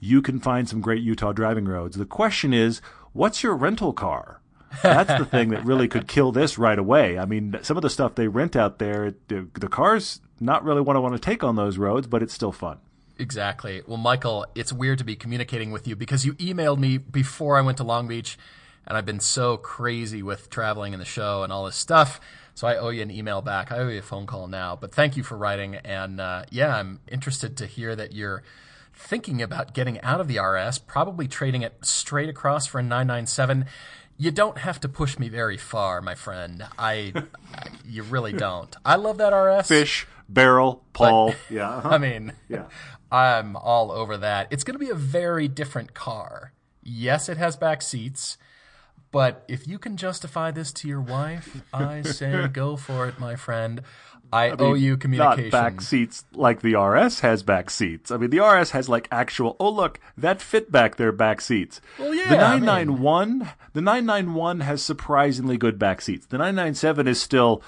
You 0.00 0.22
can 0.22 0.40
find 0.40 0.68
some 0.68 0.80
great 0.80 1.02
Utah 1.02 1.32
driving 1.32 1.66
roads. 1.66 1.96
The 1.96 2.06
question 2.06 2.52
is, 2.52 2.80
what's 3.12 3.42
your 3.42 3.54
rental 3.54 3.92
car? 3.92 4.40
That's 4.82 5.18
the 5.18 5.24
thing 5.24 5.48
that 5.50 5.64
really 5.64 5.88
could 5.88 6.06
kill 6.08 6.30
this 6.32 6.58
right 6.58 6.78
away. 6.78 7.18
I 7.18 7.24
mean, 7.24 7.58
some 7.62 7.76
of 7.76 7.82
the 7.82 7.90
stuff 7.90 8.14
they 8.14 8.28
rent 8.28 8.54
out 8.54 8.78
there, 8.78 9.14
the, 9.28 9.48
the 9.54 9.68
cars 9.68 10.20
not 10.40 10.64
really 10.64 10.80
what 10.80 10.96
I 10.96 11.00
want 11.00 11.14
to 11.14 11.20
take 11.20 11.42
on 11.42 11.56
those 11.56 11.78
roads, 11.78 12.06
but 12.06 12.22
it's 12.22 12.34
still 12.34 12.52
fun. 12.52 12.78
Exactly. 13.18 13.82
Well, 13.86 13.96
Michael, 13.96 14.46
it's 14.54 14.72
weird 14.72 14.98
to 14.98 15.04
be 15.04 15.16
communicating 15.16 15.70
with 15.70 15.88
you 15.88 15.96
because 15.96 16.24
you 16.24 16.34
emailed 16.34 16.78
me 16.78 16.98
before 16.98 17.56
I 17.58 17.62
went 17.62 17.78
to 17.78 17.84
Long 17.84 18.06
Beach, 18.06 18.38
and 18.86 18.96
I've 18.96 19.06
been 19.06 19.20
so 19.20 19.56
crazy 19.56 20.22
with 20.22 20.50
traveling 20.50 20.94
and 20.94 21.00
the 21.00 21.06
show 21.06 21.42
and 21.42 21.52
all 21.52 21.64
this 21.64 21.76
stuff. 21.76 22.20
So 22.54 22.66
I 22.66 22.76
owe 22.76 22.88
you 22.88 23.02
an 23.02 23.10
email 23.10 23.40
back. 23.40 23.70
I 23.70 23.78
owe 23.78 23.88
you 23.88 23.98
a 23.98 24.02
phone 24.02 24.26
call 24.26 24.48
now. 24.48 24.74
But 24.74 24.92
thank 24.92 25.16
you 25.16 25.22
for 25.22 25.36
writing. 25.36 25.76
And 25.76 26.20
uh, 26.20 26.44
yeah, 26.50 26.74
I'm 26.74 27.00
interested 27.06 27.56
to 27.58 27.66
hear 27.66 27.94
that 27.94 28.12
you're 28.12 28.42
thinking 28.92 29.40
about 29.40 29.74
getting 29.74 30.00
out 30.00 30.20
of 30.20 30.26
the 30.26 30.40
RS, 30.40 30.78
probably 30.78 31.28
trading 31.28 31.62
it 31.62 31.74
straight 31.82 32.28
across 32.28 32.66
for 32.66 32.80
a 32.80 32.82
997. 32.82 33.66
You 34.16 34.32
don't 34.32 34.58
have 34.58 34.80
to 34.80 34.88
push 34.88 35.18
me 35.18 35.28
very 35.28 35.56
far, 35.56 36.02
my 36.02 36.16
friend. 36.16 36.64
I, 36.76 37.12
I 37.54 37.68
you 37.86 38.02
really 38.02 38.32
don't. 38.32 38.74
I 38.84 38.96
love 38.96 39.18
that 39.18 39.30
RS. 39.30 39.68
Fish, 39.68 40.08
barrel, 40.28 40.82
Paul. 40.92 41.34
yeah. 41.48 41.68
uh-huh. 41.76 41.88
I 41.92 41.98
mean, 41.98 42.32
Yeah. 42.48 42.64
I'm 43.10 43.56
all 43.56 43.90
over 43.90 44.16
that. 44.18 44.48
It's 44.50 44.64
going 44.64 44.74
to 44.74 44.84
be 44.84 44.90
a 44.90 44.94
very 44.94 45.48
different 45.48 45.94
car. 45.94 46.52
Yes, 46.82 47.28
it 47.28 47.36
has 47.36 47.56
back 47.56 47.82
seats, 47.82 48.38
but 49.10 49.44
if 49.48 49.66
you 49.66 49.78
can 49.78 49.96
justify 49.96 50.50
this 50.50 50.72
to 50.72 50.88
your 50.88 51.00
wife, 51.00 51.62
I 51.72 52.02
say 52.02 52.48
go 52.52 52.76
for 52.76 53.06
it, 53.06 53.18
my 53.18 53.36
friend. 53.36 53.82
I, 54.32 54.50
owe 54.50 54.74
you 54.74 54.96
communication. 54.96 55.44
Not 55.44 55.50
back 55.50 55.80
seats 55.80 56.24
like 56.34 56.60
the 56.60 56.74
RS 56.74 57.20
has 57.20 57.42
back 57.42 57.70
seats. 57.70 58.10
I 58.10 58.18
mean, 58.18 58.30
the 58.30 58.40
RS 58.40 58.72
has 58.72 58.88
like 58.88 59.08
actual. 59.10 59.56
Oh, 59.58 59.70
look, 59.70 60.00
that 60.18 60.42
fit 60.42 60.70
back 60.70 60.96
there 60.96 61.12
back 61.12 61.40
seats. 61.40 61.80
Well, 61.98 62.14
yeah, 62.14 62.28
The 62.28 62.36
991, 62.36 63.48
the 63.72 63.80
991 63.80 64.60
has 64.60 64.82
surprisingly 64.82 65.56
good 65.56 65.78
back 65.78 66.02
seats. 66.02 66.26
The 66.26 66.36
997 66.36 67.08
is 67.08 67.20
still, 67.20 67.62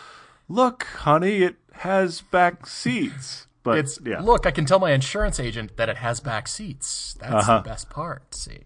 look, 0.49 0.85
honey, 0.85 1.43
it 1.43 1.57
has 1.73 2.21
back 2.21 2.67
seats. 2.67 3.47
But 3.63 3.79
It's 3.79 3.99
yeah, 4.05 4.21
look. 4.21 4.47
I 4.47 4.51
can 4.51 4.65
tell 4.65 4.79
my 4.79 4.93
insurance 4.93 5.39
agent 5.39 5.77
that 5.77 5.89
it 5.89 5.99
has 5.99 6.21
back 6.21 6.49
seats. 6.49 7.17
That's 7.21 7.33
Uh-huh. 7.33 7.59
the 7.59 7.69
best 7.69 7.91
part. 7.91 8.35
See, 8.35 8.59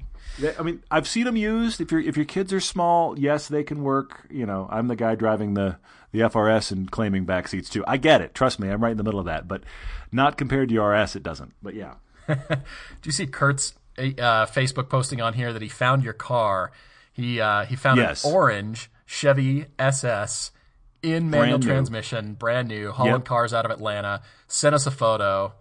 I 0.58 0.62
mean, 0.62 0.82
I've 0.90 1.08
seen 1.08 1.24
them 1.24 1.36
used. 1.36 1.80
If 1.80 1.90
your 1.90 2.00
if 2.00 2.16
your 2.16 2.26
kids 2.26 2.52
are 2.52 2.60
small, 2.60 3.18
yes, 3.18 3.48
they 3.48 3.64
can 3.64 3.82
work. 3.82 4.26
You 4.30 4.46
know, 4.46 4.68
I'm 4.70 4.86
the 4.88 4.96
guy 4.96 5.14
driving 5.16 5.54
the 5.54 5.78
the 6.12 6.20
FRS 6.20 6.70
and 6.70 6.88
claiming 6.90 7.24
back 7.24 7.48
seats 7.48 7.68
too. 7.68 7.82
I 7.88 7.96
get 7.96 8.20
it. 8.20 8.34
Trust 8.34 8.60
me, 8.60 8.68
I'm 8.68 8.82
right 8.82 8.92
in 8.92 8.96
the 8.96 9.02
middle 9.02 9.18
of 9.18 9.26
that. 9.26 9.48
But 9.48 9.64
not 10.12 10.36
compared 10.36 10.68
to 10.68 10.74
your 10.74 10.90
RS, 10.92 11.16
it 11.16 11.24
doesn't. 11.24 11.54
But 11.60 11.74
yeah. 11.74 11.94
do 12.28 12.36
you 13.04 13.12
see 13.12 13.26
Kurt's 13.26 13.74
uh, 13.98 14.46
Facebook 14.46 14.88
posting 14.88 15.20
on 15.20 15.34
here 15.34 15.52
that 15.52 15.60
he 15.60 15.68
found 15.68 16.04
your 16.04 16.12
car? 16.14 16.70
He 17.12 17.40
uh, 17.40 17.64
he 17.64 17.74
found 17.74 17.98
Yes. 17.98 18.24
an 18.24 18.32
orange 18.32 18.90
Chevy 19.06 19.66
SS 19.78 20.52
in 21.04 21.30
manual 21.30 21.58
Brand 21.58 21.62
new. 21.64 21.68
transmission, 21.72 22.34
brand 22.34 22.68
new, 22.68 22.90
hauling 22.90 23.12
Yep. 23.12 23.24
cars 23.26 23.52
out 23.54 23.64
of 23.64 23.70
Atlanta. 23.70 24.22
Sent 24.48 24.74
us 24.74 24.86
a 24.86 24.90
photo. 24.90 25.52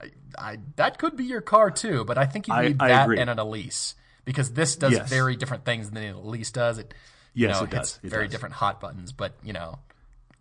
I, 0.00 0.10
I, 0.38 0.58
that 0.76 0.98
could 0.98 1.16
be 1.16 1.24
your 1.24 1.40
car 1.40 1.70
too, 1.70 2.04
but 2.04 2.16
I 2.18 2.24
think 2.26 2.48
you 2.48 2.54
need 2.60 2.76
I 2.80 2.88
that 2.88 3.08
and 3.18 3.28
an 3.28 3.38
Elise 3.38 3.94
because 4.24 4.52
this 4.52 4.76
does 4.76 4.92
Yes. 4.92 5.10
very 5.10 5.36
different 5.36 5.64
things 5.64 5.90
than 5.90 6.02
an 6.02 6.14
Elise 6.14 6.50
does. 6.52 6.78
It 6.78 6.94
you 7.34 7.48
Yes, 7.48 7.58
know, 7.58 7.64
it 7.64 7.72
hits 7.72 7.92
does. 7.94 8.00
It 8.04 8.10
very 8.10 8.24
does. 8.26 8.32
different 8.32 8.54
hot 8.56 8.80
buttons, 8.80 9.10
but 9.12 9.32
you 9.42 9.52
know, 9.52 9.78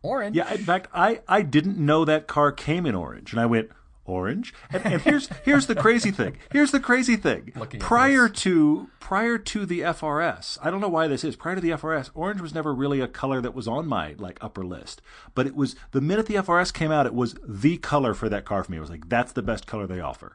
orange. 0.04 0.36
Yeah, 0.36 0.52
in 0.54 0.64
fact, 0.64 0.88
I, 0.94 1.22
I 1.28 1.42
didn't 1.42 1.78
know 1.78 2.06
that 2.06 2.28
car 2.28 2.52
came 2.52 2.86
in 2.86 2.96
orange, 2.96 3.32
and 3.34 3.40
I 3.42 3.46
went 3.46 3.70
orange. 4.06 4.54
And, 4.72 4.86
and 4.86 5.02
here's 5.02 5.30
here's 5.44 5.68
the 5.68 5.76
crazy 5.76 6.12
thing. 6.12 6.38
Here's 6.52 6.72
the 6.72 6.80
crazy 6.80 7.16
thing. 7.16 7.52
Looking 7.56 7.80
Prior 7.80 8.28
to 8.30 8.90
prior 9.00 9.38
to 9.38 9.66
the 9.66 9.82
FRS, 9.82 10.58
I 10.62 10.70
don't 10.70 10.82
know 10.82 10.90
why 10.90 11.08
this 11.08 11.24
is. 11.24 11.36
Prior 11.36 11.56
to 11.56 11.62
the 11.62 11.72
FRS, 11.72 12.10
orange 12.14 12.42
was 12.42 12.54
never 12.54 12.74
really 12.74 13.00
a 13.00 13.08
color 13.08 13.42
that 13.42 13.54
was 13.54 13.68
on 13.68 13.88
my 13.88 14.16
like 14.18 14.38
upper 14.42 14.64
list. 14.66 15.02
But 15.36 15.48
it 15.48 15.56
was 15.56 15.76
the 15.92 16.02
minute 16.02 16.26
the 16.26 16.36
FRS 16.36 16.74
came 16.74 16.92
out, 16.92 17.06
it 17.06 17.14
was 17.14 17.36
the 17.48 17.78
color 17.78 18.14
for 18.14 18.30
that 18.30 18.46
car 18.46 18.64
for 18.64 18.72
me. 18.72 18.78
It 18.78 18.82
was 18.82 18.90
like 18.90 19.10
that's 19.10 19.32
the 19.32 19.44
best 19.44 19.68
color 19.68 19.88
they 19.88 20.00
offer. 20.00 20.34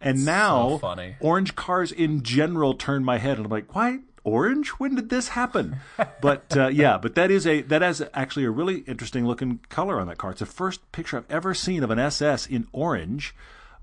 And 0.00 0.26
now, 0.26 0.76
funny. 0.76 1.16
orange 1.20 1.56
cars 1.56 1.90
in 1.90 2.22
general 2.22 2.74
turn 2.74 3.02
my 3.02 3.16
head, 3.16 3.38
and 3.38 3.46
I'm 3.46 3.50
like, 3.50 3.74
why 3.74 4.00
orange? 4.26 4.68
When 4.70 4.94
did 4.96 5.08
this 5.08 5.28
happen? 5.28 5.76
but 6.20 6.54
uh, 6.54 6.66
yeah, 6.68 6.98
but 6.98 7.14
that 7.14 7.30
is 7.30 7.46
a 7.46 7.62
that 7.62 7.80
has 7.80 8.02
actually 8.12 8.44
a 8.44 8.50
really 8.50 8.78
interesting 8.80 9.26
looking 9.26 9.60
color 9.70 9.98
on 9.98 10.08
that 10.08 10.18
car. 10.18 10.32
It's 10.32 10.40
the 10.40 10.46
first 10.46 10.92
picture 10.92 11.16
I've 11.16 11.30
ever 11.30 11.54
seen 11.54 11.82
of 11.82 11.90
an 11.90 11.98
SS 11.98 12.46
in 12.46 12.66
orange. 12.72 13.34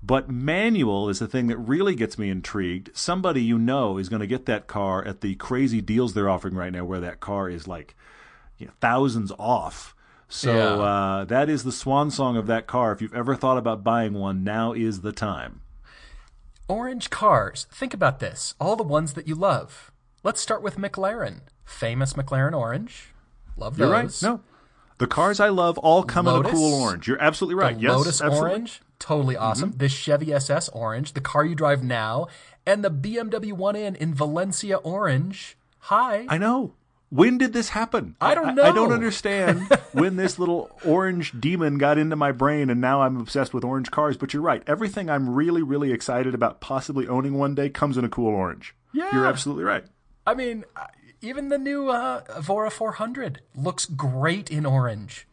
But 0.06 0.28
manual 0.28 1.08
is 1.08 1.18
the 1.18 1.26
thing 1.26 1.46
that 1.46 1.56
really 1.56 1.94
gets 1.94 2.18
me 2.18 2.28
intrigued. 2.28 2.94
Somebody 2.94 3.42
you 3.42 3.58
know 3.58 3.96
is 3.96 4.10
going 4.10 4.20
to 4.20 4.26
get 4.26 4.44
that 4.44 4.66
car 4.66 5.02
at 5.02 5.22
the 5.22 5.34
crazy 5.36 5.80
deals 5.80 6.12
they're 6.12 6.28
offering 6.28 6.54
right 6.54 6.70
now, 6.70 6.84
where 6.84 7.00
that 7.00 7.20
car 7.20 7.48
is 7.48 7.66
like 7.66 7.94
you 8.58 8.66
know, 8.66 8.72
thousands 8.82 9.32
off. 9.38 9.94
So 10.28 10.52
Yeah. 10.54 10.74
uh, 10.84 11.24
that 11.24 11.48
is 11.48 11.64
the 11.64 11.72
swan 11.72 12.10
song 12.10 12.36
of 12.36 12.46
that 12.48 12.66
car. 12.66 12.92
If 12.92 13.00
you've 13.00 13.14
ever 13.14 13.34
thought 13.34 13.56
about 13.56 13.82
buying 13.82 14.12
one, 14.12 14.44
now 14.44 14.74
is 14.74 15.00
the 15.00 15.12
time. 15.12 15.62
Orange 16.68 17.08
cars. 17.08 17.66
Think 17.70 17.94
about 17.94 18.20
this. 18.20 18.54
All 18.60 18.76
the 18.76 18.82
ones 18.82 19.14
that 19.14 19.26
you 19.28 19.34
love. 19.34 19.90
Let's 20.24 20.40
start 20.40 20.62
with 20.62 20.78
McLaren. 20.78 21.40
Famous 21.66 22.14
McLaren 22.14 22.58
orange. 22.58 23.12
Love 23.58 23.76
those. 23.76 23.84
You're 23.86 23.92
right. 23.92 24.22
No, 24.22 24.40
the 24.96 25.06
cars 25.06 25.38
I 25.38 25.50
love 25.50 25.76
all 25.76 26.02
come 26.02 26.26
in 26.26 26.46
a 26.46 26.48
cool 26.48 26.82
orange. 26.82 27.06
You're 27.06 27.20
absolutely 27.20 27.56
right. 27.56 27.76
The 27.76 27.82
yes, 27.82 27.96
Lotus 27.96 28.22
absolutely. 28.22 28.38
Mm-hmm. 28.38 28.50
orange, 28.50 28.82
totally 28.98 29.36
awesome. 29.36 29.72
This 29.76 29.92
Chevy 29.92 30.32
SS 30.32 30.70
orange, 30.70 31.12
the 31.12 31.20
car 31.20 31.44
you 31.44 31.54
drive 31.54 31.84
now, 31.84 32.28
and 32.64 32.82
the 32.82 32.90
BMW 32.90 33.52
1M 33.52 33.96
in 33.96 34.14
Valencia 34.14 34.78
orange. 34.78 35.58
Hi. 35.80 36.24
I 36.26 36.38
know. 36.38 36.72
When 37.10 37.36
did 37.36 37.52
this 37.52 37.68
happen? 37.68 38.16
I 38.18 38.34
don't 38.34 38.54
know. 38.54 38.62
I, 38.62 38.72
don't 38.72 38.92
understand 38.92 39.68
when 39.92 40.16
this 40.16 40.38
little 40.38 40.70
orange 40.84 41.38
demon 41.38 41.76
got 41.76 41.98
into 41.98 42.16
my 42.16 42.32
brain 42.32 42.70
and 42.70 42.80
now 42.80 43.02
I'm 43.02 43.20
obsessed 43.20 43.52
with 43.52 43.62
orange 43.62 43.90
cars. 43.90 44.16
But 44.16 44.32
you're 44.32 44.42
right. 44.42 44.62
Everything 44.66 45.10
I'm 45.10 45.28
really, 45.28 45.62
really 45.62 45.92
excited 45.92 46.34
about 46.34 46.60
possibly 46.60 47.06
owning 47.06 47.34
one 47.34 47.54
day 47.54 47.68
comes 47.68 47.98
in 47.98 48.04
a 48.04 48.08
cool 48.08 48.34
orange. 48.34 48.74
Yeah. 48.92 49.10
You're 49.12 49.26
absolutely 49.26 49.64
right. 49.64 49.84
I 50.26 50.34
mean, 50.34 50.64
uh, 50.76 50.86
even 51.20 51.48
the 51.48 51.58
new 51.58 51.88
uh, 51.90 52.22
Evora 52.36 52.70
400 52.70 53.40
looks 53.54 53.86
great 53.86 54.50
in 54.50 54.66
orange. 54.66 55.26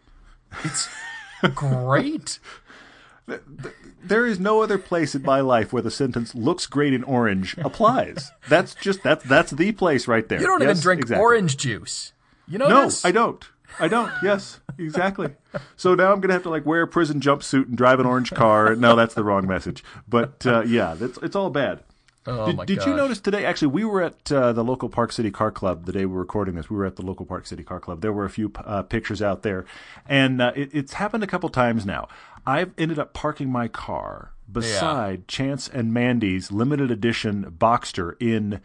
It's 0.63 0.89
great. 1.55 2.39
There 4.03 4.25
is 4.25 4.39
no 4.39 4.61
other 4.61 4.77
place 4.77 5.15
in 5.15 5.21
my 5.21 5.39
life 5.41 5.71
where 5.71 5.81
the 5.81 5.91
sentence 5.91 6.35
"looks 6.35 6.65
great 6.65 6.93
in 6.93 7.03
orange" 7.03 7.55
applies. 7.59 8.31
that's 8.49 8.75
just 8.75 9.03
that's 9.03 9.23
that's 9.23 9.51
the 9.51 9.71
place 9.71 10.07
right 10.07 10.27
there. 10.27 10.41
You 10.41 10.47
don't 10.47 10.63
even 10.63 10.79
drink 10.79 11.01
exactly. 11.01 11.21
orange 11.23 11.55
juice. 11.55 12.13
You 12.47 12.57
know 12.57 12.67
No, 12.67 12.81
this? 12.85 13.05
I 13.05 13.11
don't. 13.11 13.45
I 13.79 13.87
don't. 13.87 14.11
Yes, 14.21 14.59
exactly. 14.77 15.29
So 15.77 15.95
now 15.95 16.11
I'm 16.11 16.19
gonna 16.19 16.33
have 16.33 16.43
to 16.43 16.49
like 16.49 16.65
wear 16.65 16.81
a 16.81 16.87
prison 16.87 17.21
jumpsuit 17.21 17.67
and 17.67 17.77
drive 17.77 17.99
an 18.01 18.05
orange 18.05 18.31
car. 18.31 18.75
No, 18.75 18.95
that's 18.95 19.13
the 19.13 19.23
wrong 19.23 19.47
message. 19.47 19.83
But 20.07 20.45
uh, 20.45 20.63
yeah, 20.63 20.95
that's 20.95 21.17
it's 21.19 21.35
all 21.35 21.49
bad. 21.49 21.81
Oh 22.28 22.45
did 22.45 22.55
my 22.57 22.65
did 22.65 22.86
you 22.86 22.93
notice 22.95 23.19
today? 23.19 23.45
Actually, 23.45 23.69
we 23.69 23.84
were 23.84 24.03
at 24.03 24.32
uh, 24.32 24.53
the 24.53 24.63
local 24.63 24.89
Park 24.89 25.11
City 25.11 25.32
Car 25.32 25.49
Club 25.51 25.86
the 25.86 25.91
day 25.91 26.05
we 26.05 26.13
were 26.13 26.19
recording 26.19 26.53
this. 26.55 26.69
We 26.69 26.76
were 26.78 26.86
at 26.86 26.95
the 26.95 27.01
local 27.01 27.26
Park 27.26 27.47
City 27.47 27.63
Car 27.63 27.80
Club. 27.80 28.01
There 28.01 28.13
were 28.13 28.26
a 28.26 28.30
few 28.30 28.51
uh, 28.63 28.84
pictures 28.84 29.22
out 29.24 29.41
there, 29.41 29.65
and 30.07 30.39
uh, 30.41 30.51
it, 30.55 30.69
it's 30.74 30.93
happened 30.93 31.24
a 31.24 31.28
couple 31.28 31.49
times 31.49 31.86
now. 31.86 32.07
I've 32.45 32.74
ended 32.78 32.99
up 32.99 33.13
parking 33.13 33.49
my 33.49 33.67
car 33.67 34.32
beside 34.51 35.28
Chance 35.28 35.67
and 35.67 35.93
Mandy's 35.93 36.51
limited 36.51 36.91
edition 36.91 37.55
Boxster 37.57 38.15
in. 38.19 38.61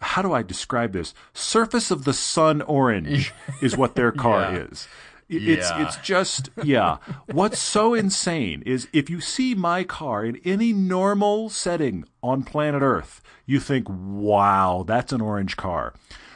How 0.00 0.20
do 0.20 0.32
I 0.32 0.42
describe 0.42 0.92
this? 0.92 1.14
Surface 1.32 1.92
of 1.92 2.02
the 2.02 2.12
sun 2.12 2.60
orange 2.62 3.32
is 3.62 3.76
what 3.76 3.94
their 3.94 4.10
car 4.10 4.40
Yeah. 4.52 4.58
is. 4.70 4.88
It's 5.32 5.70
Yeah. 5.70 5.82
it's 5.86 5.96
just 5.96 6.50
yeah. 6.62 6.98
What's 7.30 7.58
so 7.58 7.94
insane 7.94 8.62
is 8.66 8.88
if 8.92 9.08
you 9.08 9.20
see 9.20 9.54
my 9.54 9.82
car 9.84 10.24
in 10.24 10.40
any 10.44 10.72
normal 10.72 11.48
setting 11.48 12.04
on 12.22 12.42
planet 12.42 12.82
Earth, 12.82 13.22
you 13.46 13.58
think, 13.58 13.86
"Wow, 13.88 14.84
that's 14.86 15.12
an 15.12 15.20
orange 15.20 15.56
car." 15.56 15.94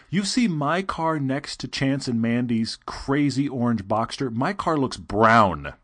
You 0.09 0.24
see 0.24 0.49
my 0.49 0.82
car 0.82 1.18
next 1.18 1.59
to 1.61 1.68
Chance 1.68 2.07
and 2.09 2.22
Mandy's 2.22 2.78
crazy 2.86 3.49
orange 3.49 3.84
Boxster. 3.84 4.32
My 4.32 4.53
car 4.53 4.76
looks 4.76 4.97
brown. 4.97 5.74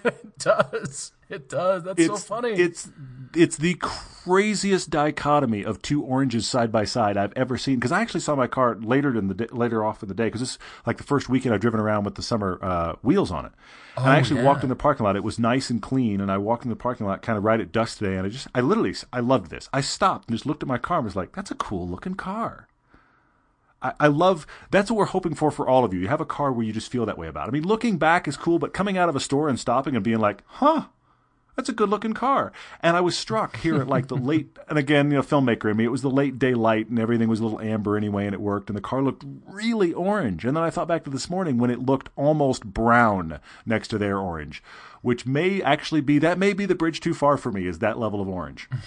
It 0.04 0.38
does. 0.38 1.12
It 1.28 1.48
does. 1.50 1.84
That's 1.84 2.06
so 2.06 2.16
funny. 2.16 2.52
It's 2.52 2.88
it's 3.36 3.56
the 3.56 3.74
craziest 3.74 4.88
dichotomy 4.88 5.64
of 5.64 5.82
two 5.82 6.02
oranges 6.02 6.48
side 6.48 6.72
by 6.72 6.84
side 6.84 7.18
I've 7.18 7.34
ever 7.36 7.58
seen. 7.58 7.76
Because 7.76 7.92
I 7.92 8.00
actually 8.00 8.20
saw 8.20 8.34
my 8.34 8.46
car 8.46 8.76
later 8.76 9.16
in 9.16 9.28
the 9.28 9.34
day, 9.34 9.46
later 9.52 9.84
off 9.84 10.02
in 10.02 10.08
the 10.08 10.14
day. 10.14 10.24
Because 10.24 10.40
this 10.40 10.52
is 10.52 10.58
like 10.86 10.96
the 10.96 11.04
first 11.04 11.28
weekend 11.28 11.54
I've 11.54 11.60
driven 11.60 11.78
around 11.78 12.04
with 12.04 12.14
the 12.14 12.22
summer 12.22 12.58
uh, 12.62 12.94
wheels 13.02 13.30
on 13.30 13.44
it. 13.44 13.52
and 13.98 14.06
I 14.06 14.16
actually 14.16 14.40
yeah. 14.40 14.46
walked 14.46 14.62
in 14.62 14.70
the 14.70 14.76
parking 14.76 15.04
lot. 15.04 15.14
It 15.14 15.24
was 15.24 15.38
nice 15.38 15.68
and 15.68 15.82
clean, 15.82 16.22
and 16.22 16.32
I 16.32 16.38
walked 16.38 16.64
in 16.64 16.70
the 16.70 16.76
parking 16.76 17.06
lot 17.06 17.20
kind 17.20 17.36
of 17.36 17.44
right 17.44 17.60
at 17.60 17.70
dusk 17.70 17.98
today. 17.98 18.16
And 18.16 18.26
I 18.26 18.30
just 18.30 18.48
I 18.54 18.62
literally 18.62 18.94
I 19.12 19.20
loved 19.20 19.50
this. 19.50 19.68
I 19.74 19.82
stopped 19.82 20.28
and 20.28 20.34
just 20.36 20.46
looked 20.46 20.62
at 20.62 20.68
my 20.68 20.78
car 20.78 20.98
and 20.98 21.04
was 21.04 21.16
like, 21.16 21.32
"That's 21.32 21.50
a 21.50 21.56
cool 21.56 21.86
looking 21.86 22.14
car." 22.14 22.66
I, 23.82 23.92
I 24.00 24.06
love 24.08 24.46
that's 24.70 24.90
what 24.90 24.98
we're 24.98 25.04
hoping 25.06 25.34
for 25.34 25.50
for 25.50 25.68
all 25.68 25.84
of 25.84 25.94
you. 25.94 26.00
You 26.00 26.08
have 26.08 26.20
a 26.20 26.26
car 26.26 26.52
where 26.52 26.64
you 26.66 26.72
just 26.72 26.90
feel 26.90 27.06
that 27.06 27.18
way 27.18 27.28
about. 27.28 27.48
it. 27.48 27.50
I 27.50 27.52
mean, 27.52 27.66
looking 27.66 27.98
back 27.98 28.28
is 28.28 28.36
cool, 28.36 28.58
but 28.58 28.74
coming 28.74 28.98
out 28.98 29.08
of 29.08 29.16
a 29.16 29.20
store 29.20 29.48
and 29.48 29.58
stopping 29.58 29.94
and 29.94 30.04
being 30.04 30.18
like, 30.20 30.42
"Huh, 30.46 30.86
that's 31.56 31.68
a 31.68 31.72
good 31.72 31.88
looking 31.88 32.12
car." 32.12 32.52
And 32.82 32.96
I 32.96 33.00
was 33.00 33.16
struck 33.16 33.56
here 33.58 33.76
at 33.80 33.88
like 33.88 34.08
the 34.08 34.16
late, 34.30 34.58
and 34.68 34.78
again, 34.78 35.10
you 35.10 35.16
know, 35.16 35.22
filmmaker 35.22 35.70
in 35.70 35.76
me, 35.76 35.84
it 35.84 35.90
was 35.90 36.02
the 36.02 36.10
late 36.10 36.38
daylight 36.38 36.88
and 36.88 36.98
everything 36.98 37.28
was 37.28 37.40
a 37.40 37.44
little 37.44 37.60
amber 37.60 37.96
anyway, 37.96 38.26
and 38.26 38.34
it 38.34 38.40
worked, 38.40 38.68
and 38.68 38.76
the 38.76 38.82
car 38.82 39.02
looked 39.02 39.24
really 39.46 39.92
orange. 39.92 40.44
And 40.44 40.56
then 40.56 40.64
I 40.64 40.70
thought 40.70 40.88
back 40.88 41.04
to 41.04 41.10
this 41.10 41.30
morning 41.30 41.58
when 41.58 41.70
it 41.70 41.80
looked 41.80 42.10
almost 42.16 42.64
brown 42.64 43.40
next 43.64 43.88
to 43.88 43.98
their 43.98 44.18
orange, 44.18 44.62
which 45.02 45.26
may 45.26 45.62
actually 45.62 46.00
be 46.02 46.18
that 46.18 46.38
may 46.38 46.52
be 46.52 46.66
the 46.66 46.74
bridge 46.74 47.00
too 47.00 47.14
far 47.14 47.36
for 47.36 47.50
me 47.50 47.66
is 47.66 47.78
that 47.78 47.98
level 47.98 48.20
of 48.20 48.28
orange. 48.28 48.68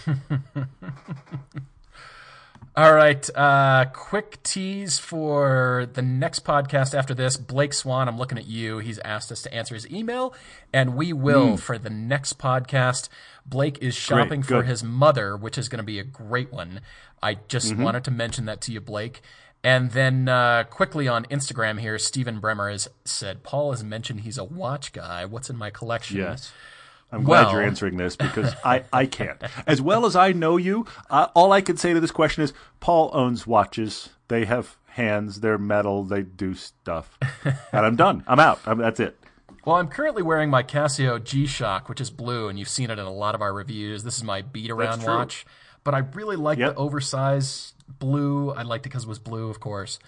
All 2.76 2.92
right. 2.92 3.30
Uh, 3.36 3.86
quick 3.94 4.42
tease 4.42 4.98
for 4.98 5.88
the 5.94 6.02
next 6.02 6.44
podcast 6.44 6.98
after 6.98 7.14
this. 7.14 7.38
Blake 7.38 7.72
Swan, 7.72 8.08
I'm 8.08 8.18
looking 8.18 8.40
at 8.40 8.48
you. 8.48 8.80
He's 8.80 8.98
asked 9.00 9.32
us 9.32 9.44
to 9.44 9.54
answer 9.54 9.76
his 9.76 9.88
email, 9.92 10.34
and 10.74 10.96
we 10.96 11.14
will 11.14 11.56
for 11.58 11.78
the 11.78 11.92
next 11.92 12.40
podcast. 12.40 13.10
Blake 13.46 13.78
is 13.80 13.94
shopping 13.96 14.42
for 14.42 14.64
his 14.64 14.84
mother, 14.84 15.38
which 15.38 15.58
is 15.60 15.70
going 15.70 15.78
to 15.78 15.84
be 15.84 16.00
a 16.00 16.04
great 16.04 16.52
one. 16.52 16.82
I 17.22 17.36
just 17.48 17.76
wanted 17.76 18.04
to 18.06 18.12
mention 18.12 18.46
that 18.46 18.60
to 18.62 18.72
you, 18.72 18.82
Blake. 18.82 19.22
And 19.64 19.92
then 19.92 20.28
uh, 20.28 20.64
quickly 20.64 21.08
on 21.08 21.26
Instagram 21.26 21.80
here, 21.80 21.98
Stephen 22.00 22.40
Bremer 22.40 22.72
has 22.72 22.90
said, 23.06 23.44
Paul 23.44 23.72
has 23.72 23.84
mentioned 23.84 24.22
he's 24.22 24.38
a 24.40 24.44
watch 24.44 24.92
guy. 24.94 25.26
What's 25.26 25.50
in 25.50 25.58
my 25.58 25.70
collection? 25.70 26.18
Yes. 26.18 26.52
I'm 27.14 27.24
glad 27.24 27.44
Well- 27.44 27.54
you're 27.54 27.62
answering 27.64 27.96
this 27.98 28.16
because 28.16 28.54
I, 28.66 28.84
I 28.92 29.06
can't. 29.06 29.42
As 29.68 29.82
well 29.82 30.06
as 30.06 30.16
I 30.16 30.32
know 30.32 30.58
you, 30.58 30.86
uh, 31.10 31.28
all 31.34 31.52
I 31.54 31.62
can 31.62 31.78
say 31.78 31.94
to 31.94 32.00
this 32.00 32.12
question 32.12 32.44
is 32.44 32.54
Paul 32.80 33.12
owns 33.14 33.46
watches. 33.48 34.10
They 34.28 34.46
have 34.46 34.78
hands, 34.88 35.40
they're 35.42 35.58
metal, 35.58 36.04
they 36.04 36.24
do 36.24 36.54
stuff. 36.56 37.18
And 37.72 37.86
I'm 37.86 37.96
done. 37.96 38.24
I'm 38.28 38.40
out. 38.40 38.60
I'm, 38.66 38.78
that's 38.80 39.00
it. 39.00 39.18
Well, 39.66 39.76
I'm 39.78 39.88
currently 39.88 40.22
wearing 40.24 40.50
my 40.50 40.62
Casio 40.64 41.24
G-Shock, 41.24 41.88
which 41.90 42.02
is 42.02 42.10
blue, 42.12 42.48
and 42.50 42.60
you've 42.60 42.68
seen 42.70 42.90
it 42.90 43.00
in 43.00 43.06
a 43.06 43.12
lot 43.14 43.34
of 43.36 43.42
our 43.42 43.54
reviews. 43.54 44.04
This 44.04 44.18
is 44.18 44.24
my 44.24 44.42
beat 44.42 44.70
around 44.70 45.04
watch, 45.04 45.46
but 45.84 45.94
I 45.96 46.00
really 46.00 46.36
like 46.36 46.58
Yep. 46.60 46.74
the 46.74 46.80
oversized 46.80 47.74
blue. 48.00 48.52
I 48.52 48.64
liked 48.64 48.86
it 48.86 48.90
because 48.90 49.04
it 49.04 49.10
was 49.10 49.20
blue, 49.20 49.50
of 49.50 49.60
course. 49.60 50.00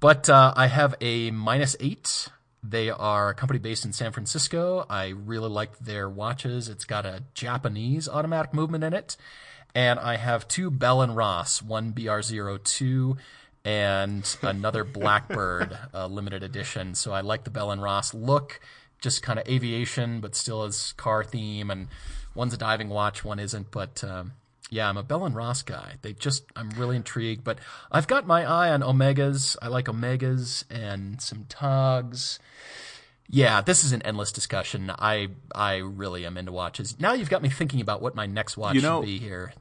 But 0.00 0.28
uh, 0.28 0.52
I 0.56 0.66
have 0.66 0.94
a 1.00 1.30
minus 1.30 1.76
eight. 1.80 2.28
They 2.66 2.88
are 2.88 3.28
a 3.28 3.34
company 3.34 3.58
based 3.58 3.84
in 3.84 3.92
San 3.92 4.10
Francisco. 4.12 4.86
I 4.88 5.08
really 5.08 5.50
like 5.50 5.78
their 5.80 6.08
watches. 6.08 6.70
It's 6.70 6.86
got 6.86 7.04
a 7.04 7.24
Japanese 7.34 8.08
automatic 8.08 8.54
movement 8.54 8.84
in 8.84 8.94
it. 8.94 9.18
And 9.74 10.00
I 10.00 10.16
have 10.16 10.48
two 10.48 10.70
Bell 10.70 11.02
and 11.02 11.14
Ross, 11.14 11.60
one 11.60 11.92
BR02 11.92 13.18
and 13.66 14.36
another 14.42 14.82
Blackbird 14.82 15.76
uh, 15.92 16.06
limited 16.06 16.42
edition. 16.42 16.94
So 16.94 17.12
I 17.12 17.20
like 17.20 17.44
the 17.44 17.50
Bell 17.50 17.70
and 17.70 17.82
Ross 17.82 18.14
look, 18.14 18.60
just 18.98 19.22
kind 19.22 19.38
of 19.38 19.46
aviation, 19.46 20.20
but 20.20 20.34
still 20.34 20.64
has 20.64 20.92
car 20.92 21.22
theme. 21.22 21.70
And 21.70 21.88
one's 22.34 22.54
a 22.54 22.58
diving 22.58 22.88
watch, 22.88 23.22
one 23.22 23.38
isn't. 23.38 23.70
But 23.72 24.02
um, 24.02 24.32
yeah, 24.70 24.88
I'm 24.88 24.96
a 24.96 25.02
Bell 25.02 25.24
and 25.24 25.34
Ross 25.36 25.62
guy. 25.62 25.94
They 26.02 26.12
just, 26.14 26.44
I'm 26.56 26.70
really 26.70 26.96
intrigued. 26.96 27.44
But 27.44 27.58
I've 27.92 28.06
got 28.06 28.26
my 28.26 28.44
eye 28.44 28.70
on 28.70 28.80
Omegas. 28.82 29.56
I 29.62 29.68
like 29.68 29.86
Omegas 29.86 30.64
and 30.70 31.20
some 31.20 31.44
Togs. 31.48 32.38
Yeah, 33.28 33.60
this 33.62 33.84
is 33.84 33.92
an 33.92 34.02
endless 34.02 34.32
discussion. 34.32 34.90
I 34.98 35.28
I 35.54 35.76
really 35.76 36.26
am 36.26 36.36
into 36.36 36.52
watches. 36.52 37.00
Now 37.00 37.14
you've 37.14 37.30
got 37.30 37.42
me 37.42 37.48
thinking 37.48 37.80
about 37.80 38.02
what 38.02 38.14
my 38.14 38.26
next 38.26 38.56
watch 38.56 38.74
You 38.74 38.82
know- 38.82 39.00
should 39.00 39.06
be 39.06 39.18
here. 39.18 39.52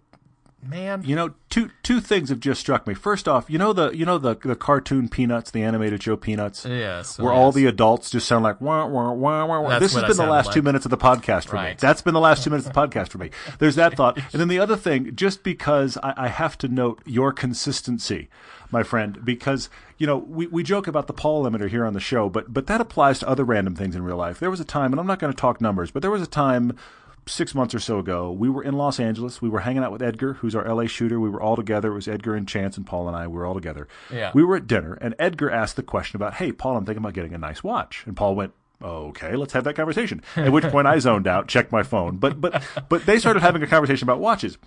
Man, 0.66 1.03
You 1.03 1.16
know, 1.16 1.34
two 1.49 1.70
two 1.84 1.99
things 1.99 2.30
have 2.30 2.39
just 2.39 2.61
struck 2.61 2.88
me. 2.88 2.93
First 2.93 3.28
off, 3.28 3.49
you 3.49 3.57
know 3.57 3.74
the 3.74 3.91
you 3.91 4.05
know 4.05 4.18
the 4.18 4.36
the 4.36 4.55
cartoon 4.55 5.09
Peanuts, 5.09 5.51
the 5.51 5.61
animated 5.61 6.01
show 6.01 6.16
Peanuts, 6.16 6.66
yes. 6.66 7.20
where 7.20 7.34
yes. 7.34 7.38
all 7.38 7.51
the 7.51 7.66
adults 7.66 8.09
just 8.09 8.28
sound 8.28 8.43
like 8.43 8.61
wah 8.61 8.86
wah 8.86 9.11
wah 9.11 9.45
wah. 9.45 9.59
wah. 9.59 9.80
This 9.80 9.93
has 9.93 10.03
been 10.03 10.18
the 10.18 10.32
last 10.32 10.53
two 10.53 10.61
minutes 10.61 10.86
of 10.86 10.91
the 10.91 10.97
podcast 10.97 11.47
for 11.47 11.61
me. 11.61 11.76
That's 11.78 12.01
been 12.01 12.14
the 12.14 12.20
last 12.20 12.43
two 12.43 12.49
minutes 12.49 12.68
of 12.68 12.74
the 12.74 12.80
podcast 12.80 13.09
for 13.09 13.18
me. 13.18 13.32
There's 13.59 13.76
that 13.76 13.95
thought, 13.95 14.18
and 14.32 14.39
then 14.41 14.47
the 14.47 14.59
other 14.59 14.78
thing, 14.78 15.16
just 15.16 15.43
because 15.43 15.97
I, 16.01 16.14
I 16.18 16.28
have 16.30 16.57
to 16.59 16.68
note 16.68 17.01
your 17.05 17.34
consistency, 17.34 18.30
my 18.72 18.84
friend, 18.84 19.24
because 19.24 19.70
you 19.97 20.07
know 20.07 20.18
we, 20.18 20.47
we 20.47 20.64
joke 20.64 20.88
about 20.88 21.07
the 21.07 21.14
Paul 21.14 21.43
limiter 21.43 21.70
here 21.70 21.86
on 21.86 21.93
the 21.93 21.99
show, 21.99 22.30
but 22.30 22.53
but 22.53 22.68
that 22.68 22.80
applies 22.80 23.20
to 23.20 23.28
other 23.28 23.43
random 23.43 23.76
things 23.76 23.95
in 23.95 24.03
real 24.03 24.18
life. 24.18 24.39
There 24.39 24.51
was 24.51 24.59
a 24.59 24.66
time, 24.66 24.93
and 24.93 24.99
I'm 24.99 25.07
not 25.07 25.20
going 25.20 25.34
to 25.34 25.38
talk 25.38 25.59
numbers, 25.59 25.91
but 25.91 26.01
there 26.01 26.11
was 26.11 26.22
a 26.22 26.28
time 26.28 26.78
six 27.26 27.55
months 27.55 27.74
or 27.74 27.80
so 27.80 27.99
ago, 27.99 28.32
we 28.32 28.49
were 28.49 28.63
in 28.63 28.74
Los 28.74 28.99
Angeles. 28.99 29.41
We 29.41 29.49
were 29.49 29.61
hanging 29.61 29.84
out 29.84 29.91
with 29.91 30.01
Edgar, 30.01 30.34
who's 30.34 30.55
our 30.55 30.67
LA 30.67 30.86
shooter. 30.86 31.19
We 31.19 31.30
were 31.30 31.41
all 31.41 31.55
together. 31.55 31.91
It 31.91 31.95
was 31.95 32.07
Edgar 32.07 32.36
and 32.36 32.47
Chance 32.47 32.78
and 32.78 32.86
Paul 32.86 33.07
and 33.07 33.15
I. 33.15 33.28
We 33.28 33.38
were 33.38 33.45
all 33.45 33.53
together. 33.53 33.88
Yeah. 34.11 34.32
We 34.34 34.43
were 34.43 34.55
at 34.55 34.67
dinner, 34.67 34.97
and 35.01 35.15
Edgar 35.19 35.49
asked 35.49 35.76
the 35.76 35.84
question 35.84 36.17
about, 36.17 36.36
"Hey, 36.36 36.51
Paul, 36.51 36.78
I'm 36.78 36.86
thinking 36.86 37.03
about 37.03 37.13
getting 37.13 37.34
a 37.34 37.38
nice 37.38 37.63
watch." 37.63 38.03
And 38.05 38.15
Paul 38.15 38.36
went, 38.36 38.53
"Okay, 38.82 39.36
let's 39.36 39.53
have 39.53 39.63
that 39.63 39.76
conversation." 39.76 40.21
At 40.36 40.51
which 40.51 40.65
point 40.65 40.88
I 40.88 40.99
zoned 40.99 41.28
out, 41.28 41.47
checked 41.47 41.71
my 41.71 41.84
phone. 41.84 42.17
But 42.17 42.41
but 42.41 42.63
but 42.89 43.05
they 43.05 43.19
started 43.19 43.41
having 43.41 43.63
a 43.63 43.67
conversation 43.67 44.05
about 44.05 44.19
watches. 44.19 44.57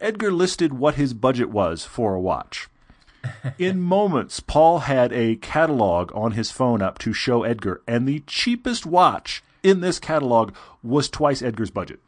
Edgar 0.00 0.32
listed 0.32 0.74
what 0.74 0.96
his 0.96 1.14
budget 1.14 1.50
was 1.50 1.84
for 1.84 2.14
a 2.14 2.20
watch. 2.20 2.68
In 3.56 3.80
moments, 3.80 4.40
Paul 4.40 4.80
had 4.80 5.12
a 5.12 5.36
catalog 5.36 6.10
on 6.12 6.32
his 6.32 6.50
phone 6.50 6.82
up 6.82 6.98
to 6.98 7.12
show 7.12 7.44
Edgar, 7.44 7.80
and 7.86 8.06
the 8.06 8.20
cheapest 8.26 8.84
watch 8.84 9.44
in 9.62 9.80
this 9.80 9.98
catalog 9.98 10.54
was 10.82 11.08
twice 11.08 11.42
Edgar's 11.42 11.70
budget. 11.70 12.00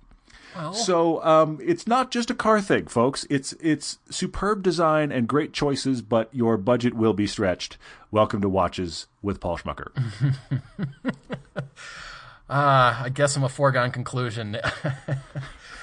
So 0.72 1.20
um, 1.24 1.58
it's 1.60 1.84
not 1.88 2.12
just 2.12 2.30
a 2.30 2.34
car 2.34 2.60
thing, 2.60 2.86
folks. 2.86 3.26
It's 3.28 3.54
it's 3.54 3.98
superb 4.08 4.62
design 4.62 5.10
and 5.10 5.26
great 5.26 5.52
choices, 5.52 6.00
but 6.00 6.32
your 6.32 6.56
budget 6.56 6.94
will 6.94 7.12
be 7.12 7.26
stretched. 7.26 7.76
Welcome 8.12 8.40
to 8.40 8.48
Watches 8.48 9.08
with 9.20 9.40
Paul 9.40 9.58
Schmucker. 9.58 9.90
Ah, 12.48 13.04
I 13.04 13.08
guess 13.08 13.36
I'm 13.36 13.42
a 13.42 13.48
foregone 13.48 13.90
conclusion. 13.90 14.58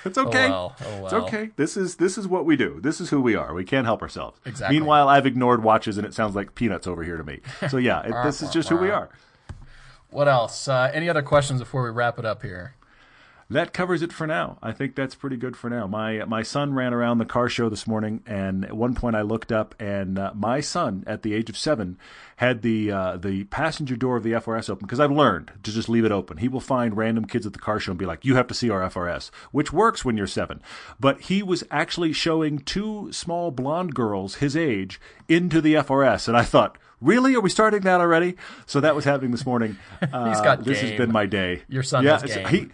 It's 0.03 0.17
okay. 0.17 0.49
well. 0.49 0.75
Oh, 0.83 1.03
It's 1.05 1.13
okay. 1.13 1.51
This 1.57 1.77
is 1.77 1.97
this 1.97 2.17
is 2.17 2.27
what 2.27 2.43
we 2.43 2.55
do. 2.55 2.79
This 2.81 2.99
is 2.99 3.11
who 3.11 3.21
we 3.21 3.35
are. 3.35 3.53
We 3.53 3.63
can't 3.63 3.85
help 3.85 4.01
ourselves. 4.01 4.39
Exactly. 4.45 4.79
Meanwhile, 4.79 5.07
I've 5.07 5.27
ignored 5.27 5.63
watches, 5.63 5.97
and 5.99 6.07
it 6.07 6.15
sounds 6.15 6.33
like 6.35 6.55
peanuts 6.55 6.87
over 6.87 7.03
here 7.03 7.17
to 7.17 7.23
me. 7.23 7.41
So 7.69 7.77
yeah, 7.77 8.01
it, 8.01 8.13
this 8.23 8.41
is 8.41 8.49
just 8.49 8.69
who 8.69 8.77
we 8.77 8.89
are. 8.89 9.09
What 10.11 10.27
else? 10.27 10.67
Uh, 10.67 10.91
any 10.93 11.09
other 11.09 11.21
questions 11.21 11.61
before 11.61 11.83
we 11.83 11.89
wrap 11.89 12.19
it 12.19 12.25
up 12.25 12.43
here? 12.43 12.75
That 13.49 13.73
covers 13.73 14.01
it 14.01 14.13
for 14.13 14.25
now. 14.25 14.57
I 14.61 14.71
think 14.71 14.95
that's 14.95 15.15
pretty 15.15 15.35
good 15.35 15.57
for 15.57 15.69
now. 15.69 15.85
My 15.85 16.23
my 16.23 16.41
son 16.41 16.73
ran 16.73 16.93
around 16.93 17.17
the 17.17 17.25
car 17.25 17.49
show 17.49 17.67
this 17.67 17.85
morning, 17.85 18.23
and 18.25 18.63
at 18.63 18.77
one 18.77 18.95
point 18.95 19.17
I 19.17 19.23
looked 19.23 19.51
up, 19.51 19.75
and 19.77 20.17
uh, 20.17 20.31
my 20.33 20.61
son, 20.61 21.03
at 21.05 21.21
the 21.21 21.33
age 21.33 21.49
of 21.49 21.57
seven, 21.57 21.97
had 22.37 22.61
the 22.61 22.91
uh, 22.91 23.17
the 23.17 23.43
passenger 23.45 23.97
door 23.97 24.15
of 24.15 24.23
the 24.23 24.31
FRS 24.31 24.69
open 24.69 24.85
because 24.85 25.01
I've 25.01 25.11
learned 25.11 25.51
to 25.63 25.71
just 25.73 25.89
leave 25.89 26.05
it 26.05 26.13
open. 26.13 26.37
He 26.37 26.47
will 26.47 26.61
find 26.61 26.95
random 26.95 27.25
kids 27.25 27.45
at 27.45 27.51
the 27.51 27.59
car 27.59 27.77
show 27.77 27.91
and 27.91 27.99
be 27.99 28.05
like, 28.05 28.23
"You 28.23 28.35
have 28.35 28.47
to 28.47 28.53
see 28.53 28.69
our 28.69 28.81
FRS," 28.89 29.31
which 29.51 29.73
works 29.73 30.05
when 30.05 30.15
you're 30.15 30.27
seven. 30.27 30.61
But 30.97 31.21
he 31.21 31.43
was 31.43 31.65
actually 31.69 32.13
showing 32.13 32.59
two 32.59 33.11
small 33.11 33.51
blonde 33.51 33.95
girls 33.95 34.35
his 34.35 34.55
age 34.55 34.99
into 35.27 35.59
the 35.59 35.75
FRS, 35.75 36.29
and 36.29 36.37
I 36.37 36.43
thought. 36.43 36.77
Really? 37.01 37.35
Are 37.35 37.41
we 37.41 37.49
starting 37.49 37.81
that 37.81 37.99
already? 37.99 38.35
So 38.67 38.79
that 38.79 38.95
was 38.95 39.05
happening 39.05 39.31
this 39.31 39.45
morning. 39.45 39.77
Uh, 40.11 40.43
got 40.43 40.63
this 40.63 40.81
has 40.81 40.91
been 40.91 41.11
my 41.11 41.25
day. 41.25 41.61
Your 41.69 41.83
son 41.83 42.03
yeah, 42.03 42.19
has 42.19 42.33
game. 42.33 42.47
He, 42.47 42.67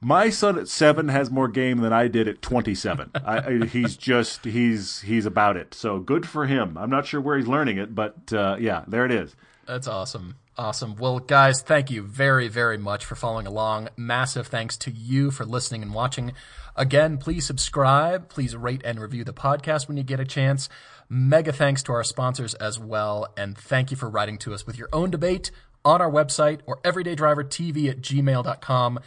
my 0.00 0.30
son 0.30 0.58
at 0.58 0.68
seven 0.68 1.08
has 1.08 1.30
more 1.30 1.48
game 1.48 1.78
than 1.78 1.92
I 1.92 2.08
did 2.08 2.28
at 2.28 2.42
27. 2.42 3.10
I, 3.24 3.38
I, 3.38 3.64
he's 3.66 3.96
just 3.96 4.44
he's 4.44 5.00
he's 5.00 5.26
about 5.26 5.56
it. 5.56 5.74
So 5.74 5.98
good 5.98 6.28
for 6.28 6.46
him. 6.46 6.76
I'm 6.76 6.90
not 6.90 7.06
sure 7.06 7.20
where 7.20 7.36
he's 7.38 7.48
learning 7.48 7.78
it, 7.78 7.94
but 7.94 8.32
uh, 8.32 8.56
yeah, 8.60 8.84
there 8.86 9.04
it 9.06 9.12
is. 9.12 9.34
That's 9.66 9.88
awesome. 9.88 10.36
Awesome. 10.56 10.94
Well, 10.96 11.18
guys, 11.18 11.62
thank 11.62 11.90
you 11.90 12.02
very, 12.02 12.48
very 12.48 12.78
much 12.78 13.04
for 13.04 13.16
following 13.16 13.46
along. 13.46 13.88
Massive 13.96 14.46
thanks 14.46 14.76
to 14.78 14.90
you 14.90 15.30
for 15.30 15.44
listening 15.44 15.82
and 15.82 15.92
watching. 15.92 16.32
Again, 16.76 17.18
please 17.18 17.46
subscribe. 17.46 18.28
Please 18.28 18.54
rate 18.54 18.82
and 18.84 19.00
review 19.00 19.24
the 19.24 19.32
podcast 19.32 19.88
when 19.88 19.96
you 19.96 20.02
get 20.02 20.20
a 20.20 20.24
chance. 20.24 20.68
Mega 21.14 21.52
thanks 21.52 21.80
to 21.84 21.92
our 21.92 22.02
sponsors 22.02 22.54
as 22.54 22.76
well. 22.76 23.32
And 23.36 23.56
thank 23.56 23.92
you 23.92 23.96
for 23.96 24.10
writing 24.10 24.36
to 24.38 24.52
us 24.52 24.66
with 24.66 24.76
your 24.76 24.88
own 24.92 25.12
debate 25.12 25.52
on 25.84 26.02
our 26.02 26.10
website 26.10 26.58
or 26.66 26.78
everydaydrivertv 26.78 27.88
at 27.88 28.00
gmail.com. 28.00 28.98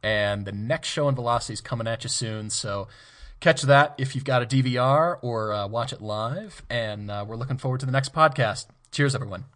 And 0.00 0.44
the 0.44 0.52
next 0.52 0.86
show 0.86 1.08
in 1.08 1.16
Velocity 1.16 1.54
is 1.54 1.60
coming 1.60 1.88
at 1.88 2.04
you 2.04 2.08
soon. 2.08 2.50
So 2.50 2.86
catch 3.40 3.62
that 3.62 3.96
if 3.98 4.14
you've 4.14 4.22
got 4.22 4.44
a 4.44 4.46
DVR 4.46 5.18
or 5.22 5.52
uh, 5.52 5.66
watch 5.66 5.92
it 5.92 6.00
live. 6.00 6.62
And 6.70 7.10
uh, 7.10 7.24
we're 7.26 7.34
looking 7.34 7.58
forward 7.58 7.80
to 7.80 7.86
the 7.86 7.90
next 7.90 8.14
podcast. 8.14 8.66
Cheers, 8.92 9.16
everyone. 9.16 9.46